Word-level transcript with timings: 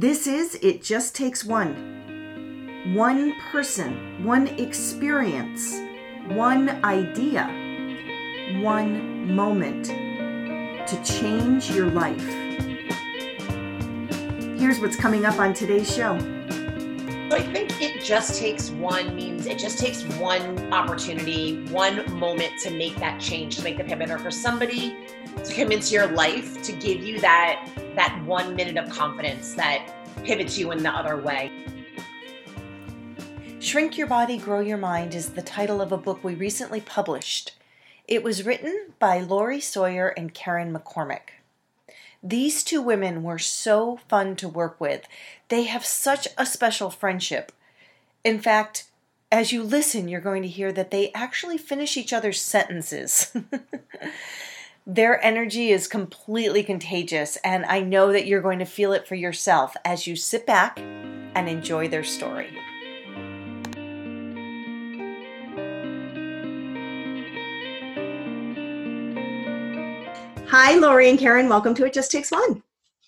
This 0.00 0.28
is 0.28 0.54
It 0.62 0.80
Just 0.80 1.16
Takes 1.16 1.44
One. 1.44 2.94
One 2.94 3.34
person, 3.50 4.22
one 4.22 4.46
experience, 4.46 5.74
one 6.28 6.68
idea, 6.84 7.48
one 8.62 9.34
moment 9.34 9.86
to 9.86 11.02
change 11.02 11.72
your 11.72 11.90
life. 11.90 12.24
Here's 14.56 14.78
what's 14.78 14.94
coming 14.94 15.24
up 15.24 15.40
on 15.40 15.52
today's 15.52 15.92
show. 15.92 16.16
So 16.16 17.36
I 17.36 17.42
think 17.52 17.82
it 17.82 18.00
just 18.04 18.38
takes 18.38 18.70
one 18.70 19.16
means 19.16 19.46
it 19.46 19.58
just 19.58 19.80
takes 19.80 20.04
one 20.20 20.72
opportunity, 20.72 21.64
one 21.72 22.08
moment 22.16 22.52
to 22.60 22.70
make 22.70 22.94
that 22.98 23.20
change, 23.20 23.56
to 23.56 23.64
make 23.64 23.76
the 23.76 23.82
pivot, 23.82 24.10
or 24.10 24.20
for 24.20 24.30
somebody 24.30 24.96
to 25.44 25.54
come 25.54 25.72
into 25.72 25.92
your 25.92 26.06
life 26.12 26.62
to 26.62 26.72
give 26.72 27.02
you 27.02 27.18
that 27.18 27.68
that 27.94 28.22
one 28.24 28.54
minute 28.56 28.76
of 28.76 28.90
confidence 28.90 29.54
that 29.54 29.88
pivots 30.24 30.58
you 30.58 30.70
in 30.72 30.82
the 30.82 30.90
other 30.90 31.16
way. 31.16 31.50
Shrink 33.60 33.98
Your 33.98 34.06
Body, 34.06 34.38
Grow 34.38 34.60
Your 34.60 34.78
Mind 34.78 35.14
is 35.14 35.30
the 35.30 35.42
title 35.42 35.80
of 35.80 35.92
a 35.92 35.98
book 35.98 36.22
we 36.22 36.34
recently 36.34 36.80
published. 36.80 37.54
It 38.06 38.22
was 38.22 38.46
written 38.46 38.92
by 38.98 39.20
Lori 39.20 39.60
Sawyer 39.60 40.08
and 40.08 40.32
Karen 40.32 40.72
McCormick. 40.72 41.30
These 42.22 42.64
two 42.64 42.80
women 42.80 43.22
were 43.22 43.38
so 43.38 43.98
fun 44.08 44.36
to 44.36 44.48
work 44.48 44.80
with. 44.80 45.06
They 45.48 45.64
have 45.64 45.84
such 45.84 46.28
a 46.36 46.46
special 46.46 46.90
friendship. 46.90 47.52
In 48.24 48.40
fact, 48.40 48.84
as 49.30 49.52
you 49.52 49.62
listen, 49.62 50.08
you're 50.08 50.20
going 50.20 50.42
to 50.42 50.48
hear 50.48 50.72
that 50.72 50.90
they 50.90 51.12
actually 51.12 51.58
finish 51.58 51.96
each 51.96 52.12
other's 52.12 52.40
sentences. 52.40 53.36
Their 54.90 55.22
energy 55.22 55.68
is 55.68 55.86
completely 55.86 56.62
contagious, 56.62 57.36
and 57.44 57.66
I 57.66 57.80
know 57.80 58.10
that 58.10 58.26
you're 58.26 58.40
going 58.40 58.60
to 58.60 58.64
feel 58.64 58.94
it 58.94 59.06
for 59.06 59.16
yourself 59.16 59.76
as 59.84 60.06
you 60.06 60.16
sit 60.16 60.46
back 60.46 60.78
and 60.78 61.46
enjoy 61.46 61.88
their 61.88 62.02
story. 62.02 62.48
Hi, 70.46 70.78
Lori 70.78 71.10
and 71.10 71.18
Karen. 71.18 71.50
Welcome 71.50 71.74
to 71.74 71.84
It 71.84 71.92
Just 71.92 72.10
Takes 72.10 72.30
One. 72.30 72.62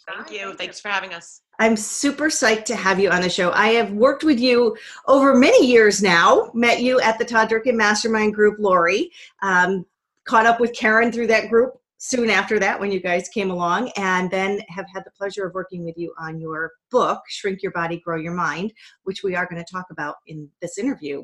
Thank 0.07 0.31
you. 0.31 0.53
Thanks 0.57 0.81
for 0.81 0.91
having 0.91 1.15
us. 1.15 1.41
I'm 1.61 1.79
super 1.79 2.27
psyched 2.27 2.67
to 2.67 2.77
have 2.77 3.01
you 3.01 3.09
on 3.09 3.23
the 3.23 3.31
show. 3.31 3.53
I 3.53 3.69
have 3.69 3.91
worked 3.93 4.23
with 4.23 4.39
you 4.39 4.77
over 5.07 5.35
many 5.35 5.67
years 5.67 6.03
now. 6.03 6.51
Met 6.53 6.83
you 6.83 7.01
at 7.01 7.19
the 7.19 7.25
Todd 7.25 7.49
Durkin 7.49 7.79
Mastermind 7.79 8.35
Group, 8.35 8.59
Lori. 8.59 9.11
Um, 9.41 9.87
caught 10.27 10.47
up 10.47 10.61
with 10.61 10.75
Karen 10.75 11.13
through 11.13 11.29
that 11.29 11.49
group 11.49 11.75
soon 11.99 12.31
after 12.31 12.59
that 12.59 12.81
when 12.81 12.91
you 12.91 12.99
guys 12.99 13.29
came 13.29 13.51
along, 13.51 13.91
and 13.97 14.31
then 14.31 14.61
have 14.69 14.87
had 14.93 15.05
the 15.05 15.11
pleasure 15.11 15.47
of 15.47 15.53
working 15.53 15.85
with 15.85 15.99
you 15.99 16.13
on 16.19 16.41
your 16.41 16.73
book, 16.91 17.21
Shrink 17.29 17.63
Your 17.63 17.73
Body, 17.73 18.01
Grow 18.03 18.17
Your 18.17 18.33
Mind, 18.33 18.73
which 19.05 19.23
we 19.23 19.37
are 19.37 19.47
going 19.47 19.63
to 19.63 19.71
talk 19.71 19.87
about 19.91 20.17
in 20.27 20.49
this 20.63 20.79
interview. 20.79 21.23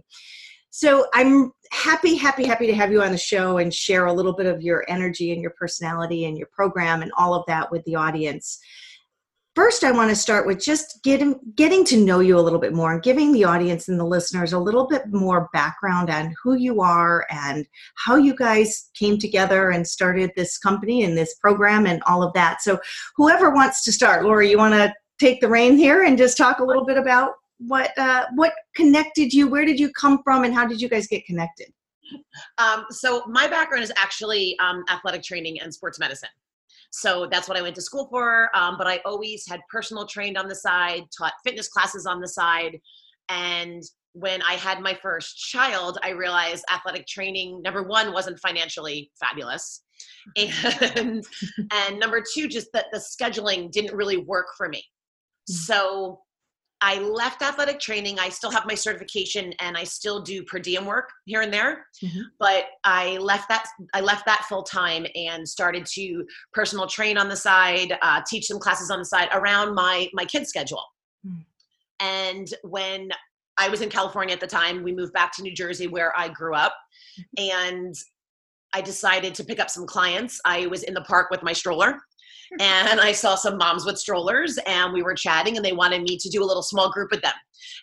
So 0.69 1.07
I'm 1.15 1.53
happy, 1.71 2.17
happy, 2.17 2.45
happy 2.45 2.67
to 2.67 2.75
have 2.75 2.93
you 2.93 3.01
on 3.03 3.11
the 3.11 3.17
show 3.17 3.57
and 3.57 3.73
share 3.73 4.05
a 4.05 4.13
little 4.13 4.35
bit 4.35 4.45
of 4.45 4.61
your 4.61 4.85
energy 4.89 5.33
and 5.33 5.41
your 5.41 5.55
personality 5.59 6.27
and 6.27 6.37
your 6.37 6.49
program 6.53 7.01
and 7.01 7.11
all 7.17 7.33
of 7.33 7.47
that 7.47 7.73
with 7.73 7.83
the 7.85 7.95
audience. 7.95 8.59
First, 9.57 9.85
I 9.85 9.91
want 9.91 10.11
to 10.11 10.17
start 10.17 10.47
with 10.47 10.63
just 10.63 11.03
getting 11.03 11.41
getting 11.55 11.83
to 11.87 11.97
know 11.97 12.21
you 12.21 12.39
a 12.39 12.45
little 12.45 12.59
bit 12.59 12.75
more 12.75 12.93
and 12.93 13.03
giving 13.03 13.33
the 13.33 13.45
audience 13.45 13.89
and 13.89 13.99
the 13.99 14.05
listeners 14.05 14.53
a 14.53 14.59
little 14.59 14.87
bit 14.87 15.05
more 15.11 15.49
background 15.55 16.11
on 16.11 16.35
who 16.43 16.57
you 16.57 16.83
are 16.83 17.27
and 17.31 17.67
how 17.95 18.17
you 18.17 18.37
guys 18.37 18.91
came 18.93 19.17
together 19.17 19.71
and 19.71 19.89
started 19.89 20.31
this 20.37 20.59
company 20.59 21.05
and 21.05 21.17
this 21.17 21.37
program 21.37 21.87
and 21.87 22.03
all 22.07 22.23
of 22.23 22.35
that. 22.35 22.61
So, 22.61 22.79
whoever 23.17 23.49
wants 23.49 23.83
to 23.85 23.93
start, 23.93 24.25
Lori, 24.25 24.51
you 24.51 24.59
want 24.59 24.75
to 24.75 24.93
take 25.19 25.41
the 25.41 25.49
rein 25.49 25.79
here 25.79 26.05
and 26.05 26.19
just 26.19 26.37
talk 26.37 26.59
a 26.59 26.65
little 26.65 26.85
bit 26.85 26.99
about 26.99 27.33
what 27.57 27.97
uh, 27.97 28.27
what 28.35 28.53
connected 28.75 29.33
you? 29.33 29.49
Where 29.49 29.65
did 29.65 29.81
you 29.81 29.91
come 29.93 30.23
from, 30.23 30.45
and 30.45 30.53
how 30.55 30.67
did 30.67 30.83
you 30.83 30.91
guys 30.91 31.07
get 31.07 31.25
connected? 31.25 31.73
Um, 32.59 32.85
so 32.91 33.25
my 33.27 33.49
background 33.49 33.85
is 33.85 33.93
actually 33.97 34.55
um, 34.59 34.85
athletic 34.91 35.23
training 35.23 35.63
and 35.63 35.73
sports 35.73 35.99
medicine. 35.99 36.29
So 36.91 37.29
that's 37.31 37.49
what 37.49 37.59
I 37.59 37.63
went 37.63 37.75
to 37.77 37.83
school 37.83 38.09
for. 38.11 38.51
Um, 38.57 38.77
but 38.79 38.87
I 38.87 39.01
always 39.05 39.47
had 39.49 39.61
personal 39.71 40.07
trained 40.07 40.37
on 40.37 40.49
the 40.49 40.55
side, 40.55 41.03
taught 41.17 41.33
fitness 41.45 41.69
classes 41.69 42.07
on 42.07 42.21
the 42.21 42.29
side, 42.29 42.79
and 43.29 43.83
when 44.13 44.41
I 44.43 44.55
had 44.55 44.81
my 44.81 44.99
first 45.03 45.37
child, 45.37 45.99
I 46.03 46.11
realized 46.11 46.65
athletic 46.73 47.07
training 47.07 47.61
number 47.61 47.83
one 47.83 48.15
wasn't 48.15 48.41
financially 48.41 49.11
fabulous, 49.21 49.83
and 50.37 51.25
and 51.71 52.01
number 52.01 52.23
two, 52.35 52.49
just 52.49 52.69
that 52.73 52.87
the 52.93 52.99
scheduling 52.99 53.71
didn't 53.71 53.95
really 53.95 54.17
work 54.17 54.47
for 54.57 54.69
me. 54.69 54.83
Mm. 55.51 55.55
So 55.55 56.21
I 56.81 56.99
left 56.99 57.43
athletic 57.43 57.81
training. 57.81 58.19
I 58.19 58.29
still 58.29 58.51
have 58.51 58.67
my 58.67 58.75
certification 58.75 59.53
and 59.61 59.77
I 59.77 59.85
still 59.85 60.21
do 60.21 60.43
per 60.43 60.59
diem 60.59 60.85
work 60.85 61.11
here 61.25 61.41
and 61.41 61.53
there. 61.53 61.87
Mm-hmm. 62.05 62.21
But 62.39 62.67
I 62.85 63.17
left 63.19 63.49
that 63.49 63.67
I 63.95 64.01
left 64.01 64.27
that 64.27 64.45
full 64.49 64.63
time 64.63 65.07
and 65.15 65.49
started 65.49 65.87
to 65.95 66.25
personal 66.53 66.87
train 66.87 67.17
on 67.17 67.29
the 67.29 67.37
side, 67.37 67.97
uh, 68.03 68.21
teach 68.27 68.47
some 68.47 68.59
classes 68.59 68.91
on 68.91 68.99
the 68.99 69.05
side 69.05 69.29
around 69.33 69.75
my 69.75 70.09
my 70.13 70.25
kids' 70.25 70.51
schedule. 70.51 70.83
Mm-hmm. 71.27 71.41
And 72.01 72.49
when 72.63 73.09
I 73.57 73.69
was 73.71 73.81
in 73.81 73.89
California 73.89 74.35
at 74.35 74.41
the 74.41 74.47
time, 74.47 74.83
we 74.83 74.93
moved 74.93 75.15
back 75.15 75.35
to 75.37 75.43
New 75.43 75.55
Jersey 75.55 75.87
where 75.87 76.17
I 76.19 76.29
grew 76.29 76.55
up, 76.55 76.75
mm-hmm. 77.19 77.53
and 77.53 77.95
I 78.75 78.83
decided 78.83 79.35
to 79.37 79.45
pick 79.45 79.61
up 79.61 79.71
some 79.71 79.87
clients. 79.87 80.39
I 80.45 80.67
was 80.67 80.83
in 80.83 80.93
the 80.93 81.01
park 81.03 81.31
with 81.31 81.43
my 81.43 81.55
stroller 81.55 81.99
and 82.61 83.01
I 83.01 83.13
saw 83.13 83.35
some 83.35 83.57
moms 83.57 83.85
with 83.85 83.99
strollers 83.99 84.59
and 84.67 84.93
we 84.93 85.03
were 85.03 85.15
chatting 85.15 85.57
and 85.57 85.65
they 85.65 85.73
wanted 85.73 86.03
me 86.03 86.17
to 86.19 86.29
do 86.29 86.43
a 86.43 86.47
little 86.47 86.63
small 86.63 86.91
group 86.91 87.11
with 87.11 87.23
them. 87.23 87.35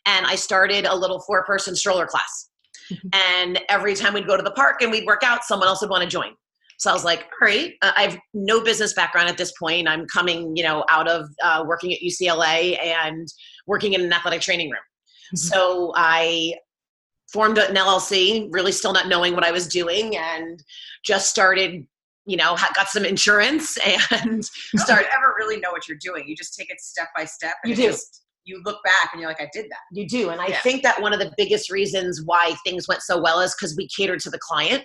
And 0.05 0.25
I 0.25 0.35
started 0.35 0.85
a 0.85 0.95
little 0.95 1.19
four 1.21 1.43
person 1.45 1.75
stroller 1.75 2.05
class. 2.05 2.49
and 3.13 3.59
every 3.69 3.95
time 3.95 4.13
we'd 4.13 4.27
go 4.27 4.37
to 4.37 4.43
the 4.43 4.51
park 4.51 4.81
and 4.81 4.91
we'd 4.91 5.05
work 5.05 5.23
out, 5.23 5.43
someone 5.43 5.67
else 5.67 5.81
would 5.81 5.89
want 5.89 6.03
to 6.03 6.09
join. 6.09 6.33
So 6.77 6.89
I 6.89 6.93
was 6.93 7.05
like, 7.05 7.29
great. 7.31 7.77
Uh, 7.81 7.91
I 7.95 8.01
have 8.03 8.17
no 8.33 8.61
business 8.61 8.93
background 8.93 9.29
at 9.29 9.37
this 9.37 9.53
point. 9.57 9.87
I'm 9.87 10.05
coming, 10.07 10.55
you 10.55 10.63
know, 10.63 10.83
out 10.89 11.07
of 11.07 11.29
uh, 11.43 11.63
working 11.65 11.93
at 11.93 11.99
UCLA 11.99 12.77
and 12.83 13.27
working 13.67 13.93
in 13.93 14.01
an 14.01 14.11
athletic 14.11 14.41
training 14.41 14.69
room. 14.69 14.81
Mm-hmm. 15.33 15.37
So 15.37 15.93
I 15.95 16.55
formed 17.31 17.57
an 17.57 17.75
LLC, 17.75 18.49
really 18.51 18.71
still 18.71 18.93
not 18.93 19.07
knowing 19.07 19.33
what 19.33 19.43
I 19.43 19.51
was 19.51 19.67
doing, 19.67 20.15
and 20.17 20.61
just 21.05 21.29
started 21.29 21.87
you 22.25 22.37
know, 22.37 22.55
got 22.75 22.87
some 22.87 23.05
insurance 23.05 23.77
and 24.11 24.45
start 24.75 25.05
ever 25.13 25.33
really 25.37 25.59
know 25.59 25.71
what 25.71 25.87
you're 25.87 25.97
doing. 25.99 26.27
You 26.27 26.35
just 26.35 26.55
take 26.55 26.69
it 26.69 26.79
step 26.79 27.09
by 27.15 27.25
step. 27.25 27.55
you 27.65 27.75
do. 27.75 27.83
Just, 27.83 28.21
you 28.45 28.61
look 28.65 28.83
back 28.83 29.11
and 29.13 29.21
you're 29.21 29.29
like, 29.29 29.39
I 29.39 29.49
did 29.53 29.65
that. 29.69 29.79
You 29.93 30.05
do. 30.05 30.29
And 30.29 30.41
I 30.41 30.47
yeah. 30.47 30.59
think 30.59 30.83
that 30.83 31.01
one 31.01 31.13
of 31.13 31.19
the 31.19 31.31
biggest 31.37 31.71
reasons 31.71 32.21
why 32.25 32.55
things 32.65 32.89
went 32.89 33.01
so 33.01 33.21
well 33.21 33.39
is 33.39 33.55
because 33.55 33.75
we 33.77 33.87
catered 33.87 34.19
to 34.21 34.29
the 34.29 34.39
client. 34.39 34.83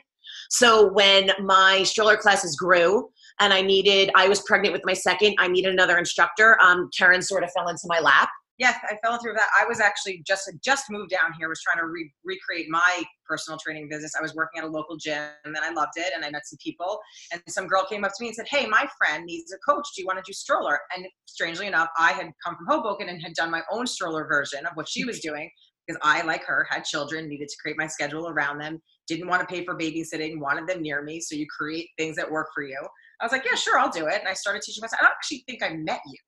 So 0.49 0.93
when 0.93 1.31
my 1.41 1.83
stroller 1.83 2.17
classes 2.17 2.55
grew 2.55 3.09
and 3.41 3.53
I 3.53 3.61
needed, 3.61 4.11
I 4.15 4.29
was 4.29 4.43
pregnant 4.43 4.73
with 4.73 4.83
my 4.85 4.93
second, 4.93 5.35
I 5.39 5.49
needed 5.49 5.73
another 5.73 5.99
instructor. 5.99 6.57
Um, 6.63 6.89
Karen 6.97 7.21
sort 7.21 7.43
of 7.43 7.51
fell 7.51 7.69
into 7.69 7.83
my 7.87 7.99
lap 7.99 8.29
yeah, 8.59 8.75
I 8.91 8.97
fell 9.05 9.19
through 9.23 9.35
that. 9.35 9.49
I 9.59 9.65
was 9.67 9.79
actually 9.81 10.23
just 10.27 10.51
just 10.65 10.91
moved 10.91 11.11
down 11.11 11.33
here. 11.39 11.49
Was 11.49 11.63
trying 11.63 11.79
to 11.79 11.87
re- 11.87 12.13
recreate 12.25 12.67
my 12.69 13.03
personal 13.27 13.59
training 13.59 13.89
business. 13.89 14.13
I 14.19 14.23
was 14.23 14.35
working 14.35 14.61
at 14.61 14.67
a 14.67 14.71
local 14.71 14.97
gym, 14.97 15.23
and 15.45 15.55
then 15.55 15.63
I 15.63 15.71
loved 15.71 15.93
it. 15.97 16.13
And 16.15 16.25
I 16.25 16.31
met 16.31 16.47
some 16.47 16.59
people, 16.63 16.99
and 17.33 17.41
some 17.49 17.69
girl 17.69 17.87
came 17.89 18.05
up 18.05 18.11
to 18.17 18.23
me 18.23 18.29
and 18.29 18.35
said, 18.35 18.49
"Hey, 18.49 18.67
my 18.67 18.89
friend 18.99 19.25
needs 19.25 19.53
a 19.53 19.59
coach. 19.59 19.87
Do 19.95 20.03
you 20.03 20.07
want 20.07 20.19
to 20.19 20.25
do 20.27 20.33
stroller?" 20.33 20.81
And 20.97 21.07
strangely 21.27 21.69
enough, 21.69 21.89
I 21.99 22.13
had 22.13 22.31
come 22.45 22.57
from 22.57 22.67
Hoboken 22.69 23.09
and 23.09 23.23
had 23.23 23.35
done 23.35 23.51
my 23.51 23.63
own 23.71 23.87
stroller 23.87 24.27
version 24.27 24.67
of 24.67 24.73
what 24.75 24.89
she 24.89 25.05
was 25.05 25.21
doing 25.29 25.49
because 25.87 26.01
I, 26.03 26.23
like 26.23 26.45
her, 26.45 26.67
had 26.69 26.85
children, 26.85 27.29
needed 27.29 27.49
to 27.49 27.57
create 27.63 27.79
my 27.79 27.87
schedule 27.87 28.29
around 28.29 28.59
them. 28.59 28.81
Didn't 29.07 29.29
want 29.29 29.41
to 29.41 29.47
pay 29.47 29.65
for 29.65 29.75
babysitting, 29.75 30.39
wanted 30.39 30.67
them 30.67 30.83
near 30.83 31.03
me. 31.03 31.21
So 31.21 31.35
you 31.35 31.47
create 31.47 31.89
things 31.97 32.17
that 32.17 32.31
work 32.31 32.49
for 32.55 32.63
you. 32.63 32.79
I 33.21 33.25
was 33.25 33.33
like, 33.33 33.45
yeah, 33.45 33.55
sure, 33.55 33.79
I'll 33.79 33.91
do 33.91 34.07
it. 34.07 34.19
And 34.19 34.29
I 34.29 34.35
started 34.35 34.63
teaching 34.63 34.83
myself. 34.83 35.01
I 35.01 35.05
don't 35.05 35.13
actually 35.13 35.45
think 35.47 35.63
I 35.63 35.71
met 35.71 36.01
you. 36.07 36.19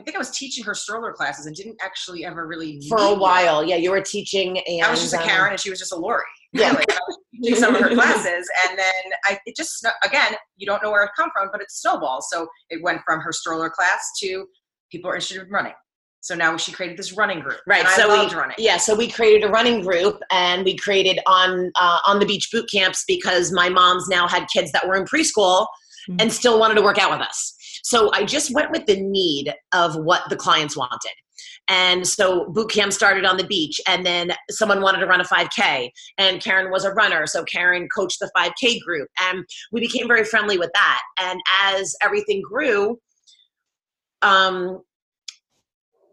I 0.00 0.02
think 0.02 0.16
I 0.16 0.18
was 0.18 0.30
teaching 0.30 0.64
her 0.64 0.74
stroller 0.74 1.12
classes 1.12 1.44
and 1.44 1.54
didn't 1.54 1.76
actually 1.82 2.24
ever 2.24 2.46
really 2.46 2.80
for 2.88 2.98
a 2.98 3.14
while. 3.14 3.60
Her. 3.60 3.66
Yeah, 3.66 3.76
you 3.76 3.90
were 3.90 4.00
teaching, 4.00 4.58
and 4.58 4.82
I 4.82 4.90
was 4.90 5.00
just 5.00 5.12
a 5.12 5.18
Karen, 5.18 5.48
um, 5.48 5.50
and 5.52 5.60
she 5.60 5.68
was 5.68 5.78
just 5.78 5.92
a 5.92 5.96
Lori. 5.96 6.24
Yeah, 6.52 6.70
like, 6.72 6.86
teaching 7.34 7.56
some 7.56 7.74
of 7.74 7.82
her 7.82 7.90
classes, 7.94 8.48
and 8.66 8.78
then 8.78 9.12
I 9.26 9.38
it 9.44 9.54
just 9.56 9.86
again 10.02 10.34
you 10.56 10.66
don't 10.66 10.82
know 10.82 10.90
where 10.90 11.04
it 11.04 11.10
come 11.16 11.30
from, 11.34 11.50
but 11.52 11.60
it 11.60 11.70
snowballs. 11.70 12.28
So 12.30 12.48
it 12.70 12.82
went 12.82 13.02
from 13.04 13.20
her 13.20 13.32
stroller 13.32 13.68
class 13.68 14.10
to 14.20 14.46
people 14.90 15.10
are 15.10 15.14
interested 15.14 15.42
in 15.42 15.50
running. 15.50 15.74
So 16.22 16.34
now 16.34 16.56
she 16.56 16.72
created 16.72 16.98
this 16.98 17.12
running 17.12 17.40
group. 17.40 17.60
Right. 17.66 17.86
so 17.88 18.08
we 18.08 18.34
running. 18.34 18.56
Yeah. 18.58 18.76
So 18.76 18.94
we 18.94 19.08
created 19.08 19.48
a 19.48 19.50
running 19.50 19.82
group, 19.82 20.20
and 20.30 20.64
we 20.64 20.76
created 20.76 21.18
on 21.26 21.70
uh, 21.76 21.98
on 22.06 22.20
the 22.20 22.26
beach 22.26 22.48
boot 22.50 22.68
camps 22.72 23.04
because 23.06 23.52
my 23.52 23.68
moms 23.68 24.08
now 24.08 24.26
had 24.28 24.46
kids 24.48 24.72
that 24.72 24.86
were 24.86 24.96
in 24.96 25.04
preschool 25.04 25.66
mm-hmm. 26.08 26.16
and 26.20 26.32
still 26.32 26.58
wanted 26.58 26.74
to 26.74 26.82
work 26.82 26.98
out 26.98 27.10
with 27.10 27.20
us. 27.20 27.54
So 27.82 28.10
I 28.12 28.24
just 28.24 28.52
went 28.54 28.70
with 28.70 28.86
the 28.86 29.00
need 29.00 29.52
of 29.72 29.96
what 29.96 30.28
the 30.28 30.36
clients 30.36 30.76
wanted. 30.76 31.12
And 31.68 32.06
so 32.06 32.50
boot 32.50 32.70
camp 32.70 32.92
started 32.92 33.24
on 33.24 33.36
the 33.36 33.44
beach, 33.44 33.80
and 33.86 34.04
then 34.04 34.32
someone 34.50 34.80
wanted 34.80 34.98
to 34.98 35.06
run 35.06 35.20
a 35.20 35.24
5K, 35.24 35.90
and 36.18 36.42
Karen 36.42 36.70
was 36.70 36.84
a 36.84 36.92
runner, 36.92 37.26
so 37.26 37.44
Karen 37.44 37.88
coached 37.94 38.18
the 38.20 38.30
5K 38.36 38.80
group, 38.80 39.08
and 39.20 39.44
we 39.72 39.80
became 39.80 40.08
very 40.08 40.24
friendly 40.24 40.58
with 40.58 40.70
that. 40.74 41.00
And 41.18 41.40
as 41.62 41.94
everything 42.02 42.42
grew, 42.42 42.98
um, 44.22 44.80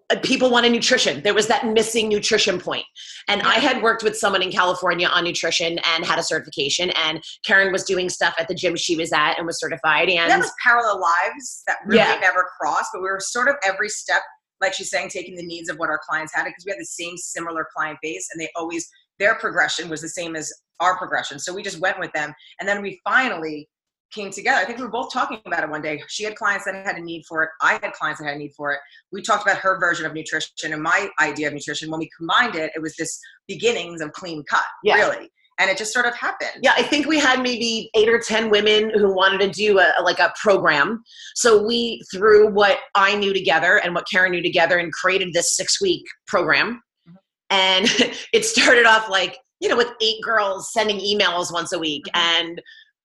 Uh, 0.10 0.16
people 0.24 0.50
wanted 0.50 0.72
nutrition. 0.72 1.22
There 1.22 1.34
was 1.34 1.48
that 1.48 1.66
missing 1.68 2.08
nutrition 2.08 2.60
point. 2.60 2.86
And 3.28 3.42
I 3.42 3.56
had 3.56 3.84
worked 3.84 4.04
with 4.04 4.18
someone 4.18 4.42
in 4.42 4.52
California 4.52 5.08
on 5.08 5.26
nutrition 5.26 5.80
and 5.80 6.06
had 6.06 6.18
a 6.18 6.24
certification. 6.24 6.92
And 6.92 7.22
Karen 7.46 7.74
was 7.74 7.84
doing 7.84 8.08
stuff 8.10 8.34
at 8.40 8.48
the 8.48 8.56
gym 8.56 8.78
she 8.78 8.96
was 8.96 9.12
at 9.12 9.38
and 9.38 9.46
was 9.46 9.60
certified. 9.60 10.08
And 10.10 10.32
that 10.32 10.40
was 10.40 10.52
parallel 10.64 11.02
lives 11.02 11.64
that 11.68 11.78
really 11.86 12.00
Yeah. 12.00 12.20
never 12.22 12.48
crossed, 12.60 12.92
but 12.94 13.02
we 13.02 13.10
were 13.10 13.20
sort 13.20 13.50
of 13.50 13.56
every 13.66 13.90
step, 13.90 14.22
like 14.62 14.74
she's 14.74 14.90
saying, 14.90 15.10
taking 15.10 15.36
the 15.36 15.46
needs 15.46 15.70
of 15.70 15.78
what 15.78 15.90
our 15.90 16.00
clients 16.08 16.34
had 16.34 16.46
because 16.46 16.64
we 16.66 16.72
had 16.72 16.80
the 16.80 16.86
same 16.86 17.18
similar 17.18 17.68
client 17.76 17.98
base 18.02 18.30
and 18.32 18.40
they 18.42 18.50
always, 18.56 18.88
their 19.20 19.36
progression 19.36 19.90
was 19.90 20.02
the 20.02 20.10
same 20.10 20.38
as 20.38 20.54
our 20.80 20.98
progression. 20.98 21.38
So 21.38 21.54
we 21.54 21.64
just 21.64 21.80
went 21.80 22.00
with 22.00 22.14
them. 22.14 22.34
And 22.60 22.70
then 22.70 22.82
we 22.82 23.02
finally 23.04 23.68
came 24.12 24.32
together. 24.32 24.58
I 24.62 24.66
think 24.66 24.78
we 24.78 24.86
were 24.86 24.92
both 24.92 25.12
talking 25.12 25.40
about 25.46 25.64
it 25.64 25.70
one 25.70 25.82
day. 25.82 26.02
She 26.08 26.24
had 26.24 26.36
clients 26.36 26.66
that 26.66 26.86
had 26.86 26.96
a 26.98 27.02
need 27.02 27.24
for 27.28 27.44
it. 27.44 27.50
I 27.62 27.74
had 27.74 27.94
clients 27.94 28.20
that 28.22 28.28
had 28.28 28.36
a 28.36 28.40
need 28.40 28.54
for 28.56 28.72
it. 28.74 28.80
We 29.12 29.22
talked 29.22 29.44
about 29.48 29.58
her 29.60 29.80
version 29.80 30.06
of 30.06 30.14
nutrition 30.14 30.74
and 30.74 30.82
my 30.82 31.10
idea 31.22 31.48
of 31.48 31.54
nutrition. 31.54 31.92
When 31.92 32.00
we 32.00 32.10
combined 32.18 32.56
it, 32.56 32.72
it 32.76 32.82
was 32.82 32.96
this 32.96 33.20
beginnings 33.48 34.02
of 34.02 34.12
clean 34.14 34.44
cut, 34.50 34.64
Yeah. 34.84 34.96
really. 34.96 35.30
And 35.60 35.72
it 35.72 35.78
just 35.78 35.92
sort 35.92 36.06
of 36.06 36.16
happened. 36.16 36.52
yeah, 36.62 36.74
I 36.78 36.84
think 36.84 37.08
we 37.08 37.18
had 37.18 37.42
maybe 37.42 37.90
eight 37.96 38.08
or 38.10 38.20
10 38.20 38.52
women 38.52 38.92
who 38.94 39.12
wanted 39.14 39.40
to 39.42 39.50
do 39.50 39.80
a, 39.80 39.92
like 40.04 40.20
a 40.20 40.32
program. 40.40 41.02
So 41.34 41.66
we 41.66 42.00
threw 42.14 42.48
what 42.52 42.78
I 42.94 43.16
knew 43.16 43.34
together 43.34 43.78
and 43.78 43.96
what 43.96 44.06
Karen 44.12 44.32
knew 44.34 44.44
together 44.44 44.78
and 44.78 44.94
created 44.94 45.34
this 45.34 45.56
six 45.56 45.82
week 45.82 46.04
program. 46.28 46.84
Mhm. 47.10 47.16
And 47.50 47.86
it 48.34 48.46
started 48.46 48.86
off 48.86 49.10
like, 49.10 49.40
you 49.60 49.68
know, 49.68 49.76
with 49.76 49.92
eight 50.00 50.22
girls 50.22 50.72
sending 50.72 51.00
emails 51.00 51.52
once 51.52 51.72
a 51.74 51.80
week 51.80 52.04
Mhm. 52.06 52.20
and 52.20 52.62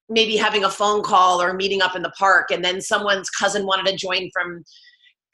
maybe 0.09 0.35
having 0.35 0.63
a 0.63 0.69
phone 0.69 1.01
call 1.01 1.41
or 1.41 1.53
meeting 1.53 1.81
up 1.81 1.95
in 1.95 2.01
the 2.01 2.13
park. 2.17 2.51
And 2.51 2.63
then 2.63 2.81
someone's 2.81 3.29
cousin 3.29 3.65
wanted 3.65 3.89
to 3.91 3.97
join 3.97 4.29
from 4.33 4.63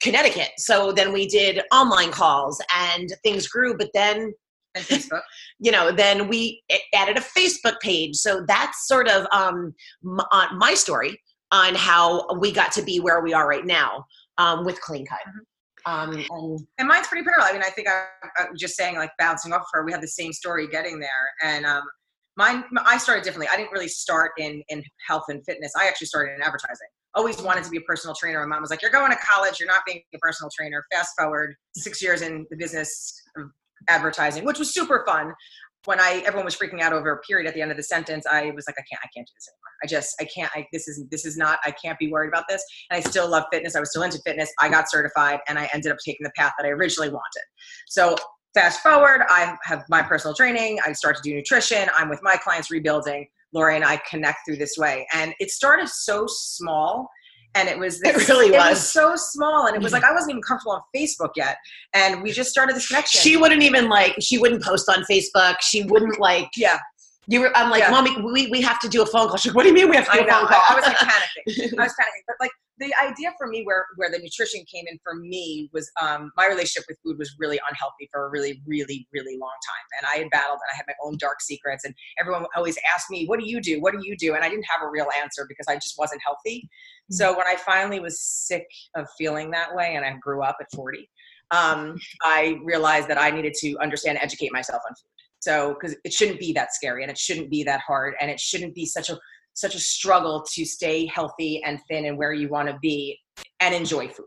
Connecticut. 0.00 0.50
So 0.58 0.92
then 0.92 1.12
we 1.12 1.26
did 1.26 1.62
online 1.72 2.10
calls 2.10 2.62
and 2.74 3.08
things 3.22 3.46
grew. 3.48 3.76
But 3.76 3.90
then 3.94 4.32
Facebook. 4.76 5.22
you 5.58 5.72
know 5.72 5.90
then 5.90 6.28
we 6.28 6.62
added 6.94 7.18
a 7.18 7.20
facebook 7.20 7.74
page 7.80 8.14
so 8.14 8.44
that's 8.46 8.86
sort 8.86 9.08
of 9.08 9.26
um, 9.32 9.74
my 10.04 10.74
story 10.74 11.20
on 11.50 11.74
how 11.74 12.24
we 12.38 12.52
got 12.52 12.70
to 12.70 12.82
be 12.82 13.00
where 13.00 13.20
we 13.20 13.32
are 13.32 13.48
right 13.48 13.66
now 13.66 14.04
um, 14.38 14.64
with 14.64 14.80
clean 14.80 15.04
cut 15.04 15.18
um, 15.86 16.12
and 16.12 16.60
and 16.78 16.88
mine's 16.88 17.06
pretty 17.06 17.24
parallel. 17.24 17.48
I 17.48 17.52
mean, 17.52 17.62
I 17.62 17.70
think 17.70 17.88
I, 17.88 18.04
I 18.36 18.50
was 18.50 18.60
just 18.60 18.76
saying, 18.76 18.96
like 18.96 19.10
bouncing 19.18 19.52
off 19.52 19.62
her, 19.72 19.84
we 19.84 19.92
had 19.92 20.02
the 20.02 20.08
same 20.08 20.32
story 20.32 20.68
getting 20.68 20.98
there. 20.98 21.32
And 21.42 21.64
um, 21.64 21.82
mine, 22.40 22.64
I 22.86 22.96
started 22.96 23.22
differently. 23.22 23.48
I 23.52 23.56
didn't 23.56 23.70
really 23.70 23.88
start 23.88 24.32
in 24.38 24.62
in 24.68 24.82
health 25.06 25.24
and 25.28 25.44
fitness. 25.44 25.72
I 25.78 25.86
actually 25.86 26.06
started 26.06 26.32
in 26.34 26.42
advertising. 26.42 26.88
Always 27.14 27.40
wanted 27.42 27.64
to 27.64 27.70
be 27.70 27.76
a 27.76 27.82
personal 27.82 28.14
trainer. 28.14 28.40
My 28.40 28.46
mom 28.46 28.62
was 28.62 28.70
like, 28.70 28.82
"You're 28.82 28.90
going 28.90 29.10
to 29.10 29.18
college. 29.18 29.60
You're 29.60 29.68
not 29.68 29.82
being 29.86 30.00
a 30.14 30.18
personal 30.18 30.50
trainer." 30.56 30.84
Fast 30.90 31.10
forward 31.18 31.54
six 31.76 32.02
years 32.02 32.22
in 32.22 32.46
the 32.50 32.56
business 32.56 33.22
of 33.36 33.50
advertising, 33.88 34.44
which 34.44 34.58
was 34.58 34.72
super 34.72 35.04
fun. 35.06 35.32
When 35.84 36.00
I 36.00 36.22
everyone 36.26 36.44
was 36.44 36.56
freaking 36.56 36.80
out 36.80 36.92
over 36.92 37.10
a 37.10 37.18
period 37.20 37.46
at 37.46 37.54
the 37.54 37.62
end 37.62 37.70
of 37.70 37.76
the 37.76 37.82
sentence, 37.82 38.24
I 38.26 38.50
was 38.52 38.64
like, 38.66 38.76
"I 38.78 38.84
can't. 38.90 39.02
I 39.04 39.08
can't 39.14 39.26
do 39.26 39.32
this 39.36 39.48
anymore. 39.48 39.74
I 39.82 39.86
just, 39.86 40.10
I 40.20 40.24
can't. 40.24 40.50
I, 40.54 40.66
this 40.72 40.88
is 40.88 41.04
this 41.10 41.24
is 41.26 41.36
not. 41.36 41.58
I 41.64 41.72
can't 41.72 41.98
be 41.98 42.10
worried 42.10 42.28
about 42.28 42.44
this." 42.48 42.62
and 42.90 42.96
I 42.98 43.00
still 43.00 43.28
love 43.28 43.44
fitness. 43.52 43.76
I 43.76 43.80
was 43.80 43.90
still 43.90 44.02
into 44.02 44.20
fitness. 44.24 44.50
I 44.60 44.68
got 44.68 44.90
certified 44.90 45.40
and 45.48 45.58
I 45.58 45.68
ended 45.74 45.92
up 45.92 45.98
taking 46.04 46.24
the 46.24 46.32
path 46.36 46.52
that 46.58 46.66
I 46.66 46.70
originally 46.70 47.10
wanted. 47.10 47.44
So 47.88 48.16
fast 48.54 48.80
forward, 48.80 49.22
I 49.28 49.56
have 49.64 49.84
my 49.88 50.02
personal 50.02 50.34
training. 50.34 50.78
I 50.86 50.92
start 50.92 51.16
to 51.16 51.22
do 51.22 51.34
nutrition. 51.34 51.88
I'm 51.94 52.08
with 52.08 52.20
my 52.22 52.36
clients 52.36 52.70
rebuilding. 52.70 53.28
Lori 53.52 53.74
and 53.76 53.84
I 53.84 54.00
connect 54.08 54.38
through 54.46 54.56
this 54.56 54.76
way. 54.78 55.06
And 55.12 55.34
it 55.40 55.50
started 55.50 55.88
so 55.88 56.26
small. 56.28 57.08
And 57.56 57.68
it 57.68 57.78
was 57.78 57.96
It 58.04 58.14
this, 58.14 58.28
really 58.28 58.48
It 58.48 58.52
was. 58.52 58.70
was 58.70 58.90
so 58.90 59.16
small. 59.16 59.66
And 59.66 59.74
it 59.74 59.82
was 59.82 59.92
mm-hmm. 59.92 60.02
like 60.02 60.10
I 60.10 60.14
wasn't 60.14 60.30
even 60.30 60.42
comfortable 60.42 60.72
on 60.72 60.82
Facebook 60.94 61.30
yet. 61.36 61.56
And 61.94 62.22
we 62.22 62.30
just 62.32 62.50
started 62.50 62.76
this 62.76 62.86
connection. 62.86 63.20
she 63.20 63.36
wouldn't 63.36 63.62
even 63.62 63.88
like 63.88 64.14
she 64.20 64.38
wouldn't 64.38 64.62
post 64.62 64.88
on 64.88 65.04
facebook 65.10 65.56
she 65.60 65.82
wouldn't 65.84 66.20
like 66.20 66.48
yeah, 66.56 66.78
you 67.30 67.40
were 67.40 67.56
i'm 67.56 67.70
like 67.70 67.80
Yeah. 67.80 67.90
mommy 67.90 68.16
we, 68.20 68.48
we 68.48 68.60
have 68.60 68.78
to 68.80 68.88
do 68.88 69.02
a 69.02 69.06
phone 69.06 69.28
call 69.28 69.36
she's 69.36 69.50
like 69.52 69.56
what 69.56 69.62
do 69.62 69.68
you 69.70 69.74
mean 69.74 69.88
we 69.88 69.96
have 69.96 70.06
to 70.06 70.12
do 70.12 70.24
a 70.24 70.26
know. 70.26 70.40
phone 70.40 70.48
call 70.48 70.62
I, 70.68 70.72
I 70.72 70.74
was 70.74 70.84
like 70.84 70.96
panicking. 70.96 71.78
I 71.78 71.82
was 71.84 71.92
panicking. 71.92 72.24
But 72.26 72.36
like 72.40 72.50
the 72.80 72.92
idea 73.00 73.32
for 73.38 73.46
me 73.46 73.62
where 73.64 73.84
where 73.96 74.10
the 74.10 74.18
nutrition 74.18 74.64
came 74.72 74.86
in 74.90 74.98
for 75.04 75.14
me 75.14 75.68
was 75.72 75.90
um, 76.00 76.32
my 76.36 76.46
relationship 76.46 76.84
with 76.88 76.98
food 77.04 77.18
was 77.18 77.34
really 77.38 77.60
unhealthy 77.68 78.08
for 78.10 78.26
a 78.26 78.30
really, 78.30 78.60
really, 78.66 79.06
really 79.12 79.36
long 79.38 79.52
time. 79.68 79.86
And 79.98 80.06
I 80.12 80.22
had 80.22 80.30
battled 80.30 80.58
and 80.62 80.72
I 80.72 80.76
had 80.76 80.84
my 80.88 80.94
own 81.04 81.16
dark 81.18 81.42
secrets. 81.42 81.84
And 81.84 81.94
everyone 82.18 82.46
always 82.56 82.78
asked 82.92 83.10
me, 83.10 83.26
What 83.26 83.38
do 83.38 83.46
you 83.46 83.60
do? 83.60 83.80
What 83.80 83.92
do 83.92 84.00
you 84.02 84.16
do? 84.16 84.34
And 84.34 84.42
I 84.42 84.48
didn't 84.48 84.64
have 84.64 84.80
a 84.82 84.90
real 84.90 85.06
answer 85.22 85.44
because 85.46 85.66
I 85.68 85.74
just 85.74 85.96
wasn't 85.98 86.22
healthy. 86.24 86.68
So 87.10 87.36
when 87.36 87.46
I 87.46 87.56
finally 87.56 88.00
was 88.00 88.20
sick 88.20 88.66
of 88.96 89.06
feeling 89.18 89.50
that 89.50 89.74
way 89.74 89.94
and 89.94 90.04
I 90.04 90.14
grew 90.20 90.42
up 90.42 90.56
at 90.60 90.66
40, 90.74 91.08
um, 91.50 91.98
I 92.22 92.58
realized 92.64 93.08
that 93.08 93.20
I 93.20 93.30
needed 93.30 93.54
to 93.60 93.76
understand 93.78 94.18
educate 94.20 94.52
myself 94.52 94.80
on 94.88 94.94
food. 94.94 95.19
So 95.40 95.74
because 95.74 95.96
it 96.04 96.12
shouldn't 96.12 96.38
be 96.38 96.52
that 96.52 96.74
scary 96.74 97.02
and 97.02 97.10
it 97.10 97.18
shouldn't 97.18 97.50
be 97.50 97.64
that 97.64 97.80
hard 97.80 98.14
and 98.20 98.30
it 98.30 98.38
shouldn't 98.38 98.74
be 98.74 98.86
such 98.86 99.08
a 99.10 99.18
such 99.54 99.74
a 99.74 99.80
struggle 99.80 100.44
to 100.54 100.64
stay 100.64 101.06
healthy 101.06 101.62
and 101.64 101.80
thin 101.88 102.04
and 102.04 102.16
where 102.16 102.32
you 102.32 102.48
want 102.48 102.68
to 102.68 102.78
be 102.80 103.18
and 103.60 103.74
enjoy 103.74 104.08
food. 104.08 104.26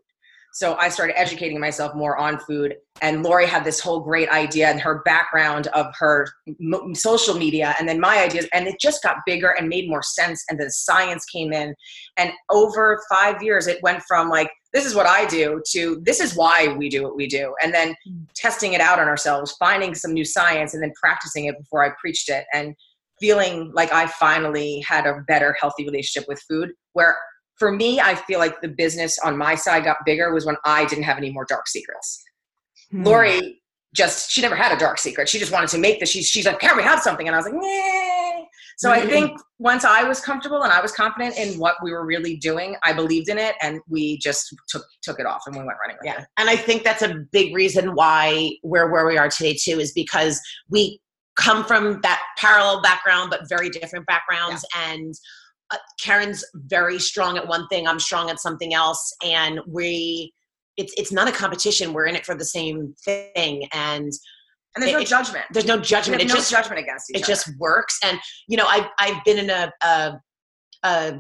So 0.53 0.75
I 0.75 0.89
started 0.89 1.19
educating 1.19 1.59
myself 1.59 1.95
more 1.95 2.15
on 2.17 2.37
food. 2.37 2.75
And 3.01 3.23
Lori 3.23 3.47
had 3.47 3.63
this 3.63 3.79
whole 3.79 4.01
great 4.01 4.29
idea 4.29 4.69
and 4.69 4.79
her 4.79 5.01
background 5.03 5.65
of 5.67 5.87
her 5.97 6.27
m- 6.47 6.93
social 6.93 7.33
media 7.33 7.73
and 7.79 7.89
then 7.89 7.99
my 7.99 8.19
ideas. 8.19 8.47
And 8.53 8.67
it 8.67 8.79
just 8.79 9.01
got 9.01 9.17
bigger 9.25 9.49
and 9.49 9.67
made 9.67 9.89
more 9.89 10.03
sense. 10.03 10.43
And 10.49 10.59
the 10.59 10.69
science 10.69 11.25
came 11.25 11.53
in. 11.53 11.73
And 12.17 12.31
over 12.51 13.01
five 13.09 13.41
years, 13.41 13.65
it 13.65 13.81
went 13.81 14.03
from 14.03 14.29
like, 14.29 14.51
this 14.73 14.85
is 14.85 14.95
what 14.95 15.05
I 15.05 15.25
do 15.25 15.61
to 15.71 16.01
this 16.03 16.19
is 16.19 16.35
why 16.35 16.75
we 16.77 16.89
do 16.89 17.03
what 17.03 17.15
we 17.15 17.27
do. 17.27 17.53
And 17.63 17.73
then 17.73 17.95
testing 18.35 18.73
it 18.73 18.81
out 18.81 18.99
on 18.99 19.07
ourselves, 19.07 19.55
finding 19.59 19.93
some 19.93 20.13
new 20.13 20.25
science, 20.25 20.73
and 20.73 20.81
then 20.81 20.91
practicing 20.99 21.45
it 21.45 21.57
before 21.57 21.85
I 21.85 21.91
preached 22.01 22.29
it. 22.29 22.45
And 22.53 22.75
feeling 23.19 23.71
like 23.73 23.93
I 23.93 24.07
finally 24.07 24.79
had 24.79 25.05
a 25.05 25.21
better, 25.27 25.55
healthy 25.59 25.85
relationship 25.85 26.27
with 26.27 26.41
food. 26.49 26.71
Where 26.93 27.15
for 27.57 27.71
me, 27.71 27.99
I 27.99 28.15
feel 28.15 28.39
like 28.39 28.59
the 28.61 28.67
business 28.67 29.19
on 29.19 29.37
my 29.37 29.53
side 29.55 29.83
got 29.83 29.97
bigger 30.05 30.33
was 30.33 30.45
when 30.45 30.57
I 30.65 30.85
didn't 30.85 31.03
have 31.03 31.17
any 31.17 31.31
more 31.31 31.45
dark 31.45 31.67
secrets. 31.67 32.23
Hmm. 32.91 33.03
Lori 33.03 33.61
just 33.93 34.31
she 34.31 34.41
never 34.41 34.55
had 34.55 34.75
a 34.75 34.79
dark 34.79 34.97
secret. 34.97 35.29
She 35.29 35.37
just 35.37 35.51
wanted 35.51 35.69
to 35.69 35.77
make 35.77 35.99
this. 35.99 36.09
She's 36.09 36.27
she's 36.27 36.47
like, 36.47 36.59
can 36.59 36.75
we 36.75 36.83
have 36.83 36.99
something? 36.99 37.27
And 37.27 37.35
I 37.35 37.39
was 37.39 37.45
like, 37.45 37.53
nah. 37.53 38.12
So 38.77 38.91
I 38.91 39.05
think 39.05 39.39
once 39.59 39.85
I 39.85 40.03
was 40.03 40.19
comfortable 40.19 40.63
and 40.63 40.71
I 40.71 40.81
was 40.81 40.91
confident 40.91 41.37
in 41.37 41.59
what 41.59 41.75
we 41.83 41.91
were 41.91 42.05
really 42.05 42.35
doing, 42.37 42.75
I 42.83 42.93
believed 42.93 43.29
in 43.29 43.37
it, 43.37 43.55
and 43.61 43.79
we 43.87 44.17
just 44.17 44.53
took 44.69 44.83
took 45.01 45.19
it 45.19 45.25
off 45.25 45.43
and 45.45 45.55
we 45.55 45.63
went 45.63 45.77
running 45.81 45.97
with 46.01 46.13
yeah. 46.13 46.21
it. 46.21 46.27
and 46.37 46.49
i 46.49 46.55
think 46.55 46.83
that's 46.83 47.01
a 47.01 47.15
big 47.31 47.53
reason 47.55 47.93
why 47.95 48.51
we're 48.63 48.91
where 48.91 49.05
we 49.05 49.17
are 49.17 49.29
today 49.29 49.53
too 49.53 49.79
is 49.79 49.91
because 49.91 50.39
we 50.69 50.99
come 51.35 51.63
from 51.63 51.99
that 52.01 52.21
parallel 52.37 52.81
background 52.81 53.29
but 53.29 53.49
very 53.49 53.69
different 53.69 54.05
backgrounds. 54.05 54.65
And 54.75 55.13
uh, 55.71 55.77
karen's 55.99 56.43
very 56.55 56.99
strong 56.99 57.37
at 57.37 57.47
one 57.47 57.67
thing 57.67 57.87
i'm 57.87 57.99
strong 57.99 58.29
at 58.29 58.39
something 58.39 58.73
else. 58.73 59.13
And 59.23 59.59
we 59.67 60.33
it's 60.77 60.93
it's 60.97 61.11
not 61.11 61.27
a 61.27 61.31
competition. 61.31 61.93
We're 61.93 62.07
in 62.07 62.15
it 62.15 62.25
for 62.25 62.35
the 62.35 62.45
same 62.45 62.95
thing. 63.03 63.67
And 63.73 64.11
And 64.75 64.83
there's 64.83 64.93
no 64.93 65.03
judgment. 65.03 65.45
there's 65.51 65.65
no 65.65 65.79
judgment 65.79 66.21
it 66.21 66.27
no 66.27 66.35
just 66.35 66.49
judgment 66.49 66.79
against 66.79 67.09
each 67.11 67.17
it 67.17 67.23
other. 67.23 67.31
just 67.31 67.49
works 67.59 67.99
and 68.03 68.19
you 68.47 68.57
know 68.57 68.65
i've 68.67 68.87
i've 68.97 69.23
been 69.23 69.37
in 69.37 69.49
a, 69.49 69.71
a, 69.81 70.13
a 70.83 71.19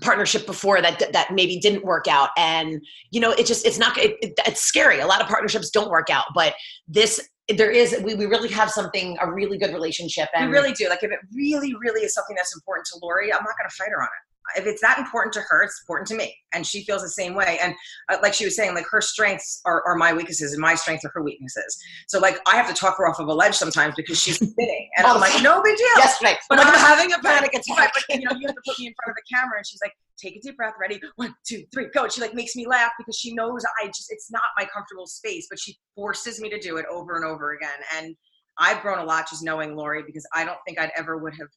partnership 0.00 0.46
before 0.46 0.80
that 0.80 1.12
that 1.12 1.32
maybe 1.32 1.58
didn't 1.58 1.84
work 1.84 2.06
out 2.08 2.30
and 2.38 2.80
you 3.10 3.20
know 3.20 3.32
it 3.32 3.44
just 3.44 3.66
it's 3.66 3.78
not 3.78 3.98
it, 3.98 4.16
it, 4.22 4.32
it's 4.46 4.62
scary 4.62 5.00
a 5.00 5.06
lot 5.06 5.20
of 5.20 5.26
partnerships 5.26 5.68
don't 5.68 5.90
work 5.90 6.08
out 6.10 6.24
but 6.34 6.54
this 6.88 7.20
there 7.56 7.70
is 7.70 7.96
we, 8.02 8.14
we 8.14 8.26
really 8.26 8.48
have 8.48 8.70
something 8.70 9.16
a 9.20 9.30
really 9.30 9.58
good 9.58 9.72
relationship 9.72 10.28
we 10.38 10.46
really 10.46 10.72
do. 10.72 10.88
Like 10.88 11.02
if 11.02 11.10
it 11.10 11.18
really, 11.34 11.74
really 11.80 12.02
is 12.02 12.14
something 12.14 12.36
that's 12.36 12.54
important 12.54 12.86
to 12.92 12.98
Lori, 13.02 13.32
I'm 13.32 13.42
not 13.42 13.56
going 13.58 13.68
to 13.68 13.74
fight 13.74 13.90
her 13.90 14.00
on 14.00 14.08
it. 14.08 14.29
If 14.56 14.66
it's 14.66 14.80
that 14.80 14.98
important 14.98 15.32
to 15.34 15.40
her, 15.48 15.62
it's 15.62 15.80
important 15.82 16.08
to 16.08 16.14
me, 16.14 16.34
and 16.54 16.66
she 16.66 16.84
feels 16.84 17.02
the 17.02 17.08
same 17.08 17.34
way. 17.34 17.58
And 17.62 17.74
uh, 18.08 18.16
like 18.22 18.34
she 18.34 18.44
was 18.44 18.56
saying, 18.56 18.74
like 18.74 18.86
her 18.90 19.00
strengths 19.00 19.60
are, 19.64 19.82
are 19.86 19.96
my 19.96 20.12
weaknesses, 20.12 20.52
and 20.52 20.60
my 20.60 20.74
strengths 20.74 21.04
are 21.04 21.12
her 21.14 21.22
weaknesses. 21.22 21.78
So 22.08 22.18
like 22.18 22.38
I 22.46 22.56
have 22.56 22.68
to 22.68 22.74
talk 22.74 22.96
her 22.98 23.08
off 23.08 23.18
of 23.18 23.28
a 23.28 23.34
ledge 23.34 23.54
sometimes 23.54 23.94
because 23.96 24.20
she's 24.20 24.38
sitting, 24.38 24.88
and 24.96 25.06
I'm 25.06 25.20
like, 25.20 25.42
no 25.42 25.62
big 25.62 25.76
deal. 25.76 25.86
yesterday 25.98 26.36
But 26.48 26.60
I'm 26.60 26.70
I'm 26.70 26.78
having 26.78 27.12
a 27.12 27.18
panic 27.18 27.54
attack 27.54 27.92
but 27.94 28.16
you 28.16 28.24
know, 28.24 28.36
you 28.38 28.46
have 28.46 28.56
to 28.56 28.62
put 28.66 28.78
me 28.78 28.86
in 28.86 28.94
front 29.02 29.10
of 29.10 29.16
the 29.16 29.34
camera, 29.34 29.58
and 29.58 29.66
she's 29.66 29.80
like, 29.82 29.92
"Take 30.18 30.36
a 30.36 30.40
deep 30.40 30.56
breath, 30.56 30.74
ready, 30.80 31.00
one, 31.16 31.34
two, 31.46 31.64
three, 31.72 31.88
go." 31.94 32.04
And 32.04 32.12
she 32.12 32.20
like 32.20 32.34
makes 32.34 32.56
me 32.56 32.66
laugh 32.66 32.92
because 32.98 33.16
she 33.16 33.34
knows 33.34 33.64
I 33.82 33.86
just 33.86 34.06
it's 34.10 34.30
not 34.30 34.42
my 34.58 34.64
comfortable 34.64 35.06
space, 35.06 35.46
but 35.50 35.58
she 35.58 35.76
forces 35.94 36.40
me 36.40 36.48
to 36.50 36.58
do 36.58 36.76
it 36.76 36.86
over 36.90 37.16
and 37.16 37.24
over 37.24 37.52
again. 37.52 37.78
And 37.96 38.16
I've 38.58 38.82
grown 38.82 38.98
a 38.98 39.04
lot 39.04 39.28
just 39.28 39.42
knowing 39.42 39.74
Lori 39.74 40.02
because 40.04 40.26
I 40.34 40.44
don't 40.44 40.58
think 40.66 40.78
I'd 40.78 40.92
ever 40.96 41.18
would 41.18 41.34
have 41.38 41.48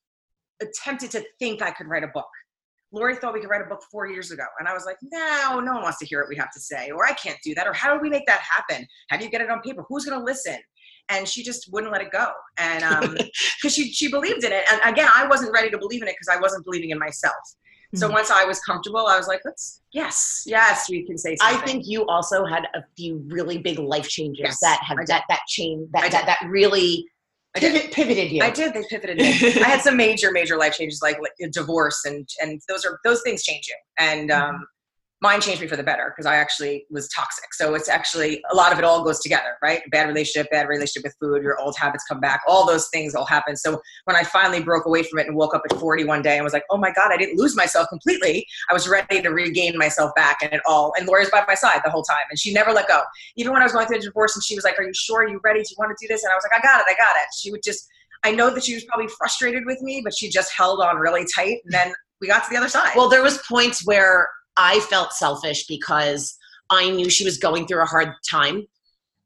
attempted 0.62 1.12
to 1.12 1.24
think 1.40 1.62
I 1.62 1.72
could 1.72 1.88
write 1.88 2.04
a 2.04 2.08
book. 2.08 2.30
Lori 2.94 3.16
thought 3.16 3.34
we 3.34 3.42
could 3.42 3.50
write 3.50 3.62
a 3.62 3.66
book 3.66 3.84
four 3.92 4.08
years 4.08 4.32
ago, 4.32 4.46
and 4.60 4.68
I 4.68 4.74
was 4.74 4.86
like, 4.86 4.98
"No, 5.02 5.60
no 5.60 5.74
one 5.74 5.82
wants 5.82 5.98
to 6.00 6.06
hear 6.06 6.20
what 6.22 6.30
we 6.30 6.38
have 6.38 6.52
to 6.54 6.60
say, 6.60 6.92
or 6.92 7.06
I 7.06 7.14
can't 7.14 7.40
do 7.44 7.54
that, 7.56 7.68
or 7.68 7.74
how 7.74 7.94
do 7.94 8.00
we 8.00 8.10
make 8.10 8.26
that 8.28 8.40
happen? 8.42 8.88
How 9.10 9.18
do 9.18 9.26
you 9.26 9.32
get 9.32 9.42
it 9.42 9.50
on 9.50 9.62
paper? 9.62 9.84
Who's 9.90 10.06
going 10.06 10.18
to 10.18 10.24
listen?" 10.24 10.58
And 11.10 11.28
she 11.28 11.44
just 11.44 11.72
wouldn't 11.74 11.92
let 11.92 12.02
it 12.02 12.12
go, 12.12 12.32
and 12.58 12.84
um, 12.84 13.18
because 13.62 13.74
she 13.74 13.92
she 13.92 14.10
believed 14.10 14.44
in 14.44 14.52
it. 14.54 14.64
And 14.72 14.80
again, 14.86 15.10
I 15.14 15.28
wasn't 15.28 15.52
ready 15.52 15.70
to 15.72 15.78
believe 15.78 16.02
in 16.04 16.08
it 16.08 16.16
because 16.20 16.34
I 16.34 16.40
wasn't 16.40 16.64
believing 16.66 16.92
in 16.92 17.00
myself. 17.00 17.36
So 17.96 18.10
Mhm. 18.10 18.14
once 18.14 18.32
I 18.32 18.44
was 18.44 18.60
comfortable, 18.62 19.06
I 19.06 19.18
was 19.18 19.28
like, 19.28 19.42
let's 19.46 19.82
yes, 19.92 20.44
yes, 20.46 20.90
we 20.90 21.06
can 21.06 21.18
say 21.18 21.36
I 21.42 21.58
think 21.58 21.84
you 21.86 22.06
also 22.08 22.46
had 22.46 22.68
a 22.74 22.84
few 22.98 23.24
really 23.28 23.58
big 23.60 23.78
life 23.78 24.08
changes 24.08 24.44
Yes, 24.46 24.60
that 24.62 24.80
have 24.84 24.98
that 25.08 25.24
that 25.30 25.42
change 25.48 25.90
that 25.94 26.12
that, 26.12 26.26
that 26.26 26.40
really. 26.48 27.06
Pivot, 27.56 27.92
pivoted 27.92 28.32
you. 28.32 28.42
I 28.44 28.50
did. 28.50 28.74
They 28.74 28.84
pivoted 28.90 29.18
me. 29.18 29.28
I 29.28 29.68
had 29.68 29.82
some 29.82 29.98
major, 29.98 30.32
major 30.32 30.58
life 30.58 30.76
changes, 30.76 31.02
like, 31.02 31.18
divorce, 31.52 32.04
and 32.06 32.28
and 32.42 32.62
those 32.68 32.86
are 32.86 33.00
those 33.04 33.22
things 33.22 33.44
change 33.44 33.68
you. 33.68 33.76
And 34.00 34.32
um, 34.32 34.66
mine 35.24 35.40
changed 35.40 35.62
me 35.62 35.68
for 35.68 35.78
the 35.78 35.84
better 35.84 36.14
because 36.14 36.26
I 36.26 36.36
actually 36.36 36.86
was 36.90 37.08
toxic. 37.08 37.54
So 37.54 37.76
it's 37.76 37.88
actually 37.88 38.44
a 38.52 38.56
lot 38.56 38.74
of 38.74 38.78
it 38.78 38.84
all 38.84 39.06
goes 39.06 39.22
together, 39.22 39.58
right? 39.62 39.82
Bad 39.90 40.10
relationship, 40.10 40.52
bad 40.52 40.68
relationship 40.68 41.04
with 41.04 41.16
food, 41.18 41.42
your 41.42 41.58
old 41.62 41.78
habits 41.78 42.04
come 42.04 42.20
back. 42.20 42.42
All 42.46 42.68
those 42.68 42.90
things 42.90 43.16
all 43.16 43.26
happen. 43.26 43.56
So 43.56 43.82
when 44.04 44.18
I 44.18 44.24
finally 44.24 44.62
broke 44.62 44.86
away 44.86 45.02
from 45.04 45.20
it 45.20 45.28
and 45.28 45.38
woke 45.38 45.56
up 45.56 45.62
at 45.72 45.80
40 45.80 46.04
one 46.04 46.22
day 46.22 46.36
and 46.36 46.44
was 46.44 46.52
like, 46.52 46.66
oh 46.70 46.78
my 46.78 46.92
god, 46.92 47.14
I 47.14 47.16
didn't 47.16 47.40
lose 47.40 47.56
myself 47.56 47.88
completely. 47.88 48.46
I 48.70 48.74
was 48.74 48.86
ready 48.90 49.22
to 49.22 49.30
regain 49.30 49.78
myself 49.78 50.12
back, 50.16 50.40
and 50.44 50.52
it 50.52 50.62
all. 50.68 50.92
And 50.98 51.08
Lori's 51.08 51.32
by 51.32 51.42
my 51.48 51.56
side 51.56 51.80
the 51.86 51.90
whole 51.90 52.04
time, 52.04 52.26
and 52.30 52.38
she 52.38 52.54
never 52.54 52.74
let 52.74 52.90
go. 52.90 53.02
Even 53.38 53.54
when 53.54 53.62
I 53.62 53.66
was 53.66 53.72
going 53.72 53.88
through 53.88 54.00
a 54.00 54.02
divorce, 54.02 54.36
and 54.36 54.44
she 54.44 54.56
was 54.56 54.66
like, 54.66 54.78
"Are 54.78 54.84
you 54.84 54.94
sure? 54.94 55.22
Are 55.22 55.30
you 55.30 55.40
ready? 55.42 55.62
Do 55.62 55.70
you 55.70 55.76
want 55.80 55.98
to 55.98 56.06
do 56.06 56.14
this?" 56.14 56.24
And 56.24 56.34
I 56.34 56.36
was 56.36 56.44
like, 56.44 56.60
"I 56.60 56.62
got 56.62 56.82
it. 56.82 56.86
I 56.90 56.96
got 56.96 57.16
it." 57.16 57.28
She 57.40 57.50
would 57.50 57.64
just 57.64 57.88
I 58.26 58.32
know 58.32 58.54
that 58.54 58.64
she 58.64 58.74
was 58.74 58.86
probably 58.86 59.08
frustrated 59.08 59.66
with 59.66 59.82
me, 59.82 60.02
but 60.04 60.14
she 60.18 60.30
just 60.30 60.52
held 60.54 60.82
on 60.82 60.98
really 60.98 61.26
tight. 61.36 61.60
And 61.66 61.74
then 61.74 61.94
we 62.22 62.28
got 62.28 62.44
to 62.44 62.50
the 62.50 62.58
other 62.58 62.70
side. 62.70 62.94
Well, 62.96 63.10
there 63.10 63.22
was 63.24 63.38
points 63.50 63.86
where 63.86 64.30
I 64.58 64.80
felt 64.82 65.14
selfish 65.14 65.66
because 65.68 66.38
I 66.70 66.90
knew 66.90 67.10
she 67.10 67.26
was 67.26 67.38
going 67.38 67.68
through 67.68 67.82
a 67.82 67.86
hard 67.86 68.14
time, 68.30 68.66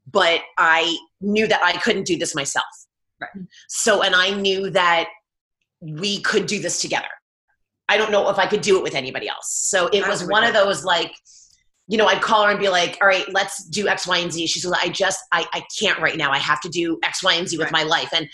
but 0.10 0.42
I 0.58 0.98
knew 1.22 1.48
that 1.48 1.62
I 1.64 1.74
couldn't 1.74 2.06
do 2.06 2.18
this 2.18 2.36
myself. 2.36 2.66
Right. 3.20 3.30
So, 3.68 4.02
and 4.04 4.16
I 4.16 4.32
knew 4.32 4.70
that 4.72 5.08
we 5.82 6.22
could 6.22 6.46
do 6.46 6.60
this 6.60 6.82
together. 6.82 7.08
I 7.90 7.98
don't 7.98 8.12
know 8.12 8.30
if 8.30 8.38
I 8.38 8.48
could 8.48 8.62
do 8.62 8.78
it 8.78 8.84
with 8.84 8.96
anybody 8.96 9.28
else. 9.30 9.52
So 9.52 9.88
it 9.88 10.08
was 10.08 10.26
one 10.28 10.44
of 10.44 10.54
those 10.54 10.84
like, 10.84 11.14
you 11.88 11.98
know, 11.98 12.06
I'd 12.06 12.22
call 12.22 12.44
her 12.44 12.52
and 12.52 12.60
be 12.60 12.68
like, 12.68 12.98
all 13.02 13.08
right, 13.08 13.26
let's 13.32 13.64
do 13.66 13.88
X, 13.88 14.06
Y, 14.06 14.18
and 14.18 14.32
Z. 14.32 14.46
She's 14.48 14.66
like, 14.66 14.84
I 14.84 14.90
just, 14.90 15.20
I, 15.32 15.46
I 15.54 15.64
can't 15.80 16.00
right 16.00 16.18
now. 16.18 16.32
I 16.32 16.38
have 16.38 16.60
to 16.62 16.70
do 16.70 17.00
X, 17.04 17.24
Y, 17.24 17.34
and 17.36 17.48
Z 17.48 17.58
with 17.58 17.72
Right. 17.72 17.84
my 17.84 17.84
life. 17.84 18.10
And, 18.14 18.28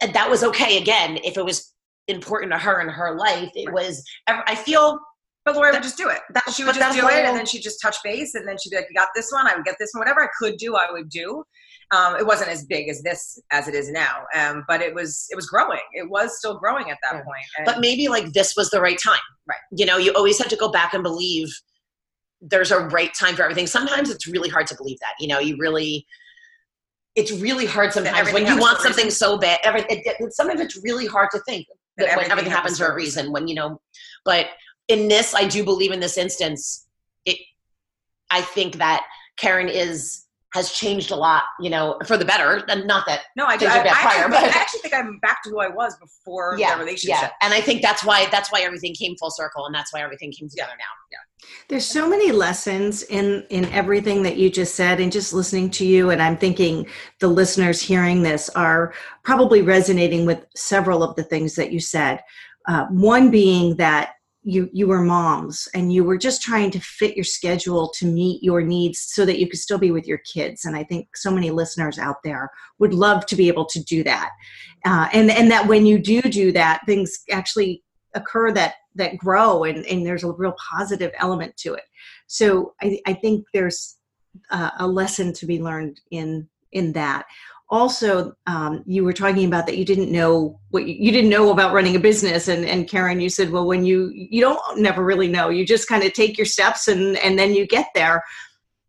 and 0.00 0.14
that 0.14 0.30
was 0.30 0.44
okay. 0.44 0.78
Again, 0.80 1.18
if 1.24 1.36
it 1.36 1.44
was 1.44 1.72
important 2.06 2.52
to 2.52 2.58
her 2.58 2.80
in 2.80 2.88
her 2.88 3.16
life, 3.16 3.50
it 3.56 3.66
Right. 3.66 3.74
was, 3.74 4.04
I 4.28 4.54
feel 4.54 5.00
but 5.46 5.54
Lori 5.56 5.70
would 5.72 5.82
just 5.82 5.96
do 5.96 6.08
it. 6.10 6.20
that- 6.34 6.52
She 6.54 6.64
would 6.64 6.74
just 6.74 6.94
do 6.98 7.06
it, 7.08 7.24
and 7.24 7.34
then 7.36 7.46
she'd 7.46 7.62
just 7.62 7.80
touch 7.80 7.96
base, 8.04 8.34
and 8.34 8.46
then 8.46 8.58
she'd 8.58 8.70
be 8.70 8.76
like, 8.76 8.88
"You 8.90 8.94
got 8.94 9.08
this 9.14 9.32
one. 9.32 9.46
I 9.46 9.54
would 9.56 9.64
get 9.64 9.76
this 9.78 9.90
one. 9.94 10.00
Whatever 10.00 10.22
I 10.22 10.28
could 10.38 10.58
do, 10.58 10.76
I 10.76 10.90
would 10.90 11.08
do." 11.08 11.42
Um, 11.92 12.16
it 12.16 12.26
wasn't 12.26 12.50
as 12.50 12.64
big 12.66 12.88
as 12.88 13.00
this 13.02 13.38
as 13.52 13.68
it 13.68 13.74
is 13.74 13.88
now, 13.90 14.24
um, 14.34 14.64
but 14.68 14.82
it 14.82 14.92
was 14.92 15.26
it 15.30 15.36
was 15.36 15.46
growing. 15.46 15.80
It 15.92 16.10
was 16.10 16.36
still 16.38 16.58
growing 16.58 16.90
at 16.90 16.98
that 17.04 17.14
Yeah. 17.14 17.22
point. 17.22 17.46
And 17.56 17.64
but 17.64 17.78
maybe 17.80 18.08
like 18.08 18.32
this 18.32 18.54
was 18.56 18.68
the 18.70 18.80
right 18.80 18.98
time. 19.02 19.20
Right. 19.48 19.56
You 19.70 19.86
know, 19.86 19.96
you 19.96 20.12
always 20.14 20.36
have 20.38 20.48
to 20.48 20.56
go 20.56 20.68
back 20.68 20.92
and 20.94 21.02
believe 21.02 21.48
there's 22.40 22.70
a 22.72 22.80
right 22.80 23.14
time 23.14 23.34
for 23.36 23.42
everything. 23.44 23.66
Sometimes 23.68 24.10
it's 24.10 24.26
really 24.26 24.48
hard 24.48 24.66
to 24.66 24.74
believe 24.76 24.98
that. 25.00 25.14
You 25.20 25.28
know, 25.28 25.38
you 25.38 25.56
really 25.58 26.06
it's 27.14 27.32
really 27.32 27.64
hard 27.66 27.92
sometimes 27.92 28.30
when 28.32 28.44
you 28.46 28.58
want 28.58 28.78
something 28.80 29.04
reason. 29.06 29.10
so 29.18 29.38
bad. 29.38 29.58
Every, 29.62 29.80
it, 29.82 30.02
it- 30.20 30.32
sometimes 30.34 30.60
it's 30.60 30.76
really 30.84 31.06
hard 31.06 31.30
to 31.32 31.38
think 31.46 31.66
That 31.96 32.08
that 32.08 32.08
when 32.10 32.10
everything 32.10 32.32
everything 32.32 32.50
happens 32.52 32.78
happens 32.78 32.78
for 32.78 32.92
a 32.92 32.94
reason. 32.94 33.32
When 33.32 33.48
you 33.48 33.54
know, 33.54 33.80
but 34.24 34.46
in 34.88 35.08
this, 35.08 35.34
I 35.34 35.46
do 35.46 35.64
believe 35.64 35.92
in 35.92 36.00
this 36.00 36.16
instance, 36.18 36.86
it. 37.24 37.38
I 38.30 38.40
think 38.40 38.76
that 38.76 39.06
Karen 39.36 39.68
is 39.68 40.24
has 40.54 40.72
changed 40.72 41.10
a 41.10 41.16
lot. 41.16 41.44
You 41.60 41.70
know, 41.70 41.98
for 42.06 42.16
the 42.16 42.24
better, 42.24 42.64
and 42.68 42.86
not 42.86 43.06
that 43.06 43.22
no, 43.36 43.46
I 43.46 43.56
do. 43.56 43.66
Things 43.66 43.78
I, 43.78 43.82
bad 43.82 43.96
I 43.96 44.00
prior, 44.00 44.24
actually, 44.24 44.30
but- 44.30 44.56
I 44.56 44.60
actually 44.60 44.80
think 44.80 44.94
I'm 44.94 45.18
back 45.18 45.42
to 45.44 45.50
who 45.50 45.60
I 45.60 45.68
was 45.68 45.96
before 45.98 46.56
the 46.56 46.78
relationship. 46.78 47.20
Yeah, 47.22 47.30
and 47.42 47.52
I 47.52 47.60
think 47.60 47.82
that's 47.82 48.04
why 48.04 48.26
that's 48.30 48.52
why 48.52 48.60
everything 48.60 48.94
came 48.94 49.16
full 49.16 49.30
circle, 49.30 49.66
and 49.66 49.74
that's 49.74 49.92
why 49.92 50.00
everything 50.00 50.32
came 50.32 50.48
together 50.48 50.72
now. 50.78 51.18
There's 51.68 51.84
so 51.84 52.08
many 52.08 52.32
lessons 52.32 53.02
in 53.04 53.44
in 53.50 53.66
everything 53.66 54.22
that 54.22 54.36
you 54.36 54.50
just 54.50 54.74
said 54.74 55.00
and 55.00 55.12
just 55.12 55.32
listening 55.32 55.70
to 55.72 55.86
you 55.86 56.10
and 56.10 56.22
I'm 56.22 56.36
thinking 56.36 56.86
the 57.20 57.28
listeners 57.28 57.80
hearing 57.80 58.22
this 58.22 58.48
are 58.50 58.94
probably 59.22 59.62
resonating 59.62 60.26
with 60.26 60.46
several 60.54 61.02
of 61.02 61.14
the 61.16 61.22
things 61.22 61.54
that 61.56 61.72
you 61.72 61.80
said. 61.80 62.20
Uh, 62.68 62.86
one 62.86 63.30
being 63.30 63.76
that 63.76 64.14
you 64.48 64.70
you 64.72 64.86
were 64.86 65.02
moms 65.02 65.66
and 65.74 65.92
you 65.92 66.04
were 66.04 66.16
just 66.16 66.40
trying 66.40 66.70
to 66.70 66.78
fit 66.80 67.16
your 67.16 67.24
schedule 67.24 67.88
to 67.88 68.06
meet 68.06 68.40
your 68.44 68.62
needs 68.62 69.00
so 69.00 69.26
that 69.26 69.40
you 69.40 69.48
could 69.48 69.58
still 69.58 69.76
be 69.76 69.90
with 69.90 70.06
your 70.06 70.18
kids. 70.18 70.64
And 70.64 70.76
I 70.76 70.84
think 70.84 71.16
so 71.16 71.32
many 71.32 71.50
listeners 71.50 71.98
out 71.98 72.22
there 72.22 72.48
would 72.78 72.94
love 72.94 73.26
to 73.26 73.36
be 73.36 73.48
able 73.48 73.64
to 73.66 73.82
do 73.82 74.04
that. 74.04 74.30
Uh, 74.84 75.08
and 75.12 75.32
and 75.32 75.50
that 75.50 75.66
when 75.66 75.84
you 75.84 75.98
do 75.98 76.22
do 76.22 76.52
that 76.52 76.80
things 76.86 77.24
actually 77.32 77.82
occur 78.14 78.52
that 78.52 78.74
that 78.94 79.18
grow 79.18 79.64
and, 79.64 79.84
and 79.86 80.06
there's 80.06 80.24
a 80.24 80.30
real 80.30 80.54
positive 80.70 81.10
element 81.18 81.56
to 81.56 81.74
it. 81.74 81.84
So 82.28 82.74
i, 82.80 83.00
I 83.04 83.14
think 83.14 83.46
there's 83.52 83.96
a 84.78 84.86
lesson 84.86 85.32
to 85.32 85.46
be 85.46 85.60
learned 85.60 86.00
in 86.12 86.48
in 86.70 86.92
that 86.92 87.24
also 87.68 88.32
um, 88.46 88.82
you 88.86 89.04
were 89.04 89.12
talking 89.12 89.46
about 89.46 89.66
that 89.66 89.76
you 89.76 89.84
didn't 89.84 90.12
know 90.12 90.60
what 90.70 90.86
you, 90.86 90.94
you 90.94 91.12
didn't 91.12 91.30
know 91.30 91.50
about 91.50 91.72
running 91.72 91.96
a 91.96 92.00
business 92.00 92.48
and, 92.48 92.64
and 92.64 92.88
karen 92.88 93.20
you 93.20 93.28
said 93.28 93.50
well 93.50 93.66
when 93.66 93.84
you 93.84 94.10
you 94.14 94.40
don't 94.40 94.60
never 94.80 95.04
really 95.04 95.28
know. 95.28 95.48
You 95.48 95.66
just 95.66 95.88
kind 95.88 96.04
of 96.04 96.12
take 96.12 96.38
your 96.38 96.46
steps 96.46 96.88
and 96.88 97.16
and 97.18 97.38
then 97.38 97.54
you 97.54 97.66
get 97.66 97.88
there. 97.94 98.22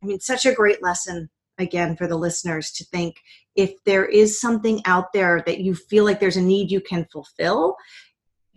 I 0.03 0.05
mean 0.05 0.19
such 0.19 0.45
a 0.45 0.53
great 0.53 0.83
lesson 0.83 1.29
again 1.57 1.95
for 1.95 2.07
the 2.07 2.17
listeners 2.17 2.71
to 2.71 2.85
think 2.85 3.15
if 3.55 3.73
there 3.85 4.05
is 4.05 4.39
something 4.39 4.81
out 4.85 5.11
there 5.11 5.41
that 5.47 5.61
you 5.61 5.73
feel 5.73 6.05
like 6.05 6.19
there's 6.19 6.37
a 6.37 6.41
need 6.41 6.69
you 6.69 6.81
can 6.81 7.07
fulfill 7.11 7.75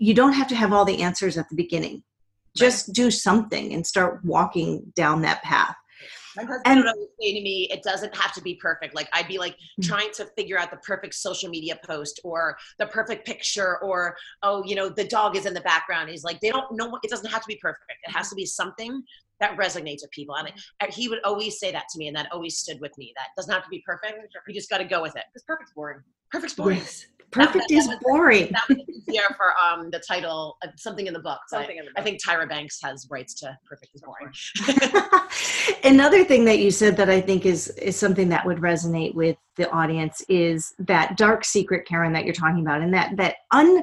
you 0.01 0.15
don't 0.15 0.33
have 0.33 0.49
to 0.49 0.57
have 0.57 0.73
all 0.73 0.87
the 0.87 1.03
answers 1.03 1.37
at 1.37 1.49
the 1.51 1.55
beginning. 1.55 2.03
Just 2.57 2.93
do 2.95 3.11
something 3.11 3.75
and 3.75 3.87
start 3.87 4.25
walking 4.25 4.93
down 4.97 5.21
that 5.23 5.43
path 5.43 5.77
My 6.41 6.47
husband 6.47 6.63
And- 6.67 6.85
would 6.85 6.89
always 6.95 7.09
say 7.21 7.35
to 7.35 7.41
me, 7.43 7.69
"It 7.71 7.83
doesn't 7.83 8.15
have 8.17 8.33
to 8.33 8.41
be 8.43 8.55
perfect." 8.55 8.95
Like 8.95 9.09
I'd 9.13 9.29
be 9.29 9.39
like 9.39 9.57
Mhm. 9.79 9.87
trying 9.87 10.11
to 10.13 10.25
figure 10.37 10.59
out 10.59 10.71
the 10.71 10.79
perfect 10.79 11.15
social 11.15 11.51
media 11.51 11.79
post 11.85 12.21
or 12.25 12.57
the 12.79 12.87
perfect 12.87 13.27
picture, 13.27 13.79
or 13.83 14.17
oh, 14.43 14.65
you 14.65 14.75
know, 14.75 14.89
the 14.89 15.05
dog 15.05 15.37
is 15.37 15.45
in 15.47 15.53
the 15.55 15.61
background. 15.61 16.09
He's 16.09 16.25
like, 16.25 16.41
they 16.41 16.51
don't 16.51 16.71
know. 16.73 16.99
It 17.03 17.11
doesn't 17.11 17.31
have 17.31 17.43
to 17.43 17.47
be 17.49 17.57
perfect. 17.57 17.85
It 18.05 18.11
has 18.13 18.29
to 18.31 18.35
be 18.35 18.47
something 18.47 19.03
that 19.41 19.57
resonates 19.57 20.03
with 20.03 20.11
people. 20.11 20.37
And, 20.37 20.49
I- 20.49 20.55
and 20.81 20.93
he 20.93 21.09
would 21.09 21.23
always 21.25 21.59
say 21.59 21.73
that 21.73 21.89
to 21.91 21.99
me, 21.99 22.09
and 22.09 22.17
that 22.17 22.31
always 22.33 22.59
stood 22.59 22.81
with 22.81 22.97
me. 22.99 23.13
That 23.17 23.29
doesn't 23.37 23.53
have 23.53 23.65
to 23.65 23.71
be 23.71 23.83
perfect. 23.87 24.35
You 24.47 24.55
just 24.55 24.69
got 24.71 24.79
to 24.79 24.85
go 24.85 25.01
with 25.03 25.17
it. 25.17 25.25
Because 25.33 25.45
perfect's 25.45 25.73
boring. 25.73 26.03
Perfect's 26.31 26.55
boring. 26.55 26.79
yes 26.79 27.07
perfect 27.33 27.69
that 27.69 27.75
is 27.75 27.87
was- 27.87 27.97
boring 28.03 28.49
That 28.51 28.69
was 28.69 28.79
easier 28.89 29.23
for 29.37 29.53
um 29.59 29.91
the 29.91 30.01
title, 30.01 30.57
uh, 30.65 30.69
something 30.77 31.07
in 31.07 31.13
the 31.13 31.21
book. 31.21 31.39
Something 31.49 31.77
in 31.79 31.85
the 31.85 31.93
I 31.97 32.03
think 32.03 32.21
Tyra 32.23 32.49
Banks 32.49 32.81
has 32.83 33.07
rights 33.11 33.35
to 33.41 33.57
"Perfect 33.69 33.93
is 33.95 34.03
Boring." 34.03 34.33
Another 35.85 36.25
thing 36.25 36.45
that 36.47 36.59
you 36.59 36.71
said 36.71 36.97
that 36.97 37.09
I 37.09 37.21
think 37.21 37.47
is 37.47 37.69
is 37.71 37.97
something 37.97 38.29
that 38.31 38.45
would 38.45 38.59
resonate 38.59 39.15
with 39.15 39.37
the 39.57 39.71
audience 39.71 40.23
is 40.29 40.75
that 40.81 41.17
dark 41.17 41.45
secret, 41.45 41.87
Karen, 41.87 42.13
that 42.15 42.25
you're 42.25 42.35
talking 42.35 42.61
about, 42.61 42.81
and 42.83 42.93
that 42.95 43.17
that 43.17 43.37
un 43.53 43.83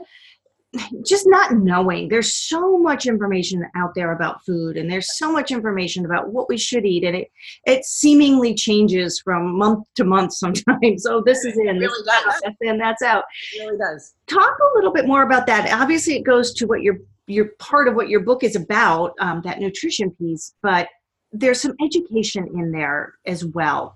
just 1.05 1.25
not 1.27 1.53
knowing. 1.53 2.09
There's 2.09 2.33
so 2.33 2.77
much 2.77 3.05
information 3.05 3.65
out 3.75 3.93
there 3.95 4.11
about 4.11 4.43
food, 4.45 4.77
and 4.77 4.91
there's 4.91 5.17
so 5.17 5.31
much 5.31 5.51
information 5.51 6.05
about 6.05 6.33
what 6.33 6.49
we 6.49 6.57
should 6.57 6.85
eat, 6.85 7.03
and 7.03 7.15
it 7.15 7.31
it 7.65 7.85
seemingly 7.85 8.53
changes 8.53 9.19
from 9.23 9.57
month 9.57 9.85
to 9.95 10.03
month 10.03 10.33
sometimes. 10.33 11.05
Oh, 11.09 11.23
this 11.25 11.45
is 11.45 11.57
in, 11.57 11.79
this 11.79 11.89
really 11.89 12.01
is 12.01 12.07
out, 12.07 12.23
does. 12.25 12.41
that's 12.43 12.55
in, 12.61 12.77
that's 12.77 13.01
out. 13.01 13.23
It 13.53 13.63
really 13.63 13.77
does. 13.77 14.13
talk 14.27 14.57
a 14.59 14.75
little 14.75 14.91
bit 14.91 15.07
more 15.07 15.23
about 15.23 15.47
that 15.47 15.71
obviously 15.71 16.15
it 16.15 16.23
goes 16.23 16.53
to 16.53 16.65
what 16.65 16.81
your 16.81 16.97
your 17.27 17.49
part 17.59 17.87
of 17.87 17.95
what 17.95 18.09
your 18.09 18.19
book 18.19 18.43
is 18.43 18.55
about 18.55 19.13
um, 19.19 19.41
that 19.43 19.59
nutrition 19.59 20.11
piece 20.11 20.53
but 20.61 20.87
there's 21.31 21.61
some 21.61 21.73
education 21.83 22.47
in 22.55 22.71
there 22.71 23.13
as 23.25 23.45
well 23.45 23.95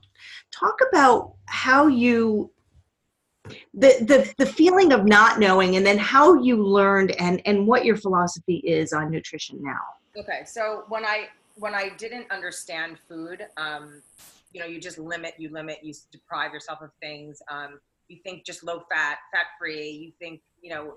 talk 0.52 0.78
about 0.90 1.34
how 1.46 1.88
you 1.88 2.52
the 3.74 3.96
the 4.06 4.34
the 4.38 4.46
feeling 4.46 4.94
of 4.94 5.06
not 5.06 5.40
knowing 5.40 5.76
and 5.76 5.86
then 5.86 5.98
how 5.98 6.42
you 6.42 6.62
learned 6.64 7.12
and 7.20 7.42
and 7.46 7.68
what 7.68 7.86
your 7.86 7.96
philosophy 7.96 8.58
is 8.58 8.94
on 8.94 9.10
nutrition 9.12 9.58
now 9.62 9.80
Okay, 10.18 10.44
so 10.46 10.84
when 10.90 11.06
I 11.06 11.28
when 11.56 11.74
I 11.74 11.90
didn't 11.98 12.30
understand 12.32 12.98
food, 13.08 13.46
um, 13.58 14.02
you 14.52 14.60
know, 14.60 14.68
you 14.68 14.80
just 14.80 14.98
limit, 14.98 15.36
you 15.38 15.50
limit, 15.50 15.80
you 15.82 15.94
deprive 16.12 16.54
yourself 16.54 16.82
of 16.82 16.92
things. 17.02 17.42
Um, 17.50 17.80
you 18.08 18.18
think 18.24 18.46
just 18.46 18.64
low 18.64 18.84
fat, 18.92 19.20
fat 19.34 19.46
free. 19.58 19.90
You 19.90 20.12
think, 20.20 20.42
you 20.62 20.70
know, 20.70 20.96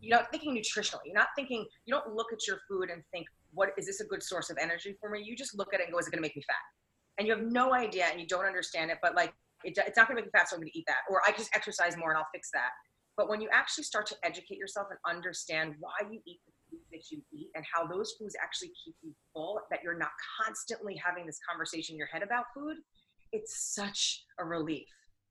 you're 0.00 0.16
not 0.16 0.30
thinking 0.30 0.54
nutritionally. 0.54 1.06
You're 1.06 1.14
not 1.14 1.28
thinking. 1.36 1.64
You 1.86 1.94
don't 1.94 2.14
look 2.14 2.32
at 2.32 2.46
your 2.46 2.58
food 2.68 2.90
and 2.90 3.02
think, 3.12 3.26
what 3.54 3.70
is 3.78 3.86
this 3.86 4.00
a 4.00 4.04
good 4.04 4.22
source 4.22 4.50
of 4.50 4.58
energy 4.60 4.94
for 5.00 5.08
me? 5.08 5.22
You 5.24 5.34
just 5.34 5.56
look 5.56 5.72
at 5.72 5.80
it 5.80 5.84
and 5.84 5.92
go, 5.92 5.98
is 5.98 6.06
it 6.06 6.10
going 6.10 6.18
to 6.18 6.22
make 6.22 6.36
me 6.36 6.42
fat? 6.42 6.56
And 7.18 7.26
you 7.26 7.34
have 7.34 7.44
no 7.44 7.72
idea, 7.74 8.06
and 8.10 8.20
you 8.20 8.26
don't 8.26 8.44
understand 8.44 8.90
it. 8.90 8.98
But 9.02 9.14
like, 9.14 9.32
it, 9.64 9.78
it's 9.86 9.96
not 9.96 10.08
going 10.08 10.16
to 10.16 10.22
make 10.22 10.26
me 10.26 10.38
fat, 10.38 10.48
so 10.48 10.56
I'm 10.56 10.60
going 10.60 10.70
to 10.72 10.78
eat 10.78 10.84
that, 10.88 11.02
or 11.10 11.20
I 11.26 11.32
just 11.32 11.54
exercise 11.54 11.96
more 11.96 12.10
and 12.10 12.18
I'll 12.18 12.28
fix 12.32 12.50
that. 12.52 12.70
But 13.16 13.28
when 13.28 13.40
you 13.40 13.48
actually 13.52 13.84
start 13.84 14.06
to 14.06 14.16
educate 14.22 14.56
yourself 14.56 14.86
and 14.90 14.98
understand 15.04 15.74
why 15.78 15.92
you 16.10 16.20
eat 16.26 16.40
the 16.46 16.52
food 16.70 16.80
that 16.92 17.10
you 17.10 17.20
eat 17.32 17.48
and 17.54 17.64
how 17.70 17.86
those 17.86 18.14
foods 18.18 18.34
actually 18.42 18.72
keep 18.82 18.94
you 19.02 19.12
full, 19.34 19.60
that 19.70 19.80
you're 19.82 19.98
not 19.98 20.10
constantly 20.42 20.96
having 20.96 21.26
this 21.26 21.38
conversation 21.46 21.94
in 21.94 21.98
your 21.98 22.06
head 22.06 22.22
about 22.22 22.44
food, 22.54 22.76
it's 23.32 23.74
such 23.74 24.24
a 24.38 24.44
relief. 24.44 24.86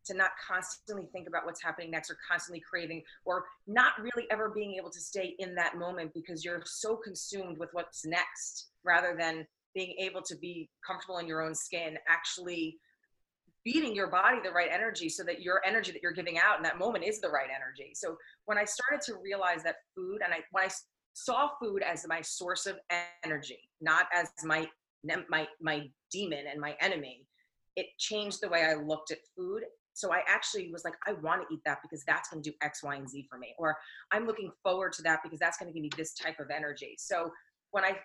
to 0.05 0.13
not 0.13 0.31
constantly 0.47 1.07
think 1.11 1.27
about 1.27 1.45
what's 1.45 1.61
happening 1.61 1.91
next 1.91 2.09
or 2.09 2.17
constantly 2.29 2.61
craving 2.67 3.03
or 3.25 3.45
not 3.67 3.93
really 3.99 4.27
ever 4.31 4.49
being 4.49 4.75
able 4.75 4.89
to 4.89 4.99
stay 4.99 5.35
in 5.39 5.53
that 5.53 5.77
moment 5.77 6.11
because 6.13 6.43
you're 6.43 6.61
so 6.65 6.95
consumed 6.95 7.57
with 7.57 7.69
what's 7.73 8.05
next 8.05 8.69
rather 8.83 9.15
than 9.19 9.45
being 9.75 9.93
able 9.99 10.21
to 10.21 10.35
be 10.37 10.69
comfortable 10.85 11.17
in 11.19 11.27
your 11.27 11.41
own 11.41 11.53
skin 11.53 11.97
actually 12.07 12.77
feeding 13.63 13.95
your 13.95 14.07
body 14.07 14.37
the 14.43 14.51
right 14.51 14.69
energy 14.71 15.09
so 15.09 15.23
that 15.23 15.41
your 15.41 15.61
energy 15.65 15.91
that 15.91 16.01
you're 16.01 16.11
giving 16.11 16.37
out 16.37 16.57
in 16.57 16.63
that 16.63 16.77
moment 16.77 17.03
is 17.03 17.19
the 17.19 17.29
right 17.29 17.49
energy. 17.53 17.91
So 17.93 18.17
when 18.45 18.57
i 18.57 18.65
started 18.65 19.01
to 19.05 19.15
realize 19.21 19.63
that 19.63 19.75
food 19.95 20.21
and 20.23 20.33
i 20.33 20.39
when 20.51 20.65
i 20.65 20.69
saw 21.13 21.49
food 21.61 21.83
as 21.83 22.05
my 22.07 22.21
source 22.21 22.65
of 22.65 22.77
energy 23.23 23.59
not 23.81 24.05
as 24.13 24.29
my 24.43 24.67
my 25.29 25.47
my 25.61 25.87
demon 26.11 26.45
and 26.51 26.59
my 26.59 26.75
enemy 26.81 27.25
it 27.75 27.87
changed 27.97 28.39
the 28.41 28.49
way 28.49 28.63
i 28.63 28.73
looked 28.73 29.11
at 29.11 29.19
food. 29.35 29.63
So 29.93 30.13
i 30.13 30.21
actually 30.27 30.71
was 30.71 30.83
like 30.83 30.95
i 31.07 31.13
want 31.13 31.41
to 31.41 31.53
eat 31.53 31.61
that 31.65 31.79
because 31.81 32.03
that's 32.05 32.29
going 32.29 32.41
to 32.43 32.49
do 32.49 32.55
x 32.61 32.83
y 32.83 32.95
and 32.95 33.09
z 33.09 33.27
for 33.29 33.37
me 33.37 33.53
or 33.57 33.75
i'm 34.11 34.25
looking 34.25 34.51
forward 34.63 34.93
to 34.93 35.01
that 35.03 35.19
because 35.23 35.39
that's 35.39 35.57
going 35.57 35.71
to 35.71 35.73
give 35.73 35.83
me 35.83 35.89
this 35.97 36.13
type 36.13 36.39
of 36.39 36.49
energy. 36.49 36.95
So 36.97 37.31
when 37.71 37.83
i 37.83 37.97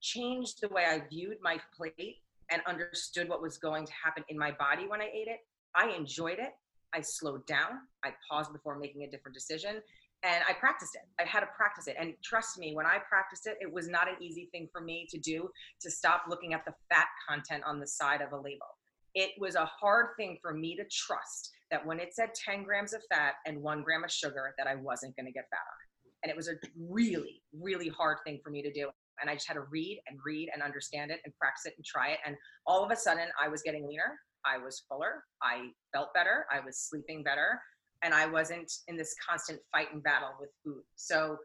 changed 0.00 0.58
the 0.60 0.68
way 0.68 0.84
i 0.84 1.02
viewed 1.10 1.38
my 1.42 1.58
plate 1.76 2.18
and 2.52 2.62
understood 2.66 3.28
what 3.28 3.42
was 3.42 3.58
going 3.58 3.86
to 3.86 3.92
happen 4.04 4.24
in 4.28 4.38
my 4.38 4.50
body 4.52 4.86
when 4.86 5.00
i 5.00 5.06
ate 5.06 5.28
it 5.28 5.38
i 5.74 5.88
enjoyed 5.90 6.38
it 6.38 6.50
i 6.94 7.00
slowed 7.00 7.46
down 7.46 7.70
i 8.04 8.10
paused 8.28 8.52
before 8.52 8.78
making 8.78 9.04
a 9.04 9.10
different 9.10 9.34
decision 9.34 9.80
and 10.24 10.44
I 10.48 10.52
practiced 10.52 10.94
it. 10.94 11.02
I 11.20 11.26
had 11.26 11.40
to 11.40 11.48
practice 11.56 11.88
it. 11.88 11.96
And 11.98 12.14
trust 12.22 12.58
me, 12.58 12.74
when 12.74 12.86
I 12.86 12.98
practiced 13.08 13.46
it, 13.46 13.56
it 13.60 13.72
was 13.72 13.88
not 13.88 14.08
an 14.08 14.14
easy 14.20 14.48
thing 14.52 14.68
for 14.72 14.80
me 14.80 15.06
to 15.10 15.18
do 15.18 15.48
to 15.80 15.90
stop 15.90 16.24
looking 16.28 16.54
at 16.54 16.64
the 16.64 16.72
fat 16.88 17.06
content 17.28 17.64
on 17.66 17.80
the 17.80 17.86
side 17.86 18.20
of 18.20 18.32
a 18.32 18.36
label. 18.36 18.78
It 19.14 19.30
was 19.38 19.56
a 19.56 19.64
hard 19.64 20.10
thing 20.16 20.38
for 20.40 20.54
me 20.54 20.76
to 20.76 20.84
trust 20.90 21.50
that 21.70 21.84
when 21.84 21.98
it 21.98 22.14
said 22.14 22.34
10 22.34 22.62
grams 22.62 22.92
of 22.92 23.02
fat 23.10 23.34
and 23.46 23.60
one 23.60 23.82
gram 23.82 24.04
of 24.04 24.12
sugar, 24.12 24.54
that 24.58 24.66
I 24.66 24.76
wasn't 24.76 25.16
going 25.16 25.26
to 25.26 25.32
get 25.32 25.48
fat 25.50 25.58
on. 25.58 26.12
And 26.22 26.30
it 26.30 26.36
was 26.36 26.48
a 26.48 26.54
really, 26.88 27.42
really 27.52 27.88
hard 27.88 28.18
thing 28.24 28.38
for 28.44 28.50
me 28.50 28.62
to 28.62 28.72
do. 28.72 28.90
And 29.22 29.30
I 29.30 29.34
just 29.34 29.48
had 29.48 29.54
to 29.54 29.62
read 29.70 30.02
and 30.08 30.18
read 30.26 30.50
and 30.52 30.62
understand 30.62 31.10
it 31.10 31.20
and 31.24 31.32
practice 31.38 31.64
it 31.66 31.74
and 31.76 31.84
try 31.86 32.08
it. 32.08 32.18
And 32.26 32.36
all 32.66 32.84
of 32.84 32.90
a 32.90 32.96
sudden, 32.96 33.28
I 33.42 33.48
was 33.48 33.62
getting 33.62 33.86
leaner. 33.86 34.18
I 34.44 34.58
was 34.58 34.82
fuller. 34.88 35.22
I 35.40 35.68
felt 35.94 36.12
better. 36.12 36.44
I 36.52 36.60
was 36.60 36.78
sleeping 36.78 37.22
better 37.22 37.60
and 38.02 38.12
I 38.12 38.26
wasn't 38.26 38.70
in 38.88 38.96
this 38.96 39.14
constant 39.26 39.60
fight 39.70 39.92
and 39.92 40.02
battle 40.02 40.30
with 40.40 40.50
food. 40.64 40.82
So 40.96 41.38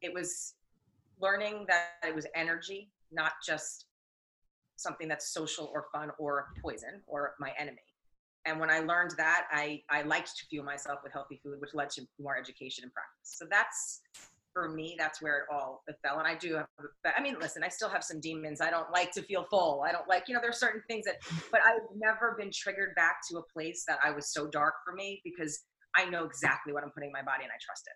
it 0.00 0.12
was 0.12 0.54
learning 1.20 1.66
that 1.68 1.90
it 2.06 2.14
was 2.14 2.26
energy, 2.34 2.90
not 3.12 3.32
just 3.46 3.86
something 4.76 5.08
that's 5.08 5.32
social 5.32 5.70
or 5.74 5.86
fun 5.92 6.10
or 6.18 6.46
poison 6.62 7.02
or 7.06 7.34
my 7.38 7.52
enemy. 7.58 7.78
And 8.46 8.58
when 8.58 8.70
I 8.70 8.80
learned 8.80 9.12
that, 9.18 9.46
I, 9.50 9.82
I 9.90 10.02
liked 10.02 10.28
to 10.38 10.46
fuel 10.46 10.64
myself 10.64 11.00
with 11.04 11.12
healthy 11.12 11.38
food, 11.44 11.60
which 11.60 11.74
led 11.74 11.90
to 11.90 12.02
more 12.18 12.38
education 12.38 12.84
and 12.84 12.92
practice. 12.92 13.36
So 13.36 13.44
that's 13.50 14.00
for 14.52 14.68
me, 14.68 14.96
that's 14.98 15.22
where 15.22 15.38
it 15.38 15.44
all 15.52 15.82
it 15.88 15.96
fell. 16.04 16.18
And 16.18 16.26
I 16.26 16.34
do 16.34 16.54
have, 16.54 16.66
I 17.04 17.20
mean, 17.22 17.36
listen, 17.40 17.62
I 17.62 17.68
still 17.68 17.88
have 17.88 18.04
some 18.04 18.20
demons. 18.20 18.60
I 18.60 18.70
don't 18.70 18.90
like 18.92 19.12
to 19.12 19.22
feel 19.22 19.44
full. 19.44 19.82
I 19.86 19.92
don't 19.92 20.08
like, 20.08 20.24
you 20.28 20.34
know, 20.34 20.40
there's 20.42 20.58
certain 20.58 20.82
things 20.88 21.04
that, 21.06 21.16
but 21.50 21.60
I've 21.64 21.82
never 21.96 22.36
been 22.38 22.50
triggered 22.52 22.94
back 22.96 23.16
to 23.30 23.38
a 23.38 23.42
place 23.42 23.84
that 23.86 23.98
I 24.04 24.10
was 24.10 24.32
so 24.32 24.46
dark 24.46 24.74
for 24.84 24.94
me 24.94 25.20
because 25.24 25.60
I 25.96 26.04
know 26.04 26.24
exactly 26.24 26.72
what 26.72 26.82
I'm 26.82 26.90
putting 26.90 27.08
in 27.08 27.12
my 27.12 27.22
body 27.22 27.44
and 27.44 27.50
I 27.52 27.58
trust 27.60 27.86
it. 27.86 27.94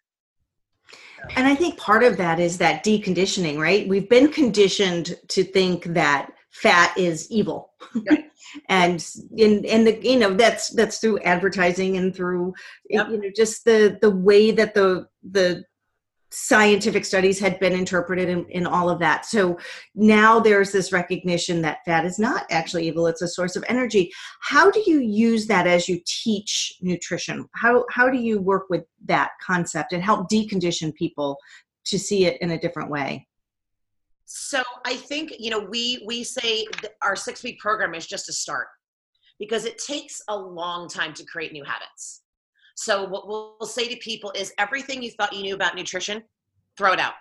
So. 1.23 1.35
And 1.37 1.47
I 1.47 1.55
think 1.55 1.79
part 1.79 2.05
of 2.05 2.17
that 2.19 2.39
is 2.39 2.59
that 2.59 2.85
deconditioning, 2.85 3.59
right? 3.59 3.89
We've 3.89 4.09
been 4.09 4.31
conditioned 4.31 5.17
to 5.29 5.43
think 5.43 5.85
that 5.95 6.33
fat 6.51 6.97
is 6.97 7.31
evil. 7.31 7.71
Right. 8.09 8.25
and 8.69 9.05
in 9.37 9.65
in 9.65 9.85
the 9.85 9.99
you 10.07 10.19
know 10.19 10.35
that's 10.35 10.69
that's 10.71 10.99
through 10.99 11.19
advertising 11.21 11.97
and 11.97 12.15
through 12.15 12.55
yep. 12.89 13.09
you 13.11 13.21
know 13.21 13.31
just 13.35 13.65
the 13.65 13.99
the 14.01 14.11
way 14.11 14.51
that 14.51 14.75
the 14.75 15.09
the 15.31 15.65
scientific 16.35 17.05
studies 17.05 17.39
had 17.39 17.61
been 17.61 17.73
interpreted 17.73 18.29
in, 18.29 18.45
in 18.51 18.67
all 18.67 18.91
of 18.91 18.99
that. 18.99 19.25
So 19.25 19.57
now 19.95 20.41
there's 20.41 20.73
this 20.73 20.93
recognition 20.93 21.63
that 21.63 21.85
fat 21.85 22.05
is 22.05 22.19
not 22.19 22.45
actually 22.51 22.89
evil, 22.89 23.07
it's 23.07 23.23
a 23.23 23.29
source 23.29 23.55
of 23.55 23.65
energy. 23.69 24.13
How 24.41 24.71
do 24.71 24.83
you 24.85 25.01
use 25.01 25.47
that 25.47 25.67
as 25.67 25.89
you 25.89 26.01
teach 26.05 26.77
nutrition? 26.83 27.49
How, 27.55 27.85
how 27.91 28.11
do 28.11 28.19
you 28.19 28.41
work 28.41 28.65
with 28.69 28.85
that 29.05 29.31
concept 29.41 29.93
and 29.93 30.03
help 30.03 30.29
decondition 30.29 30.93
people 30.95 31.39
to 31.87 31.99
see 31.99 32.27
it 32.27 32.41
in 32.43 32.51
a 32.51 32.59
different 32.59 32.91
way? 32.91 33.29
So 34.25 34.63
I 34.85 34.97
think, 34.97 35.35
you 35.39 35.51
know, 35.51 35.61
we, 35.61 36.03
we 36.07 36.25
say 36.25 36.67
our 37.03 37.15
six 37.15 37.45
week 37.45 37.61
program 37.61 37.95
is 37.95 38.07
just 38.07 38.29
a 38.29 38.33
start 38.33 38.67
because 39.39 39.65
it 39.65 39.79
takes 39.79 40.21
a 40.29 40.37
long 40.37 40.89
time 40.89 41.13
to 41.15 41.25
create 41.25 41.53
new 41.53 41.65
habits 41.65 42.23
so 42.75 43.05
what 43.05 43.29
we'll 43.29 43.57
say 43.67 43.89
to 43.89 43.97
people 43.97 44.33
is 44.35 44.53
everything 44.59 45.03
you 45.03 45.11
thought 45.11 45.33
you 45.33 45.43
knew 45.43 45.55
about 45.55 45.77
nutrition, 45.77 46.23
throw 46.77 46.93
it 46.93 47.01
out. 47.01 47.15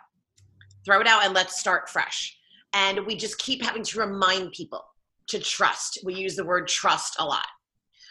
Throw 0.85 0.99
it 0.99 1.07
out 1.07 1.23
and 1.23 1.33
let's 1.33 1.59
start 1.59 1.89
fresh. 1.89 2.37
And 2.73 3.05
we 3.05 3.15
just 3.15 3.37
keep 3.37 3.63
having 3.63 3.83
to 3.83 3.99
remind 3.99 4.51
people 4.51 4.83
to 5.27 5.39
trust. 5.39 5.99
We 6.03 6.15
use 6.15 6.35
the 6.35 6.43
word 6.43 6.67
trust 6.67 7.15
a 7.19 7.25
lot. 7.25 7.47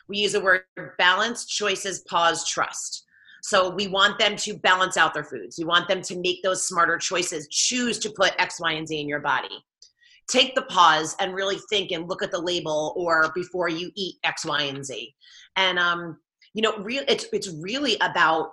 We 0.08 0.18
use 0.18 0.32
the 0.32 0.40
word 0.40 0.62
balance, 0.98 1.46
choices, 1.46 2.00
pause, 2.08 2.48
trust. 2.48 3.04
So 3.42 3.70
we 3.70 3.88
want 3.88 4.18
them 4.18 4.36
to 4.36 4.54
balance 4.54 4.96
out 4.96 5.14
their 5.14 5.24
foods. 5.24 5.58
We 5.58 5.64
want 5.64 5.88
them 5.88 6.00
to 6.02 6.20
make 6.20 6.42
those 6.42 6.66
smarter 6.66 6.96
choices, 6.96 7.48
choose 7.48 7.98
to 8.00 8.10
put 8.10 8.34
X, 8.38 8.60
Y, 8.60 8.72
and 8.72 8.86
Z 8.86 9.00
in 9.00 9.08
your 9.08 9.20
body. 9.20 9.64
Take 10.28 10.54
the 10.54 10.62
pause 10.62 11.16
and 11.18 11.34
really 11.34 11.58
think 11.68 11.90
and 11.90 12.08
look 12.08 12.22
at 12.22 12.30
the 12.30 12.40
label 12.40 12.94
or 12.96 13.32
before 13.34 13.68
you 13.68 13.90
eat 13.96 14.16
X, 14.22 14.44
Y, 14.44 14.62
and 14.62 14.84
Z. 14.84 15.12
And 15.56 15.78
um, 15.78 16.18
you 16.54 16.62
know, 16.62 16.76
real 16.78 17.04
it's 17.08 17.26
it's 17.32 17.48
really 17.48 17.96
about 18.00 18.52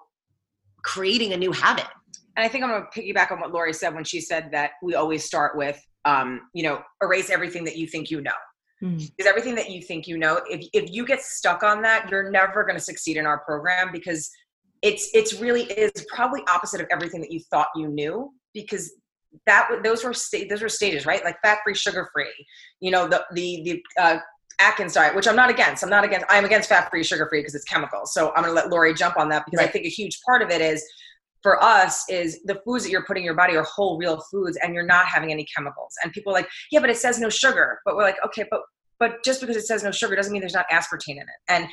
creating 0.84 1.34
a 1.34 1.38
new 1.38 1.52
habit. 1.52 1.88
And 2.36 2.46
I 2.46 2.48
think 2.48 2.64
I'm 2.64 2.70
going 2.70 2.86
to 2.90 3.02
piggyback 3.02 3.32
on 3.32 3.40
what 3.42 3.52
Lori 3.52 3.74
said 3.74 3.94
when 3.94 4.04
she 4.04 4.22
said 4.22 4.50
that 4.54 4.72
we 4.82 4.96
always 4.96 5.26
start 5.26 5.58
with, 5.58 5.82
um, 6.06 6.42
you 6.54 6.64
know, 6.64 6.82
erase 7.04 7.30
everything 7.30 7.66
that 7.66 7.76
you 7.76 7.86
think 7.86 8.10
you 8.10 8.22
know. 8.22 8.32
Mm. 8.82 8.98
Because 8.98 9.30
everything 9.30 9.56
that 9.56 9.70
you 9.70 9.82
think 9.82 10.08
you 10.08 10.18
know, 10.18 10.42
if 10.50 10.66
if 10.74 10.92
you 10.92 11.06
get 11.06 11.22
stuck 11.22 11.64
on 11.64 11.82
that, 11.82 12.10
you're 12.10 12.32
never 12.32 12.64
going 12.64 12.78
to 12.78 12.84
succeed 12.84 13.18
in 13.18 13.26
our 13.26 13.40
program 13.40 13.92
because 13.92 14.30
it's 14.82 15.10
it's 15.14 15.40
really 15.42 15.64
is 15.64 16.06
probably 16.14 16.42
opposite 16.48 16.80
of 16.80 16.88
everything 16.92 17.20
that 17.22 17.32
you 17.32 17.42
thought 17.52 17.68
you 17.76 17.88
knew 17.90 18.32
because 18.54 18.94
that 19.46 19.70
those 19.84 20.04
were 20.04 20.14
sta- 20.14 20.48
those 20.50 20.62
were 20.62 20.70
stages 20.70 21.06
right 21.06 21.24
like 21.24 21.36
fat 21.44 21.60
free 21.64 21.76
sugar 21.76 22.10
free 22.14 22.34
you 22.80 22.90
know 22.90 23.08
the 23.08 23.24
the 23.34 23.62
the 23.64 24.02
uh, 24.02 24.18
Atkins 24.60 24.94
diet, 24.94 25.16
which 25.16 25.28
I'm 25.28 25.36
not 25.36 25.50
against. 25.50 25.84
I'm 25.84 25.90
not 25.90 26.04
against. 26.04 26.26
I'm 26.30 26.46
against 26.46 26.70
fat 26.70 26.90
free, 26.90 27.04
sugar 27.04 27.28
free 27.30 27.40
because 27.40 27.56
it's 27.56 27.66
chemicals. 27.66 28.14
So 28.14 28.30
I'm 28.36 28.44
going 28.44 28.54
to 28.54 28.54
let 28.54 28.70
Lori 28.70 28.94
jump 28.94 29.18
on 29.18 29.30
that 29.30 29.46
because 29.46 29.60
right. 29.60 29.70
I 29.70 29.72
think 29.72 29.86
a 29.86 29.90
huge 29.90 30.20
part 30.26 30.42
of 30.42 30.50
it 30.50 30.62
is 30.62 30.84
for 31.42 31.62
us 31.64 32.04
is 32.10 32.42
the 32.44 32.60
foods 32.66 32.84
that 32.84 32.92
you're 32.92 33.06
putting 33.06 33.24
in 33.24 33.26
your 33.26 33.36
body 33.36 33.56
are 33.56 33.64
whole 33.64 33.98
real 33.98 34.22
foods 34.30 34.58
and 34.62 34.74
you're 34.74 34.86
not 34.86 35.06
having 35.06 35.32
any 35.32 35.46
chemicals. 35.56 35.94
And 36.04 36.12
people 36.12 36.34
are 36.34 36.36
like, 36.36 36.50
yeah, 36.72 36.82
but 36.82 36.90
it 36.90 36.98
says 36.98 37.20
no 37.20 37.30
sugar. 37.30 37.80
But 37.86 37.96
we're 37.96 38.04
like, 38.04 38.18
okay, 38.26 38.46
but 38.52 38.62
but 39.00 39.24
just 39.24 39.40
because 39.40 39.56
it 39.56 39.66
says 39.66 39.82
no 39.82 39.92
sugar 39.92 40.16
doesn't 40.16 40.34
mean 40.34 40.42
there's 40.42 40.54
not 40.54 40.70
aspartame 40.70 41.12
in 41.12 41.20
it. 41.20 41.28
And 41.48 41.68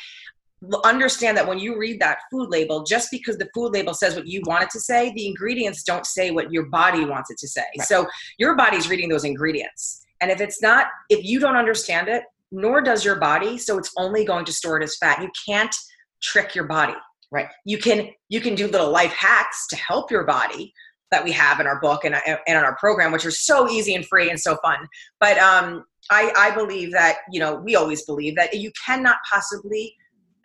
understand 0.85 1.37
that 1.37 1.47
when 1.47 1.59
you 1.59 1.77
read 1.79 2.01
that 2.01 2.19
food 2.31 2.49
label, 2.51 2.85
just 2.85 3.11
because 3.11 3.37
the 3.37 3.49
food 3.53 3.73
label 3.73 3.95
says 3.95 4.15
what 4.15 4.27
you 4.27 4.43
want 4.47 4.63
it 4.63 4.71
to 4.71 4.81
say, 4.81 5.13
the 5.15 5.27
ingredients 5.27 5.83
don't 5.83 6.07
say 6.07 6.31
what 6.31 6.51
your 6.51 6.67
body 6.67 7.05
wants 7.05 7.31
it 7.31 7.39
to 7.39 7.49
say. 7.49 7.65
Right. 7.79 7.87
So 7.87 8.07
your 8.39 8.57
body's 8.57 8.89
reading 8.89 9.09
those 9.09 9.25
ingredients. 9.25 10.07
And 10.21 10.31
if 10.31 10.41
it's 10.41 10.63
not, 10.63 10.87
if 11.11 11.25
you 11.25 11.41
don't 11.41 11.57
understand 11.57 12.09
it, 12.09 12.23
nor 12.53 12.81
does 12.81 13.05
your 13.05 13.17
body 13.17 13.59
so 13.59 13.79
it's 13.79 13.93
only 13.97 14.25
going 14.25 14.45
to 14.45 14.53
store 14.53 14.81
it 14.81 14.85
as 14.85 14.97
fat. 14.97 15.23
You 15.23 15.31
can't 15.49 15.75
trick 16.23 16.55
your 16.55 16.65
body. 16.65 16.95
Right. 17.31 17.49
You 17.65 17.79
can 17.79 18.11
you 18.29 18.41
can 18.41 18.55
do 18.55 18.69
little 18.69 18.91
life 18.91 19.13
hacks 19.13 19.67
to 19.69 19.77
help 19.77 20.11
your 20.11 20.25
body 20.25 20.73
that 21.11 21.25
we 21.25 21.33
have 21.33 21.61
in 21.61 21.67
our 21.67 21.81
book 21.81 22.05
and, 22.05 22.15
and 22.27 22.39
in 22.47 22.57
our 22.57 22.77
program 22.77 23.13
which 23.13 23.27
are 23.27 23.31
so 23.31 23.69
easy 23.69 23.95
and 23.95 24.07
free 24.07 24.31
and 24.31 24.41
so 24.41 24.57
fun. 24.63 24.87
But 25.21 25.39
um 25.39 25.85
i 26.11 26.33
i 26.37 26.55
believe 26.55 26.93
that 26.93 27.19
you 27.33 27.41
know 27.41 27.57
we 27.57 27.75
always 27.75 28.05
believe 28.05 28.37
that 28.37 28.55
you 28.55 28.71
cannot 28.85 29.17
possibly 29.29 29.95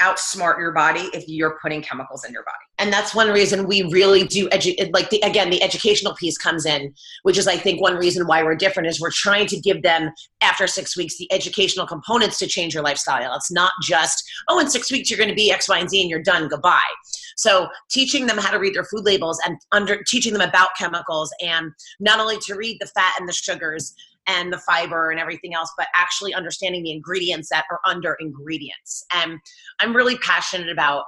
outsmart 0.01 0.57
your 0.57 0.71
body 0.71 1.09
if 1.13 1.23
you're 1.27 1.57
putting 1.61 1.81
chemicals 1.81 2.25
in 2.25 2.33
your 2.33 2.43
body. 2.43 2.57
And 2.79 2.91
that's 2.91 3.13
one 3.13 3.29
reason 3.29 3.67
we 3.67 3.83
really 3.83 4.25
do 4.25 4.49
edu- 4.49 4.91
like 4.91 5.11
the 5.11 5.19
again 5.21 5.51
the 5.51 5.61
educational 5.61 6.15
piece 6.15 6.37
comes 6.37 6.65
in 6.65 6.93
which 7.21 7.37
is 7.37 7.47
i 7.47 7.55
think 7.55 7.79
one 7.79 7.95
reason 7.95 8.25
why 8.25 8.41
we're 8.41 8.55
different 8.55 8.89
is 8.89 8.99
we're 8.99 9.11
trying 9.11 9.45
to 9.45 9.59
give 9.59 9.83
them 9.83 10.11
after 10.41 10.65
six 10.65 10.97
weeks 10.97 11.17
the 11.17 11.31
educational 11.31 11.85
components 11.85 12.39
to 12.39 12.47
change 12.47 12.73
your 12.73 12.83
lifestyle. 12.83 13.35
It's 13.35 13.51
not 13.51 13.71
just 13.83 14.23
oh 14.49 14.59
in 14.59 14.69
six 14.69 14.91
weeks 14.91 15.09
you're 15.09 15.17
going 15.17 15.29
to 15.29 15.35
be 15.35 15.51
x 15.51 15.69
y 15.69 15.77
and 15.77 15.89
z 15.89 16.01
and 16.01 16.09
you're 16.09 16.23
done 16.23 16.47
goodbye. 16.47 16.81
So 17.37 17.67
teaching 17.89 18.25
them 18.27 18.37
how 18.37 18.51
to 18.51 18.59
read 18.59 18.73
their 18.73 18.83
food 18.85 19.05
labels 19.05 19.39
and 19.45 19.57
under 19.71 20.01
teaching 20.07 20.33
them 20.33 20.47
about 20.47 20.69
chemicals 20.77 21.33
and 21.41 21.71
not 21.99 22.19
only 22.19 22.37
to 22.39 22.55
read 22.55 22.77
the 22.79 22.87
fat 22.87 23.13
and 23.19 23.27
the 23.27 23.33
sugars 23.33 23.93
and 24.27 24.51
the 24.51 24.59
fiber 24.59 25.11
and 25.11 25.19
everything 25.19 25.53
else, 25.53 25.71
but 25.77 25.87
actually 25.95 26.33
understanding 26.33 26.83
the 26.83 26.91
ingredients 26.91 27.49
that 27.49 27.65
are 27.71 27.79
under 27.85 28.15
ingredients. 28.19 29.05
And 29.13 29.39
I'm 29.79 29.95
really 29.95 30.17
passionate 30.17 30.69
about 30.69 31.05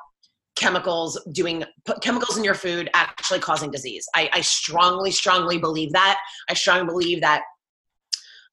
chemicals 0.55 1.19
doing 1.31 1.63
chemicals 2.01 2.37
in 2.37 2.43
your 2.43 2.53
food 2.53 2.89
actually 2.93 3.39
causing 3.39 3.71
disease. 3.71 4.07
I, 4.15 4.29
I 4.33 4.41
strongly, 4.41 5.11
strongly 5.11 5.57
believe 5.57 5.91
that. 5.93 6.19
I 6.49 6.53
strongly 6.53 6.85
believe 6.85 7.21
that 7.21 7.43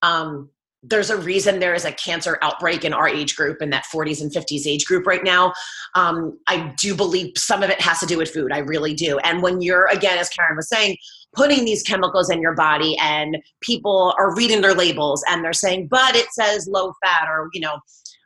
um, 0.03 0.49
there's 0.83 1.11
a 1.11 1.17
reason 1.17 1.59
there 1.59 1.75
is 1.75 1.85
a 1.85 1.93
cancer 1.93 2.39
outbreak 2.41 2.85
in 2.85 2.95
our 2.95 3.07
age 3.07 3.37
group 3.37 3.61
in 3.61 3.69
that 3.71 3.85
40s 3.93 4.23
and 4.23 4.33
50s 4.33 4.67
age 4.67 4.87
group 4.87 5.07
right 5.07 5.23
now 5.23 5.53
um, 5.95 6.39
i 6.47 6.73
do 6.79 6.95
believe 6.95 7.33
some 7.37 7.63
of 7.63 7.71
it 7.71 7.81
has 7.81 7.99
to 8.01 8.07
do 8.07 8.17
with 8.17 8.31
food 8.31 8.51
i 8.53 8.59
really 8.59 8.95
do 8.95 9.19
and 9.19 9.43
when 9.43 9.61
you're 9.61 9.87
again 9.87 10.19
as 10.19 10.29
karen 10.31 10.57
was 10.57 10.69
saying 10.69 10.97
putting 11.35 11.65
these 11.65 11.83
chemicals 11.83 12.31
in 12.31 12.41
your 12.41 12.55
body 12.55 12.97
and 13.01 13.39
people 13.61 14.15
are 14.19 14.35
reading 14.35 14.61
their 14.61 14.75
labels 14.75 15.23
and 15.29 15.45
they're 15.45 15.53
saying 15.53 15.87
but 15.89 16.17
it 16.17 16.27
says 16.33 16.69
low 16.69 16.93
fat 17.05 17.29
or 17.29 17.49
you 17.53 17.61
know 17.61 17.79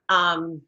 um, 0.09 0.61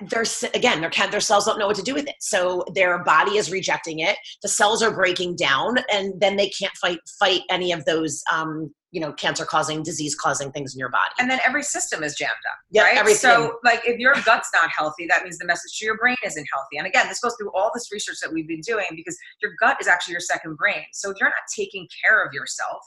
there's 0.00 0.42
again 0.54 0.80
their 0.80 0.90
their 1.10 1.20
cells 1.20 1.44
don't 1.44 1.58
know 1.58 1.66
what 1.66 1.76
to 1.76 1.82
do 1.82 1.94
with 1.94 2.08
it. 2.08 2.16
So 2.20 2.64
their 2.74 3.02
body 3.04 3.36
is 3.36 3.50
rejecting 3.50 4.00
it. 4.00 4.16
The 4.42 4.48
cells 4.48 4.82
are 4.82 4.90
breaking 4.90 5.36
down 5.36 5.76
and 5.92 6.20
then 6.20 6.36
they 6.36 6.48
can't 6.48 6.74
fight 6.76 6.98
fight 7.18 7.42
any 7.50 7.72
of 7.72 7.84
those 7.84 8.22
um, 8.32 8.72
you 8.90 9.00
know 9.00 9.12
cancer 9.12 9.44
causing 9.44 9.82
disease 9.82 10.14
causing 10.14 10.50
things 10.52 10.74
in 10.74 10.78
your 10.78 10.88
body. 10.88 11.12
And 11.18 11.30
then 11.30 11.38
every 11.44 11.62
system 11.62 12.02
is 12.02 12.16
jammed 12.16 12.32
up 12.50 12.58
yeah 12.70 12.82
right? 12.82 12.96
everything. 12.96 13.18
so 13.18 13.58
like 13.64 13.82
if 13.84 13.98
your 13.98 14.14
gut's 14.24 14.50
not 14.54 14.70
healthy 14.70 15.06
that 15.08 15.22
means 15.22 15.38
the 15.38 15.46
message 15.46 15.78
to 15.78 15.84
your 15.84 15.96
brain 15.96 16.16
isn't 16.24 16.46
healthy. 16.52 16.78
And 16.78 16.86
again 16.86 17.08
this 17.08 17.20
goes 17.20 17.34
through 17.38 17.52
all 17.54 17.70
this 17.74 17.90
research 17.92 18.16
that 18.22 18.32
we've 18.32 18.48
been 18.48 18.62
doing 18.62 18.86
because 18.94 19.16
your 19.42 19.52
gut 19.60 19.76
is 19.80 19.86
actually 19.86 20.12
your 20.12 20.20
second 20.20 20.56
brain. 20.56 20.84
So 20.92 21.10
if 21.10 21.16
you're 21.20 21.28
not 21.28 21.34
taking 21.54 21.86
care 22.02 22.24
of 22.24 22.32
yourself 22.32 22.82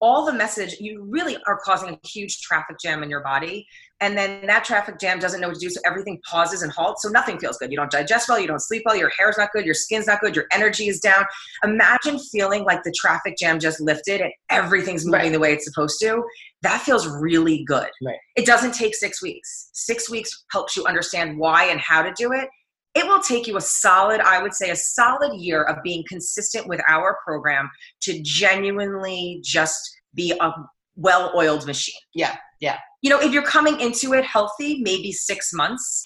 all 0.00 0.24
the 0.24 0.32
message 0.32 0.76
you 0.80 1.06
really 1.08 1.36
are 1.46 1.58
causing 1.62 1.90
a 1.90 2.08
huge 2.08 2.40
traffic 2.40 2.76
jam 2.82 3.02
in 3.02 3.10
your 3.10 3.22
body 3.22 3.66
and 4.00 4.16
then 4.16 4.46
that 4.46 4.64
traffic 4.64 4.98
jam 4.98 5.18
doesn't 5.18 5.40
know 5.40 5.48
what 5.48 5.54
to 5.54 5.60
do 5.60 5.70
so 5.70 5.80
everything 5.84 6.20
pauses 6.28 6.62
and 6.62 6.72
halts 6.72 7.02
so 7.02 7.08
nothing 7.08 7.38
feels 7.38 7.58
good. 7.58 7.70
You 7.70 7.76
don't 7.76 7.90
digest 7.90 8.28
well 8.28 8.38
you 8.40 8.46
don't 8.46 8.60
sleep 8.60 8.82
well 8.86 8.96
your 8.96 9.10
hair's 9.18 9.36
not 9.38 9.50
good 9.52 9.64
your 9.64 9.74
skin's 9.74 10.06
not 10.06 10.20
good 10.20 10.34
your 10.34 10.46
energy 10.52 10.88
is 10.88 11.00
down. 11.00 11.24
Imagine 11.64 12.18
feeling 12.32 12.64
like 12.64 12.82
the 12.82 12.92
traffic 12.98 13.36
jam 13.38 13.58
just 13.60 13.80
lifted 13.80 14.20
and 14.20 14.32
everything's 14.50 15.04
moving 15.04 15.20
Right. 15.20 15.32
the 15.32 15.38
way 15.38 15.52
it's 15.52 15.64
supposed 15.66 16.00
to. 16.00 16.22
That 16.62 16.80
feels 16.82 17.06
really 17.06 17.64
good. 17.64 17.88
Right. 18.04 18.18
it 18.36 18.46
doesn't 18.46 18.72
take 18.74 18.94
six 18.94 19.22
weeks. 19.22 19.70
Six 19.72 20.10
weeks 20.10 20.30
helps 20.52 20.76
you 20.76 20.84
understand 20.86 21.38
why 21.38 21.64
and 21.64 21.80
how 21.80 22.02
to 22.02 22.12
do 22.16 22.32
it. 22.32 22.48
It 22.94 23.06
will 23.06 23.20
take 23.20 23.46
you 23.46 23.56
a 23.56 23.60
solid 23.60 24.20
i 24.20 24.42
would 24.42 24.52
say 24.54 24.70
a 24.70 24.76
solid 24.76 25.34
year 25.34 25.62
of 25.62 25.76
being 25.84 26.04
consistent 26.08 26.66
with 26.66 26.80
our 26.88 27.18
program 27.24 27.70
to 28.02 28.20
genuinely 28.22 29.40
just 29.44 29.80
be 30.14 30.32
a 30.40 30.50
well-oiled 30.96 31.66
machine. 31.66 32.00
Yeah 32.14 32.36
yeah. 32.60 32.78
You 33.02 33.10
know 33.10 33.18
if 33.18 33.32
you're 33.32 33.42
coming 33.42 33.80
into 33.80 34.12
it 34.12 34.24
healthy 34.24 34.80
maybe 34.82 35.10
six 35.12 35.52
months 35.52 36.04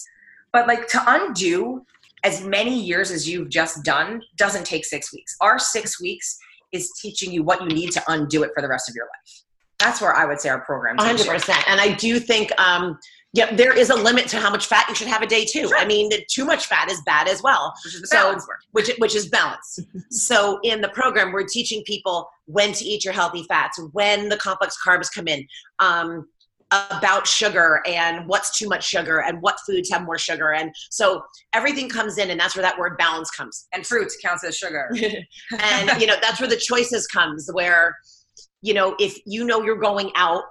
but 0.52 0.66
like 0.66 0.86
to 0.88 1.02
undo 1.06 1.84
as 2.22 2.42
many 2.42 2.80
years 2.80 3.10
as 3.10 3.28
you've 3.28 3.50
just 3.50 3.82
done 3.84 4.22
doesn't 4.38 4.64
take 4.64 4.84
six 4.84 5.12
weeks. 5.12 5.36
Our 5.40 5.58
six 5.58 6.00
weeks 6.00 6.38
is 6.72 6.90
teaching 7.02 7.32
you 7.32 7.42
what 7.42 7.60
you 7.60 7.68
need 7.68 7.90
to 7.92 8.02
undo 8.08 8.44
it 8.44 8.50
for 8.54 8.62
the 8.62 8.68
rest 8.68 8.88
of 8.88 8.94
your 8.94 9.04
life. 9.04 9.42
That's 9.80 10.00
where 10.00 10.14
i 10.14 10.24
would 10.24 10.40
say 10.40 10.48
our 10.48 10.64
program 10.64 10.96
takes 10.96 11.24
100% 11.24 11.64
and 11.66 11.80
i 11.80 11.92
do 11.92 12.18
think 12.18 12.58
um 12.60 12.96
yeah 13.34 13.54
there 13.54 13.76
is 13.76 13.90
a 13.90 13.94
limit 13.94 14.26
to 14.28 14.38
how 14.38 14.50
much 14.50 14.66
fat 14.66 14.86
you 14.88 14.94
should 14.94 15.08
have 15.08 15.20
a 15.22 15.26
day 15.26 15.44
too 15.44 15.68
Sure. 15.68 15.76
i 15.78 15.84
mean 15.84 16.08
too 16.30 16.44
much 16.44 16.66
fat 16.66 16.90
is 16.90 17.00
bad 17.04 17.28
as 17.28 17.42
well 17.42 17.72
which 17.84 17.94
is 17.94 18.00
the 18.00 18.06
So- 18.06 18.38
which 18.72 18.90
which 18.98 19.14
is 19.14 19.28
balance. 19.28 19.78
so 20.10 20.58
in 20.62 20.80
the 20.80 20.88
program, 20.88 21.32
we're 21.32 21.46
teaching 21.46 21.82
people 21.86 22.28
when 22.46 22.72
to 22.72 22.84
eat 22.84 23.04
your 23.04 23.12
healthy 23.14 23.44
fats, 23.48 23.78
when 23.92 24.28
the 24.28 24.36
complex 24.36 24.76
carbs 24.86 25.08
come 25.14 25.26
in, 25.28 25.46
um, 25.78 26.26
about 26.70 27.26
sugar 27.26 27.80
and 27.86 28.26
what's 28.26 28.58
too 28.58 28.68
much 28.68 28.84
sugar 28.84 29.22
and 29.22 29.40
what 29.42 29.56
foods 29.66 29.88
have 29.90 30.02
more 30.04 30.18
sugar, 30.18 30.52
and 30.54 30.72
so 30.90 31.22
everything 31.52 31.88
comes 31.88 32.18
in, 32.18 32.30
and 32.30 32.40
that's 32.40 32.56
where 32.56 32.62
that 32.62 32.76
word 32.78 32.96
balance 32.98 33.30
comes. 33.30 33.66
and 33.72 33.86
fruits 33.86 34.16
counts 34.24 34.42
as 34.44 34.56
sugar 34.56 34.90
and 35.60 36.00
you 36.00 36.06
know 36.06 36.16
that's 36.20 36.40
where 36.40 36.48
the 36.50 36.56
choices 36.56 37.06
comes 37.06 37.48
where 37.52 37.96
you 38.62 38.74
know 38.74 38.96
if 38.98 39.16
you 39.26 39.44
know 39.44 39.62
you're 39.62 39.76
going 39.90 40.10
out 40.16 40.42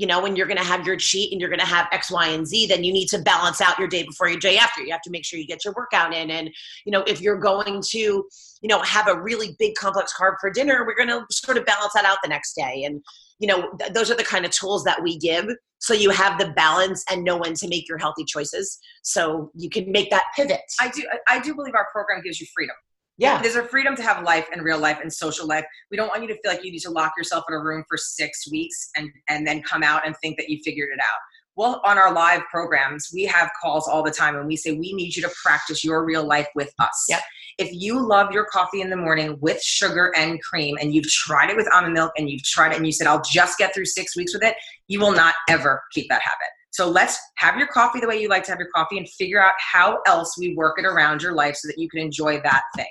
you 0.00 0.06
know 0.06 0.22
when 0.22 0.34
you're 0.34 0.46
going 0.46 0.56
to 0.56 0.64
have 0.64 0.86
your 0.86 0.96
cheat 0.96 1.30
and 1.30 1.40
you're 1.40 1.50
going 1.50 1.60
to 1.60 1.66
have 1.66 1.86
x 1.92 2.10
y 2.10 2.28
and 2.28 2.46
z 2.46 2.66
then 2.66 2.82
you 2.82 2.92
need 2.92 3.06
to 3.06 3.18
balance 3.18 3.60
out 3.60 3.78
your 3.78 3.86
day 3.86 4.02
before 4.02 4.28
your 4.30 4.40
day 4.40 4.56
after. 4.56 4.82
You 4.82 4.92
have 4.92 5.02
to 5.02 5.10
make 5.10 5.26
sure 5.26 5.38
you 5.38 5.46
get 5.46 5.62
your 5.64 5.74
workout 5.76 6.14
in. 6.14 6.30
And 6.30 6.50
you 6.86 6.92
know 6.92 7.02
if 7.06 7.20
you're 7.20 7.38
going 7.38 7.82
to 7.90 7.98
you 7.98 8.68
know 8.68 8.80
have 8.80 9.08
a 9.08 9.20
really 9.20 9.54
big 9.58 9.74
complex 9.74 10.14
carb 10.18 10.34
for 10.40 10.50
dinner 10.50 10.86
we're 10.86 10.96
going 10.96 11.08
to 11.08 11.26
sort 11.30 11.58
of 11.58 11.66
balance 11.66 11.92
that 11.92 12.06
out 12.06 12.18
the 12.22 12.30
next 12.30 12.54
day. 12.54 12.84
And 12.84 13.02
you 13.38 13.46
know 13.46 13.70
th- 13.78 13.92
those 13.92 14.10
are 14.10 14.16
the 14.16 14.24
kind 14.24 14.46
of 14.46 14.50
tools 14.50 14.84
that 14.84 15.02
we 15.02 15.18
give. 15.18 15.46
So 15.78 15.92
you 15.92 16.10
have 16.10 16.38
the 16.38 16.48
balance 16.50 17.04
and 17.10 17.22
know 17.22 17.36
when 17.36 17.54
to 17.54 17.68
make 17.68 17.86
your 17.86 17.98
healthy 17.98 18.24
choices. 18.24 18.78
So 19.02 19.50
you 19.54 19.68
can 19.68 19.92
make 19.92 20.10
that 20.10 20.24
pivot. 20.34 20.60
I 20.80 20.88
do 20.88 21.02
I- 21.12 21.36
i 21.36 21.40
do 21.40 21.54
believe 21.54 21.74
our 21.74 21.88
program 21.92 22.22
gives 22.22 22.40
you 22.40 22.46
freedom 22.54 22.76
yeah. 23.20 23.42
There's 23.42 23.56
a 23.56 23.64
freedom 23.64 23.94
to 23.96 24.02
have 24.02 24.24
life 24.24 24.46
and 24.50 24.62
real 24.62 24.78
life 24.78 24.98
and 25.02 25.12
social 25.12 25.46
life. 25.46 25.64
We 25.90 25.96
don't 25.98 26.08
want 26.08 26.22
you 26.22 26.28
to 26.28 26.34
feel 26.40 26.52
like 26.52 26.64
you 26.64 26.72
need 26.72 26.80
to 26.80 26.90
lock 26.90 27.12
yourself 27.18 27.44
in 27.48 27.54
a 27.54 27.58
room 27.58 27.84
for 27.86 27.98
six 27.98 28.50
weeks 28.50 28.88
and 28.96 29.10
and 29.28 29.46
then 29.46 29.62
come 29.62 29.82
out 29.82 30.06
and 30.06 30.16
think 30.22 30.38
that 30.38 30.48
you 30.48 30.58
figured 30.64 30.88
it 30.90 31.00
out. 31.00 31.18
Well 31.54 31.82
on 31.84 31.98
our 31.98 32.14
live 32.14 32.40
programs 32.50 33.10
we 33.12 33.24
have 33.24 33.50
calls 33.60 33.86
all 33.86 34.02
the 34.02 34.10
time 34.10 34.36
and 34.36 34.46
we 34.46 34.56
say 34.56 34.72
we 34.72 34.94
need 34.94 35.14
you 35.14 35.22
to 35.22 35.30
practice 35.44 35.84
your 35.84 36.02
real 36.04 36.26
life 36.26 36.48
with 36.54 36.72
us. 36.78 37.06
Yep. 37.10 37.20
if 37.58 37.70
you 37.72 38.00
love 38.08 38.32
your 38.32 38.46
coffee 38.46 38.80
in 38.80 38.88
the 38.88 38.96
morning 38.96 39.36
with 39.40 39.60
sugar 39.60 40.12
and 40.16 40.40
cream 40.42 40.78
and 40.80 40.94
you've 40.94 41.08
tried 41.08 41.50
it 41.50 41.56
with 41.56 41.68
almond 41.74 41.92
milk 41.92 42.12
and 42.16 42.30
you've 42.30 42.44
tried 42.44 42.72
it 42.72 42.76
and 42.76 42.86
you 42.86 42.92
said 42.92 43.06
i'll 43.06 43.22
just 43.30 43.58
get 43.58 43.74
through 43.74 43.84
six 43.84 44.16
weeks 44.16 44.32
with 44.32 44.42
it 44.42 44.54
you 44.88 44.98
will 44.98 45.12
not 45.12 45.34
ever 45.48 45.82
keep 45.92 46.08
that 46.08 46.22
habit. 46.22 46.48
So 46.70 46.88
let's 46.88 47.18
have 47.36 47.56
your 47.56 47.66
coffee 47.66 48.00
the 48.00 48.06
way 48.06 48.20
you 48.20 48.28
like 48.28 48.44
to 48.44 48.52
have 48.52 48.60
your 48.60 48.70
coffee 48.74 48.96
and 48.96 49.08
figure 49.08 49.44
out 49.44 49.54
how 49.58 49.98
else 50.06 50.38
we 50.38 50.54
work 50.54 50.78
it 50.78 50.86
around 50.86 51.20
your 51.20 51.34
life 51.34 51.56
so 51.56 51.66
that 51.68 51.78
you 51.78 51.88
can 51.88 52.00
enjoy 52.00 52.40
that 52.42 52.62
thing 52.76 52.86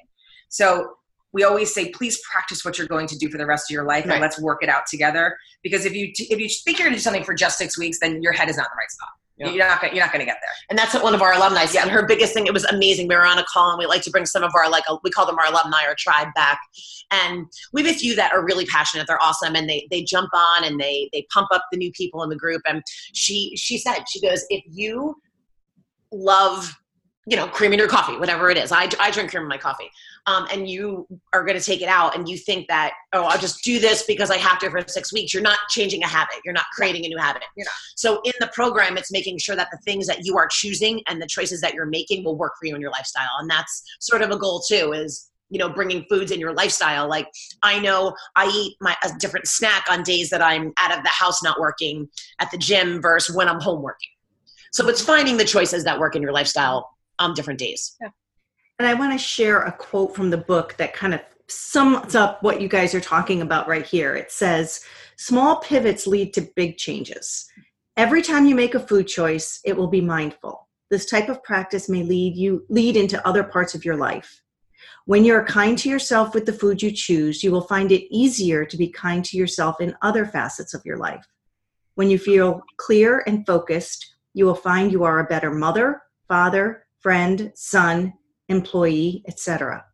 so 0.50 0.96
we 1.32 1.44
always 1.44 1.72
say, 1.74 1.90
please 1.92 2.20
practice 2.32 2.66
what 2.66 2.78
you're 2.78 2.88
going 2.88 3.06
to 3.08 3.16
do 3.18 3.30
for 3.30 3.38
the 3.38 3.46
rest 3.46 3.70
of 3.70 3.74
your 3.74 3.84
life, 3.86 4.06
Right. 4.06 4.14
and 4.14 4.22
let's 4.22 4.40
work 4.42 4.64
it 4.64 4.70
out 4.70 4.84
together. 4.90 5.38
Because 5.64 5.86
if 5.86 5.94
you 5.94 6.12
if 6.18 6.40
you 6.40 6.50
think 6.66 6.80
you're 6.80 6.88
going 6.88 6.94
to 6.94 6.98
do 7.00 7.04
something 7.04 7.24
for 7.24 7.36
just 7.36 7.58
six 7.58 7.78
weeks, 7.78 8.00
then 8.02 8.22
your 8.24 8.34
head 8.34 8.50
is 8.50 8.58
not 8.58 8.64
in 8.66 8.72
the 8.76 8.80
right 8.80 8.90
spot. 8.92 9.10
Yeah. 9.38 9.50
You're 9.52 9.68
not 9.70 9.80
gonna, 9.80 9.94
you're 9.94 10.04
not 10.04 10.12
going 10.12 10.20
to 10.20 10.26
get 10.26 10.40
there. 10.42 10.52
and 10.70 10.78
that's 10.78 10.94
what 10.94 11.02
one 11.02 11.16
of 11.16 11.22
our 11.22 11.32
alumni 11.32 11.64
said. 11.66 11.84
And 11.84 11.92
her 11.92 12.06
biggest 12.06 12.34
thing, 12.34 12.46
it 12.48 12.54
was 12.54 12.66
amazing. 12.66 13.08
We 13.08 13.16
were 13.16 13.26
on 13.26 13.38
a 13.38 13.46
call, 13.46 13.70
and 13.70 13.80
we 13.80 13.86
like 13.86 14.02
to 14.02 14.10
bring 14.10 14.26
some 14.26 14.44
of 14.44 14.52
our 14.54 14.70
like 14.70 14.84
uh, 14.90 14.98
we 15.04 15.12
call 15.12 15.26
them 15.26 15.38
our 15.40 15.46
alumni 15.46 15.84
or 15.88 15.96
tribe 15.98 16.28
back. 16.36 16.60
And 17.12 17.46
we 17.72 17.84
have 17.84 17.96
a 17.96 17.98
few 17.98 18.16
that 18.18 18.34
are 18.34 18.44
really 18.44 18.66
passionate. 18.66 19.08
They're 19.08 19.22
awesome, 19.24 19.56
and 19.56 19.70
they 19.70 19.88
they 19.92 20.02
jump 20.04 20.30
on 20.34 20.66
and 20.66 20.78
they 20.80 21.10
they 21.14 21.26
pump 21.32 21.48
up 21.54 21.64
the 21.72 21.78
new 21.78 21.92
people 21.94 22.22
in 22.24 22.30
the 22.30 22.36
group. 22.36 22.64
And 22.68 22.82
she 23.14 23.56
she 23.56 23.78
said 23.78 24.04
she 24.10 24.20
goes, 24.20 24.44
if 24.50 24.64
you 24.68 25.16
love 26.12 26.74
you 27.30 27.36
know 27.36 27.48
cream 27.48 27.72
in 27.72 27.78
your 27.78 27.88
coffee 27.88 28.18
whatever 28.18 28.50
it 28.50 28.58
is. 28.58 28.72
I, 28.72 28.90
I 29.00 29.12
drink 29.12 29.30
cream 29.30 29.44
in 29.44 29.50
my 29.50 29.58
coffee. 29.58 29.90
Um, 30.26 30.48
and 30.52 30.68
you 30.68 31.08
are 31.32 31.46
going 31.46 31.58
to 31.58 31.64
take 31.64 31.82
it 31.82 31.88
out 31.88 32.16
and 32.16 32.28
you 32.28 32.38
think 32.38 32.68
that 32.68 32.92
oh 33.14 33.24
i'll 33.24 33.40
just 33.40 33.64
do 33.64 33.80
this 33.80 34.04
because 34.04 34.30
i 34.30 34.38
have 34.38 34.60
to 34.60 34.70
for 34.70 34.84
six 34.88 35.14
weeks. 35.14 35.34
You're 35.34 35.44
not 35.44 35.60
changing 35.70 36.04
a 36.04 36.08
habit. 36.08 36.36
You're 36.44 36.56
not 36.56 36.66
creating 36.74 37.06
a 37.06 37.08
new 37.08 37.18
habit. 37.18 37.44
You're 37.56 37.66
not. 37.66 37.74
so 37.96 38.20
in 38.26 38.34
the 38.40 38.50
program 38.54 38.98
it's 38.98 39.12
making 39.12 39.38
sure 39.38 39.56
that 39.56 39.70
the 39.72 39.78
things 39.86 40.08
that 40.08 40.26
you 40.26 40.38
are 40.38 40.48
choosing 40.48 41.02
and 41.08 41.22
the 41.22 41.28
choices 41.28 41.62
that 41.62 41.74
you're 41.76 41.86
making 41.86 42.24
will 42.24 42.36
work 42.36 42.54
for 42.60 42.66
you 42.66 42.76
in 42.76 42.82
your 42.82 42.92
lifestyle. 42.92 43.30
And 43.40 43.50
that's 43.50 43.84
sort 44.00 44.24
of 44.24 44.32
a 44.32 44.38
goal 44.38 44.62
too 44.68 44.94
is 44.94 45.30
you 45.52 45.60
know 45.60 45.70
bringing 45.70 46.06
foods 46.10 46.32
in 46.32 46.40
your 46.40 46.54
lifestyle. 46.54 47.08
Like 47.08 47.28
i 47.62 47.80
know 47.80 48.16
i 48.36 48.48
eat 48.48 48.76
my 48.82 48.96
a 49.04 49.12
different 49.20 49.48
snack 49.48 49.86
on 49.90 50.02
days 50.02 50.32
that 50.32 50.42
i'm 50.42 50.74
out 50.78 50.98
of 50.98 51.04
the 51.04 51.10
house 51.10 51.44
not 51.44 51.60
working 51.60 52.08
at 52.40 52.50
the 52.50 52.58
gym 52.58 53.02
versus 53.02 53.36
when 53.36 53.48
i'm 53.48 53.62
home 53.62 53.84
working. 53.84 54.10
So 54.72 54.88
it's 54.88 55.02
finding 55.02 55.38
the 55.38 55.46
choices 55.46 55.84
that 55.84 56.00
work 56.00 56.16
in 56.16 56.22
your 56.22 56.32
lifestyle 56.32 56.90
on 57.20 57.34
different 57.34 57.60
days 57.60 57.96
And 58.80 58.88
I 58.88 58.94
want 58.94 59.12
to 59.12 59.18
share 59.18 59.64
a 59.64 59.72
quote 59.74 60.16
from 60.16 60.30
the 60.30 60.38
book 60.38 60.76
that 60.78 60.94
kind 60.94 61.14
of 61.14 61.22
sums 61.48 62.16
up 62.16 62.42
what 62.42 62.62
you 62.62 62.68
guys 62.68 62.96
are 62.96 63.02
talking 63.02 63.42
about 63.42 63.68
right 63.68 63.86
here. 63.86 64.16
It 64.16 64.32
says, 64.32 64.86
Small 65.18 65.58
pivots 65.58 66.08
lead 66.08 66.34
to 66.36 66.50
big 66.56 66.78
changes. 66.78 67.46
Every 67.98 68.22
time 68.22 68.46
you 68.46 68.56
make 68.56 68.76
a 68.76 68.80
food 68.80 69.08
choice, 69.08 69.60
it 69.66 69.76
will 69.76 69.88
be 69.88 70.00
mindful. 70.00 70.70
This 70.90 71.06
type 71.06 71.28
of 71.28 71.44
practice 71.44 71.90
may 71.90 72.04
lead 72.04 72.38
you 72.38 72.66
lead 72.70 72.96
into 72.96 73.28
other 73.28 73.44
parts 73.44 73.76
of 73.76 73.84
your 73.84 73.98
life. 73.98 74.42
When 75.06 75.26
you 75.26 75.34
are 75.34 75.44
kind 75.44 75.78
to 75.80 75.90
yourself 75.90 76.34
with 76.34 76.46
the 76.46 76.54
food 76.54 76.82
you 76.82 76.92
choose, 76.92 77.44
you 77.44 77.52
will 77.52 77.68
find 77.68 77.92
it 77.92 78.08
easier 78.16 78.64
to 78.64 78.78
be 78.78 78.88
kind 78.88 79.26
to 79.26 79.38
yourself 79.38 79.82
in 79.82 79.98
other 80.02 80.26
facets 80.26 80.74
of 80.74 80.86
your 80.86 80.98
life. 80.98 81.28
When 81.96 82.10
you 82.10 82.18
feel 82.18 82.64
clear 82.78 83.24
and 83.28 83.46
focused, 83.46 84.16
you 84.34 84.46
will 84.46 84.56
find 84.56 84.92
you 84.92 85.04
are 85.04 85.20
a 85.20 85.26
better 85.28 85.52
mother, 85.52 86.02
father, 86.28 86.86
friend, 87.00 87.52
son, 87.56 88.14
employee, 88.48 89.24
etc. 89.28 89.86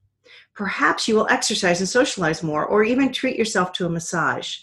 Perhaps 0.55 1.07
you 1.07 1.15
will 1.15 1.27
exercise 1.29 1.79
and 1.79 1.89
socialize 1.89 2.41
more, 2.43 2.65
or 2.65 2.83
even 2.83 3.11
treat 3.11 3.37
yourself 3.37 3.71
to 3.73 3.85
a 3.85 3.89
massage. 3.89 4.57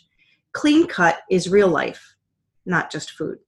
Clean 0.52 0.86
cut 0.86 1.20
is 1.30 1.48
real 1.48 1.68
life, 1.68 2.16
not 2.66 2.90
just 2.90 3.12
food. 3.12 3.38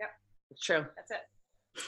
Yep, 0.00 0.10
it's 0.50 0.64
true 0.64 0.86
That's 0.96 1.10
it. 1.10 1.24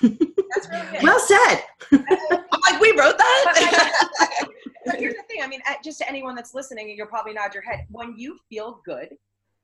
That's 0.54 0.68
really 0.68 0.98
it. 0.98 1.02
Well 1.02 1.20
said. 1.20 1.62
i'm 1.92 2.60
like 2.72 2.80
we 2.80 2.90
wrote 2.92 3.18
that 3.18 4.08
but 4.86 4.96
here's 4.98 5.14
the 5.14 5.22
thing. 5.28 5.42
I 5.42 5.46
mean, 5.46 5.60
just 5.84 5.98
to 5.98 6.08
anyone 6.08 6.34
that's 6.34 6.54
listening, 6.54 6.88
and 6.88 6.96
you'll 6.96 7.06
probably 7.06 7.32
nod 7.32 7.54
your 7.54 7.62
head. 7.62 7.86
When 7.90 8.14
you 8.16 8.38
feel 8.48 8.80
good, 8.84 9.08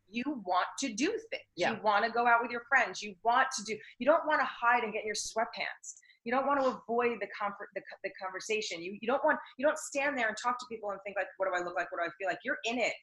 you 0.08 0.22
want 0.44 0.66
to 0.80 0.92
do 0.92 1.08
things. 1.30 1.42
Yeah. 1.56 1.72
You 1.72 1.78
want 1.82 2.04
to 2.04 2.10
go 2.10 2.26
out 2.26 2.42
with 2.42 2.50
your 2.50 2.62
friends. 2.68 3.02
You 3.02 3.14
want 3.24 3.48
to 3.56 3.64
do. 3.64 3.76
You 3.98 4.06
don't 4.06 4.26
want 4.26 4.40
to 4.40 4.46
hide 4.46 4.84
and 4.84 4.92
get 4.92 5.02
in 5.02 5.06
your 5.06 5.16
sweatpants. 5.16 5.96
You 6.26 6.32
don't 6.34 6.48
want 6.50 6.58
to 6.60 6.66
avoid 6.66 7.22
the 7.22 7.30
comfort, 7.38 7.68
the, 7.76 7.82
the 8.02 8.10
conversation. 8.20 8.82
You 8.82 8.98
you 9.00 9.06
don't 9.06 9.24
want 9.24 9.38
you 9.58 9.64
don't 9.64 9.78
stand 9.78 10.18
there 10.18 10.26
and 10.26 10.36
talk 10.36 10.58
to 10.58 10.66
people 10.68 10.90
and 10.90 10.98
think 11.06 11.14
like, 11.16 11.30
what 11.38 11.46
do 11.46 11.54
I 11.54 11.62
look 11.64 11.76
like? 11.78 11.88
What 11.92 12.02
do 12.02 12.06
I 12.10 12.12
feel 12.18 12.28
like? 12.28 12.40
You're 12.44 12.58
in 12.66 12.78
it. 12.82 12.96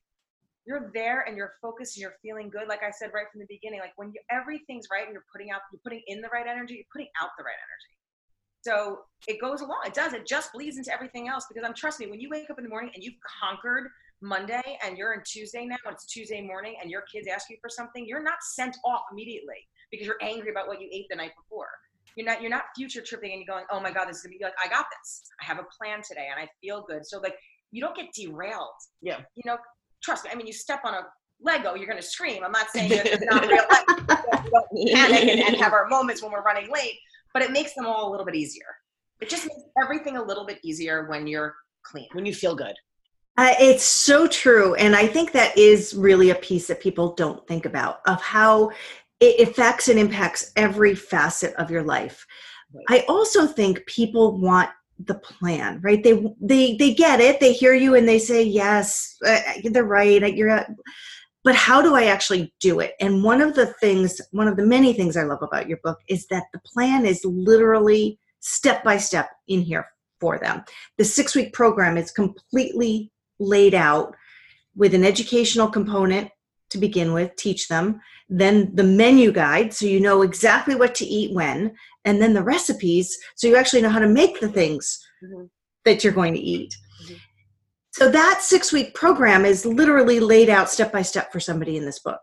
you're 0.66 0.92
there 0.94 1.22
and 1.28 1.36
you're 1.36 1.54
focused 1.62 1.98
and 1.98 2.02
you're 2.02 2.16
feeling 2.22 2.50
good. 2.50 2.68
Like 2.68 2.84
I 2.84 2.92
said 2.92 3.12
right 3.14 3.26
from 3.32 3.42
the 3.42 3.48
beginning, 3.50 3.80
like 3.80 3.94
when 3.98 4.10
you, 4.10 4.22
everything's 4.32 4.88
right 4.92 5.04
and 5.04 5.14
you're 5.14 5.26
putting 5.32 5.52
out, 5.52 5.62
you're 5.72 5.82
putting 5.84 6.02
in 6.08 6.22
the 6.22 6.30
right 6.32 6.48
energy, 6.48 6.76
you're 6.76 6.92
putting 6.92 7.10
out 7.22 7.30
the 7.38 7.44
right 7.44 7.52
energy. 7.52 7.94
So 8.62 9.00
it 9.28 9.42
goes 9.42 9.60
along. 9.60 9.82
It 9.86 9.94
does. 9.94 10.14
It 10.14 10.26
just 10.26 10.54
bleeds 10.54 10.78
into 10.78 10.94
everything 10.94 11.28
else 11.28 11.46
because 11.50 11.68
I'm 11.68 11.74
trust 11.74 12.00
me. 12.00 12.08
When 12.08 12.22
you 12.22 12.30
wake 12.30 12.50
up 12.50 12.58
in 12.58 12.64
the 12.64 12.70
morning 12.70 12.92
and 12.96 13.04
you've 13.04 13.20
conquered 13.42 13.90
Monday 14.22 14.78
and 14.86 14.98
you're 14.98 15.14
in 15.14 15.22
Tuesday 15.26 15.66
now, 15.66 15.76
it's 15.88 16.06
Tuesday 16.06 16.42
morning, 16.42 16.76
and 16.82 16.90
your 16.90 17.04
kids 17.14 17.28
ask 17.28 17.50
you 17.50 17.58
for 17.60 17.70
something, 17.70 18.06
you're 18.08 18.24
not 18.24 18.38
sent 18.42 18.78
off 18.86 19.02
immediately 19.12 19.68
because 19.92 20.08
you're 20.08 20.22
angry 20.22 20.50
about 20.50 20.68
what 20.68 20.80
you 20.80 20.88
ate 20.94 21.08
the 21.10 21.16
night 21.18 21.32
before. 21.36 21.68
You're 22.16 22.26
not. 22.26 22.42
You're 22.42 22.52
not 22.52 22.64
future 22.76 23.02
tripping 23.02 23.32
and 23.32 23.42
you're 23.42 23.56
going, 23.56 23.66
oh 23.72 23.80
my 23.80 23.92
god, 23.92 24.08
this 24.08 24.18
is 24.18 24.24
gonna 24.24 24.38
be 24.38 24.44
like, 24.44 24.54
I 24.64 24.68
got 24.68 24.86
this. 25.02 25.24
I 25.42 25.46
have 25.46 25.60
a 25.60 25.66
plan 25.78 26.02
today 26.08 26.28
and 26.32 26.40
I 26.40 26.48
feel 26.62 26.86
good. 26.88 27.06
So 27.06 27.20
like, 27.20 27.36
you 27.72 27.82
don't 27.82 27.96
get 27.96 28.08
derailed. 28.14 28.70
Yeah. 29.02 29.20
You 29.36 29.44
know, 29.46 29.58
trust 30.04 30.26
me. 30.26 30.32
I 30.32 30.36
mean, 30.36 30.48
you 30.48 30.54
step 30.54 30.82
on 30.86 30.94
a 30.94 31.02
Lego, 31.44 31.76
you're 31.76 31.88
going 31.88 32.00
to 32.00 32.06
scream. 32.06 32.44
I'm 32.44 32.52
not 32.52 32.70
saying 32.70 32.92
it's 32.94 33.26
not 33.26 33.46
real 33.48 33.64
life. 33.70 34.44
We 34.44 34.52
don't 34.52 34.94
panic 34.94 35.30
and, 35.30 35.40
and 35.42 35.56
have 35.58 35.74
our 35.74 35.88
moments 35.88 36.22
when 36.24 36.32
we're 36.32 36.44
running 36.44 36.72
late, 36.72 36.96
but 37.34 37.44
it 37.44 37.52
makes 37.52 37.74
them 37.74 37.86
all 37.86 38.10
a 38.10 38.12
little 38.12 38.26
bit 38.26 38.36
easier. 38.36 38.66
It 39.22 39.30
just 39.30 39.44
makes 39.44 39.62
everything 39.82 40.18
a 40.18 40.24
little 40.24 40.46
bit 40.46 40.60
easier 40.64 41.08
when 41.08 41.28
you're 41.28 41.56
clean. 41.84 42.08
When 42.14 42.26
you 42.26 42.34
feel 42.34 42.56
good. 42.56 42.76
Uh, 43.36 43.56
it's 43.60 43.84
so 43.84 44.28
true. 44.28 44.76
And 44.76 44.96
I 44.96 45.08
think 45.08 45.32
that 45.32 45.58
is 45.58 45.96
really 45.96 46.30
a 46.30 46.36
piece 46.36 46.68
that 46.68 46.80
people 46.80 47.16
don't 47.16 47.46
think 47.48 47.66
about 47.66 48.00
of 48.08 48.22
how 48.22 48.72
it 49.24 49.48
affects 49.48 49.88
and 49.88 49.98
impacts 49.98 50.52
every 50.56 50.96
facet 50.96 51.54
of 51.56 51.72
your 51.72 51.84
life. 51.84 52.26
Right. 52.74 53.04
I 53.04 53.06
also 53.08 53.48
think 53.48 53.86
people 53.86 54.38
want 54.38 54.70
the 55.00 55.16
plan, 55.16 55.80
right? 55.82 56.04
They 56.04 56.24
they 56.42 56.76
they 56.76 56.94
get 56.94 57.20
it. 57.20 57.40
They 57.40 57.54
hear 57.54 57.74
you 57.74 57.96
and 57.96 58.08
they 58.08 58.20
say, 58.20 58.44
"Yes, 58.44 59.16
uh, 59.26 59.40
they're 59.64 59.86
right. 59.86 60.36
You're." 60.36 60.50
Uh, 60.50 60.66
but 61.44 61.56
how 61.56 61.82
do 61.82 61.96
I 61.96 62.06
actually 62.06 62.54
do 62.62 62.80
it? 62.80 62.94
And 63.02 63.24
one 63.24 63.42
of 63.42 63.54
the 63.54 63.68
things, 63.82 64.22
one 64.32 64.48
of 64.48 64.56
the 64.56 64.66
many 64.66 64.94
things 64.94 65.18
I 65.18 65.24
love 65.24 65.42
about 65.42 65.68
your 65.68 65.80
book 65.84 66.00
is 66.08 66.26
that 66.28 66.46
the 66.54 66.60
plan 66.60 67.06
is 67.06 67.24
literally 67.26 68.18
step 68.40 68.84
by 68.84 68.98
step 68.98 69.30
in 69.48 69.62
here 69.62 69.86
for 70.22 70.40
them. 70.40 70.64
The 70.98 71.04
six 71.04 71.36
week 71.36 71.52
program 71.54 71.98
is 71.98 72.12
completely 72.12 73.12
laid 73.40 73.74
out 73.74 74.16
with 74.76 74.94
an 74.94 75.04
educational 75.04 75.70
component 75.70 76.30
to 76.74 76.78
begin 76.78 77.14
with, 77.14 77.36
teach 77.38 77.70
them, 77.70 78.02
then 78.30 78.74
the 78.76 78.84
menu 78.84 79.32
guide 79.32 79.74
so 79.74 79.86
you 79.86 80.00
know 80.00 80.22
exactly 80.22 80.76
what 80.76 80.94
to 80.96 81.06
eat 81.06 81.34
when, 81.34 81.74
and 82.04 82.22
then 82.22 82.34
the 82.34 82.44
recipes 82.44 83.18
so 83.36 83.48
you 83.48 83.56
actually 83.56 83.82
know 83.82 83.90
how 83.90 84.00
to 84.00 84.08
make 84.08 84.40
the 84.40 84.50
things 84.50 85.00
mm-hmm. 85.24 85.46
that 85.86 86.04
you're 86.04 86.14
going 86.14 86.34
to 86.34 86.40
eat. 86.40 86.76
Mm-hmm. 87.04 87.16
So 87.92 88.12
that 88.12 88.42
six 88.42 88.74
week 88.74 88.96
program 88.96 89.46
is 89.46 89.66
literally 89.66 90.20
laid 90.20 90.50
out 90.50 90.70
step 90.70 90.92
by 90.92 91.04
step 91.04 91.32
for 91.32 91.40
somebody 91.40 91.78
in 91.78 91.86
this 91.86 92.00
book. 92.00 92.20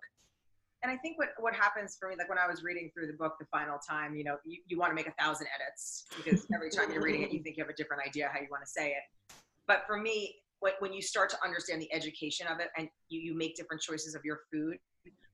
And 0.83 0.91
I 0.91 0.97
think 0.97 1.19
what, 1.19 1.29
what 1.39 1.55
happens 1.55 1.97
for 2.01 2.09
me, 2.09 2.17
like 2.19 2.29
when 2.29 2.39
I 2.39 2.47
was 2.47 2.65
reading 2.65 2.91
through 2.95 3.07
the 3.07 3.13
book 3.13 3.35
the 3.39 3.47
final 3.47 3.79
time, 3.79 4.17
you 4.17 4.25
know, 4.25 4.37
you, 4.45 4.59
you 4.67 4.79
want 4.79 4.91
to 4.91 4.95
make 4.95 5.07
a 5.07 5.13
thousand 5.23 5.47
edits 5.55 6.07
because 6.17 6.47
every 6.55 6.71
time 6.71 6.91
you're 6.91 7.03
reading 7.03 7.23
it, 7.23 7.33
you 7.33 7.43
think 7.43 7.57
you 7.57 7.63
have 7.63 7.71
a 7.71 7.77
different 7.77 8.03
idea 8.05 8.31
how 8.33 8.41
you 8.41 8.49
want 8.51 8.65
to 8.65 8.71
say 8.71 8.91
it. 8.91 9.35
But 9.69 9.83
for 9.87 9.99
me, 9.99 10.37
when 10.79 10.93
you 10.93 11.03
start 11.03 11.31
to 11.31 11.37
understand 11.45 11.81
the 11.81 11.93
education 11.93 12.47
of 12.47 12.61
it 12.61 12.69
and 12.77 12.89
you, 13.09 13.21
you 13.21 13.37
make 13.37 13.57
different 13.57 13.83
choices 13.83 14.15
of 14.15 14.23
your 14.25 14.41
food, 14.53 14.77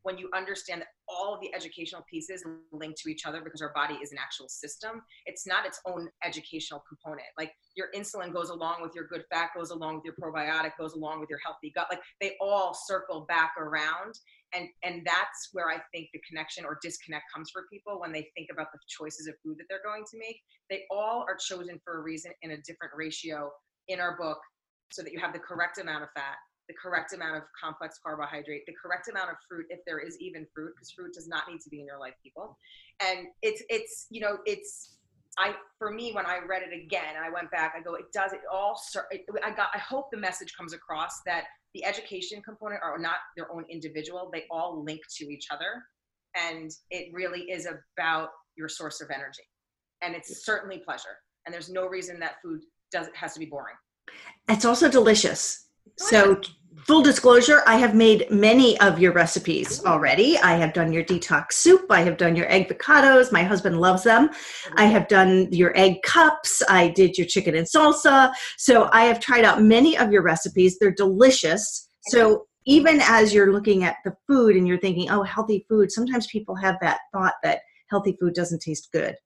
when 0.06 0.16
you 0.16 0.30
understand 0.32 0.80
that 0.80 0.88
all 1.08 1.34
of 1.34 1.40
the 1.40 1.52
educational 1.52 2.04
pieces 2.08 2.44
link 2.70 2.94
to 2.96 3.10
each 3.10 3.26
other 3.26 3.40
because 3.42 3.60
our 3.60 3.72
body 3.74 3.94
is 3.94 4.12
an 4.12 4.18
actual 4.18 4.48
system, 4.48 5.02
it's 5.26 5.48
not 5.48 5.66
its 5.66 5.80
own 5.84 6.08
educational 6.24 6.80
component. 6.88 7.26
Like 7.36 7.50
your 7.74 7.88
insulin 7.92 8.32
goes 8.32 8.50
along 8.50 8.82
with 8.82 8.92
your 8.94 9.08
good 9.08 9.24
fat, 9.32 9.50
goes 9.56 9.70
along 9.70 9.96
with 9.96 10.04
your 10.04 10.14
probiotic, 10.14 10.72
goes 10.78 10.94
along 10.94 11.18
with 11.18 11.28
your 11.28 11.40
healthy 11.44 11.72
gut. 11.74 11.88
Like 11.90 12.02
they 12.20 12.36
all 12.40 12.72
circle 12.86 13.26
back 13.28 13.54
around. 13.58 14.14
And, 14.54 14.68
and 14.84 15.04
that's 15.04 15.48
where 15.52 15.68
I 15.70 15.80
think 15.92 16.10
the 16.12 16.20
connection 16.20 16.64
or 16.64 16.78
disconnect 16.80 17.24
comes 17.34 17.50
for 17.50 17.64
people 17.70 17.98
when 17.98 18.12
they 18.12 18.30
think 18.36 18.46
about 18.52 18.68
the 18.72 18.78
choices 18.86 19.26
of 19.26 19.34
food 19.44 19.56
that 19.58 19.64
they're 19.68 19.82
going 19.84 20.04
to 20.08 20.18
make. 20.18 20.40
They 20.70 20.84
all 20.88 21.24
are 21.28 21.36
chosen 21.36 21.80
for 21.84 21.98
a 21.98 22.02
reason 22.02 22.30
in 22.42 22.52
a 22.52 22.58
different 22.58 22.92
ratio 22.96 23.50
in 23.88 23.98
our 23.98 24.16
book 24.16 24.38
so 24.90 25.02
that 25.02 25.12
you 25.12 25.20
have 25.20 25.32
the 25.32 25.38
correct 25.38 25.78
amount 25.78 26.02
of 26.02 26.10
fat, 26.14 26.36
the 26.68 26.74
correct 26.74 27.12
amount 27.12 27.36
of 27.36 27.42
complex 27.60 27.98
carbohydrate, 28.04 28.66
the 28.66 28.74
correct 28.80 29.08
amount 29.08 29.30
of 29.30 29.36
fruit, 29.48 29.66
if 29.70 29.80
there 29.86 29.98
is 29.98 30.16
even 30.20 30.46
fruit, 30.54 30.72
because 30.76 30.90
fruit 30.90 31.12
does 31.14 31.28
not 31.28 31.44
need 31.48 31.60
to 31.60 31.70
be 31.70 31.80
in 31.80 31.86
your 31.86 31.98
life, 31.98 32.14
people. 32.22 32.58
And 33.00 33.26
it's 33.42 33.62
it's 33.68 34.06
you 34.10 34.20
know 34.20 34.38
it's 34.46 34.96
I 35.38 35.54
for 35.78 35.92
me 35.92 36.12
when 36.12 36.26
I 36.26 36.38
read 36.46 36.62
it 36.62 36.74
again 36.74 37.14
I 37.22 37.30
went 37.30 37.50
back, 37.50 37.74
I 37.76 37.82
go 37.82 37.94
it 37.94 38.12
does 38.12 38.32
it 38.32 38.40
all. 38.50 38.80
I 39.44 39.50
got 39.50 39.68
I 39.74 39.78
hope 39.78 40.10
the 40.10 40.18
message 40.18 40.54
comes 40.56 40.72
across 40.72 41.20
that 41.26 41.44
the 41.74 41.84
education 41.84 42.42
component 42.42 42.82
are 42.82 42.98
not 42.98 43.16
their 43.36 43.52
own 43.52 43.64
individual; 43.70 44.30
they 44.32 44.44
all 44.50 44.82
link 44.82 45.00
to 45.18 45.24
each 45.26 45.48
other, 45.50 45.82
and 46.34 46.70
it 46.90 47.12
really 47.12 47.42
is 47.42 47.66
about 47.66 48.30
your 48.56 48.68
source 48.68 49.00
of 49.00 49.10
energy, 49.10 49.42
and 50.02 50.14
it's 50.14 50.44
certainly 50.44 50.78
pleasure. 50.78 51.18
And 51.44 51.54
there's 51.54 51.70
no 51.70 51.86
reason 51.86 52.18
that 52.20 52.36
food 52.42 52.62
does 52.90 53.08
has 53.14 53.34
to 53.34 53.38
be 53.38 53.46
boring 53.46 53.76
it's 54.48 54.64
also 54.64 54.90
delicious. 54.90 55.66
So, 55.98 56.40
full 56.86 57.02
disclosure, 57.02 57.62
I 57.66 57.76
have 57.78 57.94
made 57.94 58.30
many 58.30 58.78
of 58.80 59.00
your 59.00 59.12
recipes 59.12 59.84
already. 59.84 60.38
I 60.38 60.54
have 60.54 60.72
done 60.72 60.92
your 60.92 61.02
detox 61.02 61.54
soup. 61.54 61.86
I 61.90 62.02
have 62.02 62.16
done 62.16 62.36
your 62.36 62.50
egg 62.50 62.68
picados. 62.68 63.32
My 63.32 63.42
husband 63.42 63.80
loves 63.80 64.04
them. 64.04 64.30
I 64.76 64.84
have 64.84 65.08
done 65.08 65.48
your 65.50 65.76
egg 65.76 66.02
cups. 66.02 66.62
I 66.68 66.88
did 66.88 67.18
your 67.18 67.26
chicken 67.26 67.56
and 67.56 67.66
salsa. 67.66 68.32
So, 68.58 68.88
I 68.92 69.04
have 69.04 69.20
tried 69.20 69.44
out 69.44 69.62
many 69.62 69.96
of 69.96 70.12
your 70.12 70.22
recipes. 70.22 70.78
They're 70.78 70.92
delicious. 70.92 71.88
So, 72.08 72.46
even 72.66 73.00
as 73.02 73.32
you're 73.32 73.52
looking 73.52 73.84
at 73.84 73.96
the 74.04 74.14
food 74.26 74.56
and 74.56 74.66
you're 74.66 74.78
thinking, 74.78 75.10
oh, 75.10 75.22
healthy 75.22 75.64
food, 75.68 75.90
sometimes 75.90 76.26
people 76.26 76.56
have 76.56 76.76
that 76.82 76.98
thought 77.12 77.34
that 77.42 77.60
healthy 77.88 78.16
food 78.20 78.34
doesn't 78.34 78.60
taste 78.60 78.88
good. 78.92 79.16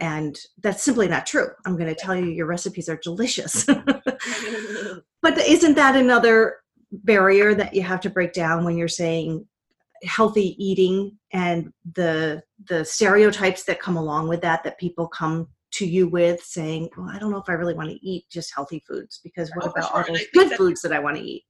And 0.00 0.38
that's 0.62 0.82
simply 0.82 1.08
not 1.08 1.26
true. 1.26 1.48
I'm 1.64 1.76
going 1.76 1.92
to 1.92 1.94
tell 1.94 2.14
you 2.14 2.26
your 2.26 2.46
recipes 2.46 2.88
are 2.88 2.98
delicious. 3.02 3.64
but 5.22 5.38
isn't 5.38 5.74
that 5.74 5.96
another 5.96 6.56
barrier 6.92 7.54
that 7.54 7.74
you 7.74 7.82
have 7.82 8.00
to 8.00 8.10
break 8.10 8.32
down 8.32 8.64
when 8.64 8.76
you're 8.76 8.88
saying 8.88 9.46
healthy 10.04 10.54
eating 10.62 11.18
and 11.32 11.72
the 11.94 12.42
the 12.68 12.84
stereotypes 12.84 13.64
that 13.64 13.80
come 13.80 13.96
along 13.96 14.28
with 14.28 14.42
that 14.42 14.62
that 14.62 14.78
people 14.78 15.08
come 15.08 15.48
to 15.72 15.86
you 15.86 16.08
with 16.08 16.42
saying, 16.42 16.88
"Well, 16.96 17.08
I 17.10 17.18
don't 17.18 17.30
know 17.30 17.38
if 17.38 17.48
I 17.48 17.52
really 17.52 17.74
want 17.74 17.90
to 17.90 18.06
eat 18.06 18.24
just 18.30 18.54
healthy 18.54 18.82
foods 18.86 19.20
because 19.22 19.50
what 19.54 19.66
oh, 19.66 19.70
about 19.70 19.88
sure. 19.88 19.96
all 19.98 20.04
those 20.06 20.26
good 20.32 20.50
that, 20.50 20.58
foods 20.58 20.82
that 20.82 20.92
I 20.92 20.98
want 20.98 21.16
to 21.16 21.22
eat?" 21.22 21.44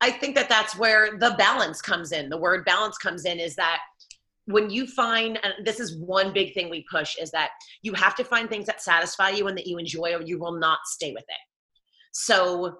I 0.00 0.10
think 0.10 0.34
that 0.36 0.48
that's 0.48 0.76
where 0.76 1.18
the 1.18 1.34
balance 1.38 1.82
comes 1.82 2.12
in. 2.12 2.28
The 2.28 2.38
word 2.38 2.64
balance 2.64 2.96
comes 2.98 3.24
in 3.24 3.38
is 3.38 3.54
that 3.56 3.80
when 4.48 4.70
you 4.70 4.86
find 4.86 5.38
and 5.42 5.54
this 5.64 5.78
is 5.78 5.96
one 5.98 6.32
big 6.32 6.54
thing 6.54 6.70
we 6.70 6.84
push 6.90 7.16
is 7.18 7.30
that 7.30 7.50
you 7.82 7.92
have 7.92 8.14
to 8.16 8.24
find 8.24 8.48
things 8.48 8.64
that 8.64 8.82
satisfy 8.82 9.28
you 9.28 9.46
and 9.46 9.56
that 9.56 9.66
you 9.66 9.76
enjoy 9.76 10.14
or 10.14 10.22
you 10.22 10.38
will 10.38 10.58
not 10.58 10.78
stay 10.86 11.12
with 11.12 11.24
it. 11.28 11.40
So 12.12 12.78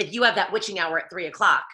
if 0.00 0.14
you 0.14 0.22
have 0.22 0.34
that 0.36 0.50
witching 0.50 0.78
hour 0.78 0.98
at 0.98 1.10
three 1.10 1.26
o'clock 1.26 1.64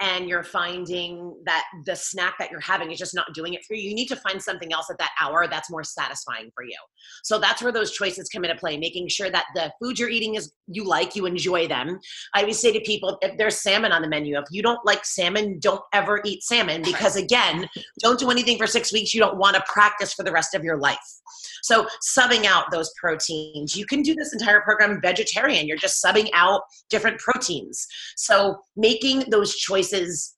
and 0.00 0.28
you're 0.28 0.42
finding 0.42 1.36
that 1.44 1.64
the 1.84 1.94
snack 1.94 2.38
that 2.38 2.50
you're 2.50 2.60
having 2.60 2.90
is 2.90 2.98
just 2.98 3.14
not 3.14 3.32
doing 3.34 3.54
it 3.54 3.64
for 3.66 3.74
you, 3.74 3.88
you 3.88 3.94
need 3.94 4.08
to 4.08 4.16
find 4.16 4.42
something 4.42 4.72
else 4.72 4.88
at 4.90 4.98
that 4.98 5.10
hour 5.20 5.46
that's 5.48 5.70
more 5.70 5.84
satisfying 5.84 6.50
for 6.54 6.64
you. 6.64 6.76
So 7.22 7.38
that's 7.38 7.62
where 7.62 7.72
those 7.72 7.92
choices 7.92 8.28
come 8.28 8.44
into 8.44 8.56
play, 8.56 8.78
making 8.78 9.08
sure 9.08 9.30
that 9.30 9.44
the 9.54 9.70
food 9.80 9.98
you're 9.98 10.08
eating 10.08 10.36
is 10.36 10.52
you 10.68 10.84
like, 10.84 11.14
you 11.14 11.26
enjoy 11.26 11.68
them. 11.68 11.98
I 12.34 12.40
always 12.40 12.58
say 12.58 12.72
to 12.72 12.80
people, 12.80 13.18
if 13.20 13.36
there's 13.36 13.60
salmon 13.60 13.92
on 13.92 14.00
the 14.02 14.08
menu, 14.08 14.38
if 14.38 14.46
you 14.50 14.62
don't 14.62 14.84
like 14.86 15.04
salmon, 15.04 15.58
don't 15.60 15.82
ever 15.92 16.22
eat 16.24 16.42
salmon 16.42 16.82
because 16.82 17.16
again, 17.16 17.68
don't 18.00 18.18
do 18.18 18.30
anything 18.30 18.56
for 18.56 18.66
six 18.66 18.92
weeks 18.92 19.12
you 19.12 19.20
don't 19.20 19.36
want 19.36 19.56
to 19.56 19.62
practice 19.66 20.14
for 20.14 20.22
the 20.22 20.32
rest 20.32 20.54
of 20.54 20.64
your 20.64 20.78
life. 20.78 20.98
So 21.62 21.86
subbing 22.16 22.44
out 22.44 22.70
those 22.70 22.90
proteins. 23.00 23.76
You 23.76 23.86
can 23.86 24.02
do 24.02 24.14
this 24.14 24.32
entire 24.32 24.60
program 24.60 25.00
vegetarian. 25.02 25.66
You're 25.66 25.76
just 25.76 26.02
subbing 26.02 26.28
out 26.34 26.62
different 26.88 27.18
proteins. 27.18 27.86
So 28.16 28.58
making 28.76 29.30
those 29.30 29.56
choices 29.56 30.36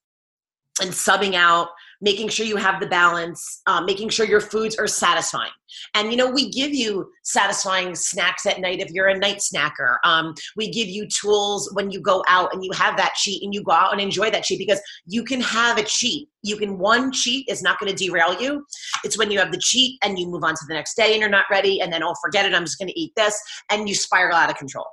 and 0.81 0.91
subbing 0.91 1.35
out 1.35 1.69
making 2.03 2.27
sure 2.27 2.45
you 2.45 2.57
have 2.57 2.81
the 2.81 2.85
balance, 2.85 3.61
um, 3.65 3.85
making 3.85 4.09
sure 4.09 4.25
your 4.25 4.41
foods 4.41 4.75
are 4.75 4.87
satisfying. 4.87 5.51
And 5.95 6.11
you 6.11 6.17
know, 6.17 6.29
we 6.29 6.51
give 6.51 6.73
you 6.73 7.09
satisfying 7.23 7.95
snacks 7.95 8.45
at 8.45 8.59
night 8.59 8.81
if 8.81 8.91
you're 8.91 9.07
a 9.07 9.17
night 9.17 9.37
snacker. 9.37 9.95
Um, 10.03 10.35
we 10.57 10.69
give 10.69 10.89
you 10.89 11.07
tools 11.07 11.71
when 11.73 11.91
you 11.91 12.01
go 12.01 12.21
out 12.27 12.53
and 12.53 12.61
you 12.63 12.71
have 12.73 12.97
that 12.97 13.13
cheat 13.15 13.41
and 13.41 13.53
you 13.53 13.63
go 13.63 13.71
out 13.71 13.93
and 13.93 14.01
enjoy 14.01 14.29
that 14.31 14.43
cheat 14.43 14.59
because 14.59 14.81
you 15.05 15.23
can 15.23 15.39
have 15.39 15.77
a 15.77 15.83
cheat. 15.83 16.27
You 16.41 16.57
can 16.57 16.77
one 16.77 17.13
cheat 17.13 17.47
is 17.47 17.63
not 17.63 17.79
going 17.79 17.95
to 17.95 17.97
derail 17.97 18.39
you. 18.39 18.65
It's 19.05 19.17
when 19.17 19.31
you 19.31 19.39
have 19.39 19.53
the 19.53 19.61
cheat 19.63 19.97
and 20.03 20.19
you 20.19 20.27
move 20.27 20.43
on 20.43 20.55
to 20.55 20.65
the 20.67 20.73
next 20.73 20.95
day 20.95 21.13
and 21.13 21.21
you're 21.21 21.29
not 21.29 21.45
ready 21.49 21.79
and 21.79 21.91
then 21.91 22.03
oh 22.03 22.13
forget 22.21 22.45
it, 22.45 22.53
I'm 22.53 22.65
just 22.65 22.77
going 22.77 22.89
to 22.89 22.99
eat 22.99 23.13
this 23.15 23.41
and 23.71 23.87
you 23.87 23.95
spiral 23.95 24.35
out 24.35 24.49
of 24.49 24.57
control. 24.57 24.87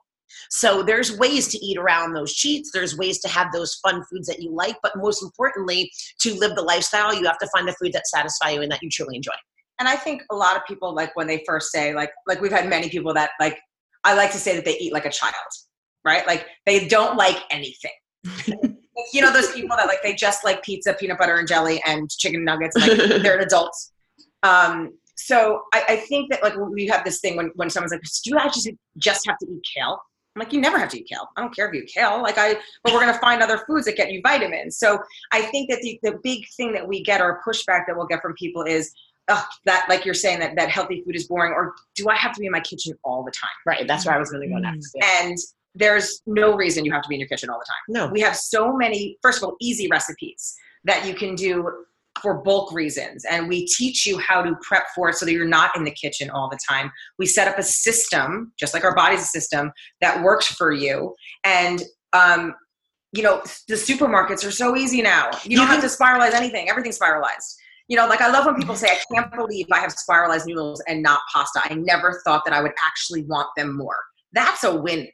So 0.51 0.83
there's 0.83 1.17
ways 1.17 1.49
to 1.49 1.59
eat 1.59 1.79
around 1.79 2.13
those 2.13 2.35
cheats. 2.35 2.71
There's 2.73 2.97
ways 2.97 3.19
to 3.21 3.29
have 3.29 3.53
those 3.53 3.75
fun 3.77 4.03
foods 4.11 4.27
that 4.29 4.41
you 4.41 4.53
like, 4.53 4.77
but 4.83 4.93
most 4.97 5.23
importantly, 5.23 5.91
to 6.21 6.35
live 6.35 6.55
the 6.55 6.63
lifestyle, 6.63 7.15
you 7.15 7.27
have 7.27 7.39
to 7.39 7.49
find 7.55 7.67
the 7.67 7.77
food 7.81 7.93
that 7.93 8.07
satisfy 8.07 8.51
you 8.51 8.63
and 8.63 8.71
that 8.73 8.83
you 8.83 8.91
truly 8.91 9.17
enjoy. 9.17 9.33
And 9.79 9.89
I 9.89 9.97
think 9.97 10.23
a 10.31 10.37
lot 10.37 10.57
of 10.57 10.65
people 10.67 10.95
like 10.95 11.17
when 11.17 11.27
they 11.27 11.43
first 11.47 11.73
say 11.73 11.95
like 11.95 12.11
like 12.27 12.41
we've 12.41 12.53
had 12.53 12.69
many 12.69 12.91
people 12.91 13.15
that 13.15 13.31
like 13.41 13.59
I 14.05 14.15
like 14.15 14.31
to 14.33 14.39
say 14.39 14.55
that 14.55 14.65
they 14.65 14.77
eat 14.79 14.93
like 14.93 15.07
a 15.07 15.11
child, 15.11 15.35
right? 16.05 16.27
Like 16.27 16.47
they 16.67 16.87
don't 16.87 17.17
like 17.17 17.39
anything. 17.51 17.91
you 19.13 19.23
know 19.23 19.33
those 19.33 19.53
people 19.53 19.77
that 19.77 19.87
like 19.87 20.03
they 20.03 20.15
just 20.15 20.45
like 20.45 20.63
pizza, 20.63 20.95
peanut 20.95 21.19
butter 21.19 21.37
and 21.37 21.49
jelly, 21.49 21.83
and 21.87 22.11
chicken 22.11 22.45
nuggets. 22.45 22.77
Like 22.77 22.97
they're 23.23 23.41
adults. 23.41 23.93
Um, 24.43 24.93
so 25.17 25.63
I, 25.75 25.85
I, 25.89 25.97
think 25.97 26.31
that 26.31 26.43
like 26.43 26.57
we 26.57 26.87
have 26.87 27.05
this 27.05 27.21
thing 27.21 27.37
when 27.37 27.51
when 27.55 27.71
someone's 27.71 27.93
like, 27.93 28.03
"Do 28.25 28.39
I 28.39 28.45
actually 28.45 28.79
just 28.99 29.27
have 29.27 29.39
to 29.39 29.47
eat 29.47 29.63
kale?" 29.75 30.01
I'm 30.35 30.41
like, 30.41 30.53
"You 30.53 30.61
never 30.61 30.79
have 30.79 30.89
to 30.91 30.99
eat 30.99 31.09
kale. 31.09 31.29
I 31.37 31.41
don't 31.41 31.55
care 31.55 31.69
if 31.69 31.75
you 31.75 31.83
eat 31.83 31.93
kale. 31.93 32.23
Like 32.23 32.39
I, 32.39 32.57
but 32.83 32.93
we're 32.93 33.01
gonna 33.01 33.19
find 33.19 33.43
other 33.43 33.59
foods 33.67 33.87
that 33.87 33.97
get 33.97 34.13
you 34.13 34.21
vitamins." 34.23 34.79
So 34.79 34.99
I 35.33 35.43
think 35.43 35.71
that 35.71 35.81
the 35.83 35.99
the 36.03 36.19
big 36.23 36.45
thing 36.57 36.73
that 36.73 36.87
we 36.87 37.03
get 37.03 37.21
or 37.21 37.41
pushback 37.47 37.87
that 37.87 37.97
we'll 37.97 38.07
get 38.07 38.23
from 38.23 38.35
people 38.35 38.63
is. 38.63 38.93
Oh, 39.33 39.47
that 39.65 39.87
like 39.89 40.05
you're 40.05 40.13
saying 40.13 40.41
that 40.41 40.57
that 40.57 40.71
healthy 40.71 41.03
food 41.05 41.15
is 41.15 41.29
boring, 41.29 41.53
or 41.53 41.75
do 41.95 42.09
I 42.09 42.17
have 42.17 42.35
to 42.35 42.41
be 42.41 42.47
in 42.47 42.53
my 42.53 42.59
kitchen 42.59 42.95
all 43.05 43.23
the 43.23 43.31
time? 43.31 43.51
Right. 43.65 43.87
That's 43.87 44.05
where 44.05 44.13
I 44.13 44.19
was 44.19 44.33
really 44.33 44.49
going 44.49 44.63
to 44.63 44.69
go 44.69 44.73
next. 44.73 44.89
Mm. 44.89 45.01
Yeah. 45.01 45.23
And 45.23 45.39
there's 45.77 46.21
no 46.27 46.57
reason 46.57 46.85
you 46.85 46.91
have 46.91 47.03
to 47.03 47.09
be 47.09 47.15
in 47.15 47.21
your 47.21 47.29
kitchen 47.29 47.49
all 47.49 47.61
the 47.61 47.65
time. 47.65 47.77
No. 47.89 48.13
We 48.13 48.21
have 48.23 48.37
so 48.37 48.73
many, 48.73 49.19
first 49.23 49.39
of 49.39 49.45
all, 49.45 49.57
easy 49.61 49.87
recipes 49.89 50.57
that 50.85 51.07
you 51.07 51.15
can 51.15 51.37
do 51.37 51.85
for 52.21 52.43
bulk 52.43 52.73
reasons. 52.73 53.25
And 53.25 53.49
we 53.49 53.67
teach 53.67 54.07
you 54.07 54.19
how 54.19 54.43
to 54.43 54.55
prep 54.63 54.85
for 54.95 55.09
it 55.09 55.17
so 55.17 55.27
that 55.27 55.33
you're 55.33 55.47
not 55.47 55.77
in 55.77 55.85
the 55.85 55.91
kitchen 55.91 56.31
all 56.31 56.49
the 56.49 56.59
time. 56.69 56.91
We 57.19 57.27
set 57.27 57.49
up 57.49 57.59
a 57.59 57.63
system, 57.63 58.53
just 58.59 58.75
like 58.75 58.85
our 58.85 58.95
body's 58.95 59.21
a 59.23 59.27
system, 59.27 59.73
that 60.01 60.23
works 60.23 60.47
for 60.47 60.73
you. 60.73 61.15
And, 61.45 61.83
um, 62.13 62.55
you 63.13 63.23
know, 63.23 63.43
the 63.69 63.75
supermarkets 63.75 64.47
are 64.47 64.53
so 64.53 64.77
easy 64.77 65.03
now. 65.03 65.31
You 65.45 65.57
don't 65.57 65.67
have 65.67 65.81
to 65.81 65.89
spiralize 65.89 66.33
anything, 66.33 66.69
everything's 66.69 66.97
spiralized. 66.97 67.57
You 67.89 67.97
know, 67.97 68.07
like 68.07 68.21
I 68.21 68.31
love 68.31 68.47
when 68.47 68.55
people 68.55 68.77
say, 68.77 68.89
I 68.89 69.01
can't 69.13 69.35
believe 69.35 69.67
I 69.73 69.81
have 69.81 69.91
spiralized 69.91 70.47
noodles 70.47 70.81
and 70.87 71.03
not 71.03 71.21
pasta. 71.33 71.61
I 71.65 71.75
never 71.75 72.21
thought 72.25 72.45
that 72.45 72.55
I 72.55 72.63
would 72.63 72.73
actually 72.87 73.25
want 73.25 73.49
them 73.57 73.77
more. 73.77 73.97
That's 74.33 74.63
a 74.63 74.73
win 74.73 75.09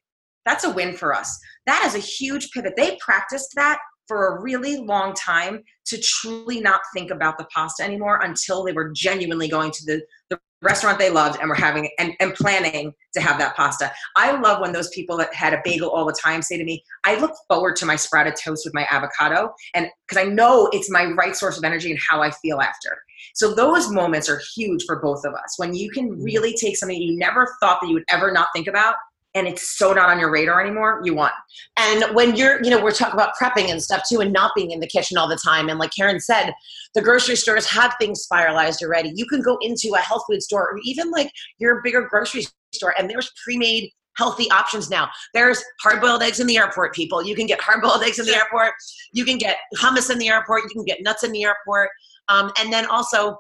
that's 0.47 0.64
a 0.64 0.71
win 0.71 0.97
for 0.97 1.12
us. 1.12 1.38
That 1.66 1.85
is 1.85 1.95
a 1.95 1.99
huge 1.99 2.51
pivot. 2.53 2.75
They 2.77 2.97
practiced 3.01 3.51
that 3.57 3.79
for 4.07 4.37
a 4.37 4.42
really 4.42 4.77
long 4.79 5.14
time 5.14 5.62
to 5.87 5.99
truly 6.01 6.61
not 6.61 6.81
think 6.95 7.11
about 7.11 7.38
the 7.38 7.47
pasta 7.55 7.83
anymore 7.83 8.21
until 8.23 8.64
they 8.64 8.73
were 8.73 8.90
genuinely 8.90 9.49
going 9.49 9.71
to 9.71 9.85
the, 9.85 10.03
the 10.31 10.38
restaurant 10.62 10.99
they 10.99 11.11
loved 11.11 11.38
and 11.40 11.49
were 11.49 11.55
having 11.55 11.88
and, 11.99 12.14
and 12.19 12.35
planning 12.35 12.92
to 13.14 13.21
have 13.21 13.38
that 13.38 13.55
pasta. 13.57 13.92
I 14.16 14.38
love 14.40 14.61
when 14.61 14.73
those 14.73 14.88
people 14.90 15.16
that 15.19 15.33
had 15.35 15.53
a 15.53 15.61
bagel 15.64 15.90
all 15.90 16.05
the 16.05 16.16
time 16.21 16.42
say 16.42 16.57
to 16.57 16.64
me, 16.64 16.83
I 17.05 17.19
look 17.19 17.33
forward 17.49 17.77
to 17.77 17.87
my 17.87 17.97
sprouted 17.97 18.35
toast 18.37 18.64
with 18.64 18.75
my 18.75 18.87
avocado 18.90 19.53
and 19.75 19.88
because 20.09 20.25
I 20.25 20.29
know 20.29 20.69
it's 20.73 20.90
my 20.90 21.07
right 21.12 21.37
source 21.37 21.59
of 21.59 21.64
energy 21.64 21.90
and 21.90 22.01
how 22.09 22.23
I 22.23 22.31
feel 22.31 22.61
after. 22.61 22.99
So 23.35 23.55
those 23.55 23.90
moments 23.90 24.29
are 24.29 24.40
huge 24.55 24.85
for 24.87 25.01
both 25.01 25.25
of 25.25 25.35
us. 25.35 25.55
When 25.57 25.75
you 25.75 25.90
can 25.90 26.11
really 26.23 26.55
take 26.55 26.77
something 26.77 27.01
you 27.01 27.16
never 27.19 27.47
thought 27.61 27.81
that 27.81 27.88
you 27.88 27.95
would 27.95 28.05
ever 28.09 28.33
not 28.33 28.49
think 28.55 28.66
about 28.66 28.97
and 29.37 29.46
it's 29.46 29.77
so 29.77 29.92
not 29.92 30.09
on 30.09 30.18
your 30.18 30.31
radar 30.31 30.62
anymore, 30.62 31.03
you 31.05 31.14
won. 31.14 31.31
And 31.79 32.05
when 32.14 32.37
you're, 32.37 32.62
you 32.64 32.70
know, 32.70 32.83
we're 32.83 32.90
talking 32.90 33.14
about 33.14 33.35
prepping 33.40 33.70
and 33.70 33.83
stuff 33.83 34.03
too, 34.09 34.20
and 34.20 34.33
not 34.33 34.53
being 34.57 34.70
in 34.70 34.81
the 34.81 34.87
kitchen 34.87 35.18
all 35.18 35.29
the 35.29 35.38
time. 35.44 35.68
And 35.68 35.79
like 35.79 35.90
Karen 35.94 36.18
said, 36.18 36.53
the 36.94 37.03
grocery 37.03 37.37
stores 37.37 37.66
have 37.66 37.94
things 38.01 38.22
spiralized 38.22 38.83
already. 38.83 39.12
You 39.14 39.27
can 39.27 39.42
go 39.42 39.59
into 39.61 39.92
a 39.94 39.99
health 39.99 40.22
food 40.29 40.42
store 40.42 40.70
or 40.70 40.79
even 40.85 41.11
like 41.11 41.31
your 41.59 41.83
bigger 41.83 42.09
grocery 42.09 42.46
store, 42.72 42.94
and 42.99 43.11
there's 43.11 43.31
pre 43.44 43.59
made 43.59 43.90
healthy 44.16 44.51
options 44.51 44.88
now. 44.88 45.11
There's 45.35 45.62
hard 45.83 46.01
boiled 46.01 46.22
eggs 46.22 46.40
in 46.40 46.46
the 46.46 46.57
airport, 46.57 46.94
people. 46.94 47.22
You 47.22 47.37
can 47.37 47.46
get 47.46 47.61
hard 47.61 47.83
boiled 47.83 48.03
eggs 48.03 48.18
in 48.18 48.25
the 48.25 48.35
airport. 48.35 48.72
You 49.12 49.27
can 49.27 49.37
get 49.37 49.59
hummus 49.77 50.11
in 50.11 50.18
the 50.18 50.29
airport. 50.29 50.62
You 50.64 50.70
can 50.70 50.85
get 50.85 51.03
nuts 51.03 51.22
in 51.22 51.33
the 51.33 51.44
airport. 51.44 51.90
Um, 52.29 52.51
and 52.59 52.72
then 52.72 52.87
also, 52.87 53.38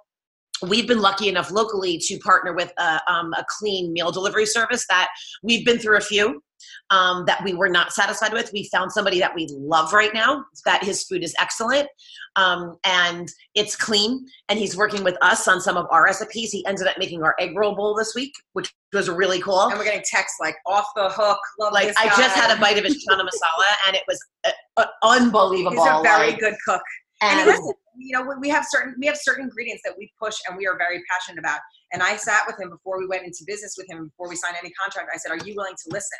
we've 0.62 0.88
been 0.88 1.00
lucky 1.00 1.28
enough 1.28 1.50
locally 1.50 1.98
to 1.98 2.18
partner 2.18 2.52
with 2.54 2.72
a, 2.78 3.00
um, 3.10 3.32
a, 3.34 3.44
clean 3.58 3.92
meal 3.92 4.10
delivery 4.10 4.46
service 4.46 4.86
that 4.88 5.08
we've 5.42 5.64
been 5.64 5.78
through 5.78 5.98
a 5.98 6.00
few 6.00 6.42
um, 6.90 7.24
that 7.26 7.42
we 7.44 7.54
were 7.54 7.68
not 7.68 7.92
satisfied 7.92 8.32
with. 8.32 8.50
We 8.52 8.68
found 8.72 8.92
somebody 8.92 9.18
that 9.20 9.34
we 9.34 9.48
love 9.50 9.92
right 9.92 10.12
now, 10.14 10.44
that 10.64 10.84
his 10.84 11.04
food 11.04 11.22
is 11.22 11.34
excellent 11.38 11.88
um, 12.36 12.76
and 12.84 13.28
it's 13.54 13.76
clean. 13.76 14.26
And 14.48 14.58
he's 14.58 14.76
working 14.76 15.04
with 15.04 15.16
us 15.22 15.48
on 15.48 15.60
some 15.60 15.76
of 15.76 15.86
our 15.90 16.04
recipes. 16.04 16.50
He 16.52 16.64
ended 16.66 16.86
up 16.86 16.96
making 16.98 17.22
our 17.22 17.34
egg 17.38 17.56
roll 17.56 17.74
bowl 17.74 17.94
this 17.94 18.14
week, 18.14 18.32
which 18.52 18.72
was 18.92 19.08
really 19.08 19.40
cool. 19.40 19.68
And 19.68 19.78
we're 19.78 19.84
getting 19.84 20.04
texts 20.04 20.38
like 20.40 20.56
off 20.66 20.86
the 20.94 21.08
hook. 21.10 21.38
like 21.72 21.92
I 21.98 22.06
just 22.08 22.36
had 22.36 22.56
a 22.56 22.60
bite 22.60 22.78
of 22.78 22.84
his 22.84 23.04
chana 23.08 23.22
masala 23.22 23.64
and 23.86 23.96
it 23.96 24.02
was 24.06 24.18
uh, 24.44 24.50
uh, 24.76 24.86
unbelievable. 25.02 25.84
He's 25.84 25.92
a 25.92 26.02
very 26.02 26.30
like, 26.30 26.40
good 26.40 26.54
cook. 26.66 26.82
And, 27.22 27.40
and 27.40 27.48
listen, 27.48 27.72
you 27.96 28.12
know, 28.12 28.26
we 28.40 28.48
have 28.48 28.66
certain 28.68 28.94
we 28.98 29.06
have 29.06 29.16
certain 29.16 29.44
ingredients 29.44 29.82
that 29.84 29.94
we 29.96 30.12
push 30.20 30.36
and 30.48 30.56
we 30.56 30.66
are 30.66 30.76
very 30.76 31.02
passionate 31.10 31.38
about. 31.38 31.60
And 31.92 32.02
I 32.02 32.16
sat 32.16 32.42
with 32.46 32.60
him 32.60 32.70
before 32.70 32.98
we 32.98 33.06
went 33.06 33.24
into 33.24 33.44
business 33.46 33.74
with 33.78 33.88
him 33.88 34.08
before 34.08 34.28
we 34.28 34.36
signed 34.36 34.56
any 34.60 34.72
contract. 34.72 35.10
I 35.14 35.18
said, 35.18 35.32
"Are 35.32 35.46
you 35.46 35.54
willing 35.56 35.74
to 35.74 35.90
listen?" 35.90 36.18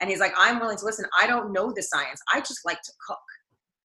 And 0.00 0.10
he's 0.10 0.20
like, 0.20 0.34
"I'm 0.36 0.60
willing 0.60 0.78
to 0.78 0.84
listen. 0.84 1.04
I 1.18 1.26
don't 1.26 1.52
know 1.52 1.72
the 1.74 1.82
science. 1.82 2.20
I 2.32 2.40
just 2.40 2.60
like 2.64 2.80
to 2.82 2.92
cook." 3.06 3.18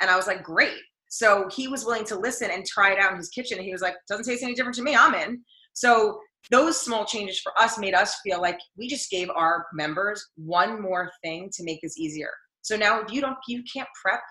And 0.02 0.10
I 0.10 0.16
was 0.16 0.28
like, 0.28 0.44
"Great." 0.44 0.78
So 1.10 1.50
he 1.52 1.68
was 1.68 1.84
willing 1.84 2.06
to 2.06 2.16
listen 2.16 2.52
and 2.52 2.66
try 2.66 2.92
it 2.92 3.00
out 3.00 3.12
in 3.12 3.18
his 3.18 3.30
kitchen. 3.30 3.58
And 3.58 3.66
he 3.66 3.72
was 3.72 3.82
like, 3.82 3.96
"Doesn't 4.08 4.26
taste 4.26 4.44
any 4.44 4.54
different 4.54 4.76
to 4.76 4.84
me. 4.84 4.96
I'm 4.96 5.16
in." 5.16 5.44
So 5.74 6.20
those 6.50 6.80
small 6.80 7.06
changes 7.06 7.40
for 7.40 7.58
us 7.60 7.78
made 7.78 7.94
us 7.94 8.20
feel 8.24 8.42
like 8.42 8.60
we 8.78 8.88
just 8.88 9.10
gave 9.10 9.30
our 9.30 9.68
members 9.74 10.26
one 10.36 10.82
more 10.82 11.12
thing 11.24 11.50
to 11.54 11.64
make 11.64 11.80
this 11.82 11.98
easier. 11.98 12.32
So 12.62 12.76
now 12.76 13.02
if 13.02 13.12
you 13.12 13.22
don't 13.22 13.38
you 13.48 13.64
can't 13.72 13.88
prep 14.02 14.22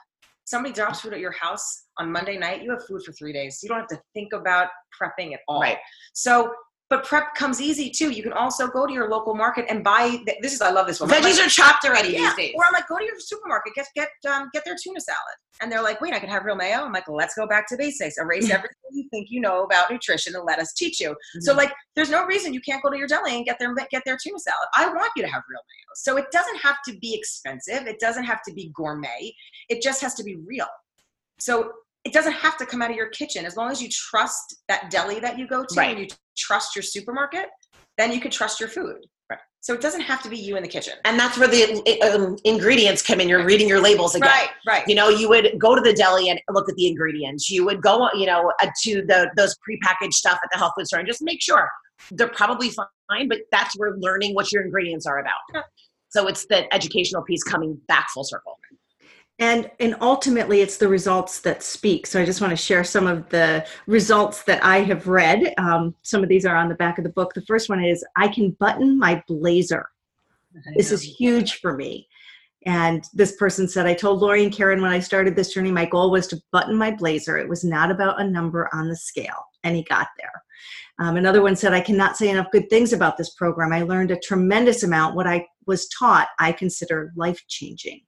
somebody 0.50 0.74
drops 0.74 1.00
food 1.00 1.12
at 1.12 1.20
your 1.20 1.30
house 1.32 1.84
on 1.98 2.10
Monday 2.10 2.36
night, 2.36 2.62
you 2.62 2.70
have 2.72 2.84
food 2.86 3.02
for 3.04 3.12
three 3.12 3.32
days. 3.32 3.60
You 3.62 3.68
don't 3.68 3.78
have 3.78 3.88
to 3.88 4.00
think 4.14 4.32
about 4.32 4.66
prepping 5.00 5.32
at 5.32 5.40
all. 5.46 5.60
Right. 5.60 5.78
So, 6.12 6.52
but 6.90 7.05
prep 7.05 7.35
comes 7.37 7.61
easy 7.61 7.88
too. 7.88 8.11
You 8.11 8.22
can 8.22 8.33
also 8.33 8.66
go 8.66 8.85
to 8.85 8.92
your 8.92 9.09
local 9.09 9.35
market 9.35 9.64
and 9.70 9.85
buy. 9.85 10.18
This 10.42 10.53
is 10.53 10.61
I 10.61 10.70
love 10.70 10.88
this 10.88 11.00
one. 11.00 11.09
Veggies 11.09 11.38
like, 11.38 11.46
are 11.46 11.48
chopped 11.48 11.85
already 11.85 12.11
yeah. 12.11 12.18
these 12.18 12.35
days. 12.35 12.55
Or 12.57 12.64
I'm 12.66 12.72
like, 12.72 12.88
go 12.88 12.98
to 12.98 13.05
your 13.05 13.18
supermarket, 13.18 13.74
get 13.74 13.87
get 13.94 14.09
um, 14.29 14.50
get 14.53 14.64
their 14.64 14.76
tuna 14.83 15.00
salad, 15.00 15.37
and 15.62 15.70
they're 15.70 15.83
like, 15.83 16.00
wait, 16.00 16.12
I 16.12 16.18
can 16.18 16.29
have 16.29 16.44
real 16.44 16.57
mayo. 16.57 16.79
I'm 16.79 16.92
like, 16.92 17.09
let's 17.09 17.35
go 17.35 17.46
back 17.46 17.68
to 17.68 17.76
basics. 17.76 18.18
Erase 18.18 18.50
everything 18.50 18.74
you 18.90 19.09
think 19.11 19.29
you 19.31 19.40
know 19.40 19.62
about 19.62 19.90
nutrition 19.90 20.35
and 20.35 20.44
let 20.44 20.59
us 20.59 20.72
teach 20.72 20.98
you. 21.00 21.11
Mm-hmm. 21.11 21.40
So 21.42 21.55
like, 21.55 21.72
there's 21.94 22.11
no 22.11 22.26
reason 22.26 22.53
you 22.53 22.61
can't 22.61 22.83
go 22.83 22.90
to 22.90 22.98
your 22.98 23.07
deli 23.07 23.37
and 23.37 23.44
get 23.44 23.61
their 23.61 23.72
get 23.74 24.03
their 24.05 24.18
tuna 24.20 24.40
salad. 24.40 24.68
I 24.74 24.88
want 24.88 25.12
you 25.14 25.22
to 25.22 25.29
have 25.29 25.42
real 25.48 25.61
mayo. 25.61 25.92
So 25.94 26.16
it 26.16 26.26
doesn't 26.33 26.57
have 26.57 26.79
to 26.88 26.98
be 26.98 27.14
expensive. 27.14 27.87
It 27.87 28.00
doesn't 28.00 28.24
have 28.24 28.42
to 28.48 28.53
be 28.53 28.72
gourmet. 28.74 29.33
It 29.68 29.81
just 29.81 30.03
has 30.03 30.14
to 30.14 30.24
be 30.24 30.37
real. 30.44 30.66
So 31.38 31.72
it 32.04 32.12
doesn't 32.12 32.32
have 32.32 32.56
to 32.58 32.66
come 32.66 32.82
out 32.82 32.90
of 32.90 32.96
your 32.96 33.08
kitchen. 33.08 33.44
As 33.44 33.56
long 33.56 33.70
as 33.70 33.82
you 33.82 33.88
trust 33.88 34.56
that 34.68 34.90
deli 34.90 35.20
that 35.20 35.38
you 35.38 35.46
go 35.46 35.64
to 35.64 35.74
right. 35.76 35.90
and 35.90 36.00
you 36.00 36.06
trust 36.36 36.74
your 36.74 36.82
supermarket, 36.82 37.46
then 37.98 38.12
you 38.12 38.20
can 38.20 38.30
trust 38.30 38.58
your 38.58 38.68
food. 38.68 38.96
Right. 39.28 39.38
So 39.60 39.74
it 39.74 39.82
doesn't 39.82 40.00
have 40.00 40.22
to 40.22 40.30
be 40.30 40.38
you 40.38 40.56
in 40.56 40.62
the 40.62 40.68
kitchen. 40.68 40.94
And 41.04 41.20
that's 41.20 41.36
where 41.36 41.48
the 41.48 42.00
um, 42.02 42.36
ingredients 42.44 43.02
come 43.02 43.20
in. 43.20 43.28
You're 43.28 43.44
reading 43.44 43.68
your 43.68 43.80
labels 43.80 44.14
again. 44.14 44.30
Right, 44.30 44.48
right. 44.66 44.88
You 44.88 44.94
know, 44.94 45.10
you 45.10 45.28
would 45.28 45.58
go 45.58 45.74
to 45.74 45.80
the 45.82 45.92
deli 45.92 46.30
and 46.30 46.40
look 46.50 46.70
at 46.70 46.74
the 46.76 46.86
ingredients. 46.86 47.50
You 47.50 47.66
would 47.66 47.82
go, 47.82 48.08
you 48.14 48.26
know, 48.26 48.50
uh, 48.62 48.68
to 48.84 49.02
the 49.02 49.30
those 49.36 49.54
prepackaged 49.68 50.14
stuff 50.14 50.38
at 50.42 50.48
the 50.50 50.58
health 50.58 50.72
food 50.78 50.86
store 50.86 51.00
and 51.00 51.08
just 51.08 51.22
make 51.22 51.42
sure 51.42 51.68
they're 52.12 52.28
probably 52.28 52.70
fine. 52.70 53.28
But 53.28 53.40
that's 53.52 53.78
where 53.78 53.94
learning 53.98 54.34
what 54.34 54.50
your 54.50 54.62
ingredients 54.62 55.04
are 55.04 55.18
about. 55.18 55.40
Yeah. 55.52 55.62
So 56.08 56.26
it's 56.26 56.46
the 56.46 56.72
educational 56.74 57.22
piece 57.22 57.42
coming 57.42 57.78
back 57.86 58.08
full 58.10 58.24
circle 58.24 58.58
and 59.40 59.70
and 59.81 59.96
ultimately 60.03 60.61
it's 60.61 60.76
the 60.76 60.87
results 60.87 61.40
that 61.40 61.62
speak. 61.62 62.07
So 62.07 62.20
i 62.20 62.24
just 62.24 62.40
want 62.40 62.53
to 62.53 62.57
share 62.57 62.85
some 62.85 63.07
of 63.07 63.29
the 63.31 63.66
results 63.87 64.44
that 64.44 64.62
i 64.62 64.81
have 64.83 65.09
read. 65.09 65.53
Um, 65.59 65.94
some 66.03 66.22
of 66.22 66.29
these 66.29 66.46
are 66.46 66.55
on 66.55 66.68
the 66.68 66.74
back 66.76 66.98
of 66.98 67.05
the 67.05 67.11
book. 67.11 67.35
The 67.35 67.46
first 67.46 67.68
one 67.68 67.83
is 67.83 68.05
i 68.16 68.29
can 68.29 68.50
button 68.61 68.98
my 68.98 69.22
blazer. 69.26 69.88
This 70.76 70.92
is 70.92 71.03
huge 71.03 71.55
for 71.61 71.76
me. 71.76 72.07
And 72.66 73.03
this 73.14 73.37
person 73.37 73.66
said 73.66 73.87
i 73.87 73.94
told 73.94 74.20
lori 74.20 74.44
and 74.44 74.53
karen 74.53 74.83
when 74.83 74.92
i 74.92 75.00
started 75.00 75.35
this 75.35 75.55
journey 75.55 75.72
my 75.72 75.87
goal 75.87 76.11
was 76.11 76.26
to 76.29 76.40
button 76.53 76.76
my 76.76 76.90
blazer. 76.90 77.38
It 77.38 77.48
was 77.48 77.64
not 77.64 77.90
about 77.90 78.20
a 78.20 78.31
number 78.31 78.68
on 78.74 78.88
the 78.88 78.96
scale. 78.96 79.46
And 79.64 79.74
he 79.74 79.83
got 79.85 80.09
there. 80.18 80.42
Um, 80.98 81.16
another 81.16 81.40
one 81.40 81.57
said 81.57 81.72
i 81.72 81.81
cannot 81.81 82.18
say 82.18 82.29
enough 82.29 82.50
good 82.53 82.68
things 82.68 82.92
about 82.92 83.16
this 83.16 83.31
program. 83.31 83.72
I 83.72 83.83
learned 83.83 84.11
a 84.11 84.20
tremendous 84.20 84.83
amount. 84.83 85.16
What 85.16 85.26
i 85.26 85.46
was 85.66 85.88
taught 85.88 86.29
i 86.38 86.53
consider 86.53 87.12
life 87.16 87.42
changing 87.48 88.03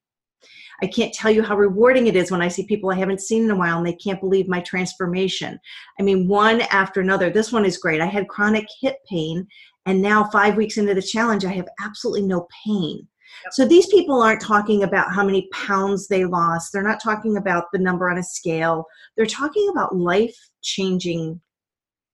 I 0.83 0.89
can't 0.89 1.15
tell 1.15 1.31
you 1.31 1.43
how 1.43 1.57
rewarding 1.57 2.09
it 2.09 2.17
is 2.17 2.31
when 2.31 2.43
I 2.43 2.49
see 2.49 2.67
people 2.67 2.91
I 2.91 2.97
haven't 2.97 3.21
seen 3.21 3.45
in 3.45 3.51
a 3.51 3.57
while 3.57 3.79
and 3.79 3.87
they 3.87 3.95
can't 3.95 4.21
believe 4.21 4.49
my 4.49 4.61
transformation. 4.61 5.59
I 6.01 6.03
mean, 6.03 6.27
one 6.27 6.63
after 6.63 7.01
another. 7.01 7.31
This 7.31 7.53
one 7.53 7.65
is 7.65 7.79
great. 7.79 8.01
I 8.01 8.07
had 8.07 8.29
chronic 8.29 8.67
hip 8.81 8.97
pain, 9.09 9.47
and 9.87 10.03
now, 10.03 10.29
five 10.31 10.57
weeks 10.57 10.79
into 10.79 10.95
the 10.95 11.03
challenge, 11.03 11.45
I 11.45 11.53
have 11.53 11.69
absolutely 11.81 12.23
no 12.23 12.47
pain. 12.65 13.07
So 13.53 13.65
these 13.65 13.87
people 13.87 14.21
aren't 14.21 14.41
talking 14.41 14.83
about 14.83 15.13
how 15.13 15.25
many 15.25 15.49
pounds 15.53 16.07
they 16.07 16.25
lost. 16.25 16.73
They're 16.73 16.83
not 16.83 17.03
talking 17.03 17.37
about 17.37 17.65
the 17.73 17.79
number 17.79 18.11
on 18.11 18.19
a 18.19 18.23
scale. 18.23 18.85
They're 19.17 19.27
talking 19.27 19.69
about 19.71 19.97
life 19.97 20.37
changing 20.63 21.41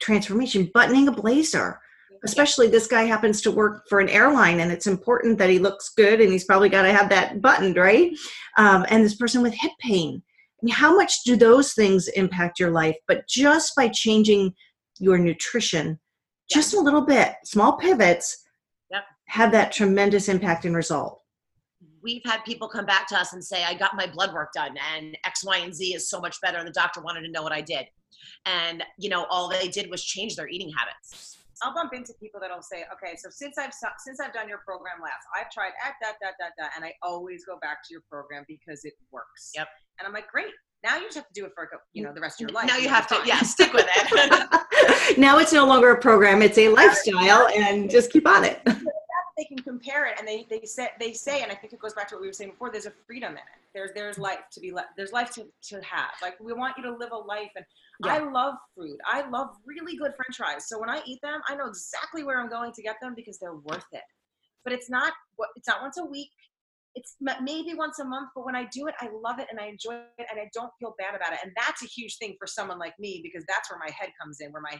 transformation, 0.01 0.71
buttoning 0.73 1.09
a 1.09 1.13
blazer 1.13 1.81
especially 2.25 2.69
this 2.69 2.87
guy 2.87 3.03
happens 3.03 3.41
to 3.41 3.51
work 3.51 3.85
for 3.89 4.01
an 4.01 4.09
airline 4.09 4.61
and 4.61 4.71
it's 4.73 4.87
important 4.87 5.39
that 5.39 5.51
he 5.51 5.59
looks 5.59 5.91
good 5.97 6.21
and 6.21 6.33
he's 6.33 6.45
probably 6.45 6.69
got 6.69 6.83
to 6.83 6.93
have 6.93 7.09
that 7.09 7.41
buttoned 7.41 7.77
right 7.77 8.17
um, 8.57 8.85
and 8.89 9.05
this 9.05 9.17
person 9.17 9.43
with 9.43 9.55
hip 9.55 9.73
pain 9.81 10.23
I 10.61 10.67
mean, 10.67 10.75
how 10.75 10.97
much 10.97 11.23
do 11.25 11.37
those 11.37 11.73
things 11.73 12.09
impact 12.09 12.59
your 12.59 12.71
life 12.71 12.97
but 13.07 13.29
just 13.29 13.75
by 13.77 13.89
changing 13.89 14.55
your 14.99 15.19
nutrition 15.19 15.99
just 16.51 16.75
a 16.75 16.81
little 16.81 17.03
bit 17.03 17.35
small 17.45 17.77
pivots 17.77 18.45
yep. 18.91 19.05
have 19.27 19.53
that 19.53 19.73
tremendous 19.73 20.29
impact 20.29 20.65
and 20.65 20.75
result 20.75 21.23
we've 22.03 22.23
had 22.25 22.45
people 22.45 22.69
come 22.69 22.87
back 22.87 23.07
to 23.09 23.19
us 23.19 23.33
and 23.33 23.45
say, 23.45 23.65
I 23.65 23.75
got 23.75 23.97
my 23.97 24.07
blood 24.07 24.33
work 24.33 24.53
done 24.55 24.77
and 24.95 25.17
X, 25.25 25.45
Y, 25.45 25.59
and 25.59 25.75
Z 25.75 25.95
is 25.95 26.09
so 26.09 26.21
much 26.21 26.41
better. 26.41 26.59
And 26.59 26.67
the 26.67 26.73
doctor 26.73 27.01
wanted 27.01 27.23
to 27.23 27.31
know 27.31 27.43
what 27.43 27.53
I 27.53 27.61
did. 27.61 27.87
And, 28.47 28.83
you 28.99 29.09
know, 29.09 29.27
all 29.31 29.49
they 29.49 29.69
did 29.69 29.91
was 29.91 30.03
change 30.03 30.37
their 30.37 30.49
eating 30.49 30.73
habits. 30.77 31.38
I'll 31.63 31.75
bump 31.75 31.93
into 31.95 32.13
people 32.21 32.41
that'll 32.41 32.63
say, 32.63 32.85
okay, 32.93 33.17
so 33.17 33.29
since 33.31 33.59
I've 33.59 33.73
since 33.99 34.21
I've 34.21 34.33
done 34.33 34.49
your 34.49 34.63
program 34.67 35.01
last, 35.03 35.27
I've 35.37 35.51
tried 35.51 35.73
at 35.85 35.95
that, 36.03 36.15
that, 36.21 36.35
that, 36.39 36.53
that, 36.59 36.71
and 36.77 36.85
I 36.85 36.93
always 37.03 37.45
go 37.45 37.59
back 37.61 37.79
to 37.89 37.95
your 37.95 38.03
program 38.11 38.45
because 38.49 38.85
it 38.85 38.95
works. 39.11 39.53
Yep. 39.55 39.69
And 39.99 40.07
I'm 40.07 40.13
like, 40.13 40.29
great. 40.29 40.53
Now 40.85 40.97
you 40.97 41.05
just 41.05 41.17
have 41.17 41.27
to 41.27 41.33
do 41.35 41.45
it 41.45 41.53
for 41.57 41.69
you 41.93 42.05
know 42.05 42.13
the 42.13 42.21
rest 42.21 42.41
of 42.41 42.49
your 42.49 42.55
life. 42.55 42.69
Now 42.69 42.77
you 42.77 42.89
have 42.89 43.09
to, 43.09 43.21
yeah, 43.25 43.41
stick 43.43 43.73
with 43.73 43.87
it. 43.89 45.19
now 45.19 45.39
it's 45.39 45.53
no 45.53 45.67
longer 45.67 45.91
a 45.91 46.01
program; 46.01 46.41
it's 46.41 46.59
a 46.59 46.69
lifestyle, 46.69 47.49
and 47.49 47.91
just 47.91 48.13
keep 48.13 48.29
on 48.29 48.45
it. 48.45 48.61
They 49.39 49.45
can 49.45 49.59
compare 49.59 50.07
it, 50.07 50.17
and 50.19 50.27
they 50.27 50.47
they 50.51 50.61
say 50.67 50.89
they 50.99 51.13
say, 51.13 51.43
and 51.43 51.51
I 51.51 51.55
think 51.55 51.73
it 51.73 51.79
goes 51.79 51.95
back 51.95 52.09
to 52.09 52.17
what 52.17 52.23
we 52.23 52.27
were 52.27 52.33
saying 52.33 52.51
before. 52.51 52.71
There's 52.71 52.87
a 52.87 52.93
freedom 53.07 53.33
in 53.33 53.39
it. 53.39 53.61
There's 53.73 53.91
there's 53.95 54.19
life 54.19 54.41
to 54.53 54.61
be 54.61 54.73
le- 54.73 54.89
there's 54.97 55.13
life 55.13 55.31
to 55.35 55.47
to 55.69 55.77
have. 55.83 56.11
Like 56.21 56.39
we 56.41 56.53
want 56.53 56.77
you 56.77 56.83
to 56.85 56.91
live 56.91 57.13
a 57.13 57.17
life, 57.17 57.51
and 57.57 57.65
yeah. 58.05 58.15
I 58.15 58.19
love 58.19 58.55
food. 58.77 58.99
I 59.07 59.29
love 59.29 59.51
really 59.65 59.97
good 59.97 60.13
French 60.17 60.37
fries. 60.37 60.69
So 60.69 60.79
when 60.79 60.91
I 60.91 61.01
eat 61.07 61.21
them, 61.23 61.41
I 61.49 61.55
know 61.55 61.67
exactly 61.67 62.25
where 62.25 62.41
I'm 62.41 62.51
going 62.51 62.73
to 62.73 62.83
get 62.83 62.97
them 63.01 63.15
because 63.15 63.39
they're 63.39 63.55
worth 63.55 63.87
it. 63.93 64.03
But 64.65 64.73
it's 64.73 64.91
not 64.91 65.13
what 65.37 65.51
it's 65.57 65.69
not 65.69 65.81
once 65.81 65.97
a 65.99 66.05
week 66.05 66.31
it's 66.95 67.17
maybe 67.21 67.75
once 67.75 68.01
a 68.01 68.05
month, 68.05 68.31
but 68.35 68.45
when 68.45 68.57
I 68.57 68.65
do 68.73 68.89
it, 68.89 68.95
I 69.01 69.09
love 69.23 69.39
it 69.39 69.47
and 69.51 69.61
I 69.61 69.67
enjoy 69.67 70.03
it 70.19 70.27
and 70.31 70.41
I 70.41 70.51
don't 70.53 70.73
feel 70.81 70.97
bad 70.99 71.15
about 71.15 71.33
it. 71.33 71.39
And 71.45 71.53
that's 71.57 71.83
a 71.83 71.87
huge 71.87 72.17
thing 72.19 72.35
for 72.39 72.47
someone 72.47 72.79
like 72.79 72.95
me 72.99 73.21
because 73.23 73.45
that's 73.47 73.71
where 73.71 73.79
my 73.79 73.91
head 73.97 74.11
comes 74.21 74.41
in, 74.41 74.51
where 74.51 74.63
my 74.63 74.77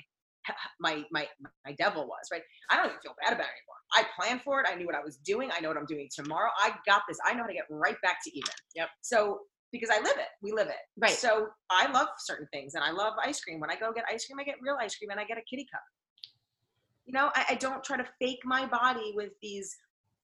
my 0.81 1.05
my 1.11 1.27
my 1.65 1.73
devil 1.73 2.07
was, 2.07 2.29
right? 2.31 2.43
I 2.71 2.77
don't 2.77 2.87
even 2.87 2.99
feel 3.03 3.15
bad 3.23 3.33
about 3.33 3.47
it 3.47 3.57
anymore. 3.59 3.79
I 3.93 4.05
planned 4.19 4.43
for 4.43 4.61
it. 4.61 4.67
I 4.71 4.75
knew 4.75 4.87
what 4.87 4.95
I 4.95 5.03
was 5.03 5.17
doing. 5.17 5.51
I 5.57 5.61
know 5.61 5.69
what 5.69 5.77
I'm 5.77 5.87
doing 5.87 6.09
tomorrow. 6.15 6.51
I 6.59 6.75
got 6.87 7.03
this. 7.09 7.19
I 7.25 7.35
know 7.35 7.43
how 7.43 7.49
to 7.49 7.55
get 7.55 7.65
right 7.71 7.97
back 8.03 8.19
to 8.25 8.31
even. 8.37 8.53
Yep. 8.75 8.89
So 9.01 9.41
because 9.73 9.91
I 9.91 9.99
live 9.99 10.17
it, 10.17 10.29
we 10.43 10.53
live 10.53 10.69
it. 10.69 10.77
Right. 10.97 11.13
So 11.13 11.49
I 11.71 11.91
love 11.91 12.09
certain 12.19 12.49
things, 12.53 12.75
and 12.75 12.85
I 12.85 12.91
love 12.91 13.15
ice 13.23 13.41
cream. 13.41 13.61
When 13.61 13.71
I 13.71 13.77
go 13.77 13.93
get 13.93 14.05
ice 14.11 14.27
cream, 14.27 14.39
I 14.39 14.45
get 14.45 14.57
real 14.61 14.77
ice 14.81 14.97
cream, 14.97 15.11
and 15.11 15.21
I 15.21 15.25
get 15.25 15.39
a 15.39 15.43
kitty 15.43 15.67
cup. 15.71 15.83
You 17.07 17.15
know, 17.15 17.31
I, 17.35 17.45
I 17.51 17.55
don't 17.55 17.83
try 17.83 17.97
to 17.97 18.07
fake 18.19 18.41
my 18.45 18.67
body 18.67 19.13
with 19.15 19.31
these, 19.43 19.75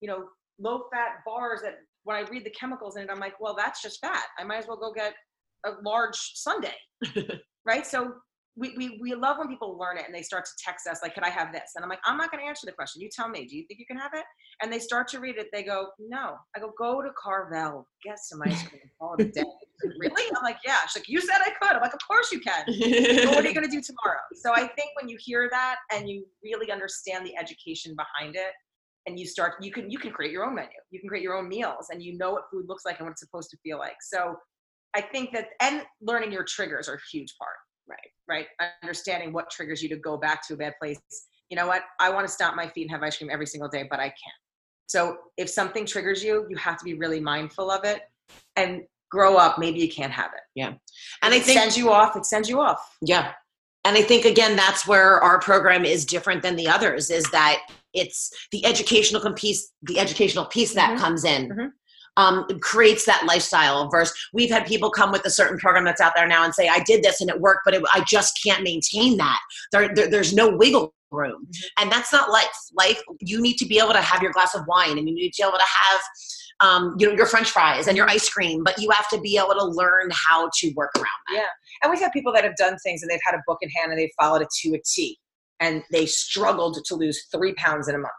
you 0.01 0.09
know, 0.09 0.29
low 0.59 0.85
fat 0.93 1.25
bars 1.25 1.61
that 1.62 1.79
when 2.05 2.16
I 2.16 2.29
read 2.29 2.45
the 2.45 2.51
chemicals 2.51 2.97
in 2.97 3.05
it, 3.05 3.11
I'm 3.11 3.18
like, 3.18 3.41
well, 3.41 3.55
that's 3.57 3.83
just 3.83 4.01
fat. 4.01 4.25
I 4.39 4.45
might 4.45 4.59
as 4.59 4.66
well 4.66 4.77
go 4.77 4.93
get 4.93 5.14
a 5.64 5.72
large 5.83 6.16
sundae. 6.35 6.68
right? 7.66 7.87
So 7.87 8.14
we, 8.57 8.75
we, 8.77 8.99
we 9.01 9.15
love 9.15 9.39
when 9.39 9.49
people 9.49 9.77
learn 9.77 9.99
it 9.99 10.05
and 10.07 10.15
they 10.15 10.23
start 10.23 10.45
to 10.45 10.53
text 10.59 10.87
us 10.87 11.01
like, 11.03 11.15
can 11.15 11.25
I 11.25 11.31
have 11.31 11.53
this? 11.53 11.73
And 11.75 11.85
I'm 11.85 11.89
like, 11.89 11.99
I'm 12.05 12.17
not 12.17 12.31
going 12.31 12.43
to 12.43 12.49
answer 12.49 12.67
the 12.67 12.73
question. 12.73 13.03
You 13.03 13.09
tell 13.09 13.29
me, 13.29 13.47
do 13.47 13.57
you 13.57 13.65
think 13.67 13.81
you 13.81 13.87
can 13.87 13.97
have 13.97 14.13
it? 14.15 14.25
And 14.63 14.73
they 14.73 14.79
start 14.79 15.09
to 15.09 15.19
read 15.19 15.39
it. 15.39 15.49
They 15.53 15.65
go, 15.65 15.89
no. 15.99 16.37
I 16.55 16.61
go, 16.61 16.73
go 16.79 17.03
to 17.03 17.11
Carvel, 17.21 17.89
get 18.05 18.19
some 18.21 18.43
ice 18.43 18.63
cream, 18.69 18.83
call 19.01 19.17
it 19.19 19.23
a 19.23 19.31
day. 19.31 19.45
really? 19.99 20.31
I'm 20.37 20.45
like, 20.45 20.59
yeah. 20.65 20.79
She's 20.87 21.01
like, 21.01 21.09
you 21.09 21.21
said 21.21 21.39
I 21.41 21.51
could. 21.61 21.75
I'm 21.75 21.83
like, 21.83 21.95
of 21.95 22.01
course 22.07 22.31
you 22.31 22.41
can. 22.41 22.65
but 22.67 23.35
what 23.35 23.45
are 23.45 23.49
you 23.49 23.55
going 23.55 23.69
to 23.69 23.71
do 23.71 23.83
tomorrow? 23.83 24.21
So 24.35 24.53
I 24.53 24.69
think 24.69 24.91
when 25.01 25.09
you 25.09 25.17
hear 25.19 25.49
that 25.51 25.77
and 25.93 26.09
you 26.09 26.25
really 26.43 26.71
understand 26.71 27.27
the 27.27 27.37
education 27.37 27.97
behind 27.97 28.37
it, 28.37 28.53
and 29.07 29.19
you 29.19 29.27
start 29.27 29.55
you 29.61 29.71
can 29.71 29.91
you 29.91 29.99
can 29.99 30.11
create 30.11 30.33
your 30.33 30.47
own 30.47 30.55
menu 30.55 30.71
you 30.91 30.99
can 30.99 31.11
create 31.11 31.23
your 31.23 31.37
own 31.37 31.47
meals 31.47 31.89
and 31.91 32.03
you 32.03 32.17
know 32.17 32.33
what 32.33 32.45
food 32.51 32.65
looks 32.69 32.87
like 32.87 32.99
and 32.99 33.07
what 33.07 33.13
it's 33.13 33.21
supposed 33.21 33.51
to 33.51 33.57
feel 33.59 33.79
like 33.79 33.97
so 34.01 34.35
i 34.95 35.01
think 35.01 35.31
that 35.31 35.49
and 35.61 35.83
learning 36.01 36.33
your 36.33 36.43
triggers 36.43 36.89
are 36.89 36.95
a 36.95 37.01
huge 37.13 37.35
part 37.39 37.57
right 37.89 37.99
right. 38.28 38.47
Understanding 38.82 39.32
what 39.32 39.51
triggers 39.51 39.82
you 39.82 39.89
to 39.91 39.97
go 39.97 40.16
back 40.16 40.47
to 40.49 40.55
a 40.55 40.57
bad 40.57 40.74
place. 40.80 40.99
You 41.51 41.57
know 41.57 41.66
what? 41.66 41.82
I 42.01 42.11
want 42.11 42.26
to 42.26 42.32
stomp 42.32 42.57
my 42.57 42.68
feet 42.68 42.82
and 42.82 42.91
have 42.91 43.03
ice 43.03 43.18
cream 43.18 43.30
every 43.30 43.47
single 43.47 43.68
day 43.68 43.87
but 43.89 44.01
i 44.01 44.05
can't. 44.05 44.41
So 44.87 45.16
if 45.37 45.49
something 45.49 45.87
triggers 45.87 46.22
you 46.22 46.47
you 46.49 46.57
have 46.57 46.78
to 46.78 46.85
be 46.85 46.95
really 46.95 47.20
mindful 47.20 47.70
of 47.70 47.85
it 47.85 48.03
and 48.57 48.82
grow 49.11 49.37
up. 49.37 49.59
Maybe 49.59 49.78
you 49.78 49.89
can't 49.89 50.12
have 50.12 50.32
it. 50.35 50.41
Yeah. 50.55 50.72
And 51.22 51.32
it 51.32 51.45
think, 51.45 51.59
sends 51.59 51.76
you 51.76 51.93
off 51.93 52.16
it 52.16 52.26
sends 52.26 52.49
you 52.49 52.61
off. 52.61 52.97
Yeah. 53.01 53.32
And 53.87 53.97
i 53.97 54.03
think 54.03 54.24
again 54.24 54.57
that's 54.57 54.87
where 54.87 55.22
our 55.22 55.39
program 55.39 55.85
is 55.85 56.05
different 56.05 56.43
than 56.43 56.57
the 56.57 56.68
others 56.68 57.11
is 57.11 57.24
that 57.32 57.61
it's 57.93 58.30
the 58.51 58.64
educational 58.64 59.32
piece 59.35 59.72
the 59.82 59.99
educational 59.99 60.47
piece 60.47 60.74
that 60.74 60.91
mm-hmm. 60.91 61.01
comes 61.01 61.24
in. 61.24 61.49
Mm-hmm. 61.49 61.66
Um, 62.17 62.47
creates 62.61 63.05
that 63.07 63.25
lifestyle 63.27 63.89
versus 63.91 64.17
we've 64.33 64.51
had 64.51 64.67
people 64.67 64.91
come 64.91 65.11
with 65.11 65.25
a 65.25 65.31
certain 65.31 65.59
program 65.59 65.85
that's 65.85 66.01
out 66.01 66.12
there 66.15 66.27
now 66.27 66.45
and 66.45 66.55
say 66.55 66.69
i 66.69 66.81
did 66.81 67.03
this 67.03 67.21
and 67.21 67.31
it 67.31 67.41
worked 67.41 67.62
but 67.65 67.75
it, 67.75 67.83
i 67.93 68.03
just 68.07 68.39
can't 68.45 68.62
maintain 68.62 69.17
that. 69.17 69.41
There, 69.73 69.95
there, 69.95 70.09
there's 70.09 70.33
no 70.33 70.55
wiggle 70.57 70.95
room. 71.11 71.47
Mm-hmm. 71.47 71.83
and 71.83 71.93
that's 71.93 72.12
not 72.12 72.31
life. 72.31 72.47
Life 72.75 73.01
you 73.21 73.41
need 73.41 73.57
to 73.59 73.67
be 73.67 73.79
able 73.79 73.93
to 73.93 74.01
have 74.01 74.23
your 74.23 74.33
glass 74.33 74.55
of 74.55 74.62
wine 74.67 74.99
and 74.99 75.09
you 75.09 75.15
need 75.15 75.31
to 75.31 75.43
be 75.43 75.47
able 75.47 75.59
to 75.59 75.65
have 75.65 76.01
um, 76.61 76.97
you 76.99 77.07
know 77.07 77.15
your 77.15 77.27
french 77.27 77.51
fries 77.51 77.89
and 77.89 77.97
your 77.97 78.09
ice 78.09 78.29
cream 78.29 78.62
but 78.65 78.79
you 78.79 78.91
have 78.91 79.09
to 79.09 79.21
be 79.21 79.37
able 79.37 79.55
to 79.55 79.65
learn 79.65 80.11
how 80.12 80.51
to 80.59 80.73
work 80.77 80.91
around 80.97 81.07
that. 81.29 81.37
Yeah. 81.37 81.47
And 81.83 81.91
we've 81.91 82.01
had 82.01 82.12
people 82.12 82.33
that 82.33 82.45
have 82.45 82.57
done 82.57 82.77
things 82.79 83.03
and 83.03 83.11
they've 83.11 83.21
had 83.25 83.35
a 83.35 83.43
book 83.47 83.59
in 83.61 83.69
hand 83.71 83.93
and 83.93 84.01
they've 84.01 84.11
followed 84.21 84.43
it 84.43 84.49
to 84.62 84.75
a 84.75 84.79
t 84.85 85.19
and 85.61 85.83
they 85.91 86.07
struggled 86.07 86.79
to 86.85 86.95
lose 86.95 87.27
three 87.33 87.55
pounds 87.55 87.89
in 87.89 87.95
a 87.95 87.99
month. 87.99 88.12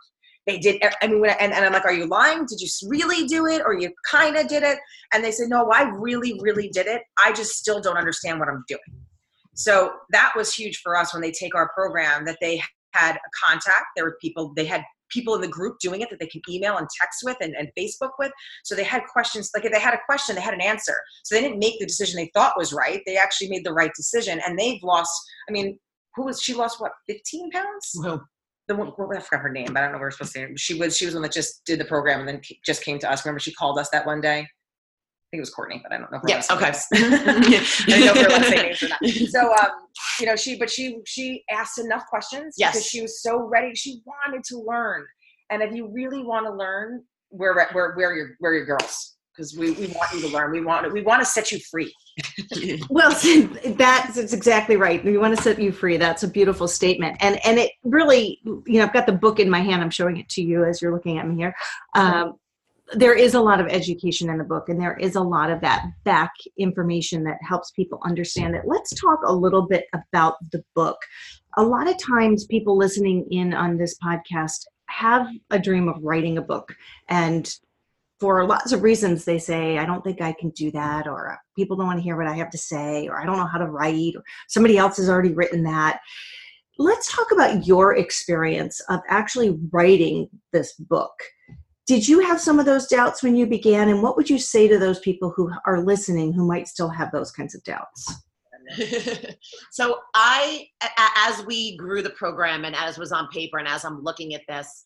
They 0.46 0.60
did. 0.60 0.82
I 1.02 1.08
mean, 1.08 1.26
and, 1.26 1.54
and 1.54 1.66
I'm 1.66 1.74
like, 1.74 1.86
are 1.86 1.94
you 1.94 2.06
lying? 2.06 2.46
Did 2.46 2.60
you 2.60 2.68
really 2.88 3.26
do 3.28 3.48
it, 3.48 3.64
or 3.66 3.74
you 3.74 3.92
kind 4.10 4.38
of 4.38 4.48
did 4.48 4.64
it? 4.64 4.78
And 5.14 5.24
they 5.24 5.32
said, 5.32 5.50
no, 5.50 5.70
I 5.72 5.84
really, 5.84 6.40
really 6.42 6.70
did 6.70 6.88
it. 6.88 7.02
I 7.24 7.32
just 7.32 7.54
still 7.54 7.82
don't 7.82 7.98
understand 7.98 8.40
what 8.40 8.50
I'm 8.50 8.64
doing. 8.68 8.80
So 9.56 9.92
that 10.12 10.34
was 10.36 10.54
huge 10.54 10.82
for 10.84 10.96
us 10.96 11.14
when 11.14 11.22
they 11.22 11.32
take 11.32 11.56
our 11.56 11.70
program. 11.74 12.26
That 12.26 12.38
they 12.42 12.62
had 12.94 13.16
a 13.16 13.46
contact. 13.46 13.86
There 13.96 14.06
were 14.06 14.18
people. 14.22 14.54
They 14.56 14.66
had 14.66 14.84
people 15.10 15.36
in 15.36 15.42
the 15.42 15.48
group 15.48 15.78
doing 15.80 16.02
it 16.02 16.10
that 16.10 16.20
they 16.20 16.28
could 16.28 16.42
email 16.50 16.78
and 16.78 16.88
text 17.00 17.22
with 17.24 17.38
and, 17.42 17.56
and 17.56 17.70
Facebook 17.78 18.12
with. 18.20 18.32
So 18.64 18.76
they 18.76 18.84
had 18.84 19.04
questions, 19.12 19.50
like 19.56 19.66
if 19.66 19.72
they 19.72 19.80
had 19.80 19.94
a 19.94 20.00
question, 20.06 20.36
they 20.36 20.42
had 20.42 20.54
an 20.54 20.62
answer. 20.62 20.96
So 21.24 21.36
they 21.36 21.42
didn't 21.42 21.60
make 21.60 21.80
the 21.80 21.86
decision 21.86 22.18
they 22.18 22.32
thought 22.34 22.58
was 22.58 22.74
right. 22.74 23.02
They 23.06 23.18
actually 23.18 23.50
made 23.50 23.66
the 23.66 23.74
right 23.74 23.92
decision 23.96 24.42
and 24.46 24.58
they've 24.58 24.82
lost, 24.84 25.12
I 25.48 25.52
mean, 25.52 25.78
who 26.16 26.26
was 26.26 26.42
she 26.42 26.54
lost 26.54 26.80
what 26.80 26.94
15 27.08 27.52
pounds 27.52 27.92
Who? 27.96 28.22
The 28.68 28.76
one 28.76 28.88
I 28.90 29.20
forgot 29.20 29.42
her 29.42 29.52
name, 29.52 29.68
but 29.68 29.78
I 29.78 29.82
don't 29.82 29.92
know 29.92 29.98
where 30.00 30.08
we're 30.08 30.12
supposed 30.12 30.34
to. 30.34 30.58
She 30.58 30.74
was 30.76 30.98
she 30.98 31.06
was 31.06 31.14
one 31.14 31.24
that 31.24 31.32
just 31.32 31.64
did 31.66 31.80
the 31.80 31.86
program 31.86 32.22
and 32.22 32.28
then 32.28 32.42
just 32.66 32.84
came 32.84 33.00
to 33.00 33.12
us. 33.12 33.26
Remember, 33.26 33.40
she 33.40 33.54
called 33.54 33.78
us 33.78 33.90
that 33.92 34.06
one 34.06 34.22
day. 34.22 34.40
I 34.40 35.28
think 35.32 35.40
it 35.40 35.42
was 35.42 35.50
Courtney, 35.50 35.82
but 35.84 35.92
I 35.92 35.98
don't 35.98 36.12
know. 36.12 36.20
Her 36.20 36.26
yes, 36.28 36.50
okay. 36.52 36.68
I 36.94 37.00
don't 37.02 38.06
know 38.06 38.22
if 38.22 38.22
her 38.22 38.30
last 38.30 38.52
name 38.52 38.76
or 38.82 38.90
not. 38.90 39.00
So, 39.30 39.54
um, 39.54 39.70
you 40.20 40.26
know, 40.26 40.36
she 40.36 40.58
but 40.58 40.70
she 40.70 41.00
she 41.06 41.44
asked 41.52 41.78
enough 41.80 42.06
questions 42.08 42.56
yes. 42.58 42.74
because 42.74 42.86
she 42.88 43.02
was 43.02 43.22
so 43.22 43.40
ready. 43.40 43.76
She 43.76 44.02
wanted 44.06 44.44
to 44.46 44.58
learn, 44.58 45.06
and 45.50 45.62
if 45.62 45.74
you 45.74 45.92
really 45.92 46.24
want 46.24 46.46
to 46.46 46.54
learn, 46.54 47.04
where 47.30 47.54
where 47.74 47.94
where 47.96 48.16
your 48.16 48.36
where 48.40 48.54
your 48.54 48.66
girls 48.66 49.15
because 49.36 49.58
we, 49.58 49.72
we 49.72 49.88
want 49.88 50.12
you 50.14 50.22
to 50.22 50.28
learn. 50.28 50.52
We 50.52 50.62
want 50.62 50.92
we 50.92 51.02
want 51.02 51.22
to 51.22 51.26
set 51.26 51.52
you 51.52 51.60
free. 51.60 51.94
well, 52.90 53.12
that's, 53.12 54.34
exactly 54.34 54.76
right. 54.76 55.04
We 55.04 55.18
want 55.18 55.36
to 55.36 55.42
set 55.42 55.60
you 55.60 55.72
free. 55.72 55.98
That's 55.98 56.24
a 56.24 56.28
beautiful 56.28 56.68
statement, 56.68 57.18
and 57.20 57.44
and 57.46 57.60
it 57.60 57.72
really, 57.84 58.40
you 58.44 58.80
know, 58.80 58.84
I've 58.84 58.94
got 58.94 59.06
the 59.06 59.14
book 59.14 59.40
in 59.40 59.50
my 59.50 59.62
hand. 59.62 59.82
I'm 59.82 59.90
showing 59.90 60.18
it 60.18 60.30
to 60.30 60.42
you 60.42 60.64
as 60.64 60.82
you're 60.82 60.94
looking 60.94 61.18
at 61.18 61.28
me 61.28 61.36
here. 61.36 61.54
Um, 61.96 62.36
there 62.94 63.16
is 63.16 63.34
a 63.34 63.42
lot 63.42 63.60
of 63.60 63.68
education 63.68 64.30
in 64.30 64.38
the 64.38 64.44
book, 64.44 64.70
and 64.70 64.80
there 64.80 64.96
is 64.98 65.16
a 65.16 65.22
lot 65.22 65.50
of 65.50 65.60
that 65.62 65.86
back 66.04 66.32
information 66.58 67.24
that 67.24 67.38
helps 67.42 67.72
people 67.72 68.00
understand 68.06 68.56
it. 68.56 68.62
Let's 68.66 68.94
talk 68.94 69.20
a 69.26 69.34
little 69.34 69.68
bit 69.68 69.86
about 69.94 70.36
the 70.52 70.64
book. 70.76 70.98
A 71.58 71.64
lot 71.64 71.90
of 71.90 71.98
times, 71.98 72.46
people 72.46 72.78
listening 72.78 73.26
in 73.32 73.54
on 73.54 73.78
this 73.78 73.98
podcast 74.04 74.66
have 74.88 75.28
a 75.50 75.60
dream 75.60 75.90
of 75.90 76.02
writing 76.04 76.38
a 76.38 76.42
book 76.42 76.76
and 77.10 77.52
for 78.20 78.46
lots 78.46 78.72
of 78.72 78.82
reasons 78.82 79.26
they 79.26 79.38
say 79.38 79.78
i 79.78 79.86
don't 79.86 80.04
think 80.04 80.22
i 80.22 80.34
can 80.34 80.50
do 80.52 80.72
that 80.72 81.06
or 81.08 81.34
uh, 81.34 81.36
people 81.56 81.76
don't 81.76 81.88
want 81.88 82.00
to 82.00 82.04
hear 82.04 82.16
what 82.16 82.28
i 82.28 82.34
have 82.36 82.50
to 82.50 82.58
say 82.58 83.08
or 83.08 83.20
i 83.20 83.26
don't 83.26 83.38
know 83.38 83.46
how 83.46 83.58
to 83.58 83.68
write 83.68 84.14
or 84.16 84.24
somebody 84.48 84.78
else 84.78 84.98
has 84.98 85.10
already 85.10 85.34
written 85.34 85.64
that. 85.64 86.00
Let's 86.78 87.14
talk 87.14 87.32
about 87.32 87.66
your 87.66 87.96
experience 87.96 88.82
of 88.90 89.00
actually 89.08 89.58
writing 89.72 90.28
this 90.52 90.74
book. 90.74 91.14
Did 91.88 92.08
you 92.08 92.20
have 92.20 92.42
some 92.42 92.60
of 92.60 92.66
those 92.66 92.88
doubts 92.88 93.24
when 93.24 93.36
you 93.36 93.46
began 93.46 93.90
and 93.90 94.02
what 94.02 94.18
would 94.18 94.30
you 94.30 94.40
say 94.40 94.68
to 94.68 94.78
those 94.78 95.00
people 95.00 95.32
who 95.36 95.52
are 95.66 95.86
listening 95.86 96.34
who 96.34 96.46
might 96.46 96.68
still 96.68 96.90
have 96.90 97.12
those 97.12 97.32
kinds 97.32 97.56
of 97.56 97.64
doubts? 97.64 98.14
So 99.72 100.00
i 100.16 100.66
as 101.28 101.46
we 101.46 101.78
grew 101.78 102.02
the 102.02 102.10
program 102.10 102.66
and 102.66 102.76
as 102.76 102.98
was 102.98 103.12
on 103.12 103.28
paper 103.28 103.60
and 103.60 103.68
as 103.68 103.86
i'm 103.86 104.02
looking 104.02 104.34
at 104.34 104.42
this 104.48 104.86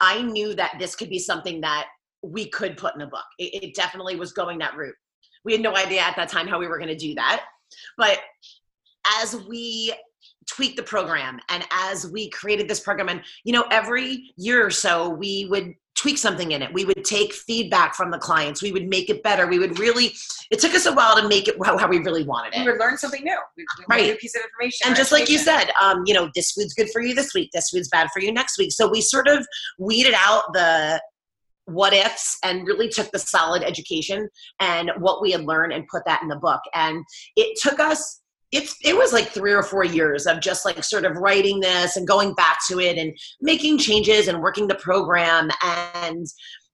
i 0.00 0.22
knew 0.22 0.54
that 0.54 0.76
this 0.78 0.96
could 0.96 1.10
be 1.10 1.18
something 1.18 1.60
that 1.60 1.88
we 2.22 2.48
could 2.48 2.76
put 2.76 2.94
in 2.94 3.00
a 3.00 3.06
book. 3.06 3.24
It, 3.38 3.62
it 3.62 3.74
definitely 3.74 4.16
was 4.16 4.32
going 4.32 4.58
that 4.58 4.76
route. 4.76 4.94
We 5.44 5.52
had 5.52 5.62
no 5.62 5.76
idea 5.76 6.00
at 6.00 6.16
that 6.16 6.28
time 6.28 6.46
how 6.46 6.58
we 6.58 6.66
were 6.66 6.78
going 6.78 6.88
to 6.88 6.96
do 6.96 7.14
that. 7.14 7.44
But 7.96 8.18
as 9.22 9.36
we 9.48 9.94
tweaked 10.48 10.76
the 10.76 10.82
program 10.82 11.40
and 11.48 11.64
as 11.70 12.10
we 12.10 12.28
created 12.30 12.68
this 12.68 12.80
program, 12.80 13.08
and 13.08 13.22
you 13.44 13.52
know, 13.52 13.64
every 13.70 14.32
year 14.36 14.64
or 14.64 14.70
so, 14.70 15.08
we 15.08 15.46
would 15.50 15.74
tweak 15.96 16.16
something 16.16 16.52
in 16.52 16.62
it. 16.62 16.72
We 16.72 16.86
would 16.86 17.04
take 17.04 17.32
feedback 17.32 17.94
from 17.94 18.10
the 18.10 18.18
clients. 18.18 18.62
We 18.62 18.72
would 18.72 18.88
make 18.88 19.10
it 19.10 19.22
better. 19.22 19.46
We 19.46 19.58
would 19.58 19.78
really, 19.78 20.12
it 20.50 20.58
took 20.58 20.74
us 20.74 20.86
a 20.86 20.92
while 20.92 21.14
to 21.20 21.28
make 21.28 21.46
it 21.46 21.56
how, 21.62 21.76
how 21.76 21.88
we 21.88 21.98
really 21.98 22.24
wanted 22.24 22.54
it. 22.54 22.64
We 22.64 22.70
would 22.70 22.80
learn 22.80 22.96
something 22.96 23.22
new. 23.22 23.36
We, 23.56 23.66
we 23.78 23.84
right. 23.88 24.06
new 24.06 24.16
piece 24.16 24.34
of 24.34 24.42
information. 24.42 24.86
And 24.86 24.96
just 24.96 25.12
like 25.12 25.28
you 25.28 25.36
said, 25.36 25.70
um, 25.80 26.04
you 26.06 26.14
know, 26.14 26.30
this 26.34 26.52
food's 26.52 26.72
good 26.72 26.88
for 26.90 27.02
you 27.02 27.14
this 27.14 27.34
week. 27.34 27.50
This 27.52 27.68
food's 27.68 27.88
bad 27.88 28.08
for 28.14 28.20
you 28.20 28.32
next 28.32 28.56
week. 28.58 28.72
So 28.72 28.88
we 28.88 29.02
sort 29.02 29.28
of 29.28 29.46
weeded 29.78 30.14
out 30.16 30.44
the 30.54 31.02
what 31.72 31.92
ifs 31.92 32.38
and 32.44 32.66
really 32.66 32.88
took 32.88 33.10
the 33.10 33.18
solid 33.18 33.62
education 33.62 34.28
and 34.60 34.90
what 34.98 35.22
we 35.22 35.32
had 35.32 35.42
learned 35.42 35.72
and 35.72 35.86
put 35.88 36.04
that 36.06 36.22
in 36.22 36.28
the 36.28 36.36
book. 36.36 36.60
And 36.74 37.04
it 37.36 37.58
took 37.60 37.80
us 37.80 38.20
it's 38.52 38.76
it 38.82 38.96
was 38.96 39.12
like 39.12 39.28
three 39.28 39.52
or 39.52 39.62
four 39.62 39.84
years 39.84 40.26
of 40.26 40.40
just 40.40 40.64
like 40.64 40.82
sort 40.82 41.04
of 41.04 41.16
writing 41.16 41.60
this 41.60 41.96
and 41.96 42.06
going 42.06 42.34
back 42.34 42.58
to 42.68 42.80
it 42.80 42.98
and 42.98 43.16
making 43.40 43.78
changes 43.78 44.26
and 44.26 44.42
working 44.42 44.66
the 44.66 44.74
program 44.74 45.50
and 45.62 46.26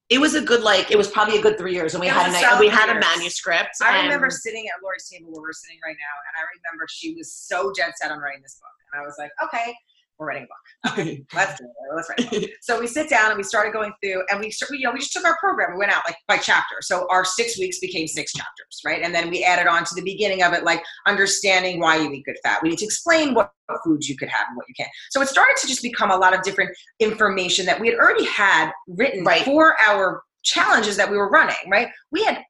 it 0.08 0.18
was 0.18 0.34
a 0.34 0.40
good 0.40 0.62
like 0.62 0.90
it 0.90 0.96
was 0.96 1.10
probably 1.10 1.38
a 1.38 1.42
good 1.42 1.58
three 1.58 1.74
years 1.74 1.94
and 1.94 2.00
we 2.00 2.06
It 2.06 2.12
had 2.12 2.56
a 2.56 2.60
we 2.60 2.68
had 2.68 2.88
a 2.88 2.98
manuscript 2.98 3.70
I 3.82 4.02
remember 4.02 4.30
sitting 4.30 4.66
at 4.68 4.82
Lori's 4.82 5.08
table 5.08 5.32
where 5.32 5.42
we're 5.42 5.52
sitting 5.52 5.78
right 5.84 5.96
now, 5.98 6.14
and 6.28 6.34
I 6.38 6.44
remember 6.56 6.86
she 6.88 7.14
was 7.14 7.32
so 7.32 7.72
dead 7.76 7.92
set 7.96 8.10
on 8.10 8.18
writing 8.18 8.42
this 8.42 8.58
book. 8.60 8.70
And 8.92 9.02
I 9.02 9.04
was 9.04 9.16
like, 9.18 9.30
okay, 9.42 9.74
we're 10.18 10.26
writing 10.26 10.44
a 10.44 10.46
book. 10.46 10.92
Okay, 10.98 11.24
let's 11.34 11.58
do 11.58 11.64
it. 11.66 11.94
Let's 11.94 12.08
write 12.08 12.32
a 12.32 12.40
book. 12.40 12.50
So 12.62 12.80
we 12.80 12.86
sit 12.86 13.08
down 13.08 13.30
and 13.30 13.36
we 13.36 13.42
started 13.42 13.72
going 13.72 13.92
through, 14.02 14.22
and 14.30 14.40
we, 14.40 14.50
start- 14.50 14.70
we, 14.70 14.78
you 14.78 14.84
know, 14.84 14.92
we 14.92 14.98
just 15.00 15.12
took 15.12 15.24
our 15.24 15.36
program. 15.38 15.72
We 15.72 15.78
went 15.78 15.92
out 15.92 16.02
like 16.06 16.16
by 16.28 16.38
chapter. 16.38 16.76
So 16.80 17.06
our 17.10 17.24
six 17.24 17.58
weeks 17.58 17.78
became 17.78 18.06
six 18.06 18.32
chapters, 18.32 18.80
right? 18.84 19.02
And 19.02 19.14
then 19.14 19.30
we 19.30 19.44
added 19.44 19.66
on 19.66 19.84
to 19.84 19.94
the 19.94 20.02
beginning 20.02 20.42
of 20.42 20.52
it, 20.52 20.64
like 20.64 20.82
understanding 21.06 21.80
why 21.80 21.96
you 21.96 22.10
eat 22.12 22.24
good 22.24 22.36
fat. 22.42 22.62
We 22.62 22.70
need 22.70 22.78
to 22.78 22.84
explain 22.84 23.34
what 23.34 23.52
foods 23.84 24.08
you 24.08 24.16
could 24.16 24.28
have 24.28 24.46
and 24.48 24.56
what 24.56 24.66
you 24.68 24.74
can't. 24.76 24.90
So 25.10 25.20
it 25.22 25.28
started 25.28 25.56
to 25.60 25.66
just 25.66 25.82
become 25.82 26.10
a 26.10 26.16
lot 26.16 26.34
of 26.34 26.42
different 26.42 26.70
information 27.00 27.66
that 27.66 27.80
we 27.80 27.88
had 27.88 27.96
already 27.96 28.26
had 28.26 28.70
written 28.88 29.24
Right. 29.24 29.42
for 29.44 29.74
our 29.86 30.22
challenges 30.44 30.96
that 30.96 31.10
we 31.10 31.16
were 31.16 31.28
running, 31.28 31.56
right? 31.68 31.88
We 32.12 32.22
had 32.24 32.42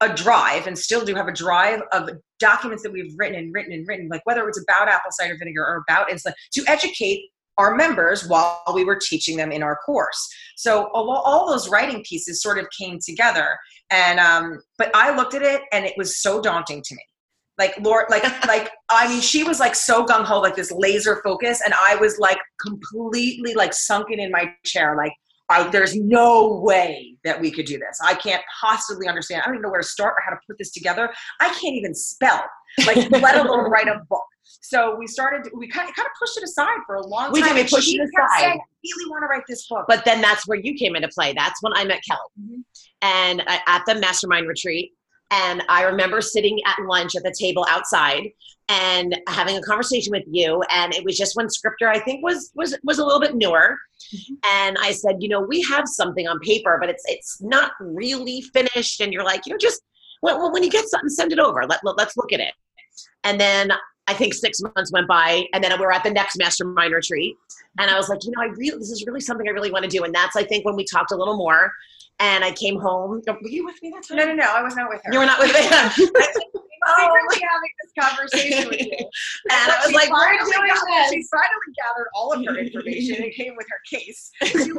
a 0.00 0.12
drive 0.12 0.66
and 0.66 0.78
still 0.78 1.04
do 1.04 1.14
have 1.14 1.28
a 1.28 1.32
drive 1.32 1.80
of 1.92 2.10
documents 2.38 2.82
that 2.82 2.92
we've 2.92 3.12
written 3.16 3.38
and 3.38 3.52
written 3.54 3.72
and 3.72 3.86
written, 3.86 4.08
like 4.08 4.24
whether 4.24 4.48
it's 4.48 4.60
about 4.62 4.88
apple 4.88 5.10
cider 5.10 5.36
vinegar 5.38 5.62
or 5.62 5.84
about 5.86 6.08
insulin, 6.08 6.32
to 6.52 6.64
educate 6.66 7.22
our 7.58 7.74
members 7.74 8.26
while 8.26 8.62
we 8.74 8.84
were 8.84 8.98
teaching 8.98 9.36
them 9.36 9.52
in 9.52 9.62
our 9.62 9.76
course. 9.84 10.28
So 10.56 10.88
all, 10.94 11.10
all 11.10 11.50
those 11.50 11.68
writing 11.68 12.02
pieces 12.08 12.42
sort 12.42 12.58
of 12.58 12.66
came 12.78 12.98
together. 13.04 13.58
And 13.90 14.18
um, 14.18 14.60
but 14.78 14.90
I 14.94 15.14
looked 15.14 15.34
at 15.34 15.42
it 15.42 15.62
and 15.72 15.84
it 15.84 15.92
was 15.96 16.22
so 16.22 16.40
daunting 16.40 16.82
to 16.82 16.94
me. 16.94 17.02
Like 17.58 17.78
Lord, 17.80 18.06
like 18.08 18.22
like 18.46 18.70
I 18.88 19.08
mean, 19.08 19.20
she 19.20 19.44
was 19.44 19.60
like 19.60 19.74
so 19.74 20.06
gung 20.06 20.24
ho, 20.24 20.40
like 20.40 20.56
this 20.56 20.72
laser 20.72 21.20
focus, 21.22 21.60
and 21.62 21.74
I 21.74 21.96
was 21.96 22.18
like 22.18 22.38
completely 22.66 23.54
like 23.54 23.74
sunken 23.74 24.18
in 24.18 24.30
my 24.30 24.54
chair, 24.64 24.96
like 24.96 25.12
I, 25.50 25.68
there's 25.70 25.96
no 25.96 26.60
way 26.62 27.16
that 27.24 27.40
we 27.40 27.50
could 27.50 27.66
do 27.66 27.76
this. 27.78 27.98
I 28.02 28.14
can't 28.14 28.42
possibly 28.60 29.08
understand. 29.08 29.42
I 29.42 29.46
don't 29.46 29.56
even 29.56 29.62
know 29.62 29.70
where 29.70 29.80
to 29.82 29.86
start 29.86 30.14
or 30.16 30.22
how 30.24 30.30
to 30.30 30.38
put 30.46 30.56
this 30.58 30.70
together. 30.70 31.10
I 31.40 31.48
can't 31.48 31.74
even 31.74 31.94
spell, 31.94 32.42
like 32.86 33.10
let 33.10 33.36
alone 33.44 33.70
write 33.70 33.88
a 33.88 34.00
book. 34.08 34.22
So 34.62 34.96
we 34.96 35.06
started. 35.06 35.50
We 35.56 35.68
kind 35.68 35.88
of, 35.88 35.94
kind 35.94 36.06
of 36.06 36.12
pushed 36.18 36.36
it 36.38 36.44
aside 36.44 36.78
for 36.86 36.96
a 36.96 37.06
long 37.06 37.32
We 37.32 37.40
time. 37.40 37.54
did, 37.56 37.64
we 37.64 37.68
pushed 37.76 37.88
she 37.88 37.96
it 37.98 38.02
aside. 38.02 38.40
saying, 38.40 38.58
I 38.60 38.88
really 38.96 39.10
want 39.10 39.22
to 39.22 39.26
write 39.26 39.42
this 39.48 39.66
book. 39.68 39.84
but 39.88 40.04
then 40.04 40.20
that's 40.20 40.46
where 40.48 40.58
you 40.58 40.74
came 40.74 40.96
into 40.96 41.08
play 41.08 41.34
that's 41.34 41.62
when 41.62 41.72
i 41.74 41.84
met 41.84 42.00
kelly 42.08 42.20
Mhm. 42.40 42.62
and 43.02 43.42
I, 43.46 43.60
at 43.66 43.82
the 43.86 43.96
mastermind 43.96 44.48
retreat 44.48 44.92
and 45.30 45.62
i 45.68 45.82
remember 45.82 46.20
sitting 46.20 46.58
at 46.66 46.76
lunch 46.86 47.16
at 47.16 47.22
the 47.22 47.34
table 47.38 47.66
outside 47.68 48.30
and 48.70 49.20
having 49.26 49.56
a 49.56 49.60
conversation 49.62 50.12
with 50.12 50.22
you. 50.30 50.62
And 50.70 50.94
it 50.94 51.04
was 51.04 51.18
just 51.18 51.36
when 51.36 51.50
scripter 51.50 51.88
i 51.88 51.98
think 51.98 52.22
was 52.22 52.52
was 52.54 52.78
was 52.84 52.98
a 52.98 53.04
little 53.04 53.20
bit 53.20 53.34
newer. 53.34 53.76
Mm-hmm. 54.14 54.34
And 54.46 54.76
i 54.80 54.92
said 54.92 55.16
you 55.18 55.28
know 55.28 55.40
we 55.40 55.60
have 55.62 55.86
something 55.86 56.26
on 56.28 56.38
paper 56.40 56.78
but 56.80 56.88
it's 56.88 57.02
it's 57.06 57.42
not 57.42 57.72
really 57.80 58.40
finished. 58.40 59.00
And 59.00 59.12
you're 59.12 59.24
like 59.24 59.44
you 59.44 59.52
know 59.52 59.58
just 59.58 59.82
well, 60.22 60.52
when 60.52 60.62
you 60.62 60.70
get 60.70 60.86
something 60.86 61.08
send 61.08 61.32
it 61.32 61.38
over. 61.38 61.64
Let, 61.66 61.80
let, 61.82 61.96
let's 61.96 62.16
look 62.16 62.32
at 62.32 62.40
it. 62.40 62.54
And 63.24 63.40
then 63.40 63.72
i 64.06 64.14
think 64.14 64.34
six 64.34 64.60
months 64.60 64.90
went 64.92 65.06
by 65.06 65.44
and 65.52 65.62
then 65.62 65.78
we 65.78 65.84
were 65.84 65.92
at 65.92 66.04
the 66.04 66.10
next 66.10 66.38
mastermind 66.38 66.94
retreat. 66.94 67.36
And 67.78 67.90
I 67.90 67.96
was 67.96 68.08
like, 68.08 68.24
you 68.24 68.32
know, 68.32 68.42
I 68.42 68.46
really, 68.46 68.78
this 68.78 68.90
is 68.90 69.04
really 69.06 69.20
something 69.20 69.46
I 69.46 69.52
really 69.52 69.70
want 69.70 69.84
to 69.84 69.90
do. 69.90 70.02
And 70.02 70.14
that's, 70.14 70.36
I 70.36 70.42
think, 70.42 70.64
when 70.64 70.74
we 70.74 70.84
talked 70.84 71.12
a 71.12 71.16
little 71.16 71.36
more. 71.36 71.72
And 72.20 72.44
I 72.44 72.52
came 72.52 72.78
home. 72.78 73.22
Were 73.26 73.48
you 73.48 73.64
with 73.64 73.82
me 73.82 73.90
that 73.94 74.06
time? 74.06 74.18
no, 74.18 74.26
no, 74.26 74.34
no. 74.34 74.44
I 74.44 74.62
was 74.62 74.76
not 74.76 74.88
with 74.90 75.00
her. 75.04 75.12
You 75.12 75.18
were 75.20 75.26
not 75.26 75.38
with 75.40 75.52
me. 75.52 75.60
and 75.60 75.90
secretly 75.92 77.42
having 77.48 77.72
this 77.82 77.92
conversation 77.98 78.68
with 78.68 78.80
you. 78.80 78.92
And 79.50 79.72
I 79.72 79.80
was 79.84 79.92
like, 79.94 80.10
we're 80.10 80.18
finally 80.20 80.52
doing 80.52 80.68
got- 80.68 80.86
this. 80.86 81.10
She 81.12 81.24
finally 81.30 81.72
gathered 81.76 82.08
all 82.14 82.32
of 82.32 82.44
her 82.44 82.56
information 82.56 83.22
and 83.22 83.32
came 83.32 83.54
with 83.56 83.66
her 83.70 83.98
case. 83.98 84.30
She 84.44 84.70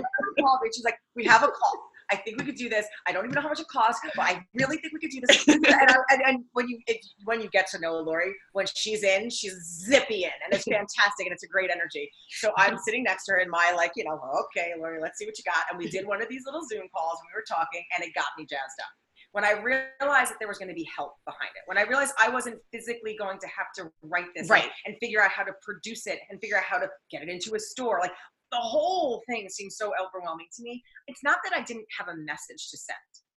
called 0.43 0.59
me. 0.63 0.69
She's 0.73 0.83
like, 0.85 0.97
"We 1.15 1.25
have 1.25 1.43
a 1.43 1.47
call. 1.47 1.90
I 2.11 2.17
think 2.17 2.37
we 2.37 2.45
could 2.45 2.55
do 2.55 2.69
this. 2.69 2.85
I 3.07 3.11
don't 3.11 3.25
even 3.25 3.35
know 3.35 3.41
how 3.41 3.49
much 3.49 3.59
it 3.59 3.67
costs, 3.67 4.01
but 4.15 4.23
I 4.23 4.45
really 4.53 4.77
think 4.77 4.93
we 4.93 4.99
could 4.99 5.11
do 5.11 5.21
this." 5.27 5.45
And, 5.81 5.89
I, 5.89 5.95
and, 6.09 6.21
and 6.25 6.43
when 6.53 6.67
you 6.67 6.79
when 7.25 7.41
you 7.41 7.49
get 7.49 7.67
to 7.71 7.79
know 7.79 7.97
Lori, 7.99 8.33
when 8.53 8.65
she's 8.73 9.03
in, 9.03 9.29
she's 9.29 9.55
zippy 9.85 10.23
in, 10.23 10.31
and 10.43 10.53
it's 10.53 10.63
fantastic, 10.69 11.25
and 11.27 11.33
it's 11.33 11.43
a 11.43 11.47
great 11.47 11.69
energy. 11.71 12.09
So 12.29 12.51
I'm 12.57 12.77
sitting 12.77 13.03
next 13.03 13.25
to 13.25 13.33
her 13.33 13.39
in 13.39 13.49
my 13.49 13.73
like, 13.75 13.91
you 13.95 14.03
know, 14.03 14.19
okay, 14.45 14.73
Lori, 14.77 14.99
let's 15.01 15.17
see 15.17 15.25
what 15.25 15.37
you 15.37 15.43
got. 15.43 15.65
And 15.69 15.77
we 15.77 15.89
did 15.89 16.05
one 16.05 16.21
of 16.21 16.29
these 16.29 16.43
little 16.45 16.61
Zoom 16.67 16.87
calls, 16.95 17.19
and 17.19 17.27
we 17.31 17.37
were 17.37 17.45
talking, 17.47 17.83
and 17.95 18.03
it 18.03 18.13
got 18.13 18.27
me 18.37 18.45
jazzed 18.45 18.79
up 18.79 18.91
when 19.31 19.45
I 19.45 19.51
realized 19.51 20.31
that 20.31 20.39
there 20.39 20.47
was 20.47 20.57
going 20.57 20.67
to 20.69 20.75
be 20.75 20.87
help 20.95 21.15
behind 21.25 21.51
it, 21.55 21.61
when 21.65 21.77
I 21.77 21.83
realized 21.83 22.13
I 22.19 22.29
wasn't 22.29 22.57
physically 22.71 23.15
going 23.17 23.39
to 23.39 23.47
have 23.47 23.67
to 23.77 23.91
write 24.03 24.27
this 24.35 24.49
Right. 24.49 24.69
and 24.85 24.95
figure 24.99 25.21
out 25.21 25.31
how 25.31 25.43
to 25.43 25.53
produce 25.61 26.07
it 26.07 26.19
and 26.29 26.39
figure 26.41 26.57
out 26.57 26.63
how 26.63 26.79
to 26.79 26.87
get 27.09 27.21
it 27.23 27.29
into 27.29 27.55
a 27.55 27.59
store, 27.59 27.99
like 28.01 28.11
the 28.51 28.57
whole 28.57 29.21
thing 29.29 29.47
seemed 29.49 29.73
so 29.73 29.91
overwhelming 30.01 30.47
to 30.57 30.63
me. 30.63 30.83
It's 31.07 31.23
not 31.23 31.37
that 31.43 31.57
I 31.57 31.61
didn't 31.63 31.85
have 31.97 32.07
a 32.07 32.17
message 32.17 32.69
to 32.71 32.77
send, 32.77 32.97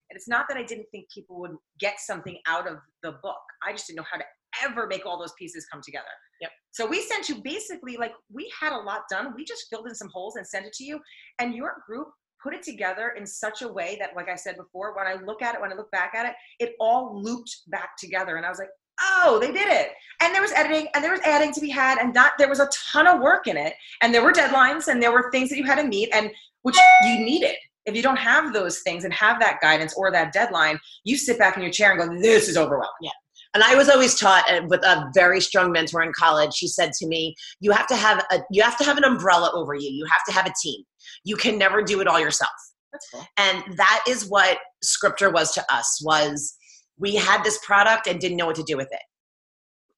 and 0.09 0.18
it's 0.18 0.28
not 0.28 0.45
that 0.49 0.57
I 0.57 0.64
didn't 0.64 0.88
think 0.91 1.09
people 1.14 1.39
would 1.39 1.55
get 1.80 1.99
something 1.99 2.38
out 2.47 2.68
of 2.68 2.78
the 3.01 3.14
book. 3.24 3.41
I 3.66 3.72
just 3.72 3.88
didn't 3.88 3.97
know 3.97 4.05
how 4.11 4.18
to 4.18 4.26
ever 4.64 4.88
make 4.88 5.05
all 5.05 5.20
those 5.20 5.34
pieces 5.38 5.66
come 5.72 5.82
together. 5.84 6.05
Yep. 6.41 6.51
So 6.72 6.86
we 6.86 7.01
sent 7.01 7.30
you 7.30 7.41
basically 7.43 7.97
like 7.97 8.14
we 8.32 8.51
had 8.59 8.74
a 8.74 8.78
lot 8.78 9.03
done. 9.09 9.34
We 9.36 9.45
just 9.45 9.66
filled 9.70 9.88
in 9.88 9.95
some 9.95 10.09
holes 10.14 10.36
and 10.36 10.45
sent 10.45 10.66
it 10.66 10.74
to 10.74 10.84
you, 10.84 10.99
and 11.39 11.55
your 11.55 11.84
group 11.86 12.09
put 12.41 12.53
it 12.53 12.61
together 12.61 13.14
in 13.18 13.26
such 13.26 13.61
a 13.61 13.68
way 13.68 13.95
that, 14.01 14.18
like 14.18 14.28
I 14.28 14.36
said 14.36 14.57
before, 14.57 14.93
when 14.97 15.07
I 15.07 15.14
look 15.14 15.41
at 15.41 15.55
it, 15.55 15.61
when 15.61 15.72
I 15.72 15.76
look 15.76 15.89
back 15.91 16.14
at 16.14 16.26
it, 16.26 16.34
it 16.59 16.74
all 16.80 17.22
looped 17.24 17.61
back 17.68 17.95
together, 17.97 18.36
and 18.36 18.45
I 18.45 18.49
was 18.49 18.59
like, 18.59 18.70
oh, 19.02 19.39
they 19.39 19.52
did 19.52 19.68
it. 19.68 19.89
And 20.22 20.34
there 20.34 20.41
was 20.41 20.52
editing, 20.54 20.88
and 20.94 21.04
there 21.04 21.12
was 21.12 21.22
adding 21.22 21.52
to 21.54 21.60
be 21.60 21.70
had, 21.70 21.98
and 21.98 22.14
that 22.14 22.34
there 22.38 22.50
was 22.50 22.60
a 22.60 22.70
ton 22.72 23.08
of 23.08 23.22
work 23.22 23.48
in 23.48 23.58
it, 23.58 23.74
and 24.02 24.14
there 24.14 24.24
were 24.24 24.32
deadlines, 24.32 24.88
and 24.88 25.02
there 25.02 25.12
were 25.12 25.30
things 25.32 25.50
that 25.50 25.58
you 25.58 25.66
had 25.66 25.82
to 25.82 25.88
meet, 25.88 26.10
and 26.14 26.32
which 26.62 26.78
you 27.04 27.20
needed. 27.20 27.56
If 27.86 27.96
you 27.96 28.02
don't 28.02 28.18
have 28.18 28.54
those 28.54 28.80
things 28.80 29.04
and 29.04 29.14
have 29.14 29.39
that 29.41 29.60
guidance 29.62 29.94
or 29.98 30.12
that 30.12 30.32
deadline, 30.32 30.80
you 31.04 31.18
sit 31.18 31.38
back 31.38 31.58
in 31.58 31.64
your 31.64 31.72
chair 31.72 31.91
and 31.91 32.00
go, 32.00 32.22
"This 32.22 32.48
is 32.48 32.56
overwhelming." 32.58 32.88
Yeah. 33.02 33.12
And 33.54 33.64
I 33.64 33.76
was 33.76 33.89
always 33.89 34.18
taught 34.18 34.50
uh, 34.50 34.62
with 34.68 34.84
a 34.84 35.12
very 35.14 35.39
strong 35.41 35.72
mentor 35.72 36.02
in 36.02 36.12
college. 36.14 36.54
She 36.54 36.68
said 36.68 36.94
to 36.94 37.08
me, 37.08 37.36
"You 37.60 37.72
have 37.72 37.88
to 37.88 37.96
have 37.96 38.26
a 38.32 38.39
you 38.50 38.64
have 38.64 38.78
to 38.78 38.86
have 38.86 38.98
an 38.98 39.04
umbrella 39.04 39.52
over 39.54 39.76
you. 39.76 39.89
You 39.89 40.06
have 40.06 40.24
to 40.28 40.32
have 40.32 40.46
a 40.46 40.54
team. 40.62 40.82
You 41.26 41.36
can 41.36 41.58
never 41.58 41.82
do 41.82 42.00
it 42.00 42.08
all 42.08 42.20
yourself." 42.20 42.52
That's 42.94 43.10
cool. 43.12 43.28
And 43.38 43.78
that 43.78 44.04
is 44.08 44.30
what 44.30 44.60
Scripter 44.82 45.30
was 45.30 45.52
to 45.54 45.74
us 45.74 46.02
was 46.06 46.56
we 46.98 47.16
had 47.16 47.44
this 47.44 47.60
product 47.66 48.08
and 48.08 48.20
didn't 48.20 48.38
know 48.38 48.46
what 48.46 48.56
to 48.56 48.64
do 48.64 48.78
with 48.78 48.89
it. 48.91 49.02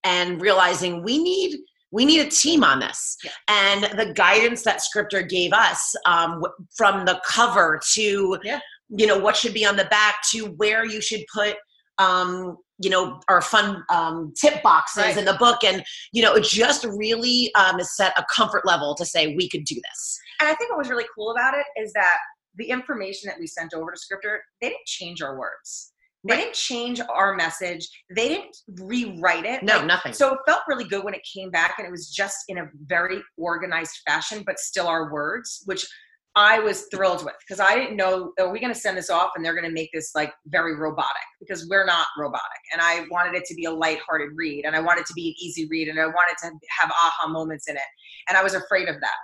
And 0.04 0.42
realizing 0.42 1.04
we 1.04 1.18
need 1.22 1.58
we 1.92 2.04
need 2.04 2.20
a 2.26 2.30
team 2.30 2.64
on 2.64 2.80
this. 2.80 3.16
Yeah. 3.24 3.32
And 3.48 3.84
the 3.98 4.12
guidance 4.14 4.64
that 4.64 4.82
Scripter 4.82 5.22
gave 5.22 5.54
us 5.54 5.96
um, 6.06 6.42
w- 6.42 6.54
from 6.76 7.06
the 7.06 7.22
cover 7.26 7.80
to 7.94 8.38
Yeah. 8.44 8.60
you 8.90 9.08
know 9.08 9.18
what 9.18 9.36
should 9.38 9.54
be 9.54 9.66
on 9.66 9.78
the 9.78 9.86
back 9.86 10.16
to 10.32 10.48
where 10.58 10.86
you 10.86 11.02
should 11.02 11.22
put 11.34 11.56
um, 11.98 12.58
you 12.80 12.90
know 12.90 13.20
our 13.30 13.42
fun 13.42 13.84
um, 13.90 14.34
tip 14.40 14.62
boxes 14.62 15.04
Right. 15.04 15.18
in 15.18 15.26
the 15.26 15.36
book 15.36 15.64
and 15.64 15.84
you 16.12 16.22
know 16.22 16.34
it 16.36 16.44
just 16.44 16.84
really 16.86 17.54
um, 17.56 17.80
set 17.82 18.14
a 18.18 18.26
comfort 18.34 18.66
level 18.66 18.94
to 18.96 19.06
say 19.06 19.34
we 19.36 19.48
could 19.50 19.64
do 19.64 19.76
this 19.76 20.20
And 20.42 20.50
I 20.50 20.54
think 20.56 20.72
what 20.72 20.80
was 20.80 20.90
really 20.90 21.06
cool 21.16 21.32
about 21.32 21.54
it 21.54 21.66
is 21.82 21.94
that 21.94 22.18
the 22.58 22.66
information 22.70 23.30
that 23.30 23.40
we 23.40 23.48
sent 23.48 23.74
over 23.74 23.92
to 23.92 23.98
Scripter, 23.98 24.42
they 24.62 24.70
didn't 24.70 24.86
change 24.86 25.22
our 25.22 25.38
words. 25.38 25.92
They 26.28 26.38
didn't 26.38 26.56
change 26.56 27.00
our 27.14 27.36
message. 27.36 27.88
They 28.16 28.30
didn't 28.30 28.58
rewrite 28.80 29.46
it. 29.46 29.64
no 29.64 29.78
Like, 29.78 29.86
nothing 29.86 30.14
So 30.14 30.34
it 30.34 30.40
felt 30.48 30.62
really 30.68 30.86
good 30.86 31.04
when 31.04 31.14
it 31.14 31.22
came 31.32 31.52
back 31.52 31.76
and 31.78 31.88
it 31.88 31.92
was 31.92 32.10
just 32.10 32.38
in 32.48 32.58
a 32.58 32.68
very 32.88 33.22
organized 33.38 34.00
fashion, 34.08 34.44
but 34.46 34.60
still 34.60 34.88
our 34.88 35.12
words, 35.12 35.62
which 35.66 35.86
I 36.38 36.60
was 36.60 36.88
thrilled 36.94 37.24
with 37.24 37.36
because 37.48 37.62
I 37.62 37.76
didn't 37.76 37.96
know, 37.96 38.34
are 38.40 38.52
we 38.52 38.60
going 38.60 38.74
to 38.74 38.80
send 38.80 38.98
this 38.98 39.10
off 39.10 39.32
and 39.36 39.46
they're 39.46 39.54
going 39.54 39.66
to 39.66 39.72
make 39.72 39.90
this 39.94 40.12
like 40.16 40.34
very 40.48 40.76
robotic 40.76 41.24
because 41.40 41.66
we're 41.70 41.86
not 41.86 42.08
robotic. 42.18 42.42
And 42.74 42.82
I 42.82 43.06
wanted 43.10 43.36
it 43.36 43.46
to 43.46 43.56
be 43.56 43.66
a 43.66 43.72
lighthearted 43.72 44.32
read 44.36 44.66
and 44.66 44.76
I 44.76 44.82
wanted 44.82 45.02
it 45.02 45.08
to 45.08 45.14
be 45.14 45.30
an 45.30 45.36
easy 45.40 45.66
read 45.68 45.88
and 45.88 45.98
I 45.98 46.08
wanted 46.08 46.36
to 46.40 46.48
have 46.82 46.92
aha 46.92 47.30
moments 47.30 47.70
in 47.70 47.78
it. 47.78 47.84
And 48.28 48.38
I 48.38 48.44
was 48.44 48.54
afraid 48.54 48.90
of 48.90 48.96
that. 49.00 49.16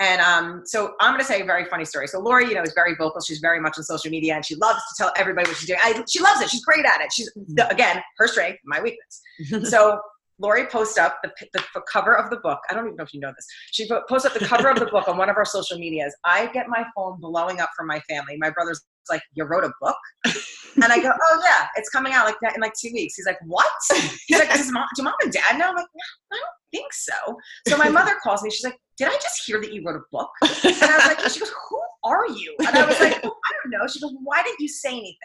And 0.00 0.20
um, 0.20 0.62
so 0.64 0.94
I'm 1.00 1.10
going 1.10 1.20
to 1.20 1.26
say 1.26 1.40
a 1.40 1.44
very 1.44 1.64
funny 1.64 1.84
story. 1.84 2.06
So 2.06 2.20
Lori, 2.20 2.46
you 2.46 2.54
know, 2.54 2.62
is 2.62 2.72
very 2.74 2.94
vocal. 2.94 3.20
She's 3.20 3.40
very 3.40 3.60
much 3.60 3.78
on 3.78 3.84
social 3.84 4.10
media, 4.10 4.34
and 4.34 4.44
she 4.44 4.54
loves 4.54 4.78
to 4.78 4.94
tell 4.96 5.12
everybody 5.16 5.48
what 5.48 5.56
she's 5.56 5.66
doing. 5.66 5.80
I, 5.82 6.04
she 6.08 6.20
loves 6.20 6.40
it. 6.40 6.50
She's 6.50 6.64
great 6.64 6.84
at 6.84 7.00
it. 7.00 7.12
She's 7.12 7.30
the, 7.34 7.68
again 7.68 8.00
her 8.18 8.28
strength, 8.28 8.60
my 8.64 8.80
weakness. 8.80 9.22
so 9.70 10.00
Lori 10.38 10.66
posts 10.66 10.98
up 10.98 11.18
the, 11.22 11.32
the, 11.52 11.62
the 11.74 11.82
cover 11.92 12.16
of 12.16 12.30
the 12.30 12.36
book. 12.36 12.60
I 12.70 12.74
don't 12.74 12.84
even 12.86 12.96
know 12.96 13.02
if 13.02 13.12
you 13.12 13.18
know 13.18 13.32
this. 13.34 13.46
She 13.72 13.88
po- 13.88 14.02
posts 14.08 14.24
up 14.26 14.34
the 14.34 14.44
cover 14.44 14.68
of 14.68 14.78
the 14.78 14.86
book 14.86 15.08
on 15.08 15.16
one 15.16 15.28
of 15.28 15.36
our 15.36 15.44
social 15.44 15.78
medias. 15.78 16.14
I 16.24 16.46
get 16.52 16.68
my 16.68 16.84
phone 16.94 17.20
blowing 17.20 17.60
up 17.60 17.70
from 17.76 17.88
my 17.88 17.98
family. 18.08 18.36
My 18.38 18.50
brother's 18.50 18.80
like, 19.10 19.22
"You 19.34 19.44
wrote 19.44 19.64
a 19.64 19.72
book?" 19.80 19.96
And 20.80 20.92
I 20.92 21.00
go, 21.00 21.10
"Oh 21.10 21.42
yeah, 21.44 21.66
it's 21.74 21.88
coming 21.88 22.12
out 22.12 22.24
like 22.24 22.36
that 22.40 22.54
in 22.54 22.60
like 22.60 22.74
two 22.80 22.90
weeks." 22.92 23.16
He's 23.16 23.26
like, 23.26 23.38
"What?" 23.44 23.66
He's 24.28 24.38
like, 24.38 24.52
"Does 24.52 24.70
mom, 24.70 24.86
do 24.94 25.02
mom 25.02 25.14
and 25.22 25.32
dad 25.32 25.58
know?" 25.58 25.70
I'm 25.70 25.74
like, 25.74 25.86
"I 26.32 26.36
don't 26.36 26.44
think 26.70 26.92
so." 26.92 27.36
So 27.66 27.76
my 27.76 27.88
mother 27.88 28.14
calls 28.22 28.44
me. 28.44 28.50
She's 28.50 28.64
like, 28.64 28.78
"Did 28.98 29.08
I 29.08 29.14
just 29.14 29.44
hear 29.46 29.60
that 29.60 29.72
you 29.72 29.82
wrote 29.84 29.96
a 29.96 30.04
book?" 30.10 30.30
And 30.42 30.50
I 30.82 30.96
was 30.96 31.06
like, 31.06 31.20
"She 31.30 31.40
goes, 31.40 31.52
who 31.70 31.80
are 32.04 32.28
you? 32.28 32.54
And 32.60 32.76
I 32.76 32.86
was 32.86 32.98
like, 33.00 33.16
I 33.16 33.20
don't 33.22 33.70
know. 33.70 33.86
She 33.86 34.00
goes, 34.00 34.14
why 34.22 34.42
didn't 34.42 34.60
you 34.60 34.68
say 34.68 34.90
anything? 34.90 35.16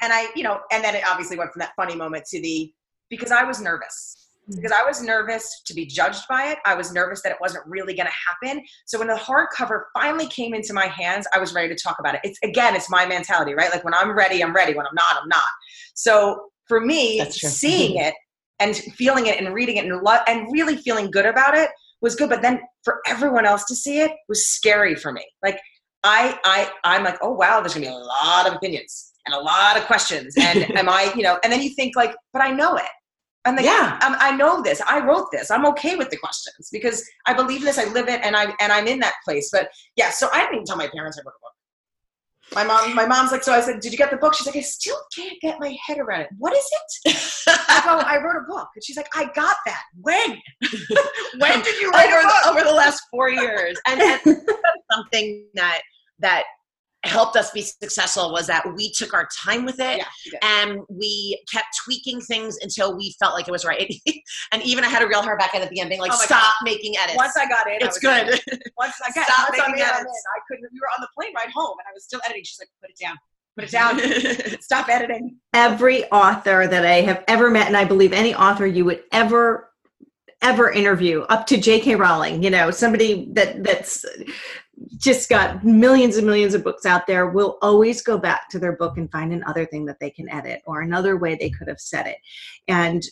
And 0.00 0.12
I, 0.12 0.28
you 0.34 0.42
know, 0.42 0.60
and 0.72 0.82
then 0.82 0.94
it 0.94 1.02
obviously 1.06 1.36
went 1.36 1.52
from 1.52 1.60
that 1.60 1.72
funny 1.76 1.96
moment 1.96 2.24
to 2.26 2.40
the 2.40 2.72
because 3.10 3.32
I 3.32 3.42
was 3.42 3.60
nervous. 3.60 4.28
Hmm. 4.48 4.56
Because 4.56 4.72
I 4.72 4.84
was 4.84 5.02
nervous 5.02 5.62
to 5.66 5.74
be 5.74 5.86
judged 5.86 6.22
by 6.28 6.48
it. 6.48 6.58
I 6.64 6.74
was 6.74 6.92
nervous 6.92 7.22
that 7.22 7.32
it 7.32 7.38
wasn't 7.40 7.64
really 7.66 7.94
going 7.94 8.06
to 8.06 8.46
happen. 8.46 8.64
So 8.86 8.98
when 8.98 9.08
the 9.08 9.14
hardcover 9.14 9.84
finally 9.94 10.26
came 10.28 10.54
into 10.54 10.72
my 10.72 10.86
hands, 10.86 11.26
I 11.34 11.38
was 11.38 11.54
ready 11.54 11.68
to 11.68 11.80
talk 11.80 11.96
about 11.98 12.14
it. 12.14 12.20
It's 12.24 12.38
again, 12.42 12.76
it's 12.76 12.90
my 12.90 13.06
mentality, 13.06 13.54
right? 13.54 13.70
Like 13.72 13.84
when 13.84 13.94
I'm 13.94 14.16
ready, 14.16 14.42
I'm 14.42 14.54
ready. 14.54 14.74
When 14.74 14.86
I'm 14.86 14.94
not, 14.94 15.22
I'm 15.22 15.28
not. 15.28 15.48
So 15.94 16.50
for 16.66 16.80
me, 16.80 17.24
seeing 17.30 17.98
mm-hmm. 17.98 18.08
it 18.08 18.14
and 18.60 18.76
feeling 18.76 19.26
it 19.26 19.40
and 19.40 19.54
reading 19.54 19.76
it 19.76 19.86
and, 19.86 20.00
lo- 20.02 20.22
and 20.26 20.46
really 20.52 20.76
feeling 20.76 21.10
good 21.10 21.26
about 21.26 21.56
it 21.56 21.70
was 22.00 22.14
good. 22.14 22.28
But 22.28 22.42
then 22.42 22.60
for 22.84 23.00
everyone 23.06 23.46
else 23.46 23.64
to 23.66 23.74
see 23.74 24.00
it 24.00 24.12
was 24.28 24.46
scary 24.46 24.94
for 24.94 25.12
me. 25.12 25.24
Like 25.42 25.58
I, 26.04 26.38
I, 26.44 26.70
I'm 26.84 27.04
like, 27.04 27.18
oh 27.22 27.32
wow, 27.32 27.60
there's 27.60 27.74
gonna 27.74 27.86
be 27.86 27.92
a 27.92 27.96
lot 27.96 28.46
of 28.46 28.54
opinions 28.54 29.12
and 29.26 29.34
a 29.34 29.40
lot 29.40 29.76
of 29.76 29.84
questions. 29.84 30.34
And 30.38 30.70
am 30.76 30.88
I, 30.88 31.12
you 31.16 31.22
know? 31.22 31.38
And 31.44 31.52
then 31.52 31.62
you 31.62 31.70
think 31.70 31.96
like, 31.96 32.14
but 32.32 32.42
I 32.42 32.50
know 32.50 32.76
it. 32.76 32.84
I'm 33.44 33.56
like, 33.56 33.64
yeah, 33.64 33.98
I'm, 34.02 34.16
i 34.20 34.36
know 34.36 34.62
this. 34.62 34.82
I 34.86 35.00
wrote 35.00 35.28
this. 35.32 35.50
I'm 35.50 35.64
okay 35.66 35.96
with 35.96 36.10
the 36.10 36.18
questions 36.18 36.68
because 36.70 37.02
I 37.26 37.32
believe 37.32 37.62
this. 37.62 37.78
I 37.78 37.84
live 37.84 38.08
it, 38.08 38.20
and 38.22 38.36
I 38.36 38.52
and 38.60 38.72
I'm 38.72 38.86
in 38.86 38.98
that 38.98 39.14
place. 39.24 39.48
But 39.50 39.70
yeah, 39.96 40.10
so 40.10 40.28
I 40.32 40.40
didn't 40.40 40.54
even 40.56 40.66
tell 40.66 40.76
my 40.76 40.88
parents 40.88 41.18
I 41.18 41.22
wrote 41.24 41.34
a 41.38 41.40
book. 41.40 41.52
My 42.54 42.64
mom, 42.64 42.94
my 42.94 43.06
mom's 43.06 43.30
like, 43.30 43.42
so 43.42 43.52
I 43.52 43.60
said, 43.60 43.80
did 43.80 43.92
you 43.92 43.98
get 43.98 44.10
the 44.10 44.16
book? 44.16 44.34
She's 44.34 44.46
like, 44.46 44.56
I 44.56 44.60
still 44.60 44.96
can't 45.14 45.38
get 45.40 45.60
my 45.60 45.76
head 45.84 45.98
around 45.98 46.22
it. 46.22 46.28
What 46.38 46.56
is 46.56 46.70
it? 46.72 47.44
I 47.46 47.82
go, 47.84 47.98
I 47.98 48.16
wrote 48.22 48.42
a 48.42 48.46
book. 48.48 48.68
And 48.74 48.82
she's 48.82 48.96
like, 48.96 49.08
I 49.14 49.24
got 49.34 49.56
that. 49.66 49.82
When? 50.00 50.30
when 51.38 51.62
did 51.62 51.80
you 51.80 51.90
write 51.90 52.10
over, 52.10 52.58
over 52.58 52.68
the 52.68 52.74
last 52.74 53.02
four 53.10 53.28
years? 53.28 53.78
And, 53.86 54.00
and 54.00 54.20
something 54.92 55.46
that 55.54 55.82
that 56.20 56.44
helped 57.04 57.36
us 57.36 57.50
be 57.52 57.62
successful 57.62 58.32
was 58.32 58.46
that 58.48 58.64
we 58.76 58.90
took 58.90 59.14
our 59.14 59.28
time 59.36 59.64
with 59.64 59.78
it 59.78 59.98
yeah, 59.98 60.38
and 60.42 60.80
we 60.88 61.40
kept 61.52 61.68
tweaking 61.84 62.20
things 62.20 62.58
until 62.60 62.96
we 62.96 63.14
felt 63.20 63.34
like 63.34 63.46
it 63.46 63.52
was 63.52 63.64
right. 63.64 63.92
and 64.52 64.62
even 64.62 64.84
I 64.84 64.88
had 64.88 65.02
a 65.02 65.06
real 65.06 65.22
her 65.22 65.36
back 65.36 65.54
at 65.54 65.68
the 65.70 65.80
end 65.80 65.90
being 65.90 66.00
like, 66.00 66.12
oh 66.12 66.16
stop 66.16 66.54
God. 66.60 66.64
making 66.64 66.94
edits. 66.98 67.16
Once 67.16 67.36
I 67.36 67.48
got 67.48 67.68
in, 67.68 67.78
it's 67.80 67.98
good. 67.98 68.28
In. 68.28 68.60
Once 68.76 68.94
I 69.04 69.12
got 69.12 69.26
stop 69.26 69.48
once 69.50 69.58
making 69.58 69.82
edits. 69.82 70.00
In, 70.00 70.06
I 70.06 70.40
couldn't, 70.48 70.72
we 70.72 70.80
were 70.80 70.88
on 70.96 71.00
the 71.00 71.08
plane 71.16 71.32
ride 71.34 71.52
home 71.54 71.76
and 71.78 71.86
I 71.88 71.92
was 71.94 72.04
still 72.04 72.20
editing. 72.24 72.44
She's 72.44 72.58
like, 72.58 72.68
put 72.80 72.90
it 72.90 72.98
down. 73.00 73.16
Put 73.56 73.64
it 73.64 73.70
down. 74.44 74.60
stop 74.60 74.88
editing. 74.88 75.36
Every 75.54 76.04
author 76.06 76.66
that 76.66 76.84
I 76.84 77.00
have 77.02 77.24
ever 77.28 77.50
met, 77.50 77.68
and 77.68 77.76
I 77.76 77.84
believe 77.84 78.12
any 78.12 78.34
author 78.34 78.66
you 78.66 78.84
would 78.84 79.02
ever 79.12 79.66
ever 80.40 80.70
interview 80.70 81.22
up 81.22 81.48
to 81.48 81.56
jk 81.56 81.98
rowling 81.98 82.44
you 82.44 82.48
know 82.48 82.70
somebody 82.70 83.28
that 83.32 83.64
that's 83.64 84.04
just 84.96 85.28
got 85.28 85.64
millions 85.64 86.16
and 86.16 86.26
millions 86.26 86.54
of 86.54 86.64
books 86.64 86.86
out 86.86 87.06
there 87.06 87.28
will 87.28 87.58
always 87.62 88.02
go 88.02 88.18
back 88.18 88.48
to 88.50 88.58
their 88.58 88.76
book 88.76 88.96
and 88.96 89.10
find 89.10 89.32
another 89.32 89.66
thing 89.66 89.84
that 89.86 89.98
they 90.00 90.10
can 90.10 90.28
edit 90.28 90.62
or 90.66 90.80
another 90.80 91.16
way 91.16 91.34
they 91.34 91.50
could 91.50 91.68
have 91.68 91.80
said 91.80 92.06
it. 92.06 92.18
And 92.68 93.02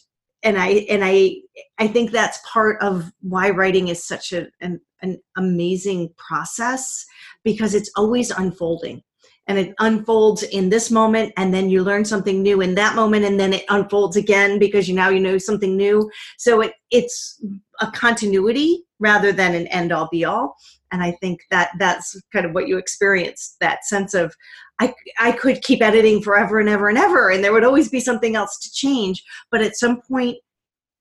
and 0.43 0.59
i 0.59 0.87
and 0.91 1.03
i 1.03 1.35
i 1.79 1.89
think 1.89 2.11
that's 2.11 2.39
part 2.47 2.81
of 2.83 3.11
why 3.23 3.49
writing 3.49 3.89
is 3.89 4.05
such 4.05 4.35
a, 4.35 4.47
an, 4.61 4.79
an 5.03 5.19
amazing 5.37 6.13
process 6.17 7.05
because 7.45 7.75
it's 7.75 7.91
always 7.97 8.31
unfolding. 8.31 9.03
And 9.49 9.59
it 9.59 9.75
unfolds 9.79 10.43
in 10.43 10.71
this 10.71 10.91
moment 10.91 11.33
and 11.37 11.55
then 11.55 11.71
you 11.71 11.85
learn 11.85 12.05
something 12.05 12.43
new 12.43 12.63
in 12.63 12.75
that 12.75 12.97
moment 12.97 13.25
and 13.25 13.39
then 13.39 13.53
it 13.53 13.65
unfolds 13.69 14.17
again 14.17 14.59
because 14.59 14.89
you 14.89 14.95
now 14.97 15.09
you 15.09 15.21
know 15.21 15.39
something 15.39 15.77
new. 15.77 16.11
So 16.37 16.63
it 16.63 16.73
it's 16.91 17.41
a 17.81 17.89
continuity 17.93 18.83
rather 18.99 19.31
than 19.31 19.55
an 19.55 19.69
end 19.69 19.93
all 19.93 20.09
be 20.11 20.25
all 20.25 20.57
and 20.97 21.05
i 21.05 21.13
think 21.21 21.41
that 21.51 21.71
that's 21.79 22.19
kind 22.33 22.47
of 22.47 22.53
what 22.53 22.67
you 22.67 22.79
experience 22.79 23.57
that 23.61 23.85
sense 23.85 24.15
of 24.15 24.35
I, 24.79 24.95
I 25.19 25.33
could 25.33 25.63
keep 25.63 25.83
editing 25.83 26.21
forever 26.23 26.59
and 26.59 26.69
ever 26.69 26.89
and 26.89 26.99
ever 26.99 27.31
and 27.31 27.45
there 27.45 27.53
would 27.53 27.65
always 27.65 27.89
be 27.89 28.01
something 28.01 28.35
else 28.35 28.59
to 28.61 28.73
change 28.73 29.23
but 29.51 29.61
at 29.61 29.77
some 29.77 30.01
point 30.09 30.37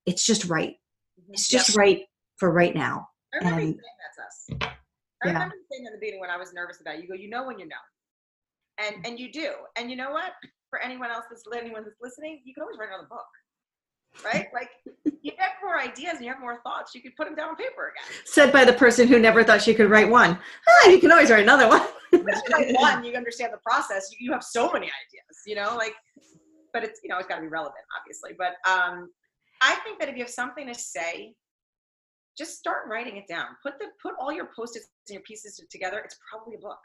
it's 0.05 0.25
just 0.25 0.45
right 0.45 0.75
mm-hmm. 1.19 1.33
it's 1.33 1.47
just 1.47 1.69
yep. 1.69 1.77
right 1.77 2.01
for 2.37 2.51
right 2.51 2.75
now 2.75 3.07
I 3.33 3.37
remember 3.37 3.61
and, 3.61 3.69
saying 3.69 3.79
that's 4.03 4.59
us 4.59 4.75
I 5.23 5.27
yeah. 5.29 5.33
remember 5.33 5.55
saying 5.71 5.85
in 5.85 5.93
the 5.93 5.99
beginning 5.99 6.19
when 6.19 6.29
I 6.29 6.37
was 6.37 6.53
nervous 6.53 6.81
about 6.81 6.95
it, 6.95 7.01
you 7.01 7.07
go, 7.07 7.15
you 7.15 7.29
know 7.29 7.47
when 7.47 7.57
you 7.57 7.65
know. 7.65 7.81
And 8.77 9.05
and 9.07 9.19
you 9.19 9.31
do. 9.31 9.53
And 9.75 9.89
you 9.89 9.95
know 9.95 10.11
what? 10.11 10.33
For 10.69 10.79
anyone 10.79 11.09
else 11.09 11.25
that's 11.29 11.43
anyone 11.55 11.83
that's 11.83 11.95
listening, 12.01 12.41
you 12.43 12.53
can 12.53 12.61
always 12.61 12.77
write 12.77 12.89
another 12.89 13.07
book 13.09 13.25
right? 14.23 14.47
Like 14.53 14.69
you 15.21 15.31
have 15.37 15.51
more 15.63 15.79
ideas 15.79 16.15
and 16.15 16.25
you 16.25 16.31
have 16.31 16.39
more 16.39 16.61
thoughts, 16.61 16.93
you 16.93 17.01
could 17.01 17.15
put 17.15 17.25
them 17.25 17.35
down 17.35 17.49
on 17.49 17.55
paper 17.55 17.91
again. 17.91 18.21
Said 18.25 18.51
by 18.51 18.65
the 18.65 18.73
person 18.73 19.07
who 19.07 19.19
never 19.19 19.43
thought 19.43 19.61
she 19.61 19.73
could 19.73 19.89
write 19.89 20.09
one. 20.09 20.37
Ah, 20.67 20.89
you 20.89 20.99
can 20.99 21.11
always 21.11 21.29
write 21.29 21.43
another 21.43 21.67
one. 21.67 21.81
write 22.51 22.73
one, 22.75 23.03
you 23.03 23.15
understand 23.15 23.51
the 23.53 23.59
process. 23.65 24.09
You, 24.11 24.27
you 24.27 24.31
have 24.31 24.43
so 24.43 24.71
many 24.71 24.85
ideas, 24.85 25.41
you 25.45 25.55
know, 25.55 25.75
like, 25.75 25.93
but 26.73 26.83
it's 26.83 26.99
you 27.03 27.09
know 27.09 27.17
it's 27.17 27.27
got 27.27 27.37
to 27.37 27.41
be 27.41 27.47
relevant, 27.47 27.83
obviously. 27.99 28.31
But 28.37 28.55
um, 28.69 29.09
I 29.61 29.75
think 29.83 29.99
that 29.99 30.09
if 30.09 30.15
you 30.15 30.23
have 30.23 30.29
something 30.29 30.67
to 30.67 30.73
say, 30.73 31.33
just 32.37 32.57
start 32.57 32.87
writing 32.89 33.17
it 33.17 33.27
down. 33.27 33.47
Put 33.63 33.79
the 33.79 33.85
put 34.01 34.13
all 34.19 34.31
your 34.31 34.49
post-its 34.55 34.87
and 35.09 35.15
your 35.15 35.23
pieces 35.23 35.59
together. 35.69 35.99
It's 36.03 36.17
probably 36.29 36.55
a 36.55 36.59
book. 36.59 36.79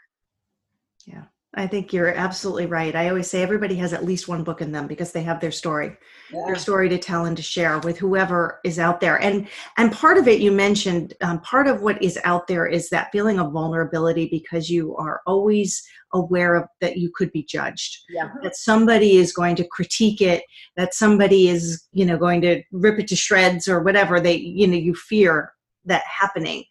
Yeah. 1.06 1.24
I 1.54 1.66
think 1.66 1.92
you're 1.92 2.14
absolutely 2.14 2.66
right. 2.66 2.94
I 2.94 3.08
always 3.08 3.28
say 3.28 3.42
everybody 3.42 3.74
has 3.76 3.92
at 3.92 4.04
least 4.04 4.28
one 4.28 4.44
book 4.44 4.60
in 4.60 4.70
them 4.70 4.86
because 4.86 5.10
they 5.10 5.24
have 5.24 5.40
their 5.40 5.50
story, 5.50 5.96
yeah. 6.32 6.44
their 6.46 6.54
story 6.54 6.88
to 6.88 6.98
tell 6.98 7.24
and 7.24 7.36
to 7.36 7.42
share 7.42 7.80
with 7.80 7.98
whoever 7.98 8.60
is 8.64 8.78
out 8.78 9.00
there. 9.00 9.20
And 9.20 9.48
and 9.76 9.90
part 9.90 10.16
of 10.16 10.28
it 10.28 10.40
you 10.40 10.52
mentioned, 10.52 11.14
um, 11.22 11.40
part 11.40 11.66
of 11.66 11.82
what 11.82 12.00
is 12.00 12.20
out 12.22 12.46
there 12.46 12.66
is 12.66 12.88
that 12.90 13.10
feeling 13.10 13.40
of 13.40 13.52
vulnerability 13.52 14.28
because 14.30 14.70
you 14.70 14.94
are 14.96 15.22
always 15.26 15.82
aware 16.12 16.54
of 16.54 16.68
that 16.80 16.98
you 16.98 17.10
could 17.12 17.32
be 17.32 17.42
judged, 17.42 17.98
yeah. 18.10 18.30
that 18.44 18.54
somebody 18.54 19.16
is 19.16 19.32
going 19.32 19.56
to 19.56 19.66
critique 19.66 20.20
it, 20.20 20.44
that 20.76 20.94
somebody 20.94 21.48
is 21.48 21.82
you 21.92 22.06
know 22.06 22.16
going 22.16 22.40
to 22.42 22.62
rip 22.70 23.00
it 23.00 23.08
to 23.08 23.16
shreds 23.16 23.66
or 23.66 23.82
whatever 23.82 24.20
they 24.20 24.36
you 24.36 24.68
know 24.68 24.76
you 24.76 24.94
fear 24.94 25.52
that 25.84 26.04
happening 26.04 26.62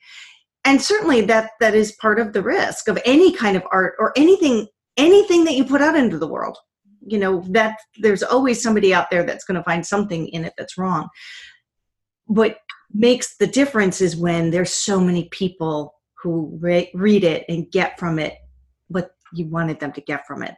and 0.69 0.79
certainly 0.79 1.21
that 1.21 1.51
that 1.59 1.73
is 1.73 1.93
part 1.93 2.19
of 2.19 2.31
the 2.31 2.43
risk 2.43 2.87
of 2.87 2.99
any 3.03 3.33
kind 3.33 3.57
of 3.57 3.63
art 3.71 3.95
or 3.97 4.13
anything 4.15 4.67
anything 4.97 5.43
that 5.45 5.55
you 5.55 5.63
put 5.63 5.81
out 5.81 5.95
into 5.95 6.19
the 6.19 6.27
world. 6.27 6.57
You 7.07 7.17
know 7.17 7.43
that 7.49 7.79
there's 7.97 8.21
always 8.21 8.61
somebody 8.61 8.93
out 8.93 9.09
there 9.09 9.23
that's 9.23 9.45
going 9.45 9.57
to 9.57 9.63
find 9.63 9.85
something 9.85 10.27
in 10.27 10.45
it 10.45 10.53
that's 10.57 10.77
wrong. 10.77 11.09
What 12.25 12.57
makes 12.93 13.37
the 13.37 13.47
difference 13.47 13.99
is 13.99 14.15
when 14.15 14.51
there's 14.51 14.73
so 14.73 14.99
many 14.99 15.27
people 15.29 15.95
who 16.21 16.57
re- 16.61 16.91
read 16.93 17.23
it 17.23 17.45
and 17.49 17.71
get 17.71 17.97
from 17.97 18.19
it 18.19 18.35
what 18.89 19.11
you 19.33 19.47
wanted 19.47 19.79
them 19.79 19.91
to 19.93 20.01
get 20.01 20.27
from 20.27 20.43
it. 20.43 20.55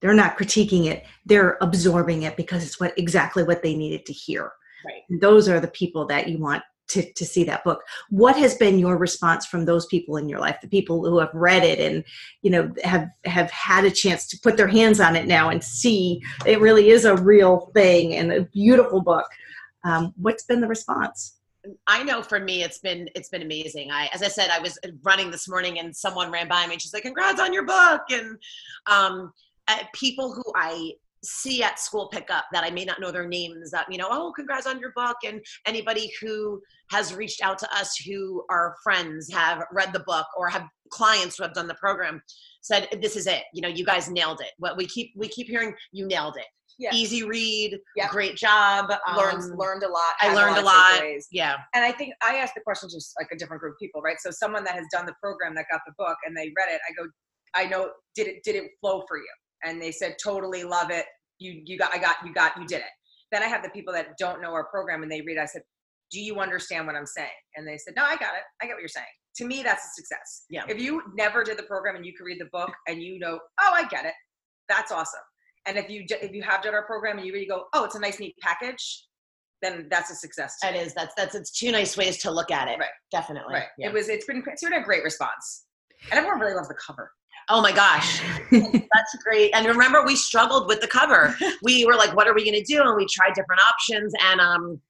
They're 0.00 0.14
not 0.14 0.38
critiquing 0.38 0.86
it 0.86 1.04
they're 1.26 1.58
absorbing 1.60 2.22
it 2.22 2.36
because 2.36 2.64
it's 2.64 2.78
what 2.78 2.96
exactly 2.96 3.42
what 3.42 3.62
they 3.62 3.74
needed 3.74 4.06
to 4.06 4.12
hear. 4.12 4.52
Right. 4.86 5.20
those 5.20 5.48
are 5.48 5.58
the 5.58 5.74
people 5.82 6.06
that 6.06 6.28
you 6.28 6.38
want 6.38 6.62
to, 6.88 7.12
to 7.12 7.24
see 7.24 7.44
that 7.44 7.64
book. 7.64 7.82
What 8.10 8.36
has 8.36 8.56
been 8.56 8.78
your 8.78 8.96
response 8.96 9.46
from 9.46 9.64
those 9.64 9.86
people 9.86 10.16
in 10.16 10.28
your 10.28 10.40
life 10.40 10.58
the 10.60 10.68
people 10.68 11.04
who 11.04 11.18
have 11.18 11.32
read 11.32 11.62
it 11.64 11.78
and 11.78 12.04
you 12.42 12.50
know 12.50 12.72
have 12.82 13.08
have 13.24 13.50
had 13.50 13.84
a 13.84 13.90
chance 13.90 14.26
to 14.28 14.38
put 14.42 14.56
their 14.56 14.68
hands 14.68 15.00
on 15.00 15.16
it 15.16 15.26
now 15.26 15.50
and 15.50 15.62
see? 15.62 16.20
It 16.46 16.60
really 16.60 16.90
is 16.90 17.04
a 17.04 17.16
real 17.16 17.70
thing 17.74 18.14
and 18.14 18.32
a 18.32 18.42
beautiful 18.42 19.00
book. 19.00 19.26
Um, 19.84 20.12
what's 20.16 20.44
been 20.44 20.60
the 20.60 20.68
response? 20.68 21.36
I 21.86 22.02
know 22.02 22.22
for 22.22 22.40
me 22.40 22.62
it's 22.62 22.78
been 22.78 23.08
it's 23.14 23.28
been 23.28 23.42
amazing. 23.42 23.90
I 23.90 24.08
as 24.12 24.22
I 24.22 24.28
said 24.28 24.50
I 24.50 24.58
was 24.58 24.78
running 25.02 25.30
this 25.30 25.48
morning 25.48 25.78
and 25.78 25.94
someone 25.94 26.30
ran 26.30 26.48
by 26.48 26.66
me 26.66 26.74
and 26.74 26.82
she's 26.82 26.94
like 26.94 27.02
congrats 27.02 27.40
on 27.40 27.52
your 27.52 27.66
book. 27.66 28.02
And 28.10 28.38
um, 28.86 29.32
uh, 29.66 29.78
people 29.92 30.32
who 30.32 30.44
I 30.54 30.92
see 31.24 31.62
at 31.62 31.78
school 31.78 32.08
pickup 32.08 32.44
that 32.52 32.64
I 32.64 32.70
may 32.70 32.84
not 32.84 33.00
know 33.00 33.10
their 33.10 33.26
names 33.26 33.70
that, 33.70 33.86
you 33.90 33.98
know, 33.98 34.08
oh, 34.10 34.32
congrats 34.34 34.66
on 34.66 34.78
your 34.80 34.92
book. 34.94 35.16
And 35.26 35.40
anybody 35.66 36.12
who 36.20 36.60
has 36.90 37.14
reached 37.14 37.42
out 37.42 37.58
to 37.58 37.74
us 37.74 37.96
who 37.96 38.44
are 38.50 38.76
friends, 38.82 39.30
have 39.32 39.64
read 39.72 39.92
the 39.92 40.00
book 40.00 40.26
or 40.36 40.48
have 40.48 40.66
clients 40.90 41.36
who 41.36 41.44
have 41.44 41.54
done 41.54 41.68
the 41.68 41.74
program 41.74 42.20
said, 42.62 42.88
this 43.00 43.16
is 43.16 43.26
it. 43.26 43.42
You 43.52 43.62
know, 43.62 43.68
you 43.68 43.84
guys 43.84 44.10
nailed 44.10 44.40
it. 44.40 44.52
What 44.58 44.76
we 44.76 44.86
keep, 44.86 45.12
we 45.16 45.28
keep 45.28 45.48
hearing, 45.48 45.74
you 45.92 46.06
nailed 46.06 46.36
it. 46.36 46.46
Yeah. 46.78 46.90
Easy 46.94 47.24
read, 47.24 47.76
great 48.10 48.36
job. 48.36 48.88
Learned 49.16 49.42
um, 49.42 49.58
learned 49.58 49.82
a 49.82 49.88
lot. 49.88 50.14
I 50.20 50.32
learned 50.32 50.58
a 50.58 50.62
lot. 50.62 51.02
Yeah. 51.32 51.56
And 51.74 51.84
I 51.84 51.90
think 51.90 52.14
I 52.22 52.36
asked 52.36 52.54
the 52.54 52.60
question 52.60 52.88
to 52.88 53.00
like 53.18 53.26
a 53.32 53.36
different 53.36 53.60
group 53.60 53.72
of 53.72 53.78
people, 53.80 54.00
right? 54.00 54.16
So 54.20 54.30
someone 54.30 54.62
that 54.62 54.74
has 54.74 54.84
done 54.92 55.04
the 55.04 55.14
program 55.20 55.56
that 55.56 55.66
got 55.72 55.80
the 55.86 55.92
book 55.98 56.16
and 56.24 56.36
they 56.36 56.52
read 56.56 56.72
it, 56.72 56.80
I 56.88 56.92
go, 56.92 57.08
I 57.56 57.66
know, 57.66 57.90
did 58.14 58.28
it 58.28 58.44
did 58.44 58.54
it 58.54 58.70
flow 58.80 59.02
for 59.08 59.16
you? 59.16 59.26
And 59.64 59.80
they 59.80 59.90
said 59.90 60.16
totally 60.22 60.64
love 60.64 60.90
it 60.90 61.04
you 61.38 61.62
you 61.64 61.78
got 61.78 61.94
i 61.94 61.98
got 61.98 62.16
you 62.24 62.32
got 62.32 62.56
you 62.58 62.66
did 62.66 62.78
it 62.78 62.92
then 63.32 63.42
i 63.42 63.46
have 63.46 63.62
the 63.62 63.70
people 63.70 63.92
that 63.92 64.08
don't 64.18 64.40
know 64.40 64.52
our 64.52 64.64
program 64.64 65.02
and 65.02 65.10
they 65.10 65.20
read 65.22 65.38
i 65.38 65.44
said 65.44 65.62
do 66.10 66.20
you 66.20 66.40
understand 66.40 66.86
what 66.86 66.96
i'm 66.96 67.06
saying 67.06 67.28
and 67.56 67.66
they 67.66 67.76
said 67.76 67.94
no 67.96 68.02
i 68.02 68.16
got 68.16 68.34
it 68.34 68.42
i 68.62 68.66
get 68.66 68.72
what 68.72 68.80
you're 68.80 68.88
saying 68.88 69.06
to 69.36 69.46
me 69.46 69.62
that's 69.62 69.84
a 69.84 69.88
success 69.94 70.44
yeah 70.50 70.64
if 70.68 70.80
you 70.80 71.02
never 71.16 71.44
did 71.44 71.58
the 71.58 71.62
program 71.64 71.96
and 71.96 72.04
you 72.04 72.12
can 72.14 72.24
read 72.24 72.40
the 72.40 72.48
book 72.52 72.72
and 72.86 73.02
you 73.02 73.18
know 73.18 73.38
oh 73.60 73.72
i 73.74 73.86
get 73.88 74.04
it 74.04 74.14
that's 74.68 74.92
awesome 74.92 75.20
and 75.66 75.76
if 75.76 75.88
you 75.88 76.04
if 76.08 76.32
you 76.32 76.42
have 76.42 76.62
done 76.62 76.74
our 76.74 76.86
program 76.86 77.18
and 77.18 77.26
you 77.26 77.32
really 77.32 77.46
go 77.46 77.64
oh 77.74 77.84
it's 77.84 77.94
a 77.94 78.00
nice 78.00 78.18
neat 78.18 78.34
package 78.40 79.04
then 79.62 79.86
that's 79.90 80.10
a 80.10 80.14
success. 80.14 80.56
It 80.62 80.76
is. 80.76 80.94
That's 80.94 81.14
that's 81.16 81.34
it's 81.34 81.50
two 81.50 81.72
nice 81.72 81.96
ways 81.96 82.18
to 82.18 82.30
look 82.30 82.50
at 82.50 82.68
it. 82.68 82.78
Right. 82.78 82.88
Definitely. 83.10 83.54
Right. 83.54 83.66
Yeah. 83.78 83.88
It 83.88 83.92
was. 83.92 84.08
It's 84.08 84.26
been. 84.26 84.42
It's 84.46 84.62
been 84.62 84.74
a 84.74 84.82
great 84.82 85.02
response, 85.02 85.64
and 86.10 86.18
everyone 86.18 86.40
really 86.40 86.54
loves 86.54 86.68
the 86.68 86.74
cover. 86.74 87.10
Oh 87.50 87.62
my 87.62 87.72
gosh, 87.72 88.20
that's 88.50 89.16
great. 89.24 89.54
And 89.54 89.66
remember, 89.66 90.04
we 90.04 90.16
struggled 90.16 90.68
with 90.68 90.80
the 90.80 90.86
cover. 90.86 91.34
We 91.62 91.84
were 91.86 91.94
like, 91.94 92.14
"What 92.14 92.26
are 92.28 92.34
we 92.34 92.44
going 92.44 92.62
to 92.62 92.64
do?" 92.64 92.82
And 92.82 92.94
we 92.96 93.06
tried 93.10 93.34
different 93.34 93.60
options. 93.62 94.12
And 94.30 94.40
um, 94.40 94.80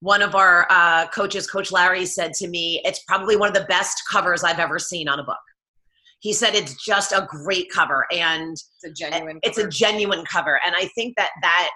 one 0.00 0.20
of 0.22 0.34
our 0.34 0.66
uh, 0.70 1.06
coaches, 1.08 1.50
Coach 1.50 1.72
Larry, 1.72 2.04
said 2.06 2.32
to 2.34 2.48
me, 2.48 2.82
"It's 2.84 3.02
probably 3.04 3.36
one 3.36 3.48
of 3.48 3.54
the 3.54 3.64
best 3.66 4.02
covers 4.10 4.44
I've 4.44 4.58
ever 4.58 4.78
seen 4.78 5.08
on 5.08 5.18
a 5.18 5.24
book." 5.24 5.36
He 6.20 6.32
said 6.32 6.54
it's 6.54 6.74
just 6.84 7.12
a 7.12 7.26
great 7.28 7.68
cover, 7.70 8.06
and 8.12 8.52
It's 8.52 8.84
a 8.84 8.92
genuine. 8.92 9.40
it's 9.42 9.58
a 9.58 9.62
cover. 9.62 9.70
genuine 9.72 10.24
cover. 10.26 10.60
And 10.64 10.74
I 10.76 10.86
think 10.94 11.16
that 11.16 11.30
that 11.42 11.70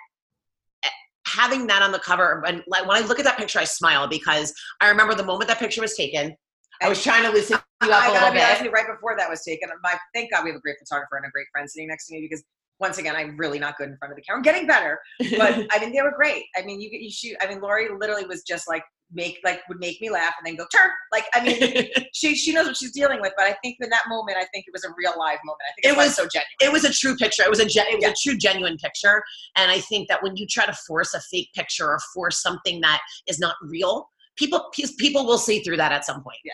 eh, 0.85 0.89
having 1.27 1.67
that 1.69 1.83
on 1.83 1.91
the 1.91 1.99
cover, 1.99 2.45
and 2.47 2.63
like 2.69 2.87
when 2.87 3.03
I 3.03 3.07
look 3.07 3.19
at 3.19 3.25
that 3.25 3.39
picture, 3.39 3.59
I 3.59 3.65
smile 3.65 4.07
because 4.07 4.53
I 4.81 4.89
remember 4.89 5.15
the 5.15 5.25
moment 5.25 5.49
that 5.49 5.59
picture 5.59 5.81
was 5.81 5.97
taken. 5.97 6.37
I 6.83 6.89
was 6.89 7.03
trying 7.03 7.23
to 7.25 7.31
loosen 7.31 7.59
you 7.83 7.91
up 7.91 8.03
I 8.03 8.07
gotta 8.13 8.33
be 8.35 8.41
honest 8.41 8.61
with 8.63 8.67
you, 8.67 8.73
right 8.73 8.87
before 8.87 9.17
that 9.17 9.29
was 9.29 9.43
taken, 9.45 9.69
my 9.83 9.95
thank 10.15 10.31
God 10.33 10.45
we 10.45 10.51
have 10.51 10.57
a 10.57 10.61
great 10.61 10.77
photographer 10.79 11.17
and 11.17 11.27
a 11.27 11.31
great 11.31 11.47
friend 11.53 11.69
sitting 11.71 11.89
next 11.89 12.07
to 12.09 12.15
me 12.15 12.21
because 12.21 12.43
once 12.79 12.99
again, 12.99 13.17
I'm 13.17 13.39
really 13.39 13.59
not 13.59 13.79
good 13.79 13.89
in 13.89 13.97
front 13.97 14.13
of 14.13 14.17
the 14.17 14.23
camera. 14.23 14.39
I'm 14.39 14.43
getting 14.43 14.67
better, 14.67 14.99
but 15.39 15.67
I 15.73 15.79
mean, 15.81 15.95
they 15.95 16.03
were 16.03 16.13
great. 16.15 16.45
I 16.57 16.63
mean, 16.63 16.79
you 16.81 16.91
you 16.93 17.11
shoot. 17.11 17.35
I 17.41 17.47
mean, 17.49 17.61
Lori 17.63 17.89
literally 17.89 18.27
was 18.27 18.43
just 18.43 18.69
like 18.69 18.83
make 19.13 19.39
like 19.45 19.61
would 19.69 19.79
make 19.79 19.99
me 20.01 20.11
laugh 20.11 20.35
and 20.39 20.47
then 20.47 20.57
go 20.57 20.67
turn. 20.77 20.91
Like 21.11 21.25
I 21.33 21.43
mean, 21.43 21.89
she 22.13 22.35
she 22.35 22.53
knows 22.53 22.67
what 22.67 22.77
she's 22.77 22.93
dealing 22.93 23.21
with. 23.23 23.33
But 23.37 23.47
I 23.47 23.57
think 23.63 23.77
in 23.81 23.89
that 23.89 24.03
moment, 24.09 24.37
I 24.37 24.45
think 24.53 24.67
it 24.67 24.73
was 24.75 24.85
a 24.85 24.89
real 24.99 25.13
live 25.19 25.39
moment. 25.45 25.63
I 25.67 25.73
think 25.81 25.95
It 25.95 25.97
was 25.97 26.09
was- 26.09 26.17
so 26.17 26.23
genuine. 26.25 26.47
it 26.61 26.71
was 26.73 26.85
a 26.85 26.93
true 26.93 27.17
picture. 27.17 27.43
It 27.45 27.51
was 27.51 27.61
a 27.61 27.67
gen- 27.67 27.87
it 27.89 27.95
was 27.95 28.05
Yeah. 28.05 28.11
a 28.11 28.15
true 28.23 28.37
genuine 28.37 28.77
picture. 28.77 29.23
And 29.57 29.71
I 29.71 29.79
think 29.81 30.09
that 30.09 30.23
when 30.23 30.37
you 30.37 30.47
try 30.47 30.67
to 30.67 30.77
force 30.87 31.15
a 31.15 31.21
fake 31.21 31.49
picture 31.55 31.87
or 31.87 31.99
force 32.13 32.43
something 32.43 32.83
that 32.83 33.01
is 33.27 33.39
not 33.39 33.55
real, 33.63 34.11
people 34.37 34.71
people 34.99 35.27
will 35.27 35.39
see 35.39 35.61
through 35.61 35.77
that 35.79 35.93
at 35.93 36.05
some 36.05 36.23
point. 36.23 36.39
Yeah. 36.45 36.53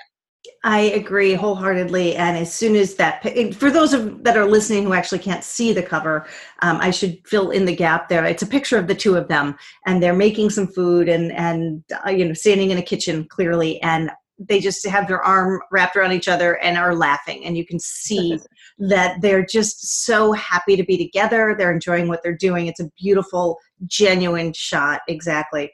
I 0.65 0.81
agree 0.81 1.35
wholeheartedly. 1.35 2.17
And 2.17 2.37
as 2.37 2.53
soon 2.53 2.77
as 2.77 2.95
that, 2.97 3.23
for 3.55 3.71
those 3.71 3.93
of 3.93 4.23
that 4.25 4.37
are 4.37 4.47
listening 4.47 4.85
who 4.85 4.93
actually 4.93 5.19
can't 5.21 5.45
see 5.45 5.73
the 5.73 5.83
cover, 5.83 6.27
um, 6.63 6.79
I 6.81 6.91
should 6.91 7.27
fill 7.27 7.51
in 7.51 7.65
the 7.65 7.75
gap 7.75 8.09
there. 8.09 8.25
It's 8.25 8.43
a 8.43 8.47
picture 8.47 8.77
of 8.77 8.87
the 8.87 8.95
two 8.95 9.17
of 9.17 9.29
them, 9.29 9.57
and 9.87 10.03
they're 10.03 10.15
making 10.15 10.51
some 10.51 10.67
food 10.67 11.09
and 11.09 11.33
and 11.33 11.85
uh, 12.05 12.11
you 12.11 12.25
know 12.25 12.33
standing 12.33 12.71
in 12.71 12.79
a 12.79 12.83
kitchen 12.83 13.27
clearly, 13.29 13.81
and 13.83 14.11
they 14.39 14.61
just 14.61 14.87
have 14.87 15.07
their 15.07 15.23
arm 15.23 15.61
wrapped 15.71 15.97
around 15.97 16.13
each 16.13 16.29
other 16.29 16.59
and 16.59 16.77
are 16.77 16.95
laughing, 16.95 17.45
and 17.45 17.57
you 17.57 17.67
can 17.67 17.79
see 17.79 18.39
that 18.79 19.21
they're 19.21 19.45
just 19.45 20.05
so 20.05 20.33
happy 20.33 20.77
to 20.77 20.85
be 20.85 20.97
together. 20.97 21.55
They're 21.57 21.73
enjoying 21.73 22.09
what 22.09 22.23
they're 22.23 22.37
doing. 22.37 22.67
It's 22.67 22.81
a 22.81 22.91
beautiful, 22.99 23.59
genuine 23.87 24.53
shot, 24.53 25.03
exactly. 25.09 25.73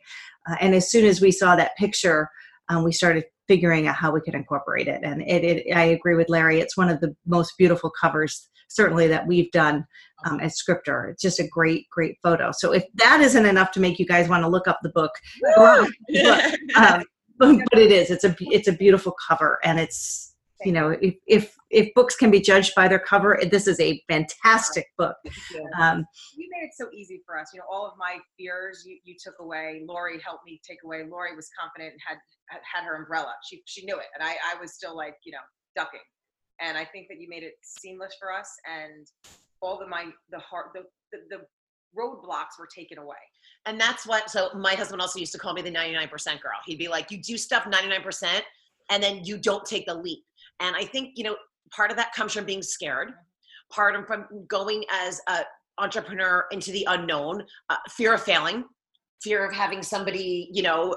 Uh, 0.48 0.56
and 0.60 0.74
as 0.74 0.90
soon 0.90 1.04
as 1.04 1.20
we 1.20 1.30
saw 1.30 1.56
that 1.56 1.76
picture, 1.76 2.28
um, 2.68 2.84
we 2.84 2.92
started 2.92 3.24
figuring 3.46 3.86
out 3.86 3.96
how 3.96 4.12
we 4.12 4.20
could 4.20 4.34
incorporate 4.34 4.88
it. 4.88 5.00
And 5.02 5.22
it, 5.22 5.44
it, 5.44 5.74
I 5.74 5.84
agree 5.84 6.14
with 6.14 6.28
Larry. 6.28 6.60
It's 6.60 6.76
one 6.76 6.90
of 6.90 7.00
the 7.00 7.14
most 7.26 7.54
beautiful 7.58 7.90
covers, 7.98 8.48
certainly 8.68 9.06
that 9.08 9.26
we've 9.26 9.50
done 9.52 9.86
um, 10.26 10.38
as 10.40 10.56
scripter. 10.56 11.06
It's 11.06 11.22
just 11.22 11.40
a 11.40 11.48
great, 11.48 11.88
great 11.90 12.16
photo. 12.22 12.50
So 12.52 12.72
if 12.72 12.84
that 12.96 13.20
isn't 13.22 13.46
enough 13.46 13.72
to 13.72 13.80
make 13.80 13.98
you 13.98 14.06
guys 14.06 14.28
want 14.28 14.44
to 14.44 14.48
look 14.48 14.68
up 14.68 14.78
the 14.82 14.90
book, 14.90 15.12
but, 15.56 15.88
um, 16.76 17.04
but, 17.38 17.58
but 17.70 17.78
it 17.78 17.90
is. 17.90 18.10
It's 18.10 18.24
a 18.24 18.34
it's 18.40 18.68
a 18.68 18.72
beautiful 18.72 19.14
cover, 19.28 19.58
and 19.64 19.78
it's 19.78 20.27
you 20.64 20.72
know 20.72 20.90
if 21.00 21.14
if 21.26 21.56
if 21.70 21.92
books 21.94 22.16
can 22.16 22.30
be 22.30 22.40
judged 22.40 22.74
by 22.74 22.88
their 22.88 22.98
cover, 22.98 23.38
this 23.50 23.66
is 23.66 23.78
a 23.80 24.02
fantastic 24.08 24.86
book. 24.96 25.16
Um, 25.78 26.04
you 26.36 26.48
made 26.50 26.66
it 26.66 26.74
so 26.74 26.88
easy 26.92 27.22
for 27.24 27.38
us. 27.38 27.50
You 27.52 27.60
know, 27.60 27.66
all 27.70 27.86
of 27.86 27.92
my 27.98 28.18
fears 28.36 28.84
you, 28.86 28.98
you 29.04 29.14
took 29.22 29.34
away. 29.40 29.82
Lori 29.86 30.20
helped 30.24 30.44
me 30.44 30.60
take 30.66 30.78
away. 30.84 31.04
Lori 31.08 31.34
was 31.36 31.48
confident 31.58 31.92
and 31.92 32.00
had 32.06 32.18
had- 32.48 32.62
had 32.64 32.84
her 32.84 32.96
umbrella. 32.96 33.34
She 33.48 33.62
she 33.66 33.84
knew 33.84 33.96
it, 33.96 34.06
and 34.18 34.26
I 34.26 34.32
I 34.32 34.60
was 34.60 34.74
still 34.74 34.96
like 34.96 35.16
you 35.24 35.32
know 35.32 35.44
ducking. 35.76 36.00
And 36.60 36.76
I 36.76 36.84
think 36.84 37.06
that 37.08 37.20
you 37.20 37.28
made 37.28 37.44
it 37.44 37.54
seamless 37.62 38.16
for 38.18 38.32
us, 38.32 38.50
and 38.66 39.06
all 39.60 39.78
the 39.78 39.86
my 39.86 40.06
the 40.30 40.38
heart 40.38 40.70
the 40.74 40.82
the, 41.12 41.18
the 41.30 41.42
roadblocks 41.96 42.58
were 42.58 42.68
taken 42.74 42.98
away. 42.98 43.16
And 43.66 43.80
that's 43.80 44.06
what, 44.06 44.30
so 44.30 44.50
my 44.54 44.74
husband 44.74 45.00
also 45.00 45.18
used 45.18 45.32
to 45.32 45.38
call 45.38 45.52
me 45.52 45.62
the 45.62 45.70
99% 45.70 46.10
girl. 46.40 46.52
He'd 46.66 46.78
be 46.78 46.88
like, 46.88 47.10
you 47.10 47.18
do 47.18 47.36
stuff 47.36 47.64
99% 47.64 48.40
and 48.90 49.02
then 49.02 49.24
you 49.24 49.38
don't 49.38 49.64
take 49.64 49.86
the 49.86 49.94
leap. 49.94 50.24
And 50.60 50.74
I 50.76 50.84
think, 50.84 51.12
you 51.16 51.24
know, 51.24 51.36
part 51.70 51.90
of 51.90 51.96
that 51.96 52.12
comes 52.14 52.32
from 52.32 52.44
being 52.44 52.62
scared, 52.62 53.12
part 53.70 53.94
of 53.94 54.06
from 54.06 54.26
going 54.48 54.84
as 54.90 55.20
a 55.28 55.44
entrepreneur 55.78 56.46
into 56.50 56.72
the 56.72 56.86
unknown, 56.88 57.44
uh, 57.70 57.76
fear 57.90 58.14
of 58.14 58.22
failing, 58.22 58.64
fear 59.22 59.44
of 59.44 59.54
having 59.54 59.82
somebody, 59.82 60.48
you 60.52 60.62
know, 60.62 60.96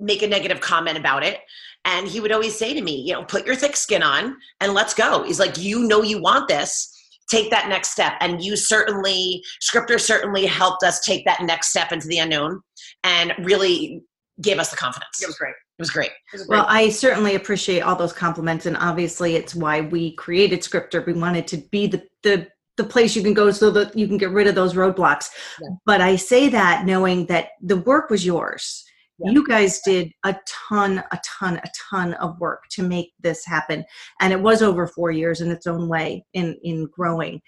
make 0.00 0.22
a 0.22 0.26
negative 0.26 0.60
comment 0.60 0.98
about 0.98 1.24
it. 1.24 1.40
And 1.84 2.06
he 2.06 2.20
would 2.20 2.32
always 2.32 2.56
say 2.56 2.74
to 2.74 2.82
me, 2.82 3.02
you 3.02 3.12
know, 3.12 3.24
put 3.24 3.46
your 3.46 3.56
thick 3.56 3.76
skin 3.76 4.02
on 4.02 4.36
and 4.60 4.74
let's 4.74 4.94
go. 4.94 5.22
He's 5.24 5.40
like, 5.40 5.58
you 5.58 5.86
know, 5.86 6.02
you 6.02 6.20
want 6.20 6.48
this 6.48 6.90
take 7.28 7.50
that 7.50 7.68
next 7.68 7.90
step 7.90 8.14
and 8.20 8.42
you 8.44 8.56
certainly 8.56 9.42
scripter 9.60 9.98
certainly 9.98 10.46
helped 10.46 10.82
us 10.82 11.00
take 11.00 11.24
that 11.24 11.42
next 11.42 11.68
step 11.68 11.90
into 11.90 12.06
the 12.06 12.18
unknown 12.18 12.60
and 13.02 13.32
really 13.40 14.02
gave 14.40 14.58
us 14.58 14.70
the 14.70 14.76
confidence 14.76 15.22
It 15.22 15.26
was 15.26 15.36
great. 15.36 15.54
It 15.78 15.82
was 15.82 15.90
great 15.90 16.10
It 16.10 16.12
was 16.32 16.46
great. 16.46 16.56
Well, 16.58 16.66
I 16.68 16.88
certainly 16.88 17.34
appreciate 17.34 17.80
all 17.80 17.96
those 17.96 18.12
compliments, 18.12 18.66
and 18.66 18.76
obviously, 18.76 19.34
it's 19.34 19.54
why 19.54 19.80
we 19.80 20.14
created 20.14 20.62
Scripter. 20.62 21.02
We 21.06 21.14
wanted 21.14 21.48
to 21.48 21.56
be 21.72 21.86
the 21.86 22.02
the 22.22 22.48
the 22.76 22.84
place 22.84 23.14
you 23.14 23.22
can 23.22 23.34
go 23.34 23.50
so 23.50 23.70
that 23.70 23.96
you 23.96 24.06
can 24.06 24.18
get 24.18 24.30
rid 24.30 24.46
of 24.46 24.54
those 24.54 24.74
roadblocks. 24.74 25.26
Yeah. 25.60 25.68
But 25.86 26.00
I 26.00 26.16
say 26.16 26.48
that 26.48 26.84
knowing 26.84 27.26
that 27.26 27.50
the 27.62 27.76
work 27.78 28.10
was 28.10 28.26
yours. 28.26 28.84
Yeah. 29.18 29.30
You 29.30 29.46
guys 29.46 29.80
did 29.84 30.10
a 30.24 30.36
ton, 30.68 30.98
a 31.12 31.20
ton, 31.24 31.58
a 31.58 31.68
ton 31.90 32.14
of 32.14 32.38
work 32.40 32.64
to 32.72 32.82
make 32.82 33.12
this 33.20 33.44
happen, 33.44 33.84
and 34.20 34.32
it 34.32 34.40
was 34.40 34.62
over 34.62 34.86
four 34.86 35.10
years 35.10 35.40
in 35.40 35.50
its 35.50 35.66
own 35.66 35.88
way 35.88 36.24
in 36.34 36.56
in 36.62 36.86
growing. 36.86 37.40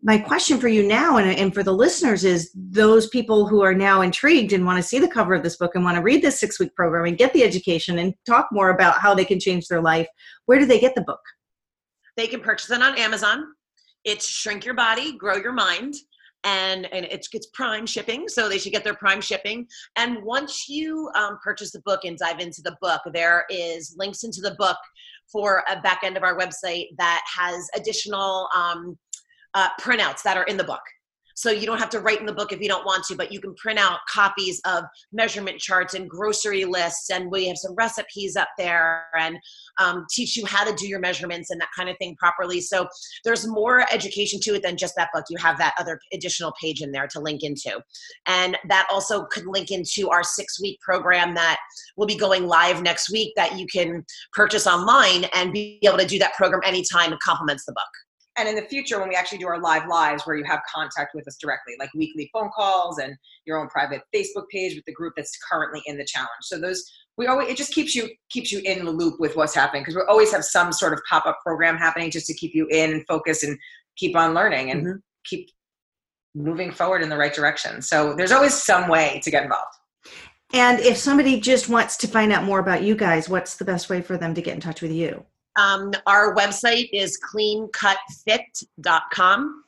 My 0.00 0.16
question 0.16 0.58
for 0.58 0.68
you 0.68 0.86
now 0.86 1.16
and, 1.16 1.28
and 1.36 1.52
for 1.52 1.64
the 1.64 1.72
listeners 1.72 2.24
is 2.24 2.52
those 2.54 3.08
people 3.08 3.48
who 3.48 3.62
are 3.62 3.74
now 3.74 4.00
intrigued 4.00 4.52
and 4.52 4.64
want 4.64 4.76
to 4.76 4.88
see 4.88 5.00
the 5.00 5.08
cover 5.08 5.34
of 5.34 5.42
this 5.42 5.56
book 5.56 5.74
and 5.74 5.84
want 5.84 5.96
to 5.96 6.02
read 6.02 6.22
this 6.22 6.38
six 6.38 6.60
week 6.60 6.74
program 6.76 7.04
and 7.04 7.18
get 7.18 7.32
the 7.32 7.42
education 7.42 7.98
and 7.98 8.14
talk 8.24 8.48
more 8.52 8.70
about 8.70 9.00
how 9.00 9.12
they 9.12 9.24
can 9.24 9.40
change 9.40 9.66
their 9.66 9.82
life, 9.82 10.06
where 10.46 10.58
do 10.58 10.66
they 10.66 10.78
get 10.78 10.94
the 10.94 11.02
book? 11.02 11.20
they 12.18 12.26
can 12.26 12.40
purchase 12.40 12.70
it 12.70 12.82
on 12.82 12.98
amazon 12.98 13.46
it's 14.04 14.28
shrink 14.28 14.66
your 14.66 14.74
body 14.74 15.16
grow 15.16 15.36
your 15.36 15.52
mind 15.52 15.94
and 16.44 16.92
and 16.92 17.06
it's 17.06 17.28
it's 17.32 17.46
prime 17.54 17.86
shipping 17.86 18.28
so 18.28 18.48
they 18.48 18.58
should 18.58 18.72
get 18.72 18.84
their 18.84 18.94
prime 18.94 19.20
shipping 19.20 19.66
and 19.96 20.22
once 20.22 20.68
you 20.68 21.10
um, 21.14 21.38
purchase 21.42 21.72
the 21.72 21.80
book 21.84 22.04
and 22.04 22.18
dive 22.18 22.40
into 22.40 22.60
the 22.62 22.76
book 22.82 23.00
there 23.14 23.44
is 23.48 23.94
links 23.96 24.24
into 24.24 24.40
the 24.40 24.54
book 24.58 24.76
for 25.30 25.62
a 25.70 25.80
back 25.80 26.00
end 26.04 26.16
of 26.16 26.22
our 26.22 26.36
website 26.36 26.86
that 26.98 27.22
has 27.26 27.68
additional 27.74 28.48
um, 28.54 28.98
uh, 29.54 29.68
printouts 29.80 30.22
that 30.22 30.36
are 30.36 30.44
in 30.44 30.56
the 30.56 30.64
book 30.64 30.82
so 31.34 31.52
you 31.52 31.66
don't 31.66 31.78
have 31.78 31.90
to 31.90 32.00
write 32.00 32.18
in 32.18 32.26
the 32.26 32.32
book 32.32 32.52
if 32.52 32.60
you 32.60 32.68
don't 32.68 32.84
want 32.84 33.04
to 33.04 33.14
but 33.14 33.32
you 33.32 33.40
can 33.40 33.54
print 33.54 33.78
out 33.78 33.98
copies 34.12 34.60
of 34.64 34.84
measurement 35.12 35.58
charts 35.58 35.94
and 35.94 36.08
grocery 36.08 36.64
lists 36.64 37.10
and 37.10 37.30
we 37.30 37.46
have 37.46 37.56
some 37.56 37.74
recipes 37.76 38.36
up 38.36 38.48
there 38.58 39.06
and 39.18 39.38
um, 39.78 40.04
teach 40.10 40.36
you 40.36 40.44
how 40.46 40.64
to 40.64 40.74
do 40.74 40.88
your 40.88 41.00
measurements 41.00 41.50
and 41.50 41.60
that 41.60 41.68
kind 41.76 41.88
of 41.88 41.96
thing 41.98 42.16
properly 42.16 42.60
so 42.60 42.86
there's 43.24 43.46
more 43.46 43.84
education 43.92 44.40
to 44.40 44.54
it 44.54 44.62
than 44.62 44.76
just 44.76 44.94
that 44.96 45.10
book. 45.12 45.24
You 45.30 45.38
have 45.38 45.58
that 45.58 45.74
other 45.78 45.98
additional 46.12 46.52
page 46.60 46.82
in 46.82 46.92
there 46.92 47.06
to 47.08 47.20
link 47.20 47.42
into. 47.42 47.80
And 48.26 48.56
that 48.68 48.86
also 48.90 49.24
could 49.26 49.46
link 49.46 49.70
into 49.70 50.08
our 50.10 50.22
six 50.22 50.60
week 50.60 50.80
program 50.80 51.34
that 51.34 51.58
will 51.96 52.06
be 52.06 52.16
going 52.16 52.46
live 52.46 52.82
next 52.82 53.10
week 53.10 53.32
that 53.36 53.58
you 53.58 53.66
can 53.66 54.04
purchase 54.32 54.66
online 54.66 55.24
and 55.34 55.52
be 55.52 55.78
able 55.82 55.98
to 55.98 56.06
do 56.06 56.18
that 56.18 56.34
program 56.34 56.60
anytime. 56.64 57.12
It 57.12 57.20
complements 57.20 57.64
the 57.64 57.72
book. 57.72 58.07
And 58.38 58.48
in 58.48 58.54
the 58.54 58.62
future, 58.62 58.98
when 59.00 59.08
we 59.08 59.14
actually 59.14 59.38
do 59.38 59.48
our 59.48 59.60
live 59.60 59.88
lives, 59.88 60.24
where 60.24 60.36
you 60.36 60.44
have 60.44 60.60
contact 60.72 61.14
with 61.14 61.26
us 61.26 61.36
directly, 61.40 61.74
like 61.78 61.90
weekly 61.94 62.30
phone 62.32 62.50
calls 62.54 62.98
and 62.98 63.14
your 63.44 63.58
own 63.58 63.68
private 63.68 64.02
Facebook 64.14 64.48
page 64.50 64.74
with 64.74 64.84
the 64.84 64.92
group 64.92 65.14
that's 65.16 65.36
currently 65.50 65.82
in 65.86 65.98
the 65.98 66.04
challenge. 66.04 66.30
So 66.42 66.58
those 66.58 66.84
we 67.16 67.26
always 67.26 67.48
it 67.48 67.56
just 67.56 67.72
keeps 67.72 67.94
you 67.94 68.08
keeps 68.30 68.52
you 68.52 68.60
in 68.64 68.84
the 68.84 68.90
loop 68.90 69.18
with 69.18 69.36
what's 69.36 69.54
happening 69.54 69.82
because 69.82 69.96
we 69.96 70.02
always 70.08 70.32
have 70.32 70.44
some 70.44 70.72
sort 70.72 70.92
of 70.92 71.00
pop 71.08 71.26
up 71.26 71.38
program 71.44 71.76
happening 71.76 72.10
just 72.10 72.26
to 72.26 72.34
keep 72.34 72.54
you 72.54 72.66
in 72.70 72.92
and 72.92 73.04
focus 73.06 73.42
and 73.42 73.58
keep 73.96 74.16
on 74.16 74.34
learning 74.34 74.70
and 74.70 74.86
Mhm. 74.86 75.02
keep 75.24 75.50
moving 76.34 76.70
forward 76.70 77.02
in 77.02 77.08
the 77.08 77.16
right 77.16 77.34
direction. 77.34 77.82
So 77.82 78.14
there's 78.14 78.32
always 78.32 78.54
some 78.54 78.88
way 78.88 79.20
to 79.24 79.30
get 79.30 79.42
involved. 79.42 79.74
And 80.52 80.80
if 80.80 80.96
somebody 80.96 81.40
just 81.40 81.68
wants 81.68 81.96
to 81.98 82.08
find 82.08 82.32
out 82.32 82.44
more 82.44 82.60
about 82.60 82.82
you 82.82 82.94
guys, 82.94 83.28
what's 83.28 83.56
the 83.56 83.64
best 83.64 83.90
way 83.90 84.00
for 84.00 84.16
them 84.16 84.34
to 84.34 84.40
get 84.40 84.54
in 84.54 84.60
touch 84.60 84.80
with 84.80 84.92
you? 84.92 85.26
Um, 85.58 85.92
our 86.06 86.34
website 86.34 86.88
is 86.92 87.20
cleancutfit.com. 87.20 89.64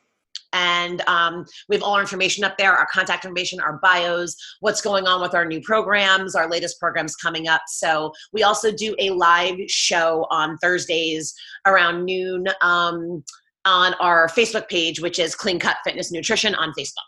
And 0.53 0.99
um, 1.07 1.45
we 1.69 1.77
have 1.77 1.83
all 1.83 1.93
our 1.93 2.01
information 2.01 2.43
up 2.43 2.57
there 2.57 2.73
our 2.73 2.85
contact 2.91 3.23
information, 3.23 3.61
our 3.61 3.79
bios, 3.81 4.35
what's 4.59 4.81
going 4.81 5.07
on 5.07 5.21
with 5.21 5.33
our 5.33 5.45
new 5.45 5.61
programs, 5.61 6.35
our 6.35 6.49
latest 6.49 6.77
programs 6.77 7.15
coming 7.15 7.47
up. 7.47 7.61
So, 7.67 8.11
we 8.33 8.43
also 8.43 8.69
do 8.69 8.93
a 8.99 9.11
live 9.11 9.55
show 9.67 10.27
on 10.29 10.57
Thursdays 10.57 11.33
around 11.65 12.03
noon 12.03 12.47
um, 12.61 13.23
on 13.63 13.93
our 14.01 14.27
Facebook 14.27 14.67
page, 14.67 14.99
which 14.99 15.19
is 15.19 15.35
Clean 15.35 15.57
Cut 15.57 15.77
Fitness 15.85 16.11
Nutrition 16.11 16.53
on 16.55 16.73
Facebook. 16.77 17.07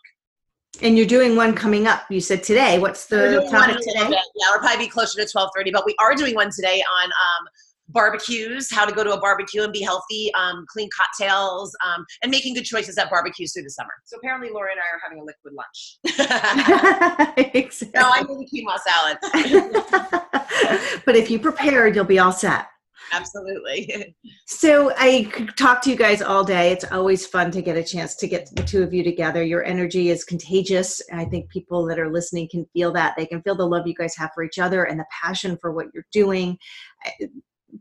And 0.81 0.97
you're 0.97 1.05
doing 1.05 1.35
one 1.35 1.53
coming 1.53 1.85
up. 1.85 2.09
You 2.09 2.21
said 2.21 2.43
today. 2.43 2.79
What's 2.79 3.07
the 3.07 3.45
topic 3.51 3.51
in 3.51 3.55
a 3.55 3.59
little 3.59 3.81
today? 3.81 4.09
Yeah, 4.09 4.47
we'll 4.51 4.59
probably 4.59 4.85
be 4.85 4.89
closer 4.89 5.21
to 5.21 5.29
twelve 5.29 5.49
thirty, 5.55 5.71
but 5.71 5.85
we 5.85 5.95
are 5.99 6.15
doing 6.15 6.33
one 6.33 6.49
today 6.49 6.81
on 6.81 7.05
um, 7.05 7.47
barbecues, 7.89 8.71
how 8.71 8.85
to 8.85 8.93
go 8.93 9.03
to 9.03 9.13
a 9.13 9.19
barbecue 9.19 9.63
and 9.63 9.73
be 9.73 9.81
healthy, 9.81 10.31
um, 10.35 10.65
clean 10.69 10.89
cocktails, 10.95 11.75
um, 11.85 12.05
and 12.21 12.31
making 12.31 12.53
good 12.53 12.65
choices 12.65 12.97
at 12.97 13.09
barbecues 13.09 13.51
through 13.53 13.63
the 13.63 13.69
summer. 13.69 13.91
So 14.05 14.15
apparently, 14.17 14.49
Laura 14.51 14.71
and 14.71 14.79
I 14.79 14.83
are 14.93 15.01
having 15.03 15.19
a 15.19 15.23
liquid 15.23 15.53
lunch. 15.53 15.97
exactly. 17.53 17.99
No, 17.99 18.09
I 18.09 18.23
made 18.23 18.37
a 18.37 18.45
quinoa 18.49 18.79
salad. 18.79 19.17
but 21.05 21.15
if 21.15 21.29
you 21.29 21.37
prepared, 21.39 21.95
you'll 21.95 22.05
be 22.05 22.19
all 22.19 22.31
set. 22.31 22.67
Absolutely. 23.11 24.15
So 24.45 24.93
I 24.97 25.29
could 25.33 25.57
talk 25.57 25.81
to 25.81 25.89
you 25.89 25.95
guys 25.95 26.21
all 26.21 26.43
day. 26.43 26.71
It's 26.71 26.85
always 26.85 27.25
fun 27.25 27.49
to 27.51 27.61
get 27.61 27.75
a 27.75 27.83
chance 27.83 28.15
to 28.17 28.27
get 28.27 28.49
the 28.55 28.63
two 28.63 28.83
of 28.83 28.93
you 28.93 29.03
together. 29.03 29.43
Your 29.43 29.63
energy 29.63 30.09
is 30.09 30.23
contagious. 30.23 31.01
I 31.11 31.25
think 31.25 31.49
people 31.49 31.85
that 31.87 31.99
are 31.99 32.11
listening 32.11 32.47
can 32.49 32.65
feel 32.71 32.93
that. 32.93 33.15
They 33.17 33.25
can 33.25 33.41
feel 33.41 33.55
the 33.55 33.67
love 33.67 33.87
you 33.87 33.95
guys 33.95 34.15
have 34.17 34.29
for 34.33 34.43
each 34.43 34.59
other 34.59 34.83
and 34.83 34.99
the 34.99 35.05
passion 35.21 35.57
for 35.59 35.71
what 35.71 35.87
you're 35.93 36.05
doing. 36.11 36.57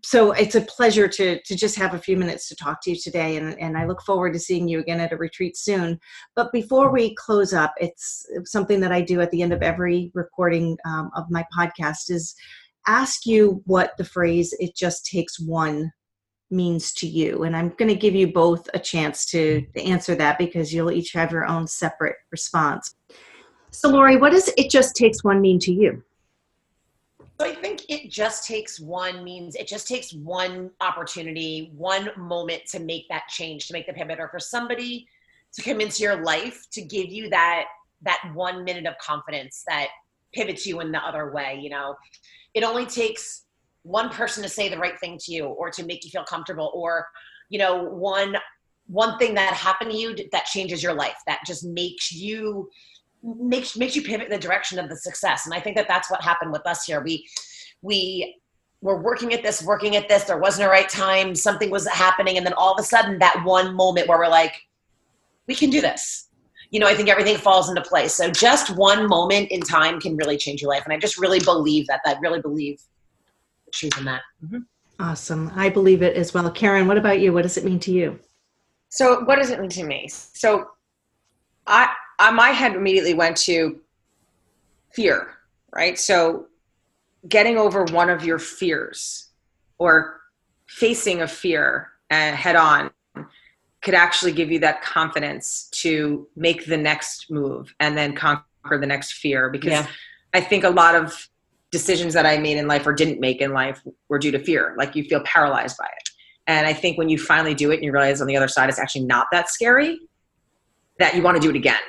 So 0.03 0.33
it's 0.33 0.55
a 0.55 0.63
pleasure 0.63 1.07
to 1.07 1.41
to 1.43 1.57
just 1.57 1.77
have 1.77 1.95
a 1.95 1.99
few 1.99 2.17
minutes 2.17 2.49
to 2.49 2.57
talk 2.57 2.83
to 2.83 2.91
you 2.91 2.97
today, 2.97 3.37
and, 3.37 3.59
and 3.61 3.77
I 3.77 3.87
look 3.87 4.03
forward 4.03 4.33
to 4.33 4.39
seeing 4.39 4.67
you 4.67 4.81
again 4.81 5.01
at 5.01 5.13
a 5.13 5.17
retreat 5.17 5.57
soon. 5.57 6.01
But 6.35 6.53
before 6.53 6.91
we 6.91 7.15
close 7.17 7.53
up, 7.53 7.75
it's 7.79 8.27
something 8.45 8.81
that 8.81 8.93
I 8.93 9.03
do 9.03 9.21
at 9.21 9.31
the 9.31 9.43
end 9.43 9.53
of 9.53 9.63
every 9.63 10.11
recording 10.15 10.79
um, 10.87 11.11
of 11.15 11.31
my 11.31 11.45
podcast 11.57 12.11
is 12.11 12.35
ask 12.87 13.27
you 13.27 13.63
what 13.67 13.93
the 13.99 14.05
phrase 14.05 14.55
"it 14.59 14.75
just 14.75 15.05
takes 15.05 15.39
one" 15.39 15.93
means 16.51 16.93
to 16.93 17.07
you. 17.07 17.43
And 17.45 17.57
I'm 17.57 17.71
going 17.71 17.89
to 17.89 17.97
give 17.97 18.15
you 18.15 18.33
both 18.33 18.69
a 18.75 18.79
chance 18.79 19.27
to, 19.27 19.63
to 19.75 19.83
answer 19.83 20.15
that 20.15 20.39
because 20.39 20.73
you'll 20.73 20.93
each 20.93 21.13
have 21.13 21.33
your 21.33 21.47
own 21.47 21.67
separate 21.67 22.17
response. 22.31 22.95
So, 23.71 23.89
Lori, 23.89 24.17
what 24.17 24.33
does 24.33 24.51
it 24.59 24.71
just 24.71 24.95
takes 24.95 25.25
one 25.25 25.41
mean 25.41 25.59
to 25.61 25.73
you? 25.73 26.05
So 27.41 27.47
I 27.47 27.55
think 27.55 27.83
it 27.89 28.11
just 28.11 28.47
takes 28.47 28.79
one 28.79 29.25
means 29.25 29.57
it 29.57 29.67
just 29.67 29.89
takes 29.89 30.13
one 30.13 30.71
opportunity, 30.81 31.73
one 31.77 32.11
moment 32.17 32.63
to 32.71 32.79
make 32.79 33.09
that 33.09 33.29
change, 33.29 33.67
to 33.67 33.73
make 33.73 33.87
the 33.87 33.93
pivot, 33.93 34.21
or 34.21 34.29
for 34.29 34.39
somebody 34.39 35.09
to 35.55 35.63
come 35.63 35.81
into 35.81 36.03
your 36.03 36.23
life 36.23 36.67
to 36.73 36.83
give 36.83 37.09
you 37.09 37.29
that 37.31 37.65
that 38.03 38.31
one 38.35 38.65
minute 38.65 38.87
of 38.87 38.95
confidence 38.99 39.65
that 39.67 39.89
pivots 40.35 40.67
you 40.67 40.81
in 40.81 40.93
the 40.93 40.99
other 40.99 41.33
way. 41.33 41.59
You 41.61 41.71
know, 41.71 41.97
it 42.55 42.65
only 42.65 42.87
takes 42.87 43.45
one 43.83 44.09
person 44.09 44.43
to 44.43 44.49
say 44.49 44.69
the 44.69 44.79
right 44.79 44.99
thing 44.99 45.19
to 45.19 45.33
you 45.33 45.47
or 45.47 45.71
to 45.71 45.85
make 45.85 46.05
you 46.05 46.11
feel 46.11 46.25
comfortable 46.25 46.71
or 46.75 47.07
you 47.49 47.59
know 47.59 47.83
one 47.83 48.37
one 48.87 49.19
thing 49.19 49.35
that 49.35 49.55
happened 49.55 49.91
to 49.91 49.97
you 49.97 50.15
that 50.33 50.45
changes 50.45 50.83
your 50.83 50.95
life 50.95 51.17
that 51.27 51.41
just 51.47 51.65
makes 51.65 52.13
you 52.13 52.69
makes 53.23 53.77
makes 53.77 53.95
you 53.95 54.03
pivot 54.03 54.27
in 54.27 54.33
the 54.33 54.39
direction 54.39 54.79
of 54.79 54.89
the 54.89 54.97
success 54.97 55.47
and 55.47 55.55
i 55.55 55.61
think 55.61 55.77
that 55.77 55.87
that's 55.89 56.11
what 56.11 56.21
happened 56.23 56.53
with 56.53 56.67
us 56.67 56.85
here 56.85 57.01
we 57.03 57.27
we 57.81 58.37
were 58.81 59.01
working 59.01 59.33
at 59.33 59.43
this 59.43 59.63
working 59.63 59.97
at 59.97 60.09
this 60.09 60.25
there 60.25 60.39
wasn't 60.39 60.67
a 60.67 60.69
right 60.69 60.89
time 60.89 61.35
something 61.35 61.71
was 61.71 61.87
happening 61.89 62.37
and 62.37 62.45
then 62.45 62.53
all 62.55 62.73
of 62.73 62.81
a 62.81 62.83
sudden 62.83 63.19
that 63.19 63.41
one 63.45 63.75
moment 63.75 64.09
where 64.09 64.19
we're 64.19 64.29
like 64.29 64.55
we 65.47 65.55
can 65.55 65.71
do 65.71 65.81
this 65.81 66.29
you 66.71 66.81
know 66.81 66.87
i 66.89 66.95
think 66.95 67.09
everything 67.09 67.37
falls 67.37 67.69
into 67.69 67.83
place 67.83 68.15
so 68.15 68.29
just 68.31 68.75
one 68.77 69.07
moment 69.07 69.49
in 69.51 69.61
time 69.61 70.01
can 70.01 70.17
really 70.17 70.37
change 70.37 70.61
your 70.61 70.71
life 70.71 70.83
and 70.85 70.93
i 70.93 70.99
just 70.99 71.19
really 71.19 71.39
believe 71.41 71.87
that 71.87 72.01
i 72.05 72.17
really 72.21 72.41
believe 72.41 72.81
the 73.73 73.79
truth 73.79 73.99
in 73.99 74.05
that. 74.05 74.23
Mm-hmm. 74.45 74.59
Awesome. 75.01 75.51
I 75.57 75.69
believe 75.69 76.03
it 76.03 76.17
as 76.17 76.33
well. 76.33 76.51
Karen, 76.51 76.87
what 76.87 76.99
about 76.99 77.21
you? 77.21 77.33
What 77.33 77.43
does 77.43 77.57
it 77.57 77.65
mean 77.65 77.81
to 77.81 77.91
you? 77.91 78.19
So, 78.89 79.25
what 79.25 79.37
does 79.37 79.51
it 79.51 79.61
mean 79.61 79.71
to 79.71 79.85
me? 79.85 80.09
So, 80.09 80.67
I, 81.67 81.93
My 82.31 82.51
head 82.51 82.75
immediately 82.77 83.15
went 83.15 83.37
to 83.39 83.81
fear, 84.93 85.35
right? 85.75 85.99
So, 85.99 86.47
getting 87.29 87.57
over 87.57 87.85
one 87.85 88.11
of 88.11 88.25
your 88.25 88.39
fears 88.39 89.29
or 89.79 90.21
facing 90.67 91.23
a 91.23 91.29
fear 91.29 91.89
uh, 92.11 92.33
head 92.33 92.57
on 92.57 92.91
could 93.83 93.95
actually 93.95 94.33
give 94.33 94.51
you 94.51 94.59
that 94.61 94.83
confidence 94.83 95.69
to 95.73 96.27
make 96.37 96.67
the 96.67 96.77
next 96.77 97.31
move 97.31 97.75
and 97.81 97.97
then 97.97 98.15
conquer 98.15 98.79
the 98.79 98.87
next 98.87 99.15
fear 99.15 99.51
because 99.51 99.73
yeah. 99.73 99.87
I 100.35 100.41
think 100.41 100.65
a 100.65 100.71
lot 100.71 100.95
of 100.95 101.29
decisions 101.73 102.15
that 102.15 102.25
I 102.25 102.39
made 102.39 102.59
in 102.59 102.69
life 102.69 102.87
or 102.87 102.93
didn't 102.93 103.19
make 103.19 103.41
in 103.41 103.53
life 103.53 103.81
were 104.09 104.19
due 104.19 104.31
to 104.31 104.39
fear. 104.39 104.75
Like 104.79 104.95
you 104.95 105.05
feel 105.05 105.21
paralyzed 105.25 105.79
by 105.79 105.87
it. 105.87 106.11
And 106.47 106.67
I 106.67 106.73
think 106.73 106.99
when 106.99 107.09
you 107.09 107.19
finally 107.19 107.55
do 107.55 107.71
it 107.71 107.77
and 107.77 107.85
you 107.85 107.93
realize 107.93 108.21
on 108.21 108.27
the 108.27 108.37
other 108.37 108.49
side 108.49 108.69
it's 108.69 108.79
actually 108.79 109.05
not 109.05 109.27
that 109.33 109.49
scary, 109.49 109.99
that 110.99 111.15
you 111.15 111.23
want 111.23 111.37
to 111.37 111.41
do 111.41 111.51
it 111.51 111.57
again. 111.57 111.81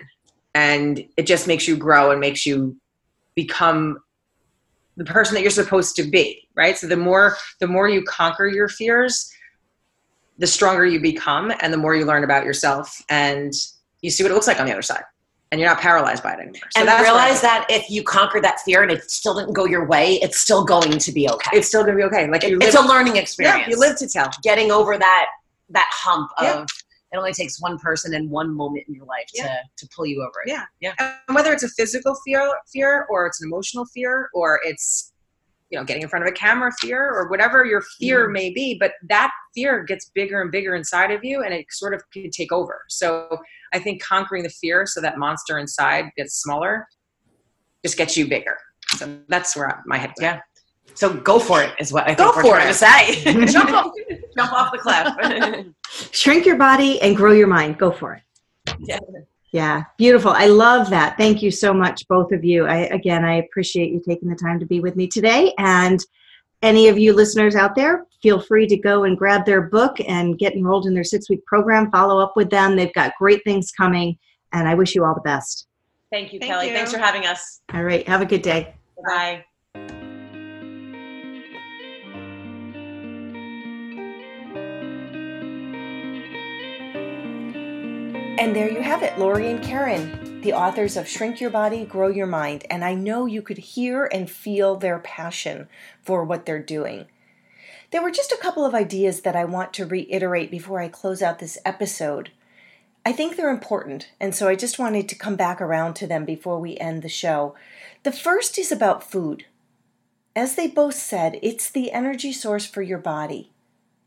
And 0.56 1.04
it 1.18 1.26
just 1.26 1.48
makes 1.48 1.68
you 1.68 1.76
grow 1.76 2.12
and 2.12 2.20
makes 2.20 2.46
you 2.46 2.78
become 3.36 4.00
the 4.98 5.06
person 5.06 5.34
that 5.34 5.42
you're 5.42 5.50
supposed 5.50 5.96
to 5.96 6.04
be, 6.04 6.48
right? 6.56 6.78
So 6.78 6.88
the 6.88 6.98
more 6.98 7.36
the 7.60 7.68
more 7.68 7.90
you 7.90 8.04
conquer 8.04 8.48
your 8.48 8.70
fears, 8.70 9.32
the 10.38 10.48
stronger 10.48 10.86
you 10.86 11.00
become 11.00 11.52
and 11.62 11.74
the 11.74 11.78
more 11.78 11.96
you 11.96 12.06
learn 12.06 12.24
about 12.24 12.46
yourself 12.46 13.02
and 13.10 13.54
you 14.02 14.12
see 14.12 14.24
what 14.24 14.32
it 14.32 14.36
looks 14.36 14.48
like 14.48 14.60
on 14.60 14.66
the 14.66 14.72
other 14.72 14.82
side 14.82 15.04
and 15.54 15.60
you're 15.60 15.70
not 15.70 15.80
paralyzed 15.80 16.24
by 16.24 16.34
it 16.34 16.40
anymore. 16.40 16.62
So 16.72 16.82
and 16.82 17.02
realize 17.02 17.40
that 17.42 17.68
if 17.70 17.88
you 17.88 18.02
conquer 18.02 18.42
that 18.42 18.60
fear 18.62 18.82
and 18.82 18.92
it 18.92 19.12
still 19.12 19.36
didn't 19.36 19.54
go 19.54 19.66
your 19.66 19.86
way, 19.86 20.14
it's 20.16 20.40
still 20.40 20.66
going 20.66 20.98
to 20.98 21.12
be 21.12 21.30
okay. 21.30 21.52
It's 21.54 21.68
still 21.68 21.84
going 21.84 21.96
to 21.96 22.02
be 22.02 22.04
okay. 22.06 22.28
Like 22.28 22.44
it, 22.44 22.58
it's 22.64 22.76
a 22.76 22.82
learning 22.82 23.18
experience. 23.18 23.60
Yeah, 23.60 23.70
you 23.70 23.80
live 23.80 23.96
to 24.00 24.08
tell. 24.08 24.32
Getting 24.42 24.72
over 24.72 24.98
that 24.98 25.28
that 25.70 25.90
hump 25.92 26.32
of 26.40 26.44
yeah. 26.46 26.66
It 27.14 27.18
only 27.18 27.32
takes 27.32 27.62
one 27.62 27.78
person 27.78 28.16
and 28.16 28.30
one 28.30 28.54
moment 28.54 28.86
in 28.88 28.96
your 28.96 29.06
life 29.06 29.28
yeah. 29.34 29.44
to 29.78 29.86
to 29.86 29.94
pull 29.96 30.06
you 30.06 30.22
over 30.22 30.42
it. 30.46 30.50
Yeah, 30.50 30.64
yeah. 30.82 30.94
And 31.00 31.36
whether 31.36 31.54
it's 31.54 31.64
a 31.64 31.70
physical 31.70 32.16
fear, 32.26 32.52
fear, 32.72 33.06
or 33.10 33.28
it's 33.28 33.42
an 33.42 33.48
emotional 33.48 33.86
fear, 33.86 34.30
or 34.34 34.60
it's 34.66 35.14
you 35.70 35.78
know 35.78 35.86
getting 35.86 36.02
in 36.02 36.10
front 36.10 36.26
of 36.26 36.30
a 36.30 36.34
camera 36.34 36.72
fear, 36.82 37.08
or 37.08 37.30
whatever 37.30 37.64
your 37.66 37.84
fear 38.00 38.28
mm. 38.28 38.34
may 38.34 38.50
be, 38.52 38.78
but 38.80 38.94
that 39.10 39.32
fear 39.54 39.84
gets 39.84 40.10
bigger 40.16 40.42
and 40.42 40.52
bigger 40.52 40.76
inside 40.76 41.12
of 41.12 41.24
you, 41.24 41.44
and 41.44 41.54
it 41.54 41.68
sort 41.70 41.94
of 41.94 42.02
can 42.12 42.32
take 42.32 42.52
over. 42.52 42.82
So 42.90 43.38
I 43.74 43.80
think 43.80 44.02
conquering 44.02 44.44
the 44.44 44.50
fear 44.50 44.86
so 44.88 45.00
that 45.02 45.20
monster 45.20 45.60
inside 45.60 46.06
gets 46.18 46.42
smaller 46.42 46.88
just 47.86 47.98
gets 47.98 48.18
you 48.18 48.28
bigger. 48.28 48.58
So 48.96 49.20
that's 49.28 49.56
where 49.56 49.84
my 49.86 49.98
head. 49.98 50.14
Yeah. 50.20 50.40
So 50.96 51.14
go 51.14 51.40
for 51.40 51.62
it 51.64 51.74
is 51.80 51.92
what 51.92 52.08
I 52.08 52.14
go 52.14 52.32
think 52.32 52.46
for 52.46 52.60
it. 52.60 52.66
To 52.66 52.74
say. 52.74 53.46
jump, 53.46 53.72
off, 53.72 53.92
jump 54.38 54.54
off 54.54 54.72
the 54.72 54.78
cliff. 54.78 55.66
Shrink 56.12 56.46
your 56.46 56.58
body 56.58 57.02
and 57.02 57.16
grow 57.16 57.32
your 57.32 57.48
mind. 57.48 57.78
Go 57.78 57.92
for 57.92 58.14
it. 58.14 58.24
Yeah. 58.80 59.00
Yeah, 59.52 59.84
beautiful. 60.00 60.32
I 60.32 60.48
love 60.48 60.90
that. 60.90 61.16
Thank 61.16 61.44
you 61.44 61.52
so 61.52 61.76
much, 61.76 62.08
both 62.08 62.32
of 62.32 62.44
you. 62.44 62.66
I 62.66 62.88
again, 62.88 63.24
I 63.24 63.36
appreciate 63.36 63.92
you 63.92 64.02
taking 64.04 64.28
the 64.28 64.36
time 64.36 64.60
to 64.60 64.66
be 64.66 64.80
with 64.80 64.96
me 64.96 65.08
today. 65.08 65.54
And 65.60 66.00
any 66.64 66.88
of 66.88 66.98
you 66.98 67.14
listeners 67.14 67.56
out 67.56 67.76
there, 67.76 68.08
feel 68.24 68.42
free 68.42 68.66
to 68.66 68.78
go 68.78 69.04
and 69.04 69.16
grab 69.16 69.46
their 69.46 69.62
book 69.62 69.98
and 70.08 70.40
get 70.40 70.54
enrolled 70.54 70.88
in 70.88 70.96
their 70.96 71.04
six 71.04 71.30
week 71.30 71.46
program. 71.46 71.92
Follow 71.92 72.20
up 72.20 72.34
with 72.36 72.50
them. 72.50 72.76
They've 72.76 72.94
got 72.94 73.14
great 73.20 73.44
things 73.44 73.70
coming, 73.70 74.18
and 74.54 74.68
I 74.68 74.74
wish 74.74 74.96
you 74.96 75.06
all 75.06 75.14
the 75.14 75.22
best. 75.22 75.68
Thank 76.12 76.34
you, 76.34 76.40
Thank 76.40 76.52
Kelly. 76.52 76.70
You. 76.70 76.74
Thanks 76.74 76.92
for 76.92 77.00
having 77.00 77.28
us. 77.28 77.62
All 77.74 77.84
right. 77.84 78.08
Have 78.08 78.22
a 78.22 78.26
good 78.26 78.42
day. 78.42 78.74
Bye. 79.06 79.46
And 88.44 88.54
there 88.54 88.70
you 88.70 88.82
have 88.82 89.04
it, 89.04 89.18
Lori 89.18 89.50
and 89.50 89.64
Karen, 89.64 90.42
the 90.42 90.52
authors 90.52 90.98
of 90.98 91.08
Shrink 91.08 91.40
Your 91.40 91.50
Body, 91.50 91.86
Grow 91.86 92.10
Your 92.10 92.28
Mind. 92.28 92.66
And 92.70 92.84
I 92.84 92.94
know 92.94 93.26
you 93.26 93.42
could 93.42 93.58
hear 93.58 94.10
and 94.12 94.30
feel 94.30 94.76
their 94.76 95.00
passion 95.00 95.70
for 96.02 96.26
what 96.26 96.46
they're 96.46 96.62
doing. 96.62 97.06
There 97.92 98.02
were 98.02 98.12
just 98.12 98.34
a 98.34 98.38
couple 98.38 98.66
of 98.66 98.76
ideas 98.76 99.22
that 99.22 99.38
I 99.38 99.46
want 99.46 99.72
to 99.76 99.86
reiterate 99.86 100.52
before 100.52 100.82
I 100.82 100.90
close 100.90 101.22
out 101.22 101.40
this 101.40 101.58
episode. 101.64 102.32
I 103.06 103.14
think 103.14 103.38
they're 103.38 103.50
important, 103.50 104.12
and 104.20 104.36
so 104.36 104.50
I 104.50 104.56
just 104.56 104.78
wanted 104.78 105.08
to 105.08 105.16
come 105.16 105.38
back 105.38 105.62
around 105.62 105.94
to 105.94 106.06
them 106.06 106.26
before 106.26 106.60
we 106.60 106.78
end 106.80 107.02
the 107.02 107.08
show. 107.08 107.56
The 108.04 108.12
first 108.12 108.60
is 108.60 108.74
about 108.74 109.10
food. 109.10 109.46
As 110.36 110.56
they 110.56 110.68
both 110.68 110.96
said, 110.96 111.40
it's 111.42 111.72
the 111.72 111.94
energy 111.94 112.34
source 112.34 112.66
for 112.66 112.82
your 112.82 113.00
body. 113.00 113.54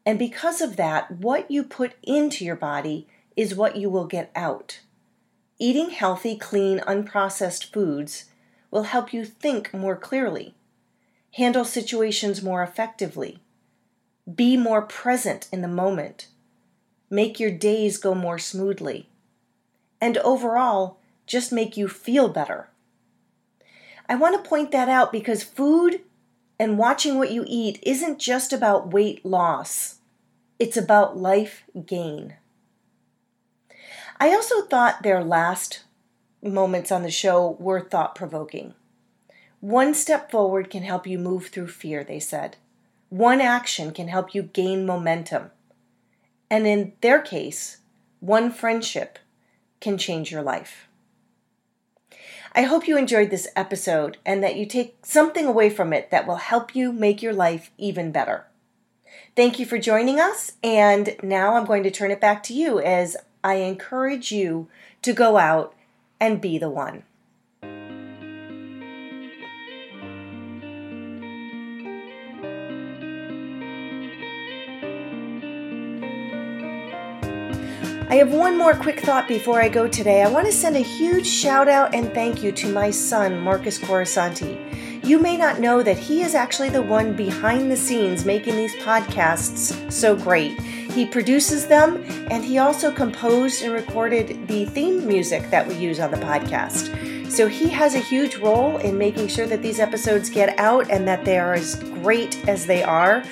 And 0.04 0.18
because 0.18 0.60
of 0.60 0.76
that, 0.76 1.10
what 1.10 1.50
you 1.50 1.64
put 1.64 1.94
into 2.02 2.44
your 2.44 2.54
body 2.54 3.08
is 3.36 3.54
what 3.54 3.76
you 3.76 3.90
will 3.90 4.06
get 4.06 4.30
out. 4.34 4.80
Eating 5.58 5.90
healthy, 5.90 6.36
clean, 6.36 6.80
unprocessed 6.80 7.72
foods 7.72 8.24
will 8.70 8.84
help 8.84 9.12
you 9.12 9.24
think 9.24 9.72
more 9.72 9.96
clearly, 9.96 10.54
handle 11.34 11.64
situations 11.64 12.42
more 12.42 12.62
effectively, 12.62 13.38
be 14.34 14.56
more 14.56 14.82
present 14.82 15.48
in 15.52 15.62
the 15.62 15.68
moment. 15.68 16.28
Make 17.08 17.38
your 17.38 17.52
days 17.52 17.98
go 17.98 18.14
more 18.14 18.38
smoothly. 18.38 19.08
And 20.00 20.18
overall, 20.18 20.98
just 21.26 21.52
make 21.52 21.76
you 21.76 21.88
feel 21.88 22.28
better. 22.28 22.68
I 24.08 24.16
want 24.16 24.42
to 24.42 24.48
point 24.48 24.72
that 24.72 24.88
out 24.88 25.12
because 25.12 25.42
food 25.42 26.00
and 26.58 26.78
watching 26.78 27.18
what 27.18 27.30
you 27.30 27.44
eat 27.46 27.78
isn't 27.82 28.18
just 28.18 28.52
about 28.52 28.92
weight 28.92 29.24
loss, 29.24 29.98
it's 30.58 30.76
about 30.76 31.16
life 31.16 31.64
gain. 31.86 32.34
I 34.18 34.30
also 34.30 34.62
thought 34.62 35.02
their 35.02 35.22
last 35.22 35.84
moments 36.42 36.90
on 36.92 37.02
the 37.02 37.10
show 37.10 37.56
were 37.58 37.80
thought 37.80 38.14
provoking. 38.14 38.74
One 39.60 39.94
step 39.94 40.30
forward 40.30 40.70
can 40.70 40.82
help 40.82 41.06
you 41.06 41.18
move 41.18 41.48
through 41.48 41.68
fear, 41.68 42.04
they 42.04 42.20
said. 42.20 42.56
one 43.08 43.40
action 43.40 43.92
can 43.92 44.08
help 44.08 44.34
you 44.34 44.42
gain 44.42 44.84
momentum. 44.86 45.50
And 46.50 46.66
in 46.66 46.92
their 47.00 47.20
case, 47.20 47.78
one 48.20 48.50
friendship 48.50 49.18
can 49.80 49.98
change 49.98 50.30
your 50.30 50.42
life. 50.42 50.88
I 52.54 52.62
hope 52.62 52.88
you 52.88 52.96
enjoyed 52.96 53.30
this 53.30 53.48
episode 53.54 54.16
and 54.24 54.42
that 54.42 54.56
you 54.56 54.66
take 54.66 54.96
something 55.04 55.46
away 55.46 55.68
from 55.68 55.92
it 55.92 56.10
that 56.10 56.26
will 56.26 56.36
help 56.36 56.74
you 56.74 56.92
make 56.92 57.22
your 57.22 57.34
life 57.34 57.70
even 57.76 58.12
better. 58.12 58.46
Thank 59.34 59.58
you 59.58 59.66
for 59.66 59.78
joining 59.78 60.18
us, 60.18 60.52
and 60.62 61.16
now 61.22 61.54
I'm 61.54 61.66
going 61.66 61.82
to 61.82 61.90
turn 61.90 62.10
it 62.10 62.20
back 62.20 62.42
to 62.44 62.54
you 62.54 62.80
as 62.80 63.16
I 63.46 63.54
encourage 63.58 64.32
you 64.32 64.66
to 65.02 65.12
go 65.12 65.36
out 65.36 65.72
and 66.18 66.40
be 66.40 66.58
the 66.58 66.68
one. 66.68 67.04
I 78.08 78.16
have 78.16 78.32
one 78.32 78.58
more 78.58 78.74
quick 78.74 78.98
thought 78.98 79.28
before 79.28 79.62
I 79.62 79.68
go 79.68 79.86
today. 79.86 80.24
I 80.24 80.28
want 80.28 80.46
to 80.46 80.52
send 80.52 80.74
a 80.74 80.80
huge 80.80 81.28
shout 81.28 81.68
out 81.68 81.94
and 81.94 82.12
thank 82.12 82.42
you 82.42 82.50
to 82.50 82.72
my 82.72 82.90
son, 82.90 83.40
Marcus 83.40 83.78
Corisanti. 83.78 85.04
You 85.06 85.20
may 85.20 85.36
not 85.36 85.60
know 85.60 85.84
that 85.84 85.98
he 85.98 86.22
is 86.22 86.34
actually 86.34 86.70
the 86.70 86.82
one 86.82 87.14
behind 87.14 87.70
the 87.70 87.76
scenes 87.76 88.24
making 88.24 88.56
these 88.56 88.74
podcasts 88.74 89.92
so 89.92 90.16
great. 90.16 90.58
He 90.96 91.04
produces 91.04 91.66
them 91.66 92.02
and 92.30 92.42
he 92.42 92.56
also 92.56 92.90
composed 92.90 93.62
and 93.62 93.74
recorded 93.74 94.48
the 94.48 94.64
theme 94.64 95.06
music 95.06 95.50
that 95.50 95.68
we 95.68 95.74
use 95.74 96.00
on 96.00 96.10
the 96.10 96.16
podcast. 96.16 97.30
So 97.30 97.48
he 97.48 97.68
has 97.68 97.94
a 97.94 97.98
huge 97.98 98.36
role 98.36 98.78
in 98.78 98.96
making 98.96 99.28
sure 99.28 99.46
that 99.46 99.60
these 99.60 99.78
episodes 99.78 100.30
get 100.30 100.58
out 100.58 100.90
and 100.90 101.06
that 101.06 101.26
they 101.26 101.38
are 101.38 101.52
as 101.52 101.74
great 101.74 102.48
as 102.48 102.64
they 102.64 102.82
are 102.82 103.22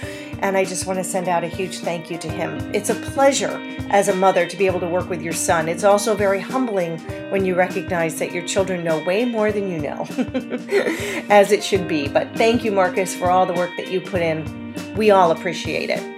and 0.41 0.59
I 0.59 0.67
just 0.67 0.85
want 0.85 0.99
to 0.99 1.05
send 1.05 1.27
out 1.27 1.43
a 1.43 1.49
huge 1.49 1.79
thank 1.79 2.11
you 2.11 2.19
to 2.19 2.29
him. 2.29 2.59
It's 2.75 2.91
a 2.91 2.95
pleasure 2.97 3.59
as 3.89 4.09
a 4.09 4.15
mother 4.15 4.45
to 4.47 4.57
be 4.59 4.67
able 4.67 4.81
to 4.81 4.87
work 4.87 5.09
with 5.09 5.23
your 5.23 5.33
son. 5.33 5.67
It's 5.67 5.85
also 5.85 6.15
very 6.15 6.41
humbling 6.41 6.99
when 7.31 7.47
you 7.47 7.55
recognize 7.55 8.19
that 8.19 8.31
your 8.31 8.47
children 8.47 8.85
know 8.85 9.03
way 9.05 9.25
more 9.25 9.53
than 9.53 9.71
you 9.71 9.79
know, 9.79 10.07
as 11.31 11.51
it 11.51 11.65
should 11.65 11.89
be. 11.89 12.09
But 12.09 12.37
thank 12.37 12.63
you, 12.63 12.73
Marcus, 12.73 13.17
for 13.17 13.31
all 13.31 13.47
the 13.47 13.55
work 13.55 13.71
that 13.79 13.91
you 13.91 14.03
put 14.03 14.21
in. 14.21 14.75
We 14.97 15.11
all 15.11 15.31
appreciate 15.31 15.89
it. 15.89 16.14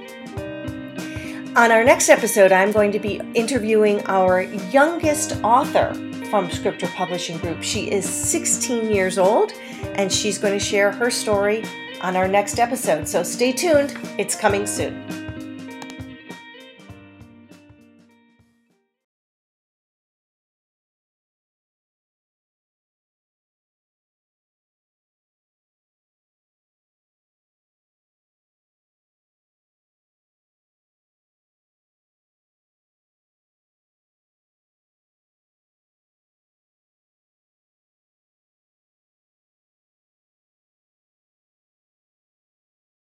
On 1.57 1.73
our 1.73 1.83
next 1.83 2.11
episode, 2.11 2.53
I'm 2.53 2.71
going 2.71 2.93
to 2.93 2.99
be 2.99 3.19
interviewing 3.33 4.05
our 4.09 4.43
youngest 4.43 5.43
author 5.43 5.95
from 6.29 6.51
Scripter 6.51 6.87
Publishing 6.89 7.39
Group. 7.39 7.63
She 7.63 7.91
is 7.91 8.07
16 8.07 8.91
years 8.91 9.17
old 9.17 9.53
and 9.95 10.13
she's 10.13 10.37
going 10.37 10.53
to 10.53 10.63
share 10.63 10.93
her 10.93 11.11
story 11.11 11.65
on 12.03 12.15
our 12.15 12.29
next 12.29 12.59
episode. 12.59 13.09
So 13.09 13.23
stay 13.23 13.53
tuned, 13.53 13.99
it's 14.19 14.37
coming 14.37 14.67
soon. 14.67 15.26